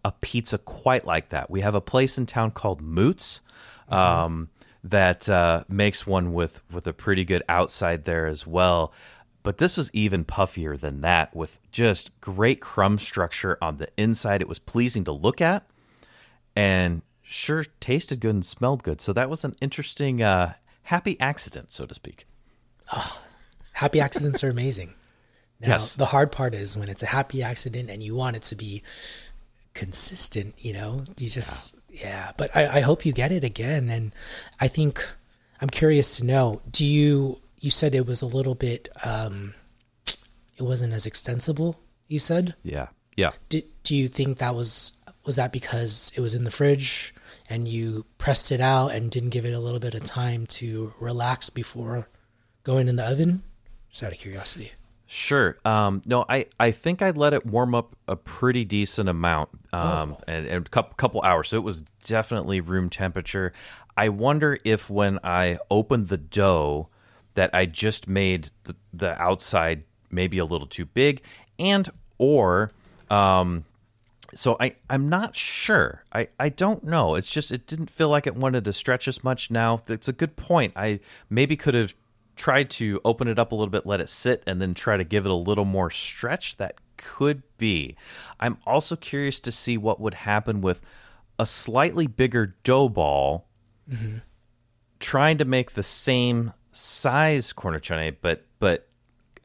a 0.05 0.13
pizza 0.13 0.59
quite 0.59 1.05
like 1.05 1.31
that. 1.31 1.51
We 1.51 1.61
have 1.63 1.75
a 1.75 1.81
place 1.81 2.19
in 2.19 2.27
town 2.27 2.51
called 2.51 2.81
Moots. 2.81 3.41
Mm-hmm. 3.91 3.95
Um, 3.95 4.49
that 4.91 5.29
uh, 5.29 5.65
makes 5.69 6.07
one 6.07 6.33
with 6.33 6.63
with 6.73 6.87
a 6.87 6.93
pretty 6.93 7.25
good 7.25 7.43
outside 7.49 8.05
there 8.05 8.27
as 8.27 8.47
well. 8.47 8.93
But 9.43 9.59
this 9.59 9.77
was 9.77 9.91
even 9.93 10.25
puffier 10.25 10.79
than 10.79 11.01
that, 11.03 11.35
with 11.35 11.61
just 11.71 12.19
great 12.21 12.61
crumb 12.61 12.99
structure 12.99 13.57
on 13.63 13.79
the 13.79 13.89
inside. 13.97 14.43
It 14.43 14.49
was 14.49 14.59
pleasing 14.59 15.05
to 15.05 15.13
look 15.13 15.41
at, 15.41 15.65
and 16.57 17.03
sure 17.23 17.65
tasted 17.81 18.21
good 18.21 18.35
and 18.35 18.45
smelled 18.45 18.83
good. 18.83 19.01
So 19.01 19.13
that 19.13 19.31
was 19.31 19.45
an 19.45 19.57
interesting, 19.61 20.23
uh, 20.23 20.55
happy 20.83 21.19
accident, 21.21 21.71
so 21.73 21.87
to 21.87 21.95
speak. 21.95 22.27
Oh, 22.93 23.23
happy 23.73 24.01
accidents 24.01 24.43
are 24.45 24.51
amazing. 24.51 24.95
Now, 25.61 25.71
yes. 25.71 25.97
the 25.97 26.07
hard 26.07 26.31
part 26.31 26.55
is 26.55 26.79
when 26.79 26.89
it's 26.89 27.03
a 27.03 27.07
happy 27.07 27.43
accident 27.43 27.91
and 27.91 28.01
you 28.01 28.15
want 28.15 28.37
it 28.37 28.43
to 28.43 28.55
be 28.55 28.85
consistent. 29.75 30.55
You 30.59 30.73
know, 30.73 31.03
you 31.17 31.29
just 31.29 31.75
yeah. 31.89 32.33
But 32.37 32.55
I, 32.57 32.79
I 32.79 32.81
hope 32.81 33.05
you 33.07 33.13
get 33.13 33.33
it 33.33 33.45
again, 33.45 33.89
and 33.89 34.15
I 34.61 34.69
think 34.69 35.07
I'm 35.61 35.69
curious 35.71 36.19
to 36.19 36.25
know. 36.25 36.63
Do 36.71 36.85
you? 36.85 37.41
You 37.61 37.71
said 37.71 37.95
it 37.95 38.07
was 38.07 38.23
a 38.23 38.27
little 38.27 38.55
bit. 38.55 38.89
um 39.05 39.55
It 40.57 40.63
wasn't 40.63 40.93
as 40.93 41.07
extensible. 41.07 41.81
You 42.07 42.19
said. 42.19 42.55
Yeah. 42.63 42.89
Yeah. 43.17 43.33
Do, 43.49 43.63
do 43.83 43.97
you 43.97 44.09
think 44.09 44.39
that 44.39 44.55
was 44.55 44.93
was 45.25 45.37
that 45.37 45.53
because 45.53 46.13
it 46.17 46.21
was 46.21 46.35
in 46.35 46.45
the 46.45 46.51
fridge 46.51 47.13
and 47.51 47.67
you 47.69 48.07
pressed 48.17 48.51
it 48.53 48.61
out 48.61 48.89
and 48.93 49.11
didn't 49.11 49.31
give 49.31 49.45
it 49.45 49.53
a 49.53 49.59
little 49.59 49.81
bit 49.81 49.95
of 49.95 50.03
time 50.05 50.47
to 50.47 50.93
relax 51.01 51.51
before 51.51 52.09
going 52.63 52.89
in 52.89 52.97
the 52.97 53.05
oven? 53.05 53.43
Just 53.91 54.03
out 54.05 54.13
of 54.13 54.19
curiosity. 54.19 54.73
Sure. 55.11 55.57
Um, 55.65 56.03
no, 56.05 56.27
I, 56.29 56.47
I 56.61 56.71
think 56.71 57.01
I 57.01 57.11
let 57.11 57.33
it 57.33 57.47
warm 57.47 57.75
up 57.75 57.97
a 58.07 58.15
pretty 58.15 58.65
decent 58.67 59.09
amount, 59.09 59.49
um, 59.73 60.13
Oh. 60.13 60.25
and, 60.29 60.47
and 60.47 60.67
a 60.67 60.69
couple, 60.69 60.95
couple 60.97 61.23
hours. 61.23 61.49
So 61.49 61.57
it 61.57 61.63
was 61.65 61.83
definitely 62.05 62.61
room 62.61 62.91
temperature. 62.91 63.55
I 63.97 64.11
wonder 64.11 64.59
if 64.65 64.91
when 64.91 65.19
I 65.25 65.59
opened 65.71 66.09
the 66.09 66.19
dough, 66.19 66.89
that 67.35 67.55
I 67.55 67.65
just 67.67 68.07
made 68.07 68.51
the, 68.65 68.77
the 68.93 69.21
outside 69.21 69.85
maybe 70.11 70.39
a 70.39 70.45
little 70.45 70.67
too 70.67 70.85
big, 70.85 71.23
and 71.59 71.89
or 72.19 72.73
um, 73.11 73.65
so 74.35 74.57
I 74.61 74.75
I'm 74.91 75.09
not 75.09 75.37
sure. 75.37 76.03
I 76.13 76.29
I 76.41 76.49
don't 76.49 76.83
know. 76.85 77.15
It's 77.15 77.31
just 77.31 77.51
it 77.53 77.67
didn't 77.67 77.91
feel 77.91 78.09
like 78.09 78.27
it 78.27 78.35
wanted 78.37 78.65
to 78.65 78.73
stretch 78.73 79.07
as 79.09 79.23
much. 79.23 79.51
Now 79.53 79.81
it's 79.89 80.09
a 80.09 80.13
good 80.13 80.35
point. 80.37 80.73
I 80.77 80.99
maybe 81.31 81.57
could 81.57 81.75
have 81.75 81.95
tried 82.39 82.71
to 82.71 83.01
open 83.05 83.29
it 83.29 83.39
up 83.39 83.53
a 83.53 83.55
little 83.55 83.71
bit, 83.71 83.85
let 83.85 84.01
it 84.01 84.09
sit, 84.09 84.43
and 84.47 84.63
then 84.63 84.73
try 84.73 84.97
to 84.97 85.05
give 85.05 85.27
it 85.27 85.31
a 85.31 85.35
little 85.35 85.65
more 85.65 85.91
stretch. 85.91 86.57
That 86.57 86.77
could 86.97 87.43
be. 87.59 87.97
I'm 88.41 88.57
also 88.67 88.97
curious 88.97 89.41
to 89.41 89.53
see 89.53 89.77
what 89.77 90.01
would 90.01 90.15
happen 90.15 90.61
with 90.61 90.81
a 91.39 91.45
slightly 91.45 92.07
bigger 92.07 92.57
dough 92.65 92.89
ball 92.89 93.47
mm-hmm. 93.91 94.19
trying 95.01 95.39
to 95.39 95.45
make 95.45 95.73
the 95.73 95.83
same 95.83 96.53
size 96.73 97.53
corner 97.53 97.81
but 98.21 98.45
but 98.61 98.89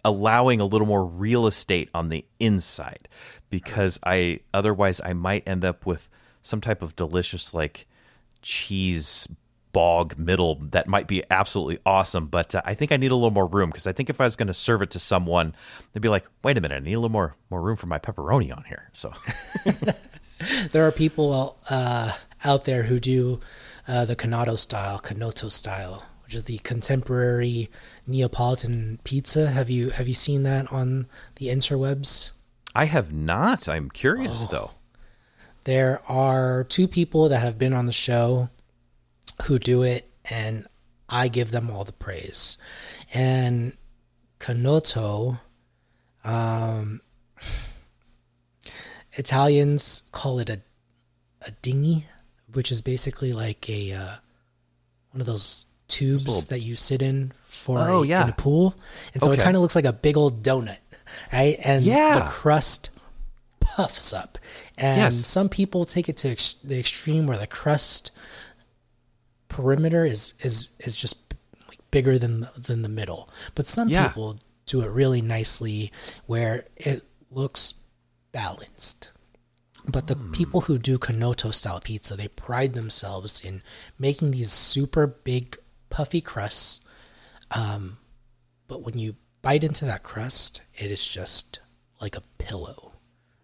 allowing 0.05 0.59
a 0.59 0.65
little 0.65 0.87
more 0.87 1.05
real 1.05 1.47
estate 1.47 1.89
on 1.93 2.09
the 2.09 2.25
inside 2.39 3.07
because 3.49 3.99
I 4.03 4.41
otherwise 4.53 5.01
I 5.03 5.13
might 5.13 5.47
end 5.47 5.63
up 5.63 5.85
with 5.85 6.09
some 6.41 6.61
type 6.61 6.81
of 6.81 6.95
delicious 6.95 7.53
like 7.53 7.87
cheese 8.41 9.27
bog 9.73 10.17
middle 10.17 10.55
that 10.71 10.87
might 10.87 11.07
be 11.07 11.23
absolutely 11.29 11.79
awesome 11.85 12.27
but 12.27 12.55
uh, 12.55 12.61
I 12.63 12.75
think 12.75 12.91
I 12.91 12.97
need 12.97 13.11
a 13.11 13.15
little 13.15 13.31
more 13.31 13.47
room 13.47 13.69
because 13.69 13.87
I 13.87 13.91
think 13.91 14.09
if 14.09 14.21
I 14.21 14.25
was 14.25 14.35
going 14.35 14.47
to 14.47 14.53
serve 14.53 14.81
it 14.81 14.91
to 14.91 14.99
someone 14.99 15.55
they'd 15.91 15.99
be 15.99 16.09
like 16.09 16.25
wait 16.43 16.57
a 16.57 16.61
minute 16.61 16.75
I 16.75 16.79
need 16.79 16.93
a 16.93 16.99
little 16.99 17.09
more 17.09 17.35
more 17.49 17.61
room 17.61 17.75
for 17.75 17.87
my 17.87 17.99
pepperoni 17.99 18.55
on 18.55 18.63
here. 18.65 18.89
So. 18.93 19.11
There 20.71 20.85
are 20.87 20.91
people 20.91 21.57
uh, 21.69 22.11
out 22.43 22.65
there 22.65 22.83
who 22.83 22.99
do 22.99 23.39
uh, 23.87 24.05
the 24.05 24.15
Canotto 24.15 24.57
style, 24.57 24.99
Canotto 24.99 25.51
style, 25.51 26.03
which 26.23 26.33
is 26.33 26.43
the 26.43 26.57
contemporary 26.59 27.69
Neapolitan 28.07 28.99
pizza. 29.03 29.51
Have 29.51 29.69
you 29.69 29.91
have 29.91 30.07
you 30.07 30.13
seen 30.13 30.43
that 30.43 30.71
on 30.71 31.07
the 31.35 31.47
interwebs? 31.47 32.31
I 32.75 32.85
have 32.85 33.13
not. 33.13 33.69
I'm 33.69 33.89
curious 33.89 34.47
though. 34.47 34.71
There 35.63 36.01
are 36.09 36.65
two 36.65 36.87
people 36.87 37.29
that 37.29 37.39
have 37.39 37.57
been 37.57 37.73
on 37.73 37.85
the 37.85 37.93
show 37.93 38.49
who 39.43 39.59
do 39.59 39.83
it, 39.83 40.09
and 40.25 40.67
I 41.09 41.27
give 41.27 41.51
them 41.51 41.69
all 41.71 41.83
the 41.83 41.91
praise. 41.93 42.57
And 43.13 43.75
Canotto, 44.39 45.39
um, 46.23 47.01
Italians 49.13 50.03
call 50.11 50.39
it 50.39 50.49
a 50.49 50.59
a 51.45 51.51
dinghy, 51.61 52.05
which 52.53 52.71
is 52.71 52.81
basically 52.81 53.33
like 53.33 53.69
a 53.69 53.91
uh, 53.91 54.15
one 55.11 55.19
of 55.21 55.27
those 55.27 55.65
tubes 55.89 56.45
that 56.47 56.59
you 56.61 56.75
sit 56.75 57.01
in 57.01 57.33
for 57.45 57.79
Oh, 57.79 58.03
a, 58.03 58.07
yeah. 58.07 58.23
in 58.23 58.29
a 58.29 58.33
pool, 58.33 58.75
and 59.13 59.21
so 59.21 59.31
it 59.31 59.39
kind 59.39 59.55
of 59.55 59.61
looks 59.61 59.75
like 59.75 59.85
a 59.85 59.93
big 59.93 60.15
old 60.17 60.41
donut, 60.41 60.77
right? 61.31 61.57
And 61.63 61.83
Yeah. 61.83 62.19
the 62.19 62.25
crust 62.25 62.89
puffs 63.59 64.13
up, 64.13 64.37
and 64.77 65.13
Yes. 65.13 65.27
some 65.27 65.49
people 65.49 65.83
take 65.85 66.07
it 66.09 66.17
to 66.17 66.29
ex- 66.29 66.55
the 66.63 66.79
extreme 66.79 67.27
where 67.27 67.37
the 67.37 67.45
crust 67.47 68.11
perimeter 69.53 70.03
is 70.05 70.33
is 70.41 70.69
is 70.79 70.95
just 70.95 71.33
like 71.67 71.79
bigger 71.91 72.17
than 72.19 72.41
the, 72.41 72.51
than 72.57 72.81
the 72.81 72.89
middle. 72.89 73.29
But 73.55 73.67
some 73.67 73.89
Yeah. 73.89 74.07
people 74.07 74.39
do 74.65 74.81
it 74.81 74.89
really 74.89 75.21
nicely 75.21 75.91
where 76.25 76.65
it 76.75 77.03
looks 77.31 77.75
balanced. 78.31 79.11
But 79.85 80.07
the 80.07 80.15
people 80.15 80.61
who 80.61 80.77
do 80.77 80.97
Canotto 80.97 81.53
style 81.53 81.79
pizza, 81.81 82.15
they 82.15 82.29
pride 82.29 82.73
themselves 82.73 83.41
in 83.41 83.61
making 83.99 84.31
these 84.31 84.51
super 84.51 85.05
big 85.07 85.57
puffy 85.89 86.21
crusts. 86.21 86.79
Um, 87.51 87.97
but 88.67 88.81
when 88.81 88.97
you 88.97 89.15
bite 89.41 89.63
into 89.63 89.85
that 89.85 90.01
crust, 90.03 90.61
it 90.73 90.89
is 90.89 91.05
just 91.05 91.59
like 92.01 92.15
a 92.15 92.21
pillow 92.37 92.82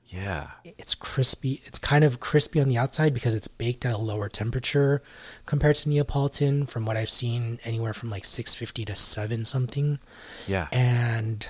yeah 0.10 0.50
it's 0.64 0.96
crispy. 0.96 1.62
It's 1.66 1.80
kind 1.80 2.04
of 2.04 2.20
crispy 2.20 2.60
on 2.60 2.68
the 2.68 2.78
outside 2.78 3.14
because 3.14 3.34
it's 3.34 3.48
baked 3.48 3.86
at 3.86 3.94
a 3.94 3.98
lower 3.98 4.28
temperature 4.28 5.02
compared 5.46 5.76
to 5.78 5.90
Neapolitan. 5.90 6.66
From 6.66 6.86
what 6.86 6.98
I've 6.98 7.10
seen, 7.10 7.60
anywhere 7.64 7.94
from 7.94 8.10
like 8.10 8.26
six 8.26 8.56
fifty 8.56 8.86
to 8.86 8.96
seven 8.96 9.46
something, 9.46 10.00
yeah 10.48 10.68
and 10.72 11.48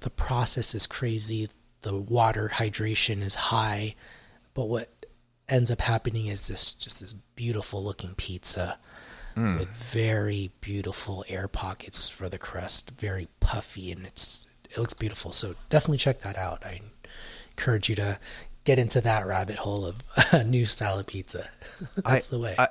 the 0.00 0.10
process 0.10 0.74
is 0.74 0.86
crazy. 0.86 1.48
The 1.82 1.96
water 1.96 2.50
hydration 2.54 3.22
is 3.22 3.34
high, 3.34 3.96
but 4.54 4.68
what 4.68 5.06
ends 5.48 5.70
up 5.70 5.80
happening 5.80 6.26
is 6.26 6.48
this 6.48 6.74
just 6.74 7.00
this 7.00 7.12
beautiful 7.34 7.82
looking 7.82 8.14
pizza 8.14 8.78
hmm. 9.34 9.58
with 9.58 9.68
very 9.68 10.52
beautiful 10.60 11.24
air 11.28 11.48
pockets 11.48 12.08
for 12.08 12.28
the 12.28 12.38
crust, 12.38 12.92
very 12.92 13.28
puffy, 13.40 13.90
and 13.92 14.06
it's 14.06 14.46
it 14.70 14.78
looks 14.78 14.94
beautiful. 14.94 15.32
So 15.32 15.54
definitely 15.68 15.98
check 15.98 16.20
that 16.20 16.38
out. 16.38 16.64
I 16.64 16.80
encourage 17.56 17.88
you 17.88 17.96
to 17.96 18.18
get 18.64 18.78
into 18.78 19.00
that 19.00 19.26
rabbit 19.26 19.56
hole 19.56 19.84
of 19.84 19.96
a 20.32 20.44
new 20.44 20.64
style 20.64 20.98
of 20.98 21.06
pizza. 21.06 21.48
That's 21.96 22.28
the 22.28 22.38
way. 22.38 22.54
I, 22.58 22.68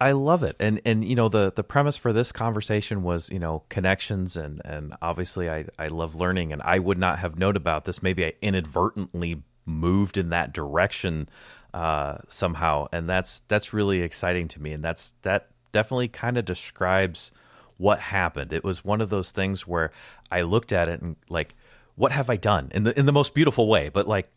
I 0.00 0.12
love 0.12 0.42
it, 0.42 0.56
and 0.58 0.80
and 0.84 1.04
you 1.04 1.14
know 1.14 1.28
the 1.28 1.52
the 1.54 1.64
premise 1.64 1.96
for 1.96 2.12
this 2.12 2.32
conversation 2.32 3.02
was 3.02 3.30
you 3.30 3.38
know 3.38 3.62
connections, 3.68 4.36
and 4.36 4.60
and 4.64 4.94
obviously 5.00 5.48
I 5.48 5.66
I 5.78 5.86
love 5.86 6.14
learning, 6.14 6.52
and 6.52 6.60
I 6.62 6.78
would 6.78 6.98
not 6.98 7.20
have 7.20 7.38
known 7.38 7.56
about 7.56 7.84
this. 7.84 8.02
Maybe 8.02 8.24
I 8.24 8.32
inadvertently 8.42 9.42
moved 9.66 10.18
in 10.18 10.30
that 10.30 10.52
direction 10.52 11.28
uh, 11.72 12.18
somehow, 12.28 12.88
and 12.92 13.08
that's 13.08 13.42
that's 13.48 13.72
really 13.72 14.00
exciting 14.00 14.48
to 14.48 14.60
me, 14.60 14.72
and 14.72 14.82
that's 14.82 15.14
that 15.22 15.48
definitely 15.72 16.08
kind 16.08 16.36
of 16.38 16.44
describes 16.44 17.30
what 17.76 17.98
happened. 17.98 18.52
It 18.52 18.64
was 18.64 18.84
one 18.84 19.00
of 19.00 19.10
those 19.10 19.32
things 19.32 19.66
where 19.66 19.90
I 20.30 20.42
looked 20.42 20.72
at 20.72 20.88
it 20.88 21.00
and 21.00 21.16
like, 21.28 21.54
what 21.96 22.12
have 22.12 22.30
I 22.30 22.36
done? 22.36 22.70
In 22.74 22.84
the 22.84 22.98
in 22.98 23.06
the 23.06 23.12
most 23.12 23.34
beautiful 23.34 23.68
way, 23.68 23.88
but 23.88 24.06
like 24.06 24.28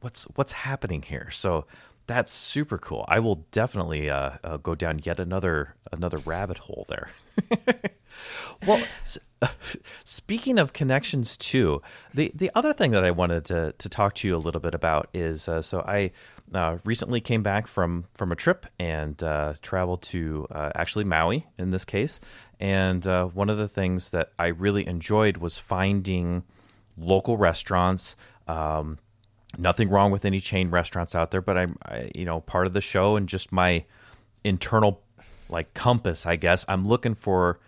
what's 0.00 0.24
what's 0.34 0.52
happening 0.52 1.02
here? 1.02 1.30
So 1.30 1.66
that's 2.06 2.32
super 2.32 2.78
cool. 2.78 3.04
I 3.08 3.18
will 3.18 3.46
definitely 3.50 4.08
uh, 4.08 4.30
uh, 4.44 4.56
go 4.58 4.74
down 4.74 5.00
yet 5.02 5.18
another 5.18 5.74
another 5.92 6.18
rabbit 6.18 6.58
hole 6.58 6.86
there. 6.88 7.10
Well 8.66 8.82
speaking 10.04 10.58
of 10.58 10.72
connections 10.72 11.36
too 11.36 11.82
the 12.14 12.32
the 12.34 12.50
other 12.54 12.72
thing 12.72 12.92
that 12.92 13.04
i 13.04 13.10
wanted 13.10 13.44
to 13.44 13.74
to 13.76 13.88
talk 13.90 14.14
to 14.14 14.26
you 14.26 14.34
a 14.34 14.38
little 14.38 14.60
bit 14.60 14.74
about 14.74 15.10
is 15.12 15.46
uh, 15.46 15.60
so 15.60 15.80
i 15.82 16.10
uh, 16.54 16.78
recently 16.84 17.20
came 17.20 17.42
back 17.42 17.66
from 17.66 18.06
from 18.14 18.32
a 18.32 18.36
trip 18.36 18.66
and 18.78 19.22
uh, 19.22 19.52
traveled 19.60 20.00
to 20.00 20.46
actually 20.50 21.04
maui 21.04 21.44
in 21.58 21.70
this 21.70 21.84
case. 21.84 22.20
And 22.60 23.04
one 23.04 23.50
of 23.50 23.58
the 23.58 23.68
things 23.68 24.10
that 24.10 24.30
i 24.38 24.46
really 24.46 24.86
enjoyed 24.86 25.38
was 25.38 25.58
finding 25.58 26.44
local 26.96 27.36
restaurants 27.36 28.16
um, 28.48 28.98
nothing 29.58 29.88
wrong 29.88 30.10
with 30.10 30.24
any 30.24 30.40
chain 30.40 30.70
restaurants 30.70 31.14
out 31.14 31.30
there, 31.30 31.40
but 31.40 31.56
I'm, 31.56 31.78
I, 31.84 32.10
you 32.14 32.24
know, 32.24 32.40
part 32.40 32.66
of 32.66 32.72
the 32.72 32.80
show 32.80 33.16
and 33.16 33.28
just 33.28 33.52
my 33.52 33.84
internal 34.44 35.02
like 35.48 35.74
compass, 35.74 36.26
I 36.26 36.36
guess. 36.36 36.64
I'm 36.68 36.86
looking 36.86 37.14
for 37.14 37.58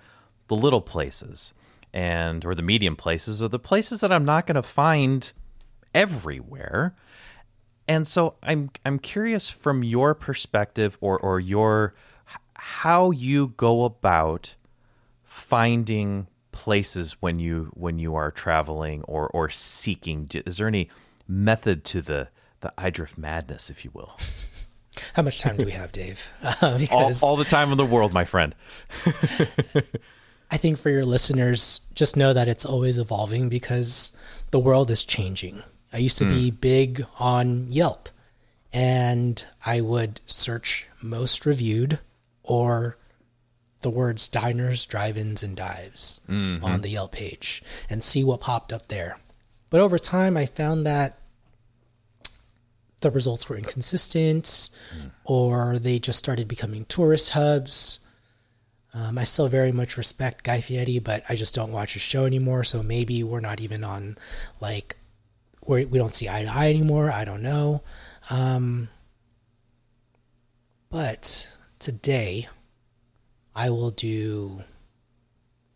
the 0.49 0.57
little 0.57 0.81
places 0.81 1.55
and 1.93 2.45
or 2.45 2.55
the 2.55 2.62
medium 2.62 2.97
places 2.97 3.43
or 3.43 3.49
the 3.49 3.59
places 3.59 4.01
that 4.01 4.12
I'm 4.12 4.24
not 4.24 4.47
going 4.47 4.57
to 4.57 4.62
find 4.62 5.33
everywhere. 5.95 6.95
And 7.87 8.07
so 8.07 8.35
I'm 8.43 8.70
I'm 8.85 8.99
curious 8.99 9.49
from 9.49 9.83
your 9.83 10.14
perspective 10.14 10.99
or 11.01 11.18
or 11.18 11.41
your 11.41 11.95
how 12.55 13.11
you 13.12 13.49
go 13.57 13.85
about 13.85 14.57
finding 15.24 16.26
places 16.59 17.16
when 17.20 17.38
you 17.38 17.70
when 17.74 18.00
you 18.00 18.16
are 18.16 18.32
traveling 18.32 19.02
or 19.04 19.28
or 19.28 19.48
seeking 19.48 20.28
is 20.44 20.56
there 20.56 20.66
any 20.66 20.90
method 21.28 21.84
to 21.84 22.02
the 22.02 22.26
the 22.62 22.72
Eidref 22.76 23.16
madness 23.16 23.70
if 23.70 23.84
you 23.84 23.92
will 23.94 24.18
How 25.12 25.22
much 25.22 25.40
time 25.40 25.56
do 25.56 25.64
we 25.64 25.70
have, 25.70 25.92
Dave? 25.92 26.28
Uh, 26.61 26.76
because 26.76 27.22
all 27.22 27.36
the 27.36 27.44
time 27.44 27.70
in 27.70 27.78
the 27.78 27.86
world 27.86 28.12
my 28.12 28.24
friend 28.24 28.52
I 30.50 30.56
think 30.56 30.78
for 30.78 30.90
your 30.90 31.04
listeners, 31.04 31.82
just 31.94 32.16
know 32.16 32.32
that 32.32 32.48
it's 32.48 32.64
always 32.64 32.96
evolving 32.96 33.48
because 33.48 34.12
the 34.50 34.59
world 34.59 34.90
is 34.90 35.04
changing. 35.04 35.62
I 35.92 35.98
used 35.98 36.18
to 36.18 36.24
be 36.24 36.50
big 36.50 37.04
on 37.18 37.66
Yelp, 37.68 38.09
and 38.72 39.44
I 39.64 39.82
would 39.82 40.20
search 40.26 40.86
most 41.02 41.44
reviewed 41.44 41.98
or 42.42 42.96
the 43.83 43.91
words 43.91 44.29
diners, 44.29 44.85
drive-ins, 44.87 45.43
and 45.43 45.57
dives 45.57 46.20
on 46.64 46.81
the 46.83 46.89
Yelp 46.91 47.12
page 47.12 47.62
and 47.89 48.03
see 48.03 48.24
what 48.24 48.41
popped 48.41 48.72
up 48.72 48.89
there. 48.89 49.18
But 49.70 49.81
over 49.81 49.99
time, 49.99 50.37
I 50.37 50.47
found 50.47 50.87
that 50.87 51.18
the 53.01 53.11
results 53.11 53.49
were 53.49 53.57
inconsistent, 53.57 54.70
or 55.24 55.79
they 55.79 55.99
just 55.99 56.18
started 56.18 56.49
becoming 56.49 56.85
tourist 56.87 57.31
hubs. 57.31 58.01
Um, 58.95 59.18
I 59.18 59.24
still 59.24 59.49
very 59.49 59.70
much 59.70 59.97
respect 59.97 60.43
Guy 60.43 60.61
Fieri, 60.61 60.99
but 60.99 61.22
I 61.29 61.37
just 61.37 61.55
don't 61.55 61.70
watch 61.70 61.93
his 61.93 62.03
show 62.03 62.24
anymore. 62.24 62.64
So 62.64 62.83
maybe 62.83 63.22
we're 63.22 63.41
not 63.41 63.61
even 63.61 63.85
on 63.85 64.16
like 64.61 64.97
we 65.66 65.85
we 65.85 65.99
don't 65.99 66.14
see 66.14 66.29
eye 66.29 66.43
to 66.43 66.53
eye 66.53 66.70
anymore. 66.70 67.11
I 67.12 67.24
don't 67.24 67.43
know. 67.43 67.83
Um, 68.31 68.89
but 70.91 71.55
today, 71.79 72.49
I 73.59 73.70
will 73.70 73.90
do 73.90 74.62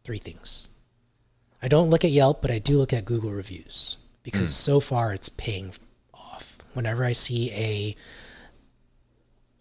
three 0.05 0.19
things. 0.19 0.69
I 1.61 1.67
don't 1.67 1.91
look 1.91 2.05
at 2.05 2.13
Yelp, 2.13 2.41
but 2.41 2.53
I 2.53 2.61
do 2.61 2.79
look 2.79 2.93
at 2.93 3.05
Google 3.05 3.33
reviews 3.33 3.97
because 4.23 4.55
so 4.55 4.79
far 4.79 5.13
it's 5.13 5.29
paying 5.29 5.73
off. 6.15 6.57
Whenever 6.75 7.05
I 7.05 7.11
see 7.11 7.51
a, 7.51 7.97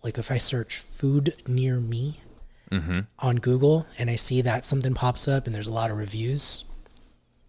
like 0.03 0.19
if 0.19 0.30
I 0.30 0.38
search 0.38 0.78
food 0.78 1.34
near 1.47 1.80
me 1.80 2.19
on 3.17 3.38
Google 3.38 3.88
and 3.97 4.07
I 4.07 4.17
see 4.17 4.41
that 4.41 4.65
something 4.65 4.93
pops 4.93 5.28
up 5.28 5.47
and 5.47 5.55
there's 5.55 5.67
a 5.67 5.74
lot 5.74 5.89
of 5.89 5.97
reviews, 5.97 6.65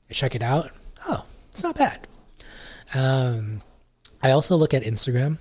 I 0.08 0.14
check 0.14 0.34
it 0.34 0.42
out. 0.42 0.70
Oh, 1.06 1.26
it's 1.50 1.62
not 1.62 1.76
bad. 1.76 2.08
Um, 2.94 3.60
I 4.22 4.30
also 4.30 4.56
look 4.56 4.72
at 4.72 4.84
Instagram. 4.84 5.36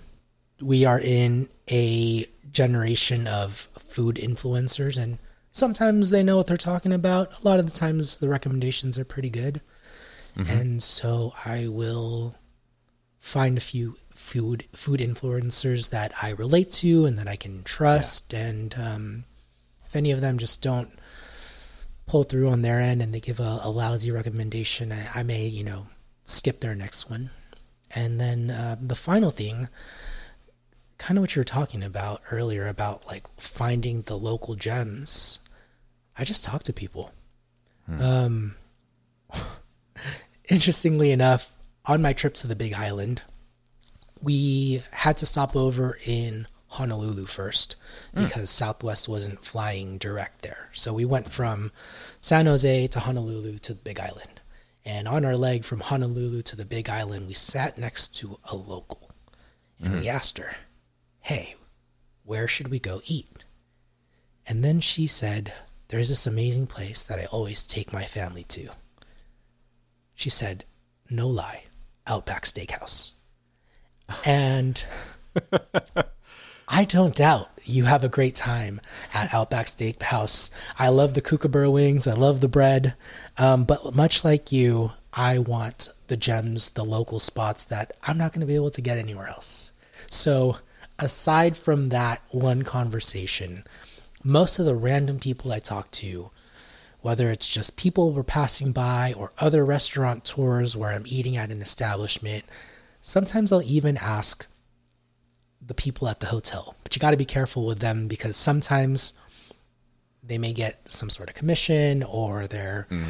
We 0.59 0.83
are 0.83 0.99
in 0.99 1.47
a 1.69 2.25
generation 2.51 3.27
of 3.27 3.67
food 3.79 4.15
influencers, 4.17 4.97
and 4.97 5.17
sometimes 5.51 6.09
they 6.09 6.23
know 6.23 6.37
what 6.37 6.47
they're 6.47 6.57
talking 6.57 6.93
about. 6.93 7.41
A 7.41 7.47
lot 7.47 7.59
of 7.59 7.71
the 7.71 7.77
times, 7.77 8.17
the 8.17 8.29
recommendations 8.29 8.97
are 8.97 9.05
pretty 9.05 9.29
good. 9.29 9.61
And 10.47 10.81
so 10.81 11.33
I 11.45 11.67
will 11.67 12.35
find 13.19 13.57
a 13.57 13.61
few 13.61 13.97
food 14.13 14.65
food 14.73 14.99
influencers 14.99 15.89
that 15.89 16.13
I 16.21 16.29
relate 16.31 16.71
to 16.71 17.05
and 17.05 17.17
that 17.17 17.27
I 17.27 17.35
can 17.35 17.63
trust. 17.63 18.33
And 18.33 18.73
um, 18.77 19.25
if 19.85 19.95
any 19.95 20.11
of 20.11 20.21
them 20.21 20.37
just 20.37 20.61
don't 20.61 20.97
pull 22.07 22.23
through 22.23 22.49
on 22.49 22.61
their 22.61 22.79
end 22.79 23.01
and 23.01 23.13
they 23.13 23.19
give 23.19 23.39
a, 23.39 23.59
a 23.63 23.69
lousy 23.69 24.11
recommendation, 24.11 24.91
I, 24.91 25.19
I 25.19 25.23
may, 25.23 25.47
you 25.47 25.63
know, 25.63 25.87
skip 26.23 26.61
their 26.61 26.75
next 26.75 27.09
one. 27.09 27.29
And 27.93 28.19
then 28.19 28.49
uh, 28.49 28.77
the 28.79 28.95
final 28.95 29.31
thing, 29.31 29.67
kind 31.01 31.17
of 31.17 31.23
what 31.23 31.35
you 31.35 31.39
were 31.39 31.45
talking 31.45 31.81
about 31.81 32.21
earlier 32.29 32.67
about 32.67 33.07
like 33.07 33.25
finding 33.35 34.03
the 34.03 34.15
local 34.15 34.53
gems. 34.53 35.39
I 36.15 36.23
just 36.23 36.45
talk 36.45 36.61
to 36.63 36.73
people. 36.73 37.11
Hmm. 37.87 38.01
Um, 38.01 38.55
interestingly 40.49 41.11
enough, 41.11 41.57
on 41.85 42.03
my 42.03 42.13
trip 42.13 42.35
to 42.35 42.47
the 42.47 42.55
Big 42.55 42.73
Island, 42.73 43.23
we 44.21 44.83
had 44.91 45.17
to 45.17 45.25
stop 45.25 45.55
over 45.55 45.97
in 46.05 46.45
Honolulu 46.67 47.25
first 47.25 47.77
hmm. 48.13 48.25
because 48.25 48.51
Southwest 48.51 49.09
wasn't 49.09 49.43
flying 49.43 49.97
direct 49.97 50.43
there. 50.43 50.69
So 50.71 50.93
we 50.93 51.03
went 51.03 51.29
from 51.29 51.71
San 52.21 52.45
Jose 52.45 52.85
to 52.87 52.99
Honolulu 52.99 53.57
to 53.57 53.73
the 53.73 53.81
Big 53.81 53.99
Island. 53.99 54.39
And 54.85 55.07
on 55.07 55.25
our 55.25 55.35
leg 55.35 55.65
from 55.65 55.79
Honolulu 55.79 56.43
to 56.43 56.55
the 56.55 56.65
Big 56.65 56.89
Island, 56.89 57.27
we 57.27 57.33
sat 57.33 57.79
next 57.79 58.09
to 58.17 58.37
a 58.51 58.55
local 58.55 59.09
and 59.83 59.93
we 59.93 60.01
hmm. 60.01 60.09
asked 60.09 60.37
her, 60.37 60.51
Hey, 61.21 61.55
where 62.23 62.47
should 62.47 62.69
we 62.69 62.79
go 62.79 63.01
eat? 63.05 63.43
And 64.45 64.63
then 64.63 64.79
she 64.79 65.07
said, 65.07 65.53
There's 65.87 66.09
this 66.09 66.27
amazing 66.27 66.67
place 66.67 67.03
that 67.03 67.19
I 67.19 67.25
always 67.25 67.63
take 67.63 67.93
my 67.93 68.05
family 68.05 68.43
to. 68.49 68.69
She 70.15 70.29
said, 70.29 70.65
No 71.09 71.27
lie, 71.27 71.63
Outback 72.05 72.43
Steakhouse. 72.43 73.11
And 74.25 74.83
I 76.67 76.85
don't 76.85 77.15
doubt 77.15 77.49
you 77.63 77.85
have 77.85 78.03
a 78.03 78.09
great 78.09 78.35
time 78.35 78.81
at 79.13 79.33
Outback 79.33 79.67
Steakhouse. 79.67 80.51
I 80.77 80.89
love 80.89 81.13
the 81.13 81.21
kookaburra 81.21 81.69
wings. 81.69 82.07
I 82.07 82.13
love 82.13 82.41
the 82.41 82.47
bread. 82.47 82.95
Um, 83.37 83.63
but 83.63 83.95
much 83.95 84.23
like 84.23 84.51
you, 84.51 84.91
I 85.13 85.39
want 85.39 85.89
the 86.07 86.17
gems, 86.17 86.71
the 86.71 86.85
local 86.85 87.19
spots 87.19 87.65
that 87.65 87.95
I'm 88.03 88.17
not 88.17 88.33
going 88.33 88.41
to 88.41 88.47
be 88.47 88.55
able 88.55 88.71
to 88.71 88.81
get 88.81 88.97
anywhere 88.97 89.27
else. 89.27 89.71
So, 90.09 90.57
aside 91.01 91.57
from 91.57 91.89
that 91.89 92.21
one 92.29 92.61
conversation, 92.61 93.65
most 94.23 94.59
of 94.59 94.65
the 94.65 94.75
random 94.75 95.19
people 95.19 95.51
I 95.51 95.59
talk 95.59 95.89
to, 95.91 96.29
whether 97.01 97.31
it's 97.31 97.47
just 97.47 97.75
people 97.75 98.11
we're 98.11 98.23
passing 98.23 98.71
by 98.71 99.13
or 99.17 99.33
other 99.39 99.65
restaurant 99.65 100.23
tours 100.23 100.77
where 100.77 100.91
I'm 100.91 101.05
eating 101.07 101.35
at 101.35 101.49
an 101.49 101.61
establishment, 101.61 102.45
sometimes 103.01 103.51
I'll 103.51 103.63
even 103.63 103.97
ask 103.97 104.45
the 105.65 105.73
people 105.73 106.07
at 106.07 106.19
the 106.19 106.27
hotel. 106.27 106.75
But 106.83 106.95
you 106.95 106.99
got 106.99 107.11
to 107.11 107.17
be 107.17 107.25
careful 107.25 107.65
with 107.65 107.79
them 107.79 108.07
because 108.07 108.37
sometimes 108.37 109.13
they 110.23 110.37
may 110.37 110.53
get 110.53 110.87
some 110.87 111.09
sort 111.09 111.29
of 111.29 111.35
commission 111.35 112.03
or 112.03 112.45
they're 112.45 112.87
mm. 112.91 113.03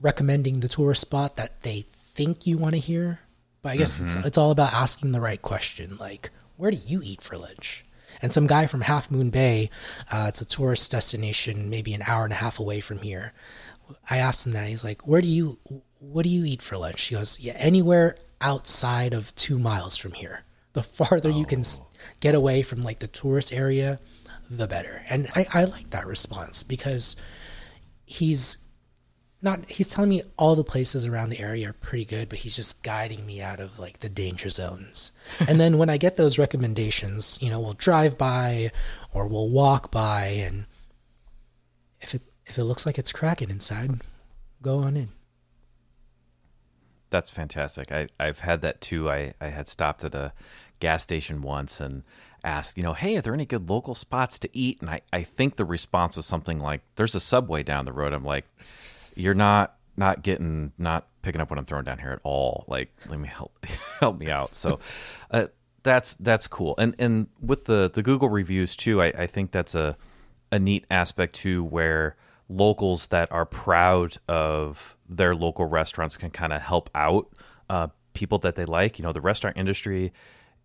recommending 0.00 0.60
the 0.60 0.68
tourist 0.68 1.00
spot 1.00 1.34
that 1.36 1.62
they 1.62 1.84
think 1.90 2.46
you 2.46 2.58
want 2.58 2.74
to 2.74 2.80
hear. 2.80 3.18
But 3.62 3.70
I 3.70 3.76
guess 3.78 4.00
it's, 4.00 4.14
mm-hmm. 4.14 4.26
it's 4.26 4.38
all 4.38 4.50
about 4.52 4.72
asking 4.72 5.12
the 5.12 5.20
right 5.20 5.40
question 5.40 5.96
like, 5.98 6.30
where 6.56 6.70
do 6.70 6.76
you 6.76 7.00
eat 7.02 7.22
for 7.22 7.36
lunch? 7.36 7.84
And 8.22 8.32
some 8.32 8.46
guy 8.46 8.66
from 8.66 8.82
Half 8.82 9.10
Moon 9.10 9.30
Bay, 9.30 9.70
uh, 10.10 10.26
it's 10.28 10.40
a 10.40 10.44
tourist 10.44 10.90
destination, 10.90 11.68
maybe 11.68 11.94
an 11.94 12.02
hour 12.06 12.24
and 12.24 12.32
a 12.32 12.36
half 12.36 12.58
away 12.58 12.80
from 12.80 12.98
here. 12.98 13.32
I 14.08 14.18
asked 14.18 14.46
him 14.46 14.52
that. 14.52 14.68
He's 14.68 14.84
like, 14.84 15.06
"Where 15.06 15.20
do 15.20 15.28
you, 15.28 15.58
what 15.98 16.22
do 16.22 16.30
you 16.30 16.44
eat 16.44 16.62
for 16.62 16.76
lunch?" 16.76 17.02
He 17.02 17.16
goes, 17.16 17.38
"Yeah, 17.40 17.54
anywhere 17.56 18.16
outside 18.40 19.12
of 19.12 19.34
two 19.34 19.58
miles 19.58 19.96
from 19.96 20.12
here. 20.12 20.44
The 20.72 20.82
farther 20.82 21.30
you 21.30 21.44
can 21.44 21.64
get 22.20 22.34
away 22.34 22.62
from 22.62 22.82
like 22.82 23.00
the 23.00 23.08
tourist 23.08 23.52
area, 23.52 24.00
the 24.48 24.68
better." 24.68 25.02
And 25.08 25.28
I, 25.34 25.46
I 25.52 25.64
like 25.64 25.90
that 25.90 26.06
response 26.06 26.62
because 26.62 27.16
he's 28.06 28.63
not 29.44 29.64
he's 29.70 29.88
telling 29.88 30.10
me 30.10 30.22
all 30.36 30.54
the 30.56 30.64
places 30.64 31.04
around 31.06 31.30
the 31.30 31.38
area 31.38 31.68
are 31.68 31.74
pretty 31.74 32.04
good 32.04 32.28
but 32.28 32.38
he's 32.38 32.56
just 32.56 32.82
guiding 32.82 33.24
me 33.26 33.40
out 33.40 33.60
of 33.60 33.78
like 33.78 34.00
the 34.00 34.08
danger 34.08 34.48
zones 34.48 35.12
and 35.48 35.60
then 35.60 35.78
when 35.78 35.90
i 35.90 35.96
get 35.96 36.16
those 36.16 36.38
recommendations 36.38 37.38
you 37.40 37.50
know 37.50 37.60
we'll 37.60 37.74
drive 37.74 38.18
by 38.18 38.70
or 39.12 39.26
we'll 39.26 39.50
walk 39.50 39.90
by 39.90 40.26
and 40.26 40.66
if 42.00 42.14
it 42.14 42.22
if 42.46 42.58
it 42.58 42.64
looks 42.64 42.86
like 42.86 42.98
it's 42.98 43.12
cracking 43.12 43.50
inside 43.50 44.00
go 44.62 44.78
on 44.78 44.96
in 44.96 45.10
That's 47.10 47.30
fantastic. 47.30 47.92
I, 47.92 48.08
I've 48.18 48.40
had 48.40 48.62
that 48.62 48.80
too. 48.80 49.08
I, 49.08 49.34
I 49.40 49.48
had 49.48 49.68
stopped 49.68 50.02
at 50.02 50.16
a 50.16 50.32
gas 50.80 51.04
station 51.04 51.42
once 51.42 51.80
and 51.80 52.02
asked, 52.42 52.76
you 52.76 52.82
know, 52.82 52.92
hey, 52.92 53.16
are 53.16 53.22
there 53.22 53.34
any 53.34 53.46
good 53.46 53.70
local 53.70 53.94
spots 53.94 54.36
to 54.40 54.48
eat? 54.52 54.80
And 54.80 54.90
I, 54.90 55.00
I 55.12 55.22
think 55.22 55.54
the 55.54 55.64
response 55.64 56.16
was 56.16 56.26
something 56.26 56.58
like, 56.58 56.80
there's 56.96 57.14
a 57.14 57.20
subway 57.20 57.62
down 57.62 57.84
the 57.84 57.92
road. 57.92 58.12
I'm 58.12 58.24
like, 58.24 58.46
you're 59.16 59.34
not 59.34 59.76
not 59.96 60.22
getting 60.22 60.72
not 60.78 61.06
picking 61.22 61.40
up 61.40 61.50
what 61.50 61.58
I'm 61.58 61.64
throwing 61.64 61.84
down 61.84 61.98
here 61.98 62.10
at 62.10 62.20
all. 62.22 62.64
Like, 62.68 62.92
let 63.08 63.18
me 63.18 63.28
help 63.28 63.56
help 64.00 64.18
me 64.18 64.30
out. 64.30 64.54
So 64.54 64.80
uh, 65.30 65.46
that's 65.82 66.14
that's 66.16 66.46
cool. 66.46 66.74
And 66.78 66.94
and 66.98 67.28
with 67.40 67.64
the 67.64 67.90
the 67.92 68.02
Google 68.02 68.28
reviews 68.28 68.76
too, 68.76 69.02
I, 69.02 69.06
I 69.06 69.26
think 69.26 69.50
that's 69.50 69.74
a 69.74 69.96
a 70.50 70.58
neat 70.58 70.84
aspect 70.90 71.34
too 71.34 71.64
where 71.64 72.16
locals 72.48 73.08
that 73.08 73.30
are 73.32 73.46
proud 73.46 74.18
of 74.28 74.96
their 75.08 75.34
local 75.34 75.66
restaurants 75.66 76.16
can 76.16 76.30
kind 76.30 76.52
of 76.52 76.60
help 76.62 76.90
out 76.94 77.28
uh, 77.70 77.88
people 78.12 78.38
that 78.38 78.54
they 78.54 78.64
like. 78.64 78.98
You 78.98 79.04
know, 79.04 79.12
the 79.12 79.20
restaurant 79.20 79.56
industry 79.56 80.12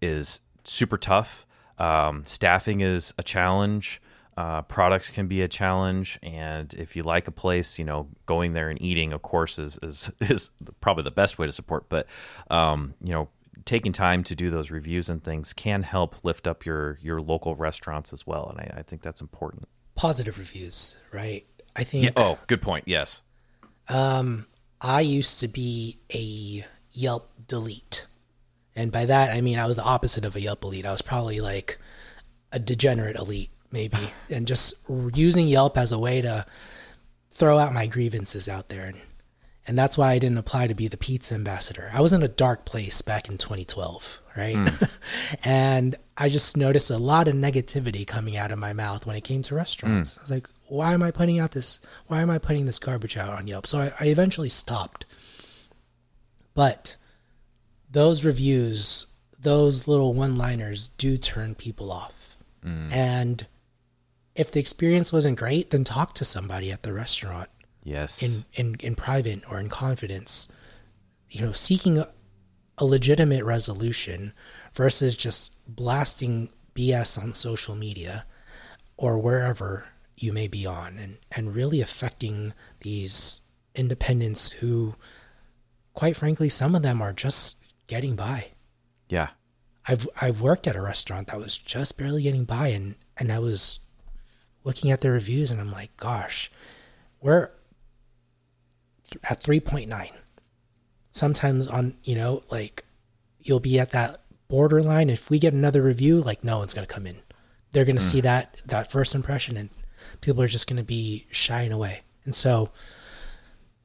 is 0.01 0.41
super 0.63 0.97
tough. 0.97 1.45
Um, 1.77 2.23
staffing 2.25 2.81
is 2.81 3.13
a 3.17 3.23
challenge. 3.23 4.01
Uh, 4.39 4.61
products 4.61 5.09
can 5.09 5.27
be 5.27 5.41
a 5.41 5.49
challenge, 5.49 6.17
and 6.23 6.73
if 6.75 6.95
you 6.95 7.03
like 7.03 7.27
a 7.27 7.31
place, 7.31 7.77
you 7.77 7.83
know, 7.83 8.07
going 8.25 8.53
there 8.53 8.69
and 8.69 8.81
eating, 8.81 9.11
of 9.11 9.21
course, 9.21 9.59
is 9.59 9.77
is, 9.83 10.09
is 10.21 10.49
probably 10.79 11.03
the 11.03 11.11
best 11.11 11.37
way 11.37 11.45
to 11.45 11.51
support. 11.51 11.89
But 11.89 12.07
um, 12.49 12.93
you 13.03 13.11
know, 13.11 13.27
taking 13.65 13.91
time 13.91 14.23
to 14.23 14.35
do 14.35 14.49
those 14.49 14.71
reviews 14.71 15.09
and 15.09 15.21
things 15.21 15.51
can 15.51 15.83
help 15.83 16.23
lift 16.23 16.47
up 16.47 16.65
your 16.65 16.97
your 17.01 17.19
local 17.21 17.55
restaurants 17.57 18.13
as 18.13 18.25
well, 18.25 18.47
and 18.49 18.61
I, 18.61 18.79
I 18.79 18.81
think 18.81 19.01
that's 19.01 19.19
important. 19.19 19.67
positive 19.95 20.37
reviews 20.39 20.95
right 21.11 21.45
i 21.75 21.83
think 21.83 22.13
Oh, 22.15 22.37
good 22.47 22.61
point. 22.61 22.85
Yes. 22.87 23.21
Um, 23.89 24.47
I 24.79 25.01
used 25.01 25.41
to 25.41 25.47
be 25.49 25.99
a 26.13 26.65
Yelp 26.91 27.29
delete. 27.47 28.05
And 28.75 28.91
by 28.91 29.05
that, 29.05 29.35
I 29.35 29.41
mean 29.41 29.59
I 29.59 29.65
was 29.65 29.75
the 29.75 29.83
opposite 29.83 30.23
of 30.23 30.35
a 30.37 30.41
Yelp 30.41 30.63
elite. 30.63 30.85
I 30.85 30.91
was 30.91 31.01
probably 31.01 31.41
like 31.41 31.77
a 32.53 32.59
degenerate 32.59 33.17
elite, 33.17 33.51
maybe, 33.71 33.97
and 34.29 34.47
just 34.47 34.75
using 35.13 35.47
Yelp 35.47 35.77
as 35.77 35.91
a 35.91 35.99
way 35.99 36.21
to 36.21 36.45
throw 37.29 37.57
out 37.57 37.73
my 37.73 37.87
grievances 37.87 38.49
out 38.49 38.69
there. 38.69 38.85
And, 38.85 38.99
And 39.67 39.77
that's 39.77 39.97
why 39.97 40.11
I 40.11 40.19
didn't 40.19 40.37
apply 40.37 40.67
to 40.67 40.75
be 40.75 40.87
the 40.87 40.97
pizza 40.97 41.35
ambassador. 41.35 41.89
I 41.93 42.01
was 42.01 42.13
in 42.13 42.23
a 42.23 42.27
dark 42.27 42.65
place 42.65 43.01
back 43.01 43.29
in 43.29 43.37
2012, 43.37 44.21
right? 44.35 44.55
Mm. 44.55 44.99
and 45.43 45.95
I 46.17 46.29
just 46.29 46.57
noticed 46.57 46.89
a 46.89 46.97
lot 46.97 47.27
of 47.27 47.35
negativity 47.35 48.05
coming 48.05 48.35
out 48.35 48.51
of 48.51 48.59
my 48.59 48.73
mouth 48.73 49.05
when 49.05 49.15
it 49.15 49.23
came 49.23 49.41
to 49.43 49.55
restaurants. 49.55 50.15
Mm. 50.15 50.19
I 50.19 50.21
was 50.21 50.31
like, 50.31 50.49
why 50.67 50.93
am 50.93 51.03
I 51.03 51.11
putting 51.11 51.39
out 51.39 51.51
this? 51.51 51.79
Why 52.07 52.21
am 52.21 52.29
I 52.29 52.37
putting 52.37 52.65
this 52.65 52.79
garbage 52.79 53.17
out 53.17 53.29
on 53.29 53.47
Yelp? 53.47 53.67
So 53.67 53.79
I, 53.79 53.93
I 53.99 54.07
eventually 54.07 54.49
stopped. 54.49 55.05
But 56.53 56.97
those 57.89 58.25
reviews, 58.25 59.05
those 59.39 59.87
little 59.87 60.13
one 60.13 60.37
liners 60.37 60.89
do 60.89 61.17
turn 61.17 61.55
people 61.55 61.91
off. 61.91 62.37
Mm. 62.65 62.91
And 62.91 63.47
if 64.39 64.53
the 64.53 64.59
experience 64.61 65.11
wasn't 65.11 65.37
great, 65.37 65.69
then 65.69 65.83
talk 65.83 66.13
to 66.13 66.23
somebody 66.23 66.71
at 66.71 66.81
the 66.81 66.93
restaurant. 66.93 67.49
Yes. 67.83 68.23
In 68.23 68.45
in, 68.53 68.75
in 68.79 68.95
private 68.95 69.43
or 69.51 69.59
in 69.59 69.67
confidence. 69.67 70.47
You 71.29 71.41
know, 71.41 71.51
seeking 71.51 71.97
a, 71.97 72.07
a 72.77 72.85
legitimate 72.85 73.43
resolution 73.43 74.33
versus 74.73 75.15
just 75.15 75.53
blasting 75.67 76.49
BS 76.73 77.21
on 77.21 77.33
social 77.33 77.75
media 77.75 78.25
or 78.95 79.19
wherever 79.19 79.85
you 80.15 80.31
may 80.31 80.47
be 80.47 80.65
on 80.65 80.97
and, 80.97 81.17
and 81.31 81.53
really 81.53 81.81
affecting 81.81 82.53
these 82.79 83.41
independents 83.75 84.51
who 84.51 84.95
quite 85.93 86.15
frankly 86.15 86.49
some 86.49 86.75
of 86.75 86.81
them 86.81 87.01
are 87.01 87.13
just 87.13 87.57
getting 87.87 88.15
by. 88.15 88.47
Yeah. 89.09 89.29
I've 89.85 90.07
I've 90.19 90.39
worked 90.39 90.65
at 90.65 90.77
a 90.77 90.81
restaurant 90.81 91.27
that 91.27 91.39
was 91.39 91.57
just 91.57 91.97
barely 91.97 92.23
getting 92.23 92.45
by 92.45 92.69
and 92.69 92.95
and 93.17 93.33
I 93.33 93.39
was 93.39 93.79
looking 94.63 94.91
at 94.91 95.01
the 95.01 95.11
reviews 95.11 95.51
and 95.51 95.59
I'm 95.59 95.71
like, 95.71 95.95
gosh, 95.97 96.51
we're 97.21 97.51
at 99.23 99.41
3.9. 99.41 100.11
Sometimes 101.11 101.67
on, 101.67 101.95
you 102.03 102.15
know, 102.15 102.43
like 102.51 102.85
you'll 103.39 103.59
be 103.59 103.79
at 103.79 103.91
that 103.91 104.21
borderline. 104.47 105.09
If 105.09 105.29
we 105.29 105.39
get 105.39 105.53
another 105.53 105.81
review, 105.81 106.21
like 106.21 106.43
no 106.43 106.57
one's 106.59 106.73
going 106.73 106.87
to 106.87 106.93
come 106.93 107.07
in. 107.07 107.17
They're 107.71 107.85
going 107.85 107.97
to 107.97 108.01
mm. 108.01 108.11
see 108.11 108.21
that 108.21 108.61
that 108.65 108.91
first 108.91 109.15
impression 109.15 109.57
and 109.57 109.69
people 110.21 110.41
are 110.41 110.47
just 110.47 110.67
going 110.67 110.77
to 110.77 110.83
be 110.83 111.27
shying 111.31 111.71
away. 111.71 112.01
And 112.25 112.35
so 112.35 112.69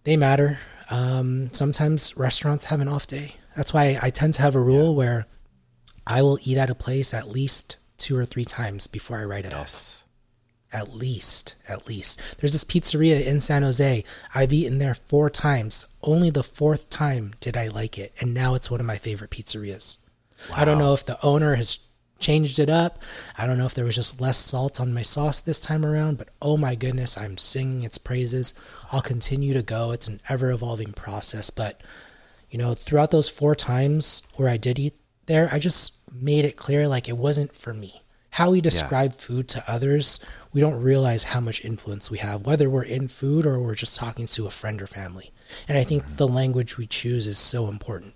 they 0.04 0.16
matter. 0.16 0.58
Um, 0.90 1.50
sometimes 1.52 2.16
restaurants 2.16 2.66
have 2.66 2.80
an 2.80 2.88
off 2.88 3.06
day. 3.06 3.36
That's 3.56 3.72
why 3.72 3.98
I 4.00 4.10
tend 4.10 4.34
to 4.34 4.42
have 4.42 4.54
a 4.54 4.60
rule 4.60 4.90
yeah. 4.90 4.98
where 4.98 5.26
I 6.06 6.22
will 6.22 6.38
eat 6.44 6.58
at 6.58 6.70
a 6.70 6.74
place 6.74 7.14
at 7.14 7.28
least 7.28 7.76
two 7.96 8.16
or 8.16 8.24
three 8.24 8.44
times 8.44 8.86
before 8.86 9.18
I 9.18 9.24
write 9.24 9.46
it 9.46 9.52
yes. 9.52 10.02
off. 10.02 10.03
At 10.74 10.92
least, 10.92 11.54
at 11.68 11.86
least. 11.86 12.20
There's 12.38 12.52
this 12.52 12.64
pizzeria 12.64 13.24
in 13.24 13.40
San 13.40 13.62
Jose. 13.62 14.04
I've 14.34 14.52
eaten 14.52 14.78
there 14.78 14.94
four 14.94 15.30
times. 15.30 15.86
Only 16.02 16.30
the 16.30 16.42
fourth 16.42 16.90
time 16.90 17.32
did 17.38 17.56
I 17.56 17.68
like 17.68 17.96
it, 17.96 18.12
and 18.20 18.34
now 18.34 18.54
it's 18.54 18.72
one 18.72 18.80
of 18.80 18.86
my 18.86 18.98
favorite 18.98 19.30
pizzerias. 19.30 19.98
Wow. 20.50 20.56
I 20.58 20.64
don't 20.64 20.78
know 20.78 20.92
if 20.92 21.06
the 21.06 21.24
owner 21.24 21.54
has 21.54 21.78
changed 22.18 22.58
it 22.58 22.68
up. 22.68 23.00
I 23.38 23.46
don't 23.46 23.56
know 23.56 23.66
if 23.66 23.74
there 23.74 23.84
was 23.84 23.94
just 23.94 24.20
less 24.20 24.36
salt 24.36 24.80
on 24.80 24.92
my 24.92 25.02
sauce 25.02 25.40
this 25.40 25.60
time 25.60 25.86
around, 25.86 26.18
but 26.18 26.30
oh 26.42 26.56
my 26.56 26.74
goodness, 26.74 27.16
I'm 27.16 27.36
singing 27.36 27.84
its 27.84 27.98
praises. 27.98 28.54
I'll 28.90 29.02
continue 29.02 29.52
to 29.54 29.62
go. 29.62 29.92
It's 29.92 30.08
an 30.08 30.20
ever 30.28 30.50
evolving 30.50 30.92
process, 30.92 31.50
but 31.50 31.82
you 32.50 32.58
know, 32.58 32.74
throughout 32.74 33.12
those 33.12 33.28
four 33.28 33.54
times 33.54 34.22
where 34.34 34.48
I 34.48 34.56
did 34.56 34.78
eat 34.78 34.94
there, 35.26 35.48
I 35.52 35.58
just 35.58 35.94
made 36.12 36.44
it 36.44 36.56
clear 36.56 36.88
like 36.88 37.08
it 37.08 37.16
wasn't 37.16 37.54
for 37.54 37.72
me. 37.72 38.00
How 38.35 38.51
we 38.51 38.61
describe 38.61 39.12
yeah. 39.12 39.20
food 39.20 39.49
to 39.51 39.62
others, 39.68 40.18
we 40.53 40.61
don't 40.61 40.82
realize 40.82 41.22
how 41.22 41.39
much 41.39 41.64
influence 41.64 42.11
we 42.11 42.18
have, 42.18 42.45
whether 42.45 42.68
we're 42.68 42.82
in 42.82 43.07
food 43.07 43.47
or 43.47 43.61
we're 43.61 43.76
just 43.76 43.95
talking 43.95 44.26
to 44.26 44.49
a 44.49 44.51
friend 44.51 44.82
or 44.82 44.89
family. 44.89 45.30
And 45.68 45.78
I 45.78 45.85
think 45.85 46.05
mm-hmm. 46.05 46.16
the 46.16 46.26
language 46.26 46.76
we 46.76 46.89
choose 46.89 47.28
is 47.28 47.39
so 47.39 47.68
important. 47.68 48.14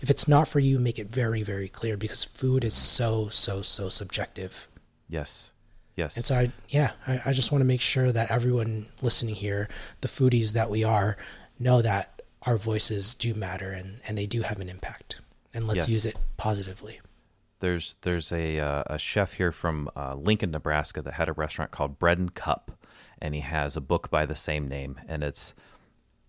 If 0.00 0.08
it's 0.08 0.26
not 0.26 0.48
for 0.48 0.58
you, 0.58 0.78
make 0.78 0.98
it 0.98 1.08
very, 1.08 1.42
very 1.42 1.68
clear 1.68 1.98
because 1.98 2.24
food 2.24 2.64
is 2.64 2.72
so, 2.72 3.28
so, 3.28 3.60
so 3.60 3.90
subjective. 3.90 4.68
Yes. 5.06 5.52
Yes. 5.96 6.16
And 6.16 6.24
so 6.24 6.36
I, 6.36 6.50
yeah, 6.70 6.92
I, 7.06 7.20
I 7.26 7.32
just 7.34 7.52
want 7.52 7.60
to 7.60 7.66
make 7.66 7.82
sure 7.82 8.10
that 8.10 8.30
everyone 8.30 8.88
listening 9.02 9.34
here, 9.34 9.68
the 10.00 10.08
foodies 10.08 10.54
that 10.54 10.70
we 10.70 10.82
are, 10.82 11.18
know 11.58 11.82
that 11.82 12.22
our 12.44 12.56
voices 12.56 13.14
do 13.14 13.34
matter 13.34 13.72
and, 13.72 14.00
and 14.08 14.16
they 14.16 14.24
do 14.24 14.40
have 14.40 14.60
an 14.60 14.70
impact. 14.70 15.20
And 15.52 15.66
let's 15.66 15.80
yes. 15.80 15.90
use 15.90 16.06
it 16.06 16.16
positively. 16.38 17.00
There's 17.60 17.96
there's 18.02 18.32
a 18.32 18.58
uh, 18.60 18.84
a 18.86 18.98
chef 18.98 19.34
here 19.34 19.52
from 19.52 19.90
uh, 19.96 20.14
Lincoln, 20.14 20.50
Nebraska, 20.50 21.02
that 21.02 21.14
had 21.14 21.28
a 21.28 21.32
restaurant 21.32 21.70
called 21.70 21.98
Bread 21.98 22.18
and 22.18 22.32
Cup, 22.32 22.70
and 23.20 23.34
he 23.34 23.40
has 23.40 23.76
a 23.76 23.80
book 23.80 24.10
by 24.10 24.26
the 24.26 24.34
same 24.34 24.68
name, 24.68 25.00
and 25.08 25.24
it's 25.24 25.54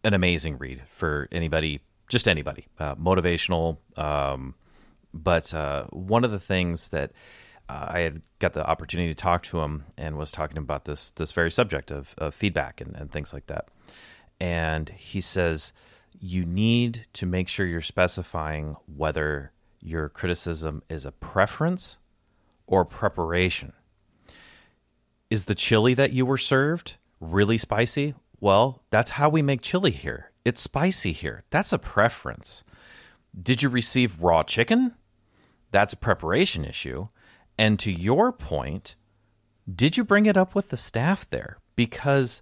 an 0.04 0.14
amazing 0.14 0.58
read 0.58 0.84
for 0.90 1.28
anybody, 1.32 1.82
just 2.08 2.28
anybody, 2.28 2.68
uh, 2.80 2.96
motivational. 2.96 3.78
Um, 3.98 4.56
but 5.14 5.54
uh, 5.54 5.86
one 5.92 6.24
of 6.24 6.32
the 6.32 6.40
things 6.40 6.90
that 6.90 7.12
uh, 7.68 7.86
I 7.90 8.00
had 8.00 8.22
got 8.40 8.54
the 8.54 8.66
opportunity 8.66 9.10
to 9.10 9.16
talk 9.16 9.44
to 9.44 9.60
him 9.60 9.86
and 9.98 10.18
was 10.18 10.32
talking 10.32 10.58
about 10.58 10.86
this 10.86 11.12
this 11.12 11.32
very 11.32 11.52
subject 11.52 11.92
of, 11.92 12.16
of 12.18 12.34
feedback 12.34 12.82
and, 12.82 12.96
and 12.96 13.12
things 13.12 13.34
like 13.34 13.48
that, 13.48 13.68
and 14.40 14.90
he 14.90 15.22
says 15.22 15.74
you 16.20 16.44
need 16.44 17.06
to 17.14 17.26
make 17.26 17.48
sure 17.48 17.66
you're 17.66 17.82
specifying 17.82 18.76
whether 18.88 19.52
your 19.82 20.10
criticism 20.10 20.84
is 20.90 21.06
a 21.06 21.12
preference 21.12 21.98
or 22.68 22.86
preparation. 22.86 23.74
Is 25.30 25.46
the 25.46 25.56
chili 25.56 25.94
that 25.94 26.14
you 26.14 26.26
were 26.26 26.38
served 26.38 26.98
really 27.20 27.58
spicy? 27.58 28.16
Well, 28.40 28.84
that's 28.90 29.12
how 29.12 29.30
we 29.30 29.42
make 29.42 29.62
chili 29.62 29.92
here. 29.92 30.32
It's 30.46 30.62
spicy 30.62 31.12
here. 31.12 31.44
That's 31.50 31.74
a 31.74 31.78
preference. 31.78 32.64
Did 33.40 33.62
you 33.62 33.70
receive 33.70 34.22
raw 34.22 34.44
chicken? 34.44 34.96
That's 35.72 35.94
a 35.94 35.98
preparation 35.98 36.66
issue. 36.66 37.10
And 37.58 37.78
to 37.80 37.92
your 37.92 38.32
point, 38.32 38.96
did 39.74 39.98
you 39.98 40.04
bring 40.04 40.26
it 40.26 40.38
up 40.38 40.56
with 40.56 40.70
the 40.70 40.78
staff 40.78 41.30
there? 41.30 41.58
Because 41.76 42.42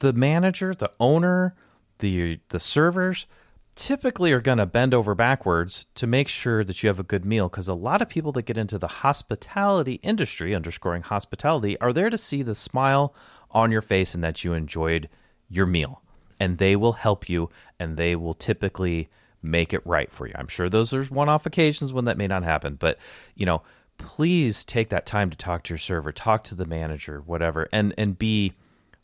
the 0.00 0.12
manager, 0.12 0.74
the 0.74 0.92
owner, 1.00 1.54
the 2.00 2.40
the 2.48 2.60
servers, 2.60 3.26
typically 3.74 4.32
are 4.32 4.40
going 4.40 4.58
to 4.58 4.66
bend 4.66 4.94
over 4.94 5.14
backwards 5.14 5.86
to 5.94 6.06
make 6.06 6.28
sure 6.28 6.64
that 6.64 6.82
you 6.82 6.88
have 6.88 7.00
a 7.00 7.04
good 7.04 7.24
meal 7.24 7.48
because 7.48 7.68
a 7.68 7.74
lot 7.74 8.00
of 8.00 8.08
people 8.08 8.32
that 8.32 8.42
get 8.42 8.58
into 8.58 8.78
the 8.78 8.86
hospitality 8.86 9.94
industry 10.02 10.54
underscoring 10.54 11.02
hospitality 11.02 11.78
are 11.80 11.92
there 11.92 12.10
to 12.10 12.18
see 12.18 12.42
the 12.42 12.54
smile 12.54 13.14
on 13.50 13.72
your 13.72 13.82
face 13.82 14.14
and 14.14 14.22
that 14.22 14.44
you 14.44 14.52
enjoyed 14.52 15.08
your 15.48 15.66
meal. 15.66 16.02
And 16.38 16.58
they 16.58 16.76
will 16.76 16.94
help 16.94 17.28
you 17.28 17.50
and 17.78 17.96
they 17.96 18.16
will 18.16 18.34
typically 18.34 19.08
make 19.42 19.72
it 19.72 19.86
right 19.86 20.10
for 20.10 20.26
you. 20.26 20.34
I'm 20.36 20.48
sure 20.48 20.68
those 20.68 20.92
are 20.94 21.04
one-off 21.04 21.46
occasions 21.46 21.92
when 21.92 22.06
that 22.06 22.16
may 22.16 22.26
not 22.26 22.42
happen 22.42 22.76
but 22.76 22.98
you 23.34 23.44
know 23.44 23.62
please 23.98 24.64
take 24.64 24.88
that 24.88 25.06
time 25.06 25.30
to 25.30 25.36
talk 25.36 25.62
to 25.64 25.72
your 25.72 25.78
server 25.78 26.10
talk 26.10 26.42
to 26.44 26.54
the 26.54 26.64
manager 26.64 27.22
whatever 27.24 27.68
and 27.70 27.94
and 27.98 28.18
be 28.18 28.54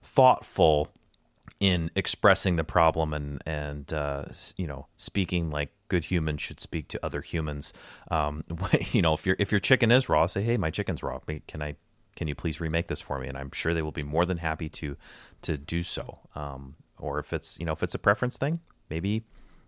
thoughtful 0.03 0.89
in 1.61 1.91
expressing 1.95 2.57
the 2.57 2.65
problem 2.65 3.13
and 3.13 3.43
and 3.47 3.93
uh, 3.93 4.25
you 4.57 4.67
know 4.67 4.87
speaking 4.97 5.51
like 5.51 5.71
good 5.89 6.05
humans 6.05 6.41
should 6.41 6.59
speak 6.59 6.89
to 6.89 7.05
other 7.05 7.21
humans. 7.21 7.75
Um, 8.11 8.45
you 8.93 9.03
know, 9.03 9.13
if 9.13 9.27
your 9.27 9.37
if 9.39 9.53
your 9.53 9.61
chicken 9.61 9.93
is 9.93 10.09
raw, 10.09 10.27
say, 10.27 10.43
"Hey, 10.43 10.57
my 10.57 10.71
chicken's 10.71 11.03
raw. 11.03 11.21
Can 11.47 11.63
I 11.63 11.77
can 12.17 12.27
you 12.27 12.35
please 12.35 12.61
remake 12.61 12.89
this 12.89 13.01
for 13.01 13.19
me?" 13.19 13.29
And 13.29 13.37
I'm 13.37 13.51
sure 13.53 13.75
they 13.75 13.83
will 13.83 13.93
be 13.93 14.03
more 14.03 14.25
than 14.25 14.39
happy 14.39 14.71
to 14.71 14.97
to 15.43 15.59
do 15.59 15.83
so. 15.83 16.21
Um, 16.35 16.77
or 16.99 17.19
if 17.19 17.33
it's 17.35 17.59
you 17.61 17.67
know 17.67 17.73
if 17.73 17.83
it's 17.83 17.95
a 17.95 17.99
preference 17.99 18.39
thing, 18.39 18.61
maybe 18.89 19.25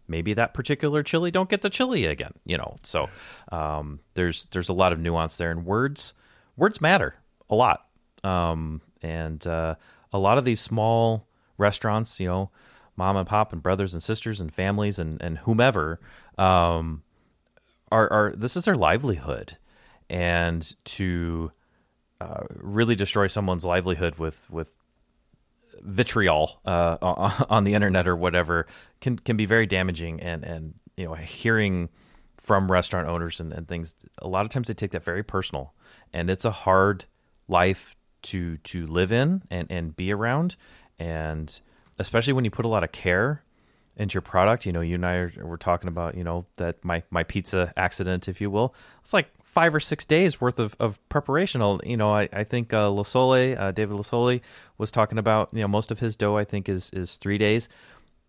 maybe 0.08 0.32
that 0.34 0.54
particular 0.54 1.02
chili 1.02 1.30
don't 1.30 1.50
get 1.50 1.60
the 1.60 1.70
chili 1.70 2.06
again. 2.06 2.32
You 2.46 2.56
know, 2.56 2.76
so 2.82 3.10
um, 3.50 4.00
there's 4.14 4.46
there's 4.46 4.70
a 4.70 4.74
lot 4.74 4.92
of 4.92 4.98
nuance 4.98 5.36
there, 5.36 5.50
and 5.50 5.66
words 5.66 6.14
words 6.56 6.80
matter 6.80 7.16
a 7.50 7.54
lot. 7.54 7.86
Um, 8.24 8.80
and 9.02 9.44
uh, 9.46 9.74
a 10.12 10.18
lot 10.18 10.38
of 10.38 10.44
these 10.44 10.60
small 10.60 11.26
restaurants, 11.62 12.20
you 12.20 12.28
know, 12.28 12.50
mom 12.96 13.16
and 13.16 13.26
pop 13.26 13.52
and 13.52 13.62
brothers 13.62 13.94
and 13.94 14.02
sisters 14.02 14.40
and 14.40 14.52
families 14.52 14.98
and, 14.98 15.22
and 15.22 15.38
whomever, 15.38 16.00
um, 16.36 17.02
are, 17.90 18.12
are 18.12 18.34
this 18.36 18.56
is 18.56 18.66
their 18.66 18.76
livelihood. 18.76 19.56
And 20.10 20.74
to 20.84 21.52
uh, 22.20 22.44
really 22.50 22.94
destroy 22.94 23.28
someone's 23.28 23.64
livelihood 23.64 24.16
with, 24.16 24.50
with 24.50 24.74
vitriol 25.80 26.60
uh, 26.66 26.98
on 27.48 27.64
the 27.64 27.72
internet 27.72 28.06
or 28.06 28.16
whatever 28.16 28.66
can, 29.00 29.18
can 29.18 29.38
be 29.38 29.46
very 29.46 29.66
damaging. 29.66 30.20
And, 30.20 30.44
and, 30.44 30.74
you 30.96 31.06
know, 31.06 31.14
hearing 31.14 31.88
from 32.36 32.70
restaurant 32.70 33.08
owners 33.08 33.40
and, 33.40 33.52
and 33.54 33.66
things, 33.66 33.94
a 34.18 34.28
lot 34.28 34.44
of 34.44 34.50
times 34.50 34.68
they 34.68 34.74
take 34.74 34.90
that 34.90 35.04
very 35.04 35.22
personal 35.22 35.72
and 36.12 36.28
it's 36.28 36.44
a 36.44 36.50
hard 36.50 37.06
life 37.48 37.96
to 38.22 38.56
to 38.58 38.86
live 38.86 39.12
in 39.12 39.42
and, 39.50 39.70
and 39.70 39.96
be 39.96 40.12
around 40.12 40.56
and 40.98 41.60
especially 41.98 42.32
when 42.32 42.44
you 42.44 42.50
put 42.50 42.64
a 42.64 42.68
lot 42.68 42.84
of 42.84 42.92
care 42.92 43.42
into 43.96 44.14
your 44.14 44.22
product. 44.22 44.66
You 44.66 44.72
know, 44.72 44.80
you 44.80 44.94
and 44.94 45.06
I 45.06 45.14
are, 45.14 45.32
were 45.42 45.58
talking 45.58 45.88
about, 45.88 46.16
you 46.16 46.24
know, 46.24 46.46
that 46.56 46.84
my, 46.84 47.02
my 47.10 47.22
pizza 47.22 47.72
accident, 47.76 48.28
if 48.28 48.40
you 48.40 48.50
will. 48.50 48.74
It's 49.02 49.12
like 49.12 49.28
five 49.44 49.74
or 49.74 49.80
six 49.80 50.06
days 50.06 50.40
worth 50.40 50.58
of, 50.58 50.74
of 50.80 51.06
preparation. 51.10 51.60
You 51.84 51.96
know, 51.98 52.14
I, 52.14 52.28
I 52.32 52.44
think 52.44 52.72
uh, 52.72 52.88
Losole, 52.88 53.58
uh, 53.58 53.70
David 53.70 53.96
Losole 53.96 54.40
was 54.78 54.90
talking 54.90 55.18
about, 55.18 55.50
you 55.52 55.60
know, 55.60 55.68
most 55.68 55.90
of 55.90 55.98
his 55.98 56.16
dough, 56.16 56.38
I 56.38 56.44
think, 56.44 56.68
is, 56.68 56.90
is 56.92 57.16
three 57.18 57.38
days. 57.38 57.68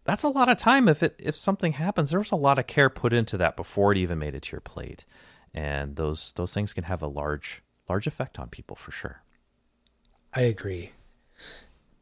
that's 0.05 0.23
a 0.23 0.27
lot 0.27 0.49
of 0.49 0.57
time 0.57 0.89
if 0.89 1.01
it 1.01 1.15
if 1.17 1.35
something 1.35 1.73
happens 1.73 2.09
there 2.09 2.19
was 2.19 2.31
a 2.31 2.35
lot 2.35 2.59
of 2.59 2.67
care 2.67 2.89
put 2.89 3.13
into 3.13 3.37
that 3.37 3.55
before 3.55 3.91
it 3.91 3.97
even 3.97 4.19
made 4.19 4.35
it 4.35 4.43
to 4.43 4.51
your 4.51 4.61
plate 4.61 5.05
and 5.53 5.95
those 5.95 6.33
those 6.35 6.53
things 6.53 6.73
can 6.73 6.83
have 6.83 7.01
a 7.01 7.07
large 7.07 7.63
large 7.87 8.07
effect 8.07 8.37
on 8.39 8.49
people 8.49 8.75
for 8.75 8.91
sure 8.91 9.21
I 10.33 10.41
agree. 10.41 10.91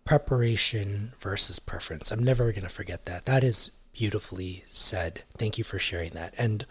Preparation 0.06 1.14
versus 1.20 1.60
preference. 1.60 2.12
I'm 2.12 2.24
never 2.24 2.52
going 2.52 2.64
to 2.64 2.70
forget 2.70 3.06
that. 3.06 3.26
That 3.26 3.44
is 3.44 3.72
beautifully 3.94 4.64
said. 4.68 5.24
Thank 5.38 5.58
you 5.58 5.64
for 5.64 5.80
sharing 5.80 6.12
that. 6.12 6.34
And 6.38 6.66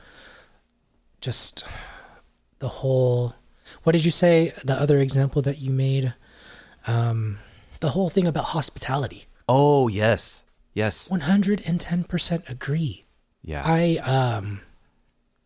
just 1.20 1.64
the 2.60 2.68
whole 2.68 3.34
what 3.82 3.92
did 3.92 4.04
you 4.04 4.10
say 4.10 4.52
the 4.64 4.74
other 4.74 4.98
example 4.98 5.42
that 5.42 5.58
you 5.58 5.70
made 5.70 6.14
um 6.86 7.38
the 7.80 7.90
whole 7.90 8.08
thing 8.08 8.26
about 8.26 8.44
hospitality 8.44 9.24
oh 9.48 9.88
yes 9.88 10.44
yes 10.74 11.08
110% 11.08 12.48
agree 12.48 13.04
yeah 13.42 13.62
i 13.64 13.96
um 13.98 14.60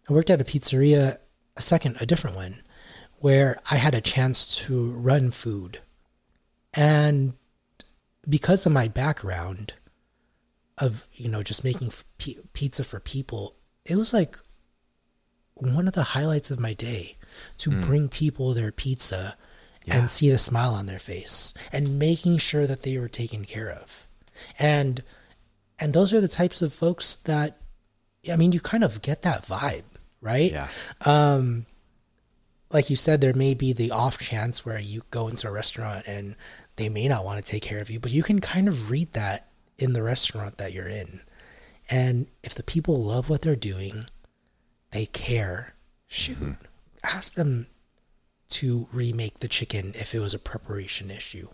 i 0.09 0.13
worked 0.13 0.31
at 0.31 0.41
a 0.41 0.45
pizzeria 0.45 1.19
a 1.57 1.61
second 1.61 1.97
a 2.01 2.07
different 2.07 2.37
one 2.37 2.57
where 3.19 3.59
i 3.71 3.77
had 3.77 3.95
a 3.95 4.01
chance 4.01 4.57
to 4.57 4.91
run 4.93 5.31
food 5.31 5.81
and 6.73 7.35
because 8.29 8.67
of 8.67 8.73
my 8.73 8.89
background 8.89 9.75
of 10.79 11.07
you 11.13 11.29
know 11.29 11.43
just 11.43 11.65
making 11.65 11.91
p- 12.19 12.39
pizza 12.53 12.83
for 12.83 12.99
people 12.99 13.55
it 13.85 13.97
was 13.97 14.13
like 14.13 14.39
one 15.55 15.87
of 15.87 15.95
the 15.95 16.03
highlights 16.03 16.51
of 16.51 16.59
my 16.59 16.75
day 16.75 17.17
to 17.59 17.71
hmm. 17.71 17.81
bring 17.81 18.09
people 18.09 18.55
their 18.55 18.73
pizza 18.73 19.37
Yeah. 19.85 19.99
and 19.99 20.11
see 20.11 20.31
the 20.31 20.39
smile 20.39 20.75
on 20.75 20.87
their 20.87 20.99
face 20.99 21.55
and 21.73 21.99
making 21.99 22.39
sure 22.39 22.67
that 22.67 22.83
they 22.83 22.99
were 22.99 23.09
taken 23.09 23.45
care 23.45 23.71
of. 23.71 24.09
And 24.59 25.05
and 25.79 25.93
those 25.93 26.13
are 26.13 26.21
the 26.21 26.29
types 26.29 26.63
of 26.63 26.73
folks 26.73 27.17
that 27.17 27.59
i 28.33 28.37
mean 28.37 28.53
you 28.53 28.61
kind 28.61 28.83
of 28.83 29.03
get 29.03 29.23
that 29.23 29.45
vibe 29.45 29.85
right? 30.25 30.51
Yeah. 30.51 30.69
Um, 31.05 31.67
like 32.71 32.91
you 32.91 32.97
said, 32.97 33.21
there 33.21 33.35
may 33.35 33.55
be 33.55 33.73
the 33.73 33.93
off 33.93 34.19
chance 34.19 34.67
where 34.67 34.81
you 34.81 35.03
go 35.11 35.29
into 35.29 35.47
a 35.47 35.53
restaurant 35.53 36.09
and 36.09 36.35
they 36.77 36.89
may 36.89 37.09
not 37.09 37.25
want 37.25 37.45
to 37.45 37.51
take 37.51 37.63
care 37.63 37.81
of 37.81 37.91
you, 37.91 38.01
but 38.01 38.13
you 38.13 38.23
can 38.23 38.41
kind 38.41 38.69
of 38.69 38.91
read 38.91 39.13
that 39.13 39.49
in 39.79 39.93
the 39.93 40.03
restaurant 40.03 40.59
that 40.59 40.73
you're 40.73 40.89
in. 40.89 41.21
And 41.91 42.27
if 42.43 42.55
the 42.55 42.63
people 42.63 43.03
love 43.03 43.29
what 43.29 43.43
they're 43.43 43.57
doing, 43.57 44.07
they 44.91 45.07
care, 45.07 45.75
shoot, 46.07 46.37
mm-hmm. 46.37 46.53
ask 47.03 47.35
them 47.35 47.67
to 48.49 48.89
remake 48.93 49.41
the 49.41 49.49
chicken 49.49 49.93
if 49.97 50.15
it 50.15 50.21
was 50.21 50.35
a 50.35 50.39
preparation 50.39 51.11
issue 51.11 51.49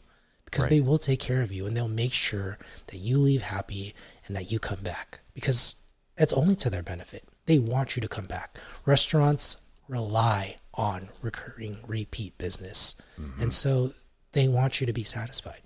because 0.50 0.66
they 0.66 0.80
will 0.80 0.98
take 0.98 1.20
care 1.20 1.42
of 1.42 1.52
you 1.52 1.64
and 1.64 1.76
they'll 1.76 1.88
make 1.88 2.12
sure 2.12 2.58
that 2.88 2.96
you 2.96 3.18
leave 3.18 3.42
happy 3.42 3.94
and 4.26 4.36
that 4.36 4.50
you 4.50 4.58
come 4.58 4.82
back 4.82 5.20
because 5.32 5.76
it's 6.16 6.32
only 6.32 6.56
to 6.56 6.68
their 6.68 6.82
benefit. 6.82 7.24
They 7.46 7.58
want 7.58 7.96
you 7.96 8.02
to 8.02 8.08
come 8.08 8.26
back. 8.26 8.58
Restaurants 8.84 9.58
rely 9.88 10.56
on 10.74 11.08
recurring 11.22 11.78
repeat 11.86 12.36
business. 12.36 12.96
And 13.16 13.32
mm-hmm. 13.32 13.50
so 13.50 13.92
they 14.32 14.48
want 14.48 14.80
you 14.80 14.86
to 14.86 14.92
be 14.92 15.04
satisfied. 15.04 15.62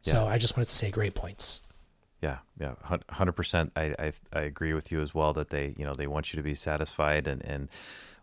So 0.00 0.24
Yeah. 0.24 0.24
I 0.24 0.38
just 0.38 0.56
wanted 0.56 0.68
to 0.68 0.74
say 0.74 0.90
great 0.90 1.14
points. 1.14 1.60
Yeah, 2.22 2.38
yeah, 2.58 2.74
hundred 3.08 3.32
percent. 3.32 3.72
I, 3.76 3.94
I 3.98 4.12
I 4.32 4.40
agree 4.40 4.74
with 4.74 4.92
you 4.92 5.00
as 5.00 5.14
well 5.14 5.32
that 5.32 5.48
they 5.48 5.74
you 5.78 5.86
know 5.86 5.94
they 5.94 6.06
want 6.06 6.32
you 6.32 6.36
to 6.36 6.42
be 6.42 6.54
satisfied 6.54 7.26
and 7.26 7.42
and 7.42 7.68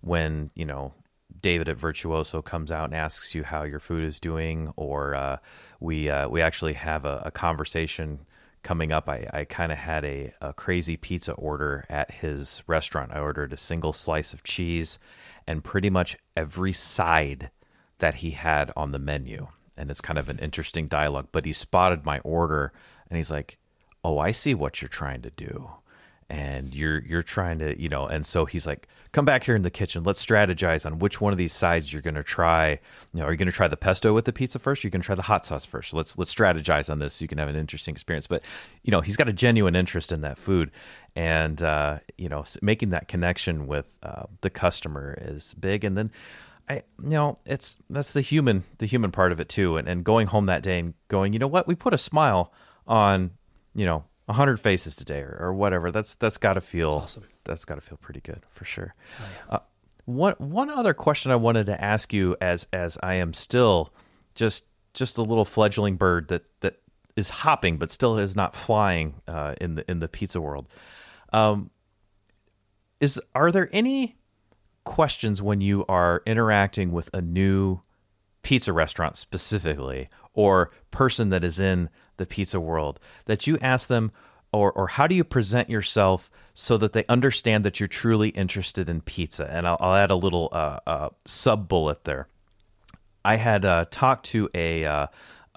when 0.02 0.52
you 0.54 0.66
know 0.66 0.94
David 1.42 1.68
at 1.68 1.78
Virtuoso 1.78 2.42
comes 2.42 2.72
out 2.72 2.86
and 2.86 2.96
asks 2.96 3.34
you 3.36 3.44
how 3.44 3.64
your 3.64 3.80
food 3.80 4.04
is 4.04 4.20
doing, 4.20 4.72
or 4.76 5.16
uh, 5.16 5.38
we 5.80 6.10
uh, 6.10 6.30
we 6.30 6.42
actually 6.42 6.74
have 6.74 7.06
a, 7.06 7.24
a 7.26 7.32
conversation 7.32 8.20
coming 8.64 8.92
up. 8.92 9.10
I, 9.10 9.28
I 9.34 9.46
kind 9.46 9.72
of 9.72 9.78
had 9.78 10.04
a, 10.06 10.34
a 10.42 10.54
crazy 10.54 10.98
pizza 10.98 11.34
order 11.34 11.86
at 11.90 12.12
his 12.12 12.64
restaurant. 12.68 13.12
I 13.14 13.20
ordered 13.20 13.54
a 13.54 13.58
single 13.58 13.94
slice 13.94 14.34
of 14.34 14.44
cheese 14.44 15.00
and 15.48 15.64
pretty 15.64 15.90
much 15.90 16.18
every 16.36 16.74
side 16.74 17.50
that 18.00 18.16
he 18.16 18.32
had 18.32 18.72
on 18.76 18.92
the 18.92 19.00
menu. 19.00 19.48
And 19.78 19.92
it's 19.92 20.02
kind 20.02 20.20
of 20.20 20.30
an 20.30 20.40
interesting 20.40 20.88
dialogue, 20.88 21.28
but 21.32 21.46
he 21.46 21.54
spotted 21.54 22.06
my 22.06 22.20
order 22.20 22.72
and 23.10 23.18
he's 23.18 23.32
like, 23.32 23.58
"Oh, 24.04 24.18
I 24.18 24.32
see 24.32 24.54
what 24.54 24.82
you're 24.82 24.90
trying 24.90 25.22
to 25.22 25.30
do." 25.32 25.70
And 26.30 26.76
you're 26.76 27.00
you're 27.06 27.22
trying 27.22 27.60
to, 27.60 27.80
you 27.82 27.88
know, 27.88 28.06
and 28.06 28.26
so 28.26 28.46
he's 28.46 28.68
like, 28.68 28.90
"Come 29.14 29.24
back 29.24 29.46
here 29.46 29.56
in 29.56 29.62
the 29.62 29.72
kitchen. 29.72 30.04
Let's 30.04 30.26
strategize 30.26 30.86
on 30.86 31.00
which 31.00 31.22
one 31.22 31.32
of 31.32 31.38
these 31.38 31.54
sides 31.54 31.94
you're 31.94 32.02
going 32.02 32.16
to 32.16 32.24
try. 32.24 32.72
You 33.14 33.22
know, 33.22 33.24
are 33.24 33.32
you 33.32 33.38
going 33.38 33.46
to 33.48 33.54
try 33.54 33.70
the 33.70 33.78
pesto 33.78 34.14
with 34.14 34.26
the 34.26 34.34
pizza 34.34 34.60
first? 34.60 34.84
Are 34.84 34.90
going 34.90 35.02
to 35.02 35.06
try 35.06 35.16
the 35.16 35.22
hot 35.22 35.46
sauce 35.46 35.66
first? 35.66 35.94
Let's 35.94 36.18
let's 36.18 36.34
strategize 36.34 36.90
on 36.90 37.00
this 37.00 37.14
so 37.14 37.24
you 37.24 37.30
can 37.30 37.38
have 37.38 37.48
an 37.48 37.56
interesting 37.56 37.94
experience." 37.94 38.28
But, 38.28 38.44
you 38.84 38.92
know, 38.92 39.00
he's 39.00 39.16
got 39.16 39.30
a 39.30 39.34
genuine 39.34 39.76
interest 39.76 40.12
in 40.12 40.20
that 40.22 40.38
food 40.38 40.72
and 41.18 41.64
uh, 41.64 41.98
you 42.18 42.30
know, 42.30 42.44
making 42.62 42.90
that 42.90 43.08
connection 43.08 43.66
with 43.66 43.98
uh, 44.04 44.24
the 44.42 44.52
customer 44.52 45.18
is 45.20 45.56
big 45.56 45.84
and 45.84 45.98
then 45.98 46.12
I 46.70 46.84
you 47.02 47.10
know 47.10 47.38
it's 47.46 47.78
that's 47.90 48.14
the 48.14 48.22
human 48.22 48.64
the 48.78 48.86
human 48.86 49.12
part 49.12 49.32
of 49.32 49.40
it 49.40 49.50
too. 49.50 49.78
And, 49.78 49.88
and 49.88 50.04
going 50.04 50.28
home 50.28 50.48
that 50.48 50.64
day 50.64 50.80
and 50.80 50.94
going 51.08 51.34
you 51.34 51.40
know 51.40 51.48
what? 51.48 51.68
We 51.68 51.76
put 51.76 51.94
a 51.94 51.98
smile 51.98 52.54
on 52.86 53.32
you 53.74 53.86
know 53.86 54.04
a 54.28 54.34
hundred 54.34 54.60
faces 54.60 54.96
today 54.96 55.20
or, 55.20 55.38
or 55.40 55.54
whatever. 55.54 55.92
That's 55.92 56.16
that's 56.16 56.38
got 56.38 56.54
to 56.54 56.62
feel 56.62 56.90
awesome. 56.90 57.24
that's 57.46 57.66
got 57.66 57.76
to 57.76 57.82
feel 57.82 57.98
pretty 57.98 58.22
good 58.22 58.42
for 58.52 58.66
sure. 58.66 58.94
Uh, 59.50 59.60
one 60.06 60.34
one 60.38 60.70
other 60.70 60.94
question 60.94 61.32
I 61.32 61.36
wanted 61.36 61.68
to 61.68 61.82
ask 61.84 62.14
you 62.14 62.36
as 62.42 62.68
as 62.74 62.98
I 63.02 63.16
am 63.16 63.34
still 63.34 63.94
just 64.36 64.66
just 64.94 65.18
a 65.18 65.22
little 65.22 65.46
fledgling 65.46 65.96
bird 65.96 66.28
that 66.30 66.44
that 66.62 66.82
is 67.16 67.30
hopping 67.30 67.78
but 67.78 67.92
still 67.92 68.18
is 68.18 68.36
not 68.36 68.56
flying 68.56 69.16
uh, 69.28 69.56
in 69.62 69.76
the 69.76 69.90
in 69.90 70.00
the 70.00 70.08
pizza 70.08 70.42
world. 70.42 70.68
Um, 71.32 71.72
is 73.00 73.22
are 73.36 73.52
there 73.52 73.70
any 73.72 74.18
questions 74.88 75.42
when 75.42 75.60
you 75.60 75.86
are 75.88 76.24
interacting 76.26 76.94
with 76.94 77.10
a 77.14 77.22
new 77.22 77.82
pizza 78.42 78.72
restaurant 78.72 79.18
specifically 79.18 80.08
or 80.34 80.72
person 80.92 81.30
that 81.30 81.44
is 81.44 81.60
in 81.60 81.90
the 82.16 82.26
pizza 82.26 82.60
world 82.60 82.98
that 83.26 83.46
you 83.46 83.58
ask 83.62 83.90
them 83.90 84.12
or 84.54 84.72
or 84.72 84.88
how 84.88 85.06
do 85.06 85.14
you 85.14 85.26
present 85.26 85.70
yourself 85.70 86.32
so 86.54 86.78
that 86.78 86.94
they 86.94 87.04
understand 87.10 87.66
that 87.66 87.80
you're 87.80 87.88
truly 87.88 88.30
interested 88.30 88.88
in 88.88 89.02
pizza? 89.02 89.46
And 89.52 89.68
I'll, 89.68 89.78
I'll 89.82 89.96
add 89.96 90.10
a 90.10 90.16
little 90.16 90.50
uh, 90.54 90.80
uh, 90.88 91.10
sub 91.26 91.68
bullet 91.68 92.06
there. 92.06 92.30
I 93.26 93.36
had 93.36 93.66
uh, 93.66 93.86
talked 93.92 94.28
to 94.28 94.50
a 94.56 94.86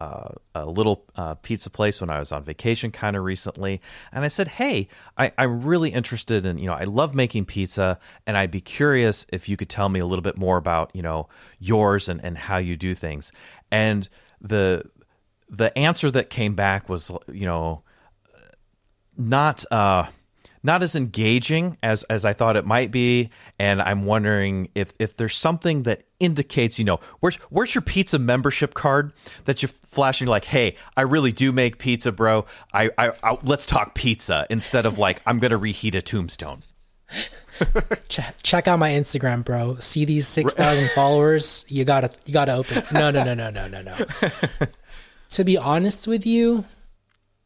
uh, 0.00 0.32
a 0.54 0.66
little 0.66 1.04
uh, 1.16 1.34
pizza 1.34 1.68
place 1.70 2.00
when 2.00 2.10
I 2.10 2.18
was 2.18 2.32
on 2.32 2.42
vacation 2.42 2.90
kind 2.90 3.16
of 3.16 3.24
recently, 3.24 3.80
and 4.12 4.24
I 4.24 4.28
said, 4.28 4.48
"Hey, 4.48 4.88
I, 5.18 5.32
I'm 5.36 5.62
really 5.62 5.90
interested 5.90 6.46
in 6.46 6.58
you 6.58 6.66
know 6.66 6.74
I 6.74 6.84
love 6.84 7.14
making 7.14 7.44
pizza, 7.44 7.98
and 8.26 8.36
I'd 8.36 8.50
be 8.50 8.60
curious 8.60 9.26
if 9.28 9.48
you 9.48 9.56
could 9.56 9.68
tell 9.68 9.88
me 9.88 10.00
a 10.00 10.06
little 10.06 10.22
bit 10.22 10.38
more 10.38 10.56
about 10.56 10.90
you 10.94 11.02
know 11.02 11.28
yours 11.58 12.08
and, 12.08 12.24
and 12.24 12.38
how 12.38 12.56
you 12.56 12.76
do 12.76 12.94
things." 12.94 13.30
And 13.70 14.08
the 14.40 14.84
the 15.48 15.76
answer 15.76 16.10
that 16.10 16.30
came 16.30 16.54
back 16.54 16.88
was 16.88 17.10
you 17.30 17.46
know 17.46 17.82
not 19.16 19.64
uh 19.70 20.06
not 20.62 20.82
as 20.82 20.94
engaging 20.94 21.76
as 21.82 22.02
as 22.04 22.24
I 22.24 22.32
thought 22.32 22.56
it 22.56 22.66
might 22.66 22.90
be 22.90 23.30
and 23.58 23.80
I'm 23.80 24.04
wondering 24.04 24.68
if 24.74 24.92
if 24.98 25.16
there's 25.16 25.36
something 25.36 25.84
that 25.84 26.02
indicates 26.18 26.78
you 26.78 26.84
know 26.84 27.00
where's 27.20 27.36
where's 27.50 27.74
your 27.74 27.82
pizza 27.82 28.18
membership 28.18 28.74
card 28.74 29.12
that 29.44 29.62
you're 29.62 29.70
flashing 29.84 30.28
like 30.28 30.44
hey 30.44 30.76
I 30.96 31.02
really 31.02 31.32
do 31.32 31.52
make 31.52 31.78
pizza 31.78 32.12
bro 32.12 32.44
I, 32.72 32.90
I, 32.98 33.12
I 33.22 33.38
let's 33.42 33.66
talk 33.66 33.94
pizza 33.94 34.46
instead 34.50 34.86
of 34.86 34.98
like 34.98 35.22
I'm 35.26 35.38
gonna 35.38 35.56
reheat 35.58 35.94
a 35.94 36.02
tombstone 36.02 36.62
Ch- 38.08 38.20
check 38.42 38.68
out 38.68 38.78
my 38.78 38.90
Instagram, 38.90 39.44
bro. 39.44 39.76
See 39.80 40.04
these 40.04 40.26
six 40.26 40.54
thousand 40.54 40.90
followers? 40.94 41.64
You 41.68 41.84
gotta, 41.84 42.10
you 42.24 42.32
gotta 42.32 42.54
open. 42.54 42.78
it. 42.78 42.92
No, 42.92 43.10
no, 43.10 43.24
no, 43.24 43.34
no, 43.34 43.50
no, 43.50 43.66
no, 43.68 43.82
no. 43.82 43.96
to 45.30 45.44
be 45.44 45.58
honest 45.58 46.06
with 46.06 46.24
you, 46.24 46.64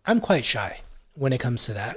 I'm 0.07 0.21
quite 0.21 0.45
shy 0.45 0.81
when 1.15 1.33
it 1.33 1.39
comes 1.41 1.65
to 1.67 1.73
that. 1.75 1.97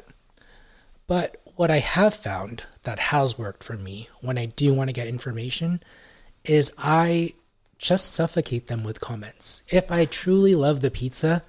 But 1.07 1.41
what 1.55 1.71
I 1.71 1.79
have 1.79 2.13
found 2.13 2.63
that 2.83 2.99
has 2.99 3.37
worked 3.37 3.63
for 3.63 3.73
me 3.73 4.09
when 4.21 4.37
I 4.37 4.45
do 4.45 4.73
want 4.73 4.89
to 4.89 4.93
get 4.93 5.07
information 5.07 5.81
is 6.43 6.73
I 6.77 7.33
just 7.77 8.13
suffocate 8.13 8.67
them 8.67 8.83
with 8.83 9.01
comments. 9.01 9.63
If 9.69 9.91
I 9.91 10.05
truly 10.05 10.55
love 10.55 10.81
the 10.81 10.91
pizza 10.91 11.43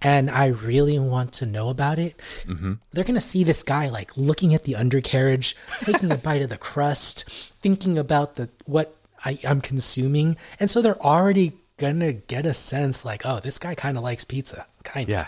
and 0.00 0.30
I 0.30 0.46
really 0.46 0.98
want 0.98 1.32
to 1.34 1.46
know 1.46 1.68
about 1.68 1.98
it, 1.98 2.20
mm-hmm. 2.44 2.74
they're 2.92 3.04
going 3.04 3.14
to 3.14 3.20
see 3.20 3.44
this 3.44 3.62
guy 3.62 3.88
like 3.88 4.16
looking 4.16 4.54
at 4.54 4.64
the 4.64 4.76
undercarriage, 4.76 5.56
taking 5.78 6.10
a 6.10 6.16
bite 6.16 6.42
of 6.42 6.50
the 6.50 6.56
crust, 6.56 7.28
thinking 7.60 7.98
about 7.98 8.36
the 8.36 8.48
what 8.64 8.96
I, 9.24 9.38
I'm 9.46 9.60
consuming. 9.60 10.36
And 10.58 10.70
so 10.70 10.82
they're 10.82 11.00
already 11.00 11.52
going 11.76 12.00
to 12.00 12.12
get 12.12 12.46
a 12.46 12.54
sense 12.54 13.04
like, 13.04 13.22
oh, 13.24 13.40
this 13.40 13.58
guy 13.58 13.74
kind 13.74 13.96
of 13.96 14.02
likes 14.02 14.24
pizza. 14.24 14.66
Kind 14.82 15.08
of 15.08 15.10
yeah 15.10 15.26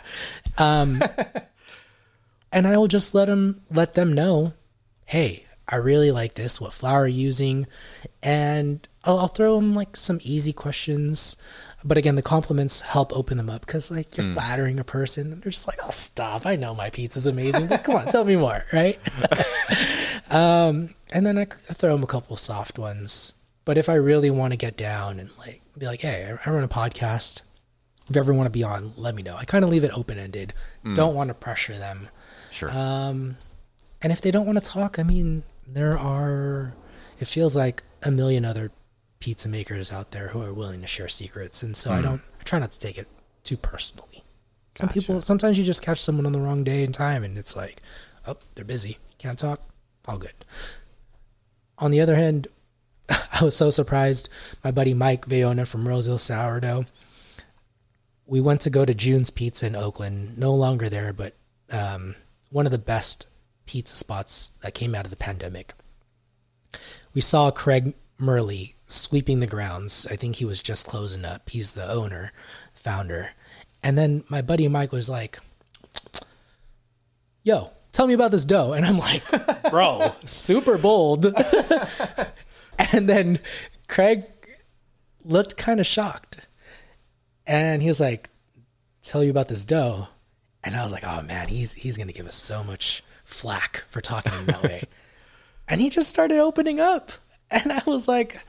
um, 0.59 1.03
and 2.55 2.67
I 2.67 2.79
will 2.79 2.89
just 2.89 3.15
let 3.15 3.27
them 3.27 3.61
let 3.71 3.95
them 3.95 4.15
know, 4.15 4.55
hey, 5.05 5.45
I 5.69 5.77
really 5.77 6.11
like 6.11 6.35
this. 6.35 6.61
What 6.61 6.73
flour 6.73 7.03
are 7.03 7.07
you 7.07 7.21
using? 7.25 7.67
And 8.23 8.87
I'll, 9.03 9.19
I'll 9.19 9.29
throw 9.29 9.57
them 9.57 9.75
like 9.75 9.97
some 9.97 10.21
easy 10.23 10.53
questions. 10.53 11.37
But 11.85 11.99
again, 11.99 12.17
the 12.17 12.23
compliments 12.23 12.81
help 12.81 13.15
open 13.15 13.37
them 13.37 13.51
up 13.51 13.67
because 13.67 13.91
like 13.91 14.17
you're 14.17 14.33
flattering 14.33 14.79
a 14.79 14.85
person. 14.85 15.33
and 15.33 15.43
They're 15.43 15.53
just 15.53 15.67
like, 15.67 15.79
oh, 15.83 15.91
stop. 15.91 16.47
I 16.47 16.57
know 16.57 16.75
my 16.75 16.89
pizza's 16.91 17.27
amazing, 17.27 17.67
but 17.67 17.85
come 17.85 17.97
on, 17.97 18.07
tell 18.07 18.25
me 18.25 18.37
more, 18.37 18.63
right? 18.73 18.99
um, 20.31 20.95
and 21.13 21.27
then 21.27 21.37
I, 21.39 21.43
I 21.43 21.75
throw 21.75 21.93
them 21.95 22.03
a 22.03 22.07
couple 22.07 22.37
soft 22.37 22.79
ones. 22.79 23.35
But 23.65 23.77
if 23.79 23.89
I 23.89 23.95
really 23.95 24.31
want 24.31 24.53
to 24.53 24.57
get 24.59 24.77
down 24.77 25.19
and 25.19 25.31
like 25.39 25.61
be 25.77 25.87
like, 25.87 26.01
hey, 26.01 26.25
I, 26.45 26.49
I 26.49 26.53
run 26.53 26.65
a 26.65 26.69
podcast. 26.69 27.43
If 28.09 28.15
you 28.17 28.21
ever 28.21 28.35
want 28.35 28.47
to 28.47 28.51
be 28.51 28.63
on, 28.63 28.93
let 28.97 29.15
me 29.15 29.23
know. 29.23 29.35
I 29.37 29.45
kind 29.45 29.65
of 29.65 29.71
leave 29.71 29.85
it 29.85 29.97
open 29.97 30.19
ended. 30.19 30.53
Don't 30.95 31.15
want 31.15 31.29
to 31.29 31.35
pressure 31.35 31.73
them. 31.73 32.11
Sure. 32.55 32.71
Um, 32.71 33.37
and 34.01 34.13
if 34.13 34.21
they 34.21 34.31
don't 34.31 34.47
want 34.47 34.63
to 34.63 34.71
talk, 34.71 35.01
I 35.01 35.03
mean, 35.03 35.43
there 35.67 35.99
are, 35.99 36.73
it 37.19 37.27
feels 37.27 37.57
like 37.57 37.83
a 38.05 38.13
million 38.13 38.45
other 38.45 38.71
pizza 39.19 39.49
makers 39.49 39.91
out 39.91 40.13
there 40.13 40.29
who 40.29 40.41
are 40.41 40.55
willing 40.55 40.81
to 40.81 40.87
share 40.87 41.09
secrets. 41.09 41.65
And 41.65 41.77
so 41.77 41.91
I 41.91 42.01
don't, 42.01 42.21
I 42.39 42.45
try 42.45 42.61
not 42.61 42.71
to 42.71 42.79
take 42.79 42.97
it 42.97 43.09
too 43.43 43.57
personally. 43.57 44.23
Some 44.77 44.89
people, 44.89 45.21
sometimes 45.21 45.59
you 45.59 45.65
just 45.65 45.83
catch 45.83 46.01
someone 46.01 46.27
on 46.27 46.33
the 46.33 46.41
wrong 46.41 46.63
day 46.63 46.85
and 46.85 46.95
time 46.95 47.25
and 47.25 47.37
it's 47.37 47.57
like, 47.57 47.83
oh, 48.25 48.37
they're 48.55 48.65
busy. 48.65 48.99
Can't 49.19 49.39
talk. 49.39 49.61
All 50.07 50.19
good. 50.19 50.45
On 51.79 51.91
the 51.91 52.01
other 52.01 52.15
hand, 52.15 52.47
I 53.09 53.43
was 53.43 53.57
so 53.57 53.71
surprised. 53.71 54.29
My 54.63 54.71
buddy 54.71 54.95
Mike 54.95 55.27
Vayona 55.27 55.67
from 55.67 55.89
Roseville 55.89 56.19
Sourdough, 56.19 56.87
we 58.27 58.41
went 58.41 58.61
to 58.61 58.71
go 58.71 58.85
to 58.85 58.95
June's 58.95 59.31
Pizza 59.31 59.67
in 59.67 59.75
Oakland. 59.75 60.39
No 60.39 60.55
longer 60.55 60.89
there, 60.89 61.13
but 61.13 61.35
um, 61.71 62.15
one 62.55 62.67
of 62.67 62.73
the 62.73 62.79
best 62.79 63.27
pizza 63.67 63.97
spots 63.97 64.53
that 64.61 64.75
came 64.75 64.95
out 64.95 65.05
of 65.05 65.11
the 65.11 65.17
pandemic. 65.17 65.75
We 67.13 67.21
saw 67.21 67.51
Craig 67.51 67.95
Murley 68.17 68.77
sweeping 68.87 69.41
the 69.41 69.49
grounds. 69.49 70.07
I 70.09 70.15
think 70.15 70.37
he 70.37 70.45
was 70.45 70.63
just 70.63 70.87
closing 70.87 71.25
up. 71.25 71.51
He's 71.51 71.73
the 71.73 71.91
owner, 71.91 72.31
founder. 72.73 73.31
And 73.83 73.99
then 73.99 74.23
my 74.29 74.41
buddy 74.41 74.69
Mike 74.69 74.93
was 74.93 75.09
like, 75.09 75.41
Yo, 77.43 77.73
tell 77.91 78.07
me 78.07 78.15
about 78.15 78.31
this 78.31 78.45
dough. 78.45 78.73
And 78.73 78.87
I'm 78.87 78.99
like, 78.99 79.25
Bro, 79.71 80.15
super 80.25 80.79
bold. 80.79 81.27
and 82.79 83.09
then 83.09 83.41
Craig 83.89 84.27
looked 85.25 85.57
kind 85.57 85.81
of 85.81 85.87
shocked. 85.87 86.39
And 87.49 87.83
he 87.83 87.89
was 87.89 87.99
like, 87.99 88.31
Tell 89.03 89.25
you 89.25 89.31
about 89.33 89.49
this 89.49 89.65
dough. 89.65 90.07
And 90.65 90.75
I 90.75 90.83
was 90.83 90.93
like, 90.93 91.05
Oh 91.05 91.23
man, 91.23 91.49
he's 91.49 91.73
he's 91.75 91.97
gonna 91.97 92.13
give 92.13 92.27
us 92.27 92.35
so 92.35 92.65
much 92.65 93.03
flack 93.25 93.85
for 93.89 94.01
talking 94.01 94.33
in 94.33 94.47
that 94.47 94.63
way. 94.63 94.85
and 95.69 95.81
he 95.81 95.91
just 95.91 96.11
started 96.11 96.39
opening 96.39 96.81
up. 96.81 97.13
And 97.51 97.71
I 97.71 97.83
was 97.87 98.09
like, 98.09 98.41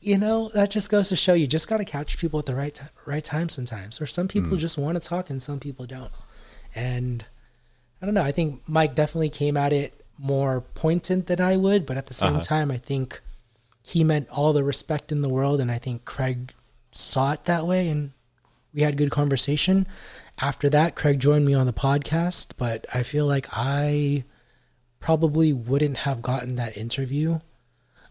you 0.00 0.16
know, 0.16 0.50
that 0.54 0.70
just 0.70 0.88
goes 0.88 1.10
to 1.10 1.16
show 1.16 1.34
you 1.34 1.46
just 1.46 1.68
got 1.68 1.76
to 1.76 1.84
catch 1.84 2.16
people 2.16 2.38
at 2.38 2.46
the 2.46 2.54
right 2.54 2.74
t- 2.74 2.84
right 3.04 3.22
time 3.22 3.48
sometimes. 3.48 4.00
Or 4.00 4.06
some 4.06 4.28
people 4.28 4.56
mm. 4.56 4.58
just 4.58 4.78
want 4.78 5.00
to 5.00 5.06
talk 5.06 5.28
and 5.28 5.42
some 5.42 5.60
people 5.60 5.84
don't. 5.84 6.12
And 6.74 7.24
I 8.00 8.06
don't 8.06 8.14
know. 8.14 8.22
I 8.22 8.32
think 8.32 8.66
Mike 8.66 8.94
definitely 8.94 9.28
came 9.28 9.56
at 9.56 9.72
it 9.72 10.00
more 10.16 10.62
pointed 10.74 11.26
than 11.26 11.40
I 11.40 11.56
would, 11.56 11.86
but 11.86 11.96
at 11.96 12.06
the 12.06 12.14
same 12.14 12.34
uh-huh. 12.34 12.40
time, 12.40 12.70
I 12.70 12.76
think 12.76 13.20
he 13.82 14.04
meant 14.04 14.28
all 14.30 14.52
the 14.52 14.64
respect 14.64 15.10
in 15.10 15.22
the 15.22 15.28
world, 15.28 15.60
and 15.60 15.70
I 15.70 15.78
think 15.78 16.04
Craig 16.04 16.52
saw 16.92 17.32
it 17.32 17.44
that 17.44 17.66
way, 17.66 17.88
and 17.88 18.12
we 18.72 18.82
had 18.82 18.96
good 18.96 19.10
conversation. 19.10 19.86
After 20.42 20.70
that, 20.70 20.96
Craig 20.96 21.20
joined 21.20 21.44
me 21.44 21.52
on 21.52 21.66
the 21.66 21.72
podcast, 21.72 22.52
but 22.56 22.86
I 22.94 23.02
feel 23.02 23.26
like 23.26 23.46
I 23.52 24.24
probably 24.98 25.52
wouldn't 25.52 25.98
have 25.98 26.22
gotten 26.22 26.54
that 26.54 26.78
interview 26.78 27.40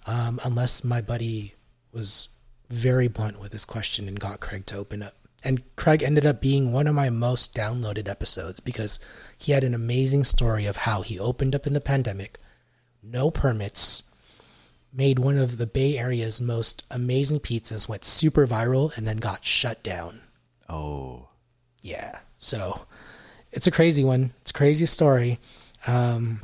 um, 0.06 0.39
unless 0.43 0.84
my 0.84 1.01
buddy 1.01 1.56
was 1.91 2.30
very 2.69 3.07
blunt 3.07 3.39
with 3.39 3.51
his 3.51 3.65
question 3.65 4.07
and 4.07 4.19
got 4.19 4.41
Craig 4.41 4.68
to 4.68 4.77
open 4.77 5.01
up. 5.01 5.15
And 5.43 5.64
Craig 5.76 6.03
ended 6.03 6.26
up 6.26 6.39
being 6.39 6.72
one 6.72 6.85
of 6.85 6.93
my 6.93 7.10
most 7.10 7.56
downloaded 7.56 8.07
episodes 8.07 8.60
because 8.60 8.99
he 9.38 9.53
had 9.53 9.64
an 9.64 9.73
amazing 9.73 10.23
story 10.23 10.68
of 10.68 10.77
how 10.77 11.01
he 11.01 11.18
opened 11.18 11.56
up 11.56 11.65
in 11.65 11.73
the 11.73 11.81
pandemic, 11.81 12.38
no 13.01 13.31
permits, 13.31 14.03
made 14.93 15.18
one 15.18 15.38
of 15.39 15.57
the 15.57 15.68
Bay 15.68 15.97
Area's 15.97 16.39
most 16.39 16.84
amazing 16.91 17.39
pizzas, 17.39 17.89
went 17.89 18.06
super 18.06 18.45
viral, 18.45 18.95
and 18.95 19.07
then 19.07 19.18
got 19.18 19.45
shut 19.45 19.81
down. 19.81 20.22
oh, 20.69 21.30
Yeah. 21.81 22.19
So 22.38 22.85
it's 23.51 23.68
a 23.68 23.72
crazy 23.72 24.03
one. 24.03 24.34
It's 24.41 24.51
a 24.51 24.53
crazy 24.53 24.85
story. 24.85 25.39
Um, 25.88 26.41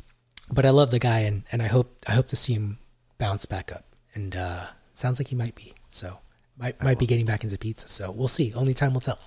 but 0.50 0.64
I 0.64 0.70
love 0.70 0.90
the 0.90 0.98
guy 0.98 1.20
and, 1.20 1.44
and 1.52 1.62
I 1.62 1.66
hope 1.66 2.04
I 2.06 2.12
hope 2.12 2.26
to 2.28 2.36
see 2.36 2.54
him 2.54 2.78
bounce 3.18 3.46
back 3.46 3.72
up. 3.72 3.84
And 4.14 4.34
uh 4.36 4.66
sounds 4.92 5.20
like 5.20 5.28
he 5.28 5.36
might 5.36 5.54
be. 5.54 5.74
So 5.88 6.18
might 6.58 6.82
might 6.82 6.98
be 6.98 7.06
getting 7.06 7.26
back 7.26 7.42
into 7.42 7.58
pizza. 7.58 7.88
So 7.88 8.10
we'll 8.10 8.28
see. 8.28 8.52
Only 8.54 8.74
time 8.74 8.94
will 8.94 9.00
tell. 9.00 9.18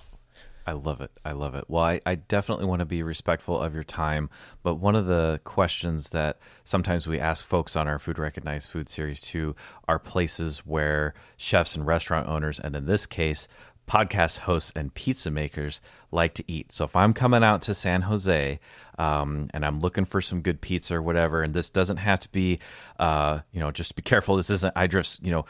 I 0.66 0.72
love 0.72 1.00
it. 1.00 1.10
I 1.24 1.32
love 1.32 1.54
it. 1.54 1.64
Well, 1.68 1.82
I, 1.82 2.00
I 2.06 2.14
definitely 2.14 2.66
want 2.66 2.80
to 2.80 2.84
be 2.84 3.02
respectful 3.02 3.60
of 3.60 3.74
your 3.74 3.82
time. 3.82 4.30
But 4.62 4.76
one 4.76 4.94
of 4.94 5.06
the 5.06 5.40
questions 5.42 6.10
that 6.10 6.38
sometimes 6.64 7.06
we 7.06 7.18
ask 7.18 7.44
folks 7.44 7.76
on 7.76 7.88
our 7.88 7.98
Food 7.98 8.18
Recognized 8.18 8.68
Food 8.68 8.88
series 8.88 9.20
too 9.20 9.56
are 9.88 9.98
places 9.98 10.60
where 10.60 11.14
chefs 11.36 11.74
and 11.74 11.86
restaurant 11.86 12.28
owners, 12.28 12.60
and 12.60 12.76
in 12.76 12.86
this 12.86 13.06
case, 13.06 13.48
podcast 13.90 14.38
hosts 14.38 14.70
and 14.76 14.94
pizza 14.94 15.30
makers 15.32 15.80
like 16.12 16.34
to 16.34 16.44
eat. 16.46 16.70
So 16.70 16.84
if 16.84 16.94
I'm 16.94 17.12
coming 17.12 17.42
out 17.42 17.62
to 17.62 17.74
San 17.74 18.02
Jose 18.02 18.60
um, 18.98 19.50
and 19.52 19.66
I'm 19.66 19.80
looking 19.80 20.04
for 20.04 20.20
some 20.20 20.42
good 20.42 20.60
pizza 20.60 20.94
or 20.94 21.02
whatever, 21.02 21.42
and 21.42 21.52
this 21.52 21.70
doesn't 21.70 21.96
have 21.96 22.20
to 22.20 22.28
be, 22.28 22.60
uh, 23.00 23.40
you 23.52 23.58
know, 23.58 23.72
just 23.72 23.96
be 23.96 24.02
careful. 24.02 24.36
This 24.36 24.50
isn't, 24.50 24.72
I 24.76 24.86
just, 24.86 25.24
you 25.24 25.32
know, 25.32 25.44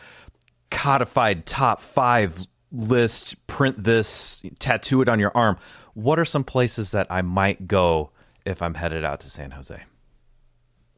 codified 0.70 1.44
top 1.44 1.82
five 1.82 2.46
list, 2.72 3.46
print 3.46 3.82
this, 3.84 4.42
tattoo 4.58 5.02
it 5.02 5.08
on 5.08 5.18
your 5.18 5.32
arm. 5.34 5.58
What 5.92 6.18
are 6.18 6.24
some 6.24 6.44
places 6.44 6.92
that 6.92 7.08
I 7.10 7.20
might 7.20 7.68
go 7.68 8.10
if 8.46 8.62
I'm 8.62 8.74
headed 8.74 9.04
out 9.04 9.20
to 9.20 9.30
San 9.30 9.50
Jose? 9.50 9.82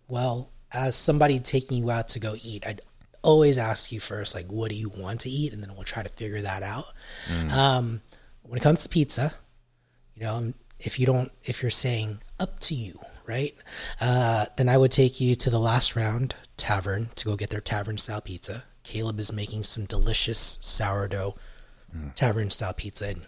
Well, 0.07 0.53
as 0.71 0.95
somebody 0.95 1.41
taking 1.41 1.79
you 1.79 1.91
out 1.91 2.09
to 2.09 2.21
go 2.21 2.37
eat, 2.45 2.67
I'd 2.67 2.83
always 3.23 3.59
ask 3.59 3.93
you 3.93 4.01
first, 4.01 4.35
like, 4.35 4.51
what 4.51 4.71
do 4.71 4.77
you 4.77 4.89
want 4.89 5.21
to 5.21 5.31
eat? 5.31 5.53
And 5.53 5.63
then 5.63 5.71
we'll 5.75 5.85
try 5.85 6.03
to 6.03 6.09
figure 6.09 6.41
that 6.43 6.63
out. 6.63 6.87
Um, 7.57 8.03
when 8.43 8.59
it 8.59 8.63
comes 8.63 8.83
to 8.83 8.89
pizza, 8.89 9.33
you 10.15 10.23
know, 10.23 10.53
if 10.79 10.99
you 10.99 11.07
don't, 11.07 11.31
if 11.45 11.63
you're 11.63 11.71
saying 11.71 12.19
up 12.41 12.59
to 12.61 12.75
you, 12.75 12.99
right? 13.27 13.55
Uh, 14.01 14.47
then 14.57 14.69
I 14.69 14.77
would 14.77 14.91
take 14.93 15.21
you 15.21 15.35
to 15.37 15.51
the 15.51 15.61
last 15.61 15.95
round 15.97 16.35
tavern 16.57 17.11
to 17.15 17.25
go 17.25 17.37
get 17.37 17.51
their 17.51 17.61
tavern 17.61 17.99
style 17.99 18.21
pizza. 18.21 18.65
Caleb 18.83 19.21
is 19.21 19.33
making 19.33 19.63
some 19.63 19.85
delicious 19.85 20.59
sourdough 20.61 21.37
tavern 22.15 22.51
style 22.51 22.73
pizza. 22.73 23.09
And 23.09 23.23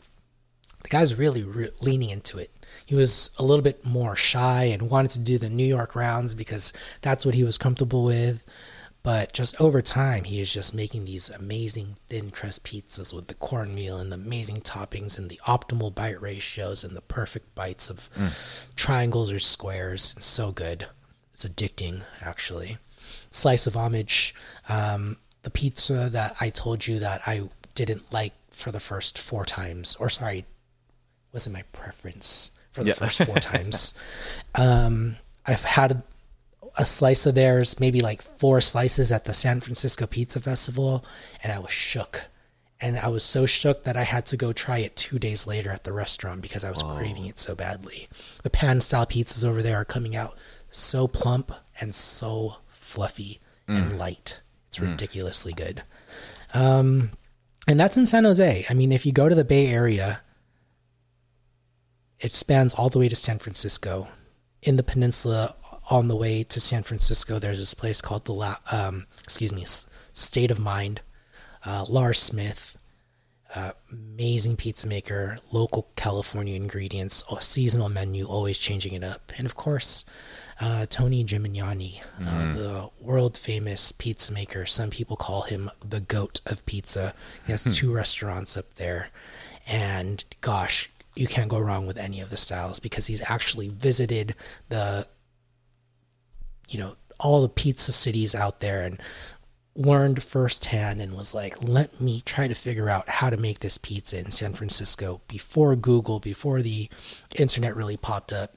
the 0.83 0.89
guy's 0.89 1.15
really 1.15 1.45
re- 1.45 1.71
leaning 1.81 2.11
into 2.11 2.39
it. 2.39 2.51
He 2.87 2.95
was 2.95 3.31
a 3.39 3.45
little 3.45 3.63
bit 3.63 3.85
more 3.85 4.17
shy 4.17 4.65
and 4.65 4.91
wanted 4.91 5.11
to 5.13 5.21
do 5.21 5.39
the 5.39 5.49
New 5.49 5.65
York 5.65 5.95
rounds 5.95 6.35
because 6.35 6.73
that's 7.03 7.25
what 7.25 7.35
he 7.35 7.45
was 7.45 7.57
comfortable 7.57 8.05
with. 8.05 8.45
But 9.05 9.33
just 9.35 9.61
over 9.61 9.83
time, 9.83 10.25
he 10.25 10.41
is 10.41 10.53
just 10.53 10.75
making 10.75 11.05
these 11.05 11.29
amazing 11.31 11.99
thin 12.09 12.31
crust 12.31 12.65
pizzas 12.65 13.15
with 13.15 13.27
the 13.29 13.35
cornmeal 13.35 13.99
and 13.99 14.11
the 14.11 14.17
amazing 14.17 14.63
toppings 14.63 15.19
and 15.19 15.29
the 15.31 15.39
optimal 15.47 15.95
bite 15.95 16.21
ratios 16.23 16.83
and 16.83 16.97
the 16.97 17.03
perfect 17.03 17.55
bites 17.55 17.91
of 17.91 18.09
triangles 18.77 19.31
or 19.31 19.39
squares. 19.39 20.15
It's 20.17 20.25
so 20.27 20.53
good. 20.53 20.87
It's 21.35 21.45
addicting, 21.45 22.01
actually. 22.23 22.79
Slice 23.31 23.67
of 23.67 23.77
homage. 23.77 24.35
Um, 24.71 25.19
the 25.43 25.51
pizza 25.51 26.09
that 26.11 26.35
I 26.41 26.49
told 26.49 26.87
you 26.87 26.99
that 27.01 27.21
I 27.27 27.43
didn't 27.75 28.11
like 28.11 28.33
for 28.51 28.73
the 28.73 28.81
first 28.81 29.19
four 29.19 29.45
times, 29.45 29.97
or 29.97 30.09
sorry, 30.09 30.47
wasn't 31.31 31.55
my 31.57 31.63
preference 31.73 32.53
for 32.73 32.83
the 32.83 32.89
Yeah. 32.91 32.95
first 32.95 33.23
four 33.25 33.37
times. 33.41 33.93
Um, 34.55 35.17
I've 35.45 35.65
had 35.65 36.03
a 36.77 36.85
slice 36.85 37.27
of 37.27 37.35
theirs, 37.35 37.79
maybe 37.79 38.01
like 38.01 38.23
four 38.23 38.61
slices 38.61 39.13
at 39.13 39.25
the 39.25 39.35
San 39.35 39.61
Francisco 39.61 40.07
Pizza 40.07 40.41
Festival, 40.41 41.05
and 41.43 41.53
I 41.53 41.59
was 41.59 41.71
shook. 41.71 42.25
And 42.81 42.99
I 42.99 43.09
was 43.09 43.23
so 43.23 43.47
shook 43.47 43.85
that 43.85 43.97
I 43.97 44.03
had 44.03 44.27
to 44.27 44.37
go 44.37 44.53
try 44.53 44.79
it 44.79 44.97
two 44.97 45.19
days 45.19 45.47
later 45.47 45.71
at 45.71 45.85
the 45.85 45.93
restaurant 45.93 46.43
because 46.43 46.65
I 46.65 46.71
was 46.71 46.83
craving 46.83 47.27
it 47.27 47.39
so 47.39 47.55
badly. 47.55 48.09
The 48.43 48.51
pan 48.51 48.81
style 48.81 49.07
pizzas 49.07 49.45
over 49.45 49.63
there 49.63 49.77
are 49.77 49.85
coming 49.85 50.17
out 50.17 50.37
so 50.71 51.07
plump 51.07 51.53
and 51.81 51.95
so 51.95 52.57
fluffy 52.69 53.41
and 53.69 53.97
light. 53.97 54.41
It's 54.69 54.81
ridiculously 54.81 55.53
good. 55.53 55.83
Um, 56.53 57.13
and 57.67 57.79
that's 57.79 57.97
in 57.97 58.07
San 58.07 58.25
Jose. 58.25 58.67
I 58.69 58.75
mean, 58.75 58.93
if 58.93 59.07
you 59.07 59.13
go 59.13 59.29
to 59.29 59.35
the 59.35 59.45
Bay 59.45 59.69
Area, 59.69 60.21
it 62.21 62.33
spans 62.33 62.75
all 62.75 62.89
the 62.89 62.99
way 62.99 63.09
to 63.09 63.17
San 63.17 63.39
Francisco. 63.39 64.09
In 64.63 64.77
the 64.77 64.83
peninsula, 64.83 65.57
on 65.91 66.09
the 66.09 66.17
way 66.17 66.43
to 66.45 66.61
San 66.61 66.83
Francisco, 66.83 67.39
there's 67.39 67.59
this 67.59 67.75
place 67.75 68.01
called 68.01 68.25
the 68.25 68.33
La- 68.35 68.59
um, 68.73 69.07
excuse 69.23 69.53
me, 69.53 69.63
S- 69.63 69.89
State 70.13 70.51
of 70.51 70.59
Mind. 70.61 71.01
Uh, 71.65 71.85
Lars 71.89 72.19
Smith, 72.19 72.77
Uh, 73.55 73.71
amazing 73.93 74.57
pizza 74.57 74.85
maker, 74.89 75.39
local 75.53 75.87
California 75.95 76.57
ingredients, 76.57 77.23
a 77.31 77.41
seasonal 77.41 77.89
menu, 77.89 78.25
always 78.27 78.59
changing 78.59 78.95
it 78.95 79.05
up. 79.05 79.31
And 79.39 79.47
of 79.47 79.55
course, 79.55 80.05
uh, 80.61 80.87
Tony 80.91 81.25
Gemignani, 81.25 82.01
uh, 82.27 82.55
the 82.57 82.91
world 83.01 83.39
famous 83.39 83.93
pizza 83.93 84.33
maker. 84.33 84.67
Some 84.67 84.91
people 84.91 85.17
call 85.17 85.43
him 85.43 85.71
the 85.89 86.01
goat 86.01 86.41
of 86.47 86.67
pizza. 86.67 87.15
He 87.47 87.53
has 87.53 87.63
two 87.77 87.93
restaurants 87.93 88.57
up 88.57 88.75
there. 88.75 89.11
And 89.69 90.25
gosh, 90.41 90.91
you 91.15 91.29
can't 91.29 91.49
go 91.49 91.61
wrong 91.61 91.87
with 91.87 91.97
any 91.97 92.21
of 92.21 92.31
the 92.31 92.37
styles 92.37 92.81
because 92.81 93.07
he's 93.07 93.23
actually 93.23 93.69
visited 93.69 94.35
the, 94.69 95.07
you 96.69 96.79
know, 96.79 96.97
all 97.19 97.43
the 97.43 97.49
pizza 97.49 97.93
cities 97.93 98.35
out 98.35 98.61
there 98.61 98.83
and 98.83 99.01
learned 99.77 100.23
firsthand 100.23 101.01
and 101.01 101.17
was 101.17 101.35
like, 101.35 101.63
let 101.63 102.01
me 102.01 102.21
try 102.25 102.47
to 102.47 102.55
figure 102.55 102.89
out 102.89 103.09
how 103.09 103.31
to 103.31 103.37
make 103.37 103.61
this 103.61 103.79
pizza 103.79 104.19
in 104.19 104.31
San 104.31 104.55
Francisco 104.55 105.21
before 105.27 105.75
Google, 105.75 106.21
before 106.21 106.63
the 106.63 106.89
internet 107.37 107.75
really 107.75 107.97
popped 107.97 108.33
up. 108.33 108.55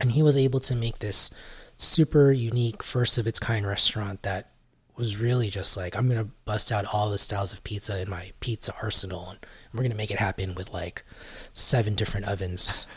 And 0.00 0.12
he 0.12 0.22
was 0.22 0.36
able 0.36 0.60
to 0.60 0.74
make 0.74 0.98
this 0.98 1.32
super 1.76 2.30
unique, 2.30 2.82
first 2.82 3.18
of 3.18 3.26
its 3.26 3.40
kind 3.40 3.66
restaurant 3.66 4.22
that 4.22 4.50
was 4.96 5.16
really 5.16 5.50
just 5.50 5.76
like, 5.76 5.96
I'm 5.96 6.08
going 6.08 6.24
to 6.24 6.30
bust 6.44 6.70
out 6.70 6.84
all 6.92 7.10
the 7.10 7.18
styles 7.18 7.52
of 7.52 7.64
pizza 7.64 8.00
in 8.00 8.08
my 8.08 8.30
pizza 8.38 8.72
arsenal 8.80 9.30
and 9.30 9.38
we're 9.72 9.80
going 9.80 9.90
to 9.90 9.96
make 9.96 10.12
it 10.12 10.20
happen 10.20 10.54
with 10.54 10.72
like 10.72 11.04
seven 11.52 11.94
different 11.94 12.28
ovens. 12.28 12.86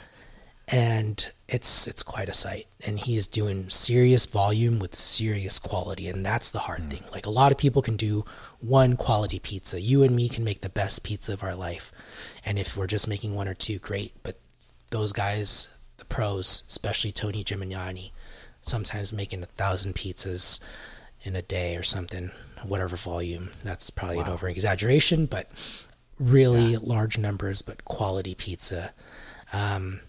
And 0.70 1.32
it's 1.48 1.88
it's 1.88 2.04
quite 2.04 2.30
a 2.30 2.34
sight. 2.34 2.68
And 2.86 3.00
he 3.00 3.18
is 3.18 3.28
doing 3.28 3.70
serious 3.70 4.26
volume 4.26 4.80
with 4.80 4.96
serious 4.96 5.60
quality. 5.60 6.08
And 6.08 6.26
that's 6.26 6.52
the 6.52 6.60
hard 6.60 6.90
thing. 6.90 7.04
Like 7.12 7.26
a 7.26 7.32
lot 7.32 7.52
of 7.52 7.58
people 7.58 7.82
can 7.82 7.96
do 7.96 8.26
one 8.60 8.98
quality 8.98 9.40
pizza. 9.40 9.80
You 9.80 10.04
and 10.04 10.16
me 10.16 10.30
can 10.30 10.44
make 10.44 10.62
the 10.62 10.70
best 10.70 11.04
pizza 11.04 11.34
of 11.34 11.44
our 11.44 11.56
life. 11.56 11.92
And 12.46 12.60
if 12.60 12.76
we're 12.76 12.88
just 12.88 13.08
making 13.08 13.34
one 13.36 13.48
or 13.48 13.54
two 13.54 13.80
great. 13.80 14.14
But 14.24 14.40
those 14.90 15.12
guys 15.12 15.70
the 15.98 16.06
pros 16.06 16.64
especially 16.70 17.12
tony 17.12 17.44
Gemignani 17.44 18.12
sometimes 18.62 19.12
making 19.12 19.42
a 19.42 19.48
thousand 19.48 19.96
pizzas 19.96 20.60
in 21.24 21.36
a 21.36 21.42
day 21.42 21.76
or 21.76 21.84
something 21.84 22.32
whatever 22.64 22.96
volume 22.96 23.50
that's 23.64 23.90
probably 23.90 24.20
an 24.20 24.28
over 24.28 24.48
exaggeration 24.48 25.26
but 25.26 25.52
really 26.20 26.78
large 26.78 27.18
numbers 27.18 27.62
but 27.62 27.86
quality 27.86 28.36
pizza. 28.36 28.94
Um, 29.54 30.02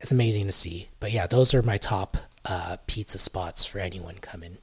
it's 0.00 0.12
amazing 0.12 0.46
to 0.46 0.52
see. 0.52 0.88
But 1.00 1.12
yeah, 1.12 1.26
those 1.26 1.54
are 1.54 1.62
my 1.62 1.76
top 1.78 2.16
uh, 2.44 2.76
pizza 2.86 3.18
spots 3.18 3.64
for 3.64 3.78
anyone 3.78 4.16
coming. 4.16 4.58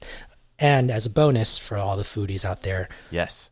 And 0.58 0.90
as 0.90 1.06
a 1.06 1.10
bonus 1.10 1.58
for 1.58 1.76
all 1.76 1.96
the 1.96 2.02
foodies 2.04 2.44
out 2.44 2.62
there, 2.62 2.88
Yes. 3.10 3.50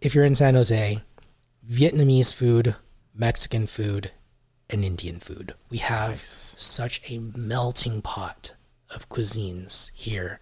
if 0.00 0.14
you're 0.14 0.24
in 0.24 0.34
San 0.34 0.54
Jose, 0.54 1.00
Vietnamese 1.68 2.32
food, 2.34 2.74
Mexican 3.14 3.66
food, 3.66 4.10
and 4.68 4.84
Indian 4.84 5.18
food. 5.18 5.54
We 5.68 5.78
have 5.78 6.22
such 6.22 7.00
a 7.10 7.18
melting 7.18 8.02
pot 8.02 8.52
of 8.90 9.08
cuisines 9.08 9.90
here. 9.94 10.38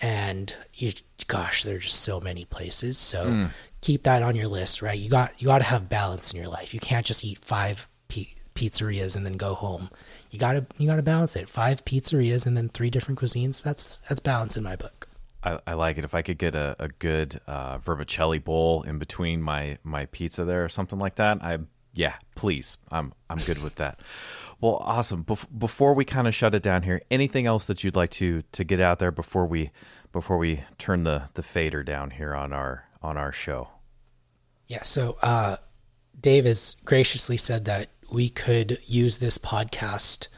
And 0.00 0.54
you, 0.74 0.92
gosh, 1.26 1.64
are 1.66 1.78
just 1.78 2.02
so 2.02 2.20
many 2.20 2.44
places. 2.44 2.96
So 2.98 3.48
keep 3.80 4.02
that 4.04 4.22
on 4.22 4.34
your 4.36 4.48
list, 4.48 4.82
right? 4.82 4.98
You 4.98 5.08
got 5.10 5.32
you 5.40 5.46
got 5.46 5.58
to 5.58 5.64
have 5.64 5.88
balance 5.88 6.32
in 6.32 6.38
your 6.40 6.48
life. 6.50 6.72
You 6.74 6.80
can't 6.80 7.04
just 7.04 7.24
eat 7.24 7.38
five 7.44 7.86
pi- 8.08 8.34
pizzerias 8.54 9.16
and 9.16 9.24
then 9.24 9.34
go 9.34 9.54
home. 9.54 9.90
You 10.30 10.38
got 10.38 10.52
to 10.52 10.66
you 10.78 10.88
got 10.88 10.96
to 10.96 11.02
balance 11.02 11.36
it. 11.36 11.48
Five 11.48 11.84
pizzerias 11.84 12.46
and 12.46 12.56
then 12.56 12.68
three 12.68 12.90
different 12.90 13.20
cuisines. 13.20 13.62
That's 13.62 14.00
that's 14.08 14.20
balance 14.20 14.56
in 14.56 14.62
my 14.62 14.76
book. 14.76 15.08
I, 15.42 15.58
I 15.66 15.74
like 15.74 15.98
it. 15.98 16.04
If 16.04 16.14
I 16.14 16.22
could 16.22 16.38
get 16.38 16.54
a, 16.54 16.76
a 16.78 16.88
good 16.88 17.40
uh, 17.46 17.78
vermicelli 17.78 18.38
bowl 18.38 18.82
in 18.82 18.98
between 18.98 19.40
my, 19.40 19.78
my 19.82 20.06
pizza 20.06 20.44
there 20.44 20.64
or 20.64 20.68
something 20.68 20.98
like 20.98 21.14
that, 21.16 21.42
I 21.42 21.58
yeah, 21.94 22.14
please. 22.36 22.76
I'm 22.90 23.12
I'm 23.28 23.38
good 23.38 23.62
with 23.62 23.76
that. 23.76 24.00
Well, 24.62 24.76
awesome. 24.84 25.24
Bef- 25.24 25.46
before 25.58 25.94
we 25.94 26.04
kind 26.04 26.28
of 26.28 26.34
shut 26.34 26.54
it 26.54 26.62
down 26.62 26.82
here, 26.82 27.00
anything 27.10 27.46
else 27.46 27.64
that 27.64 27.82
you'd 27.82 27.96
like 27.96 28.10
to 28.10 28.42
to 28.52 28.62
get 28.62 28.78
out 28.78 28.98
there 28.98 29.10
before 29.10 29.46
we 29.46 29.70
before 30.12 30.36
we 30.36 30.64
turn 30.76 31.04
the 31.04 31.30
the 31.32 31.42
fader 31.42 31.82
down 31.82 32.10
here 32.10 32.34
on 32.34 32.52
our 32.52 32.84
on 33.00 33.16
our 33.16 33.32
show? 33.32 33.68
Yeah, 34.66 34.82
so 34.82 35.16
uh, 35.22 35.56
Dave 36.20 36.44
has 36.44 36.76
graciously 36.84 37.38
said 37.38 37.64
that 37.64 37.88
we 38.12 38.28
could 38.28 38.78
use 38.84 39.18
this 39.18 39.38
podcast 39.38 40.28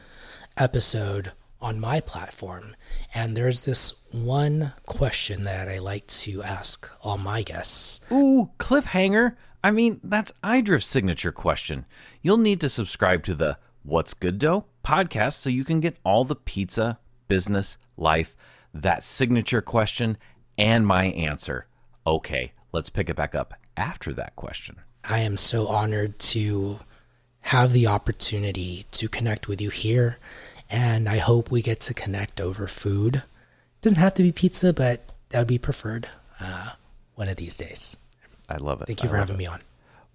episode 0.57 1.31
on 1.61 1.79
my 1.79 1.99
platform. 1.99 2.75
And 3.15 3.35
there's 3.35 3.65
this 3.65 4.05
one 4.11 4.73
question 4.85 5.43
that 5.45 5.69
I 5.69 5.79
like 5.79 6.05
to 6.07 6.43
ask 6.43 6.89
all 7.01 7.17
my 7.17 7.41
guests. 7.41 8.01
Ooh, 8.11 8.51
cliffhanger. 8.59 9.35
I 9.63 9.71
mean, 9.71 10.01
that's 10.03 10.33
Eidref's 10.43 10.85
signature 10.85 11.31
question. 11.31 11.85
You'll 12.21 12.37
need 12.37 12.59
to 12.61 12.69
subscribe 12.69 13.23
to 13.23 13.33
the 13.33 13.57
What's 13.83 14.13
Good 14.13 14.39
Dough 14.39 14.65
podcast 14.85 15.33
so 15.33 15.49
you 15.49 15.63
can 15.63 15.79
get 15.79 15.97
all 16.03 16.25
the 16.25 16.35
pizza, 16.35 16.99
business, 17.27 17.77
life, 17.95 18.35
that 18.73 19.03
signature 19.03 19.61
question, 19.61 20.17
and 20.57 20.85
my 20.85 21.05
answer. 21.05 21.67
Okay, 22.05 22.51
let's 22.73 22.89
pick 22.89 23.09
it 23.09 23.15
back 23.15 23.33
up 23.33 23.53
after 23.77 24.11
that 24.13 24.35
question. 24.35 24.77
I 25.05 25.19
am 25.19 25.37
so 25.37 25.67
honored 25.67 26.19
to 26.19 26.79
have 27.43 27.73
the 27.73 27.87
opportunity 27.87 28.85
to 28.91 29.07
connect 29.07 29.47
with 29.47 29.61
you 29.61 29.69
here. 29.69 30.17
And 30.69 31.07
I 31.07 31.17
hope 31.17 31.51
we 31.51 31.61
get 31.61 31.79
to 31.81 31.93
connect 31.93 32.41
over 32.41 32.67
food. 32.67 33.23
doesn't 33.81 33.99
have 33.99 34.13
to 34.15 34.23
be 34.23 34.31
pizza, 34.31 34.73
but 34.73 35.13
that 35.29 35.39
would 35.39 35.47
be 35.47 35.57
preferred 35.57 36.07
uh, 36.39 36.71
one 37.15 37.27
of 37.27 37.35
these 37.35 37.57
days. 37.57 37.97
I 38.49 38.57
love 38.57 38.81
it. 38.81 38.87
Thank 38.87 39.03
you 39.03 39.09
I 39.09 39.11
for 39.11 39.17
having 39.17 39.35
it. 39.35 39.39
me 39.39 39.45
on. 39.45 39.59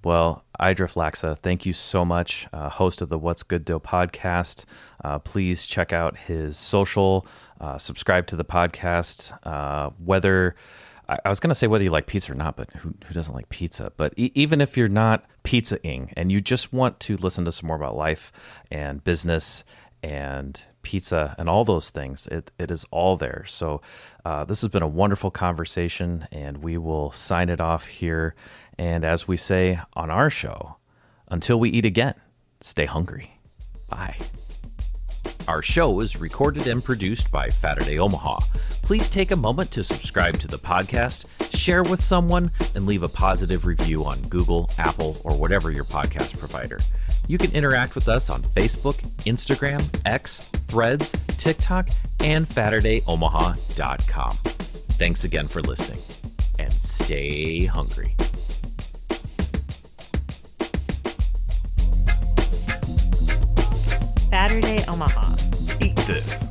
Well, 0.03 0.45
Eidref 0.59 0.95
Laxa, 0.95 1.39
thank 1.39 1.67
you 1.67 1.73
so 1.73 2.05
much, 2.05 2.47
uh, 2.53 2.71
host 2.71 3.03
of 3.03 3.09
the 3.09 3.19
What's 3.19 3.43
Good 3.43 3.65
Dough 3.65 3.81
podcast. 3.81 4.65
Uh, 5.05 5.19
please 5.19 5.67
check 5.67 5.93
out 5.93 6.17
his 6.17 6.57
social, 6.57 7.27
uh, 7.61 7.79
subscribe 7.79 8.27
to 8.29 8.37
the 8.37 8.45
podcast. 8.45 9.37
Uh, 9.45 9.91
whether 10.03 10.55
I, 11.09 11.29
was 11.29 11.41
going 11.41 11.49
to 11.49 11.55
say 11.55 11.67
whether 11.67 11.85
you 11.85 11.91
like 11.91 12.07
pizza 12.07 12.33
or 12.33 12.35
not, 12.35 12.57
but 12.57 12.71
who, 12.73 12.95
who 13.05 13.15
doesn't 13.15 13.35
like 13.35 13.49
pizza? 13.49 13.93
But 13.97 14.13
e- 14.17 14.33
even 14.35 14.61
if 14.61 14.77
you're 14.77 14.89
not 14.89 15.25
pizzaing 15.45 16.13
and 16.17 16.31
you 16.31 16.41
just 16.41 16.73
want 16.73 17.01
to 17.01 17.17
listen 17.17 17.45
to 17.47 17.53
some 17.53 17.67
more 17.67 17.77
about 17.77 17.97
life 17.97 18.33
and 18.71 19.03
business 19.03 19.65
and 20.03 20.63
pizza 20.83 21.35
and 21.39 21.49
all 21.49 21.65
those 21.65 21.91
things. 21.91 22.27
It, 22.29 22.51
it 22.59 22.71
is 22.71 22.85
all 22.91 23.17
there. 23.17 23.45
So, 23.47 23.81
uh, 24.25 24.45
this 24.45 24.61
has 24.61 24.71
been 24.71 24.83
a 24.83 24.89
wonderful 24.89 25.31
conversation, 25.31 26.29
and 26.31 26.59
we 26.59 26.79
will 26.79 27.13
sign 27.13 27.49
it 27.49 27.61
off 27.61 27.87
here. 27.87 28.35
And 28.79 29.05
as 29.05 29.27
we 29.27 29.37
say 29.37 29.81
on 29.95 30.11
our 30.11 30.31
show, 30.31 30.77
until 31.29 31.59
we 31.59 31.71
eat 31.71 31.85
again, 31.85 32.15
stay 32.61 32.85
hungry. 32.85 33.39
Bye. 33.89 34.17
Our 35.49 35.63
show 35.63 36.01
is 36.01 36.21
recorded 36.21 36.67
and 36.67 36.85
produced 36.85 37.33
by 37.33 37.49
Faturday 37.49 37.99
Omaha. 37.99 38.41
Please 38.83 39.09
take 39.09 39.31
a 39.31 39.37
moment 39.37 39.71
to 39.71 39.83
subscribe 39.83 40.39
to 40.41 40.47
the 40.47 40.59
podcast, 40.59 41.25
share 41.57 41.83
with 41.83 42.03
someone, 42.03 42.51
and 42.75 42.85
leave 42.85 43.03
a 43.03 43.09
positive 43.09 43.65
review 43.65 44.05
on 44.05 44.21
Google, 44.29 44.69
Apple, 44.77 45.17
or 45.25 45.35
whatever 45.39 45.71
your 45.71 45.85
podcast 45.85 46.39
provider. 46.39 46.79
You 47.29 47.39
can 47.39 47.51
interact 47.53 47.95
with 47.95 48.11
us 48.11 48.29
on 48.29 48.43
Facebook, 48.43 48.97
Instagram, 49.25 49.83
X, 50.05 50.41
Threads, 50.69 51.13
TikTok, 51.39 51.89
and 52.21 52.47
FaturdayOmaha.com. 52.47 54.37
Thanks 54.99 55.25
again 55.25 55.49
for 55.49 55.63
listening, 55.63 56.01
and 56.59 56.73
stay 56.75 57.65
hungry. 57.65 58.15
Faturday 64.39 64.85
Omaha. 64.87 65.35
Eat 65.81 65.97
this. 66.07 66.48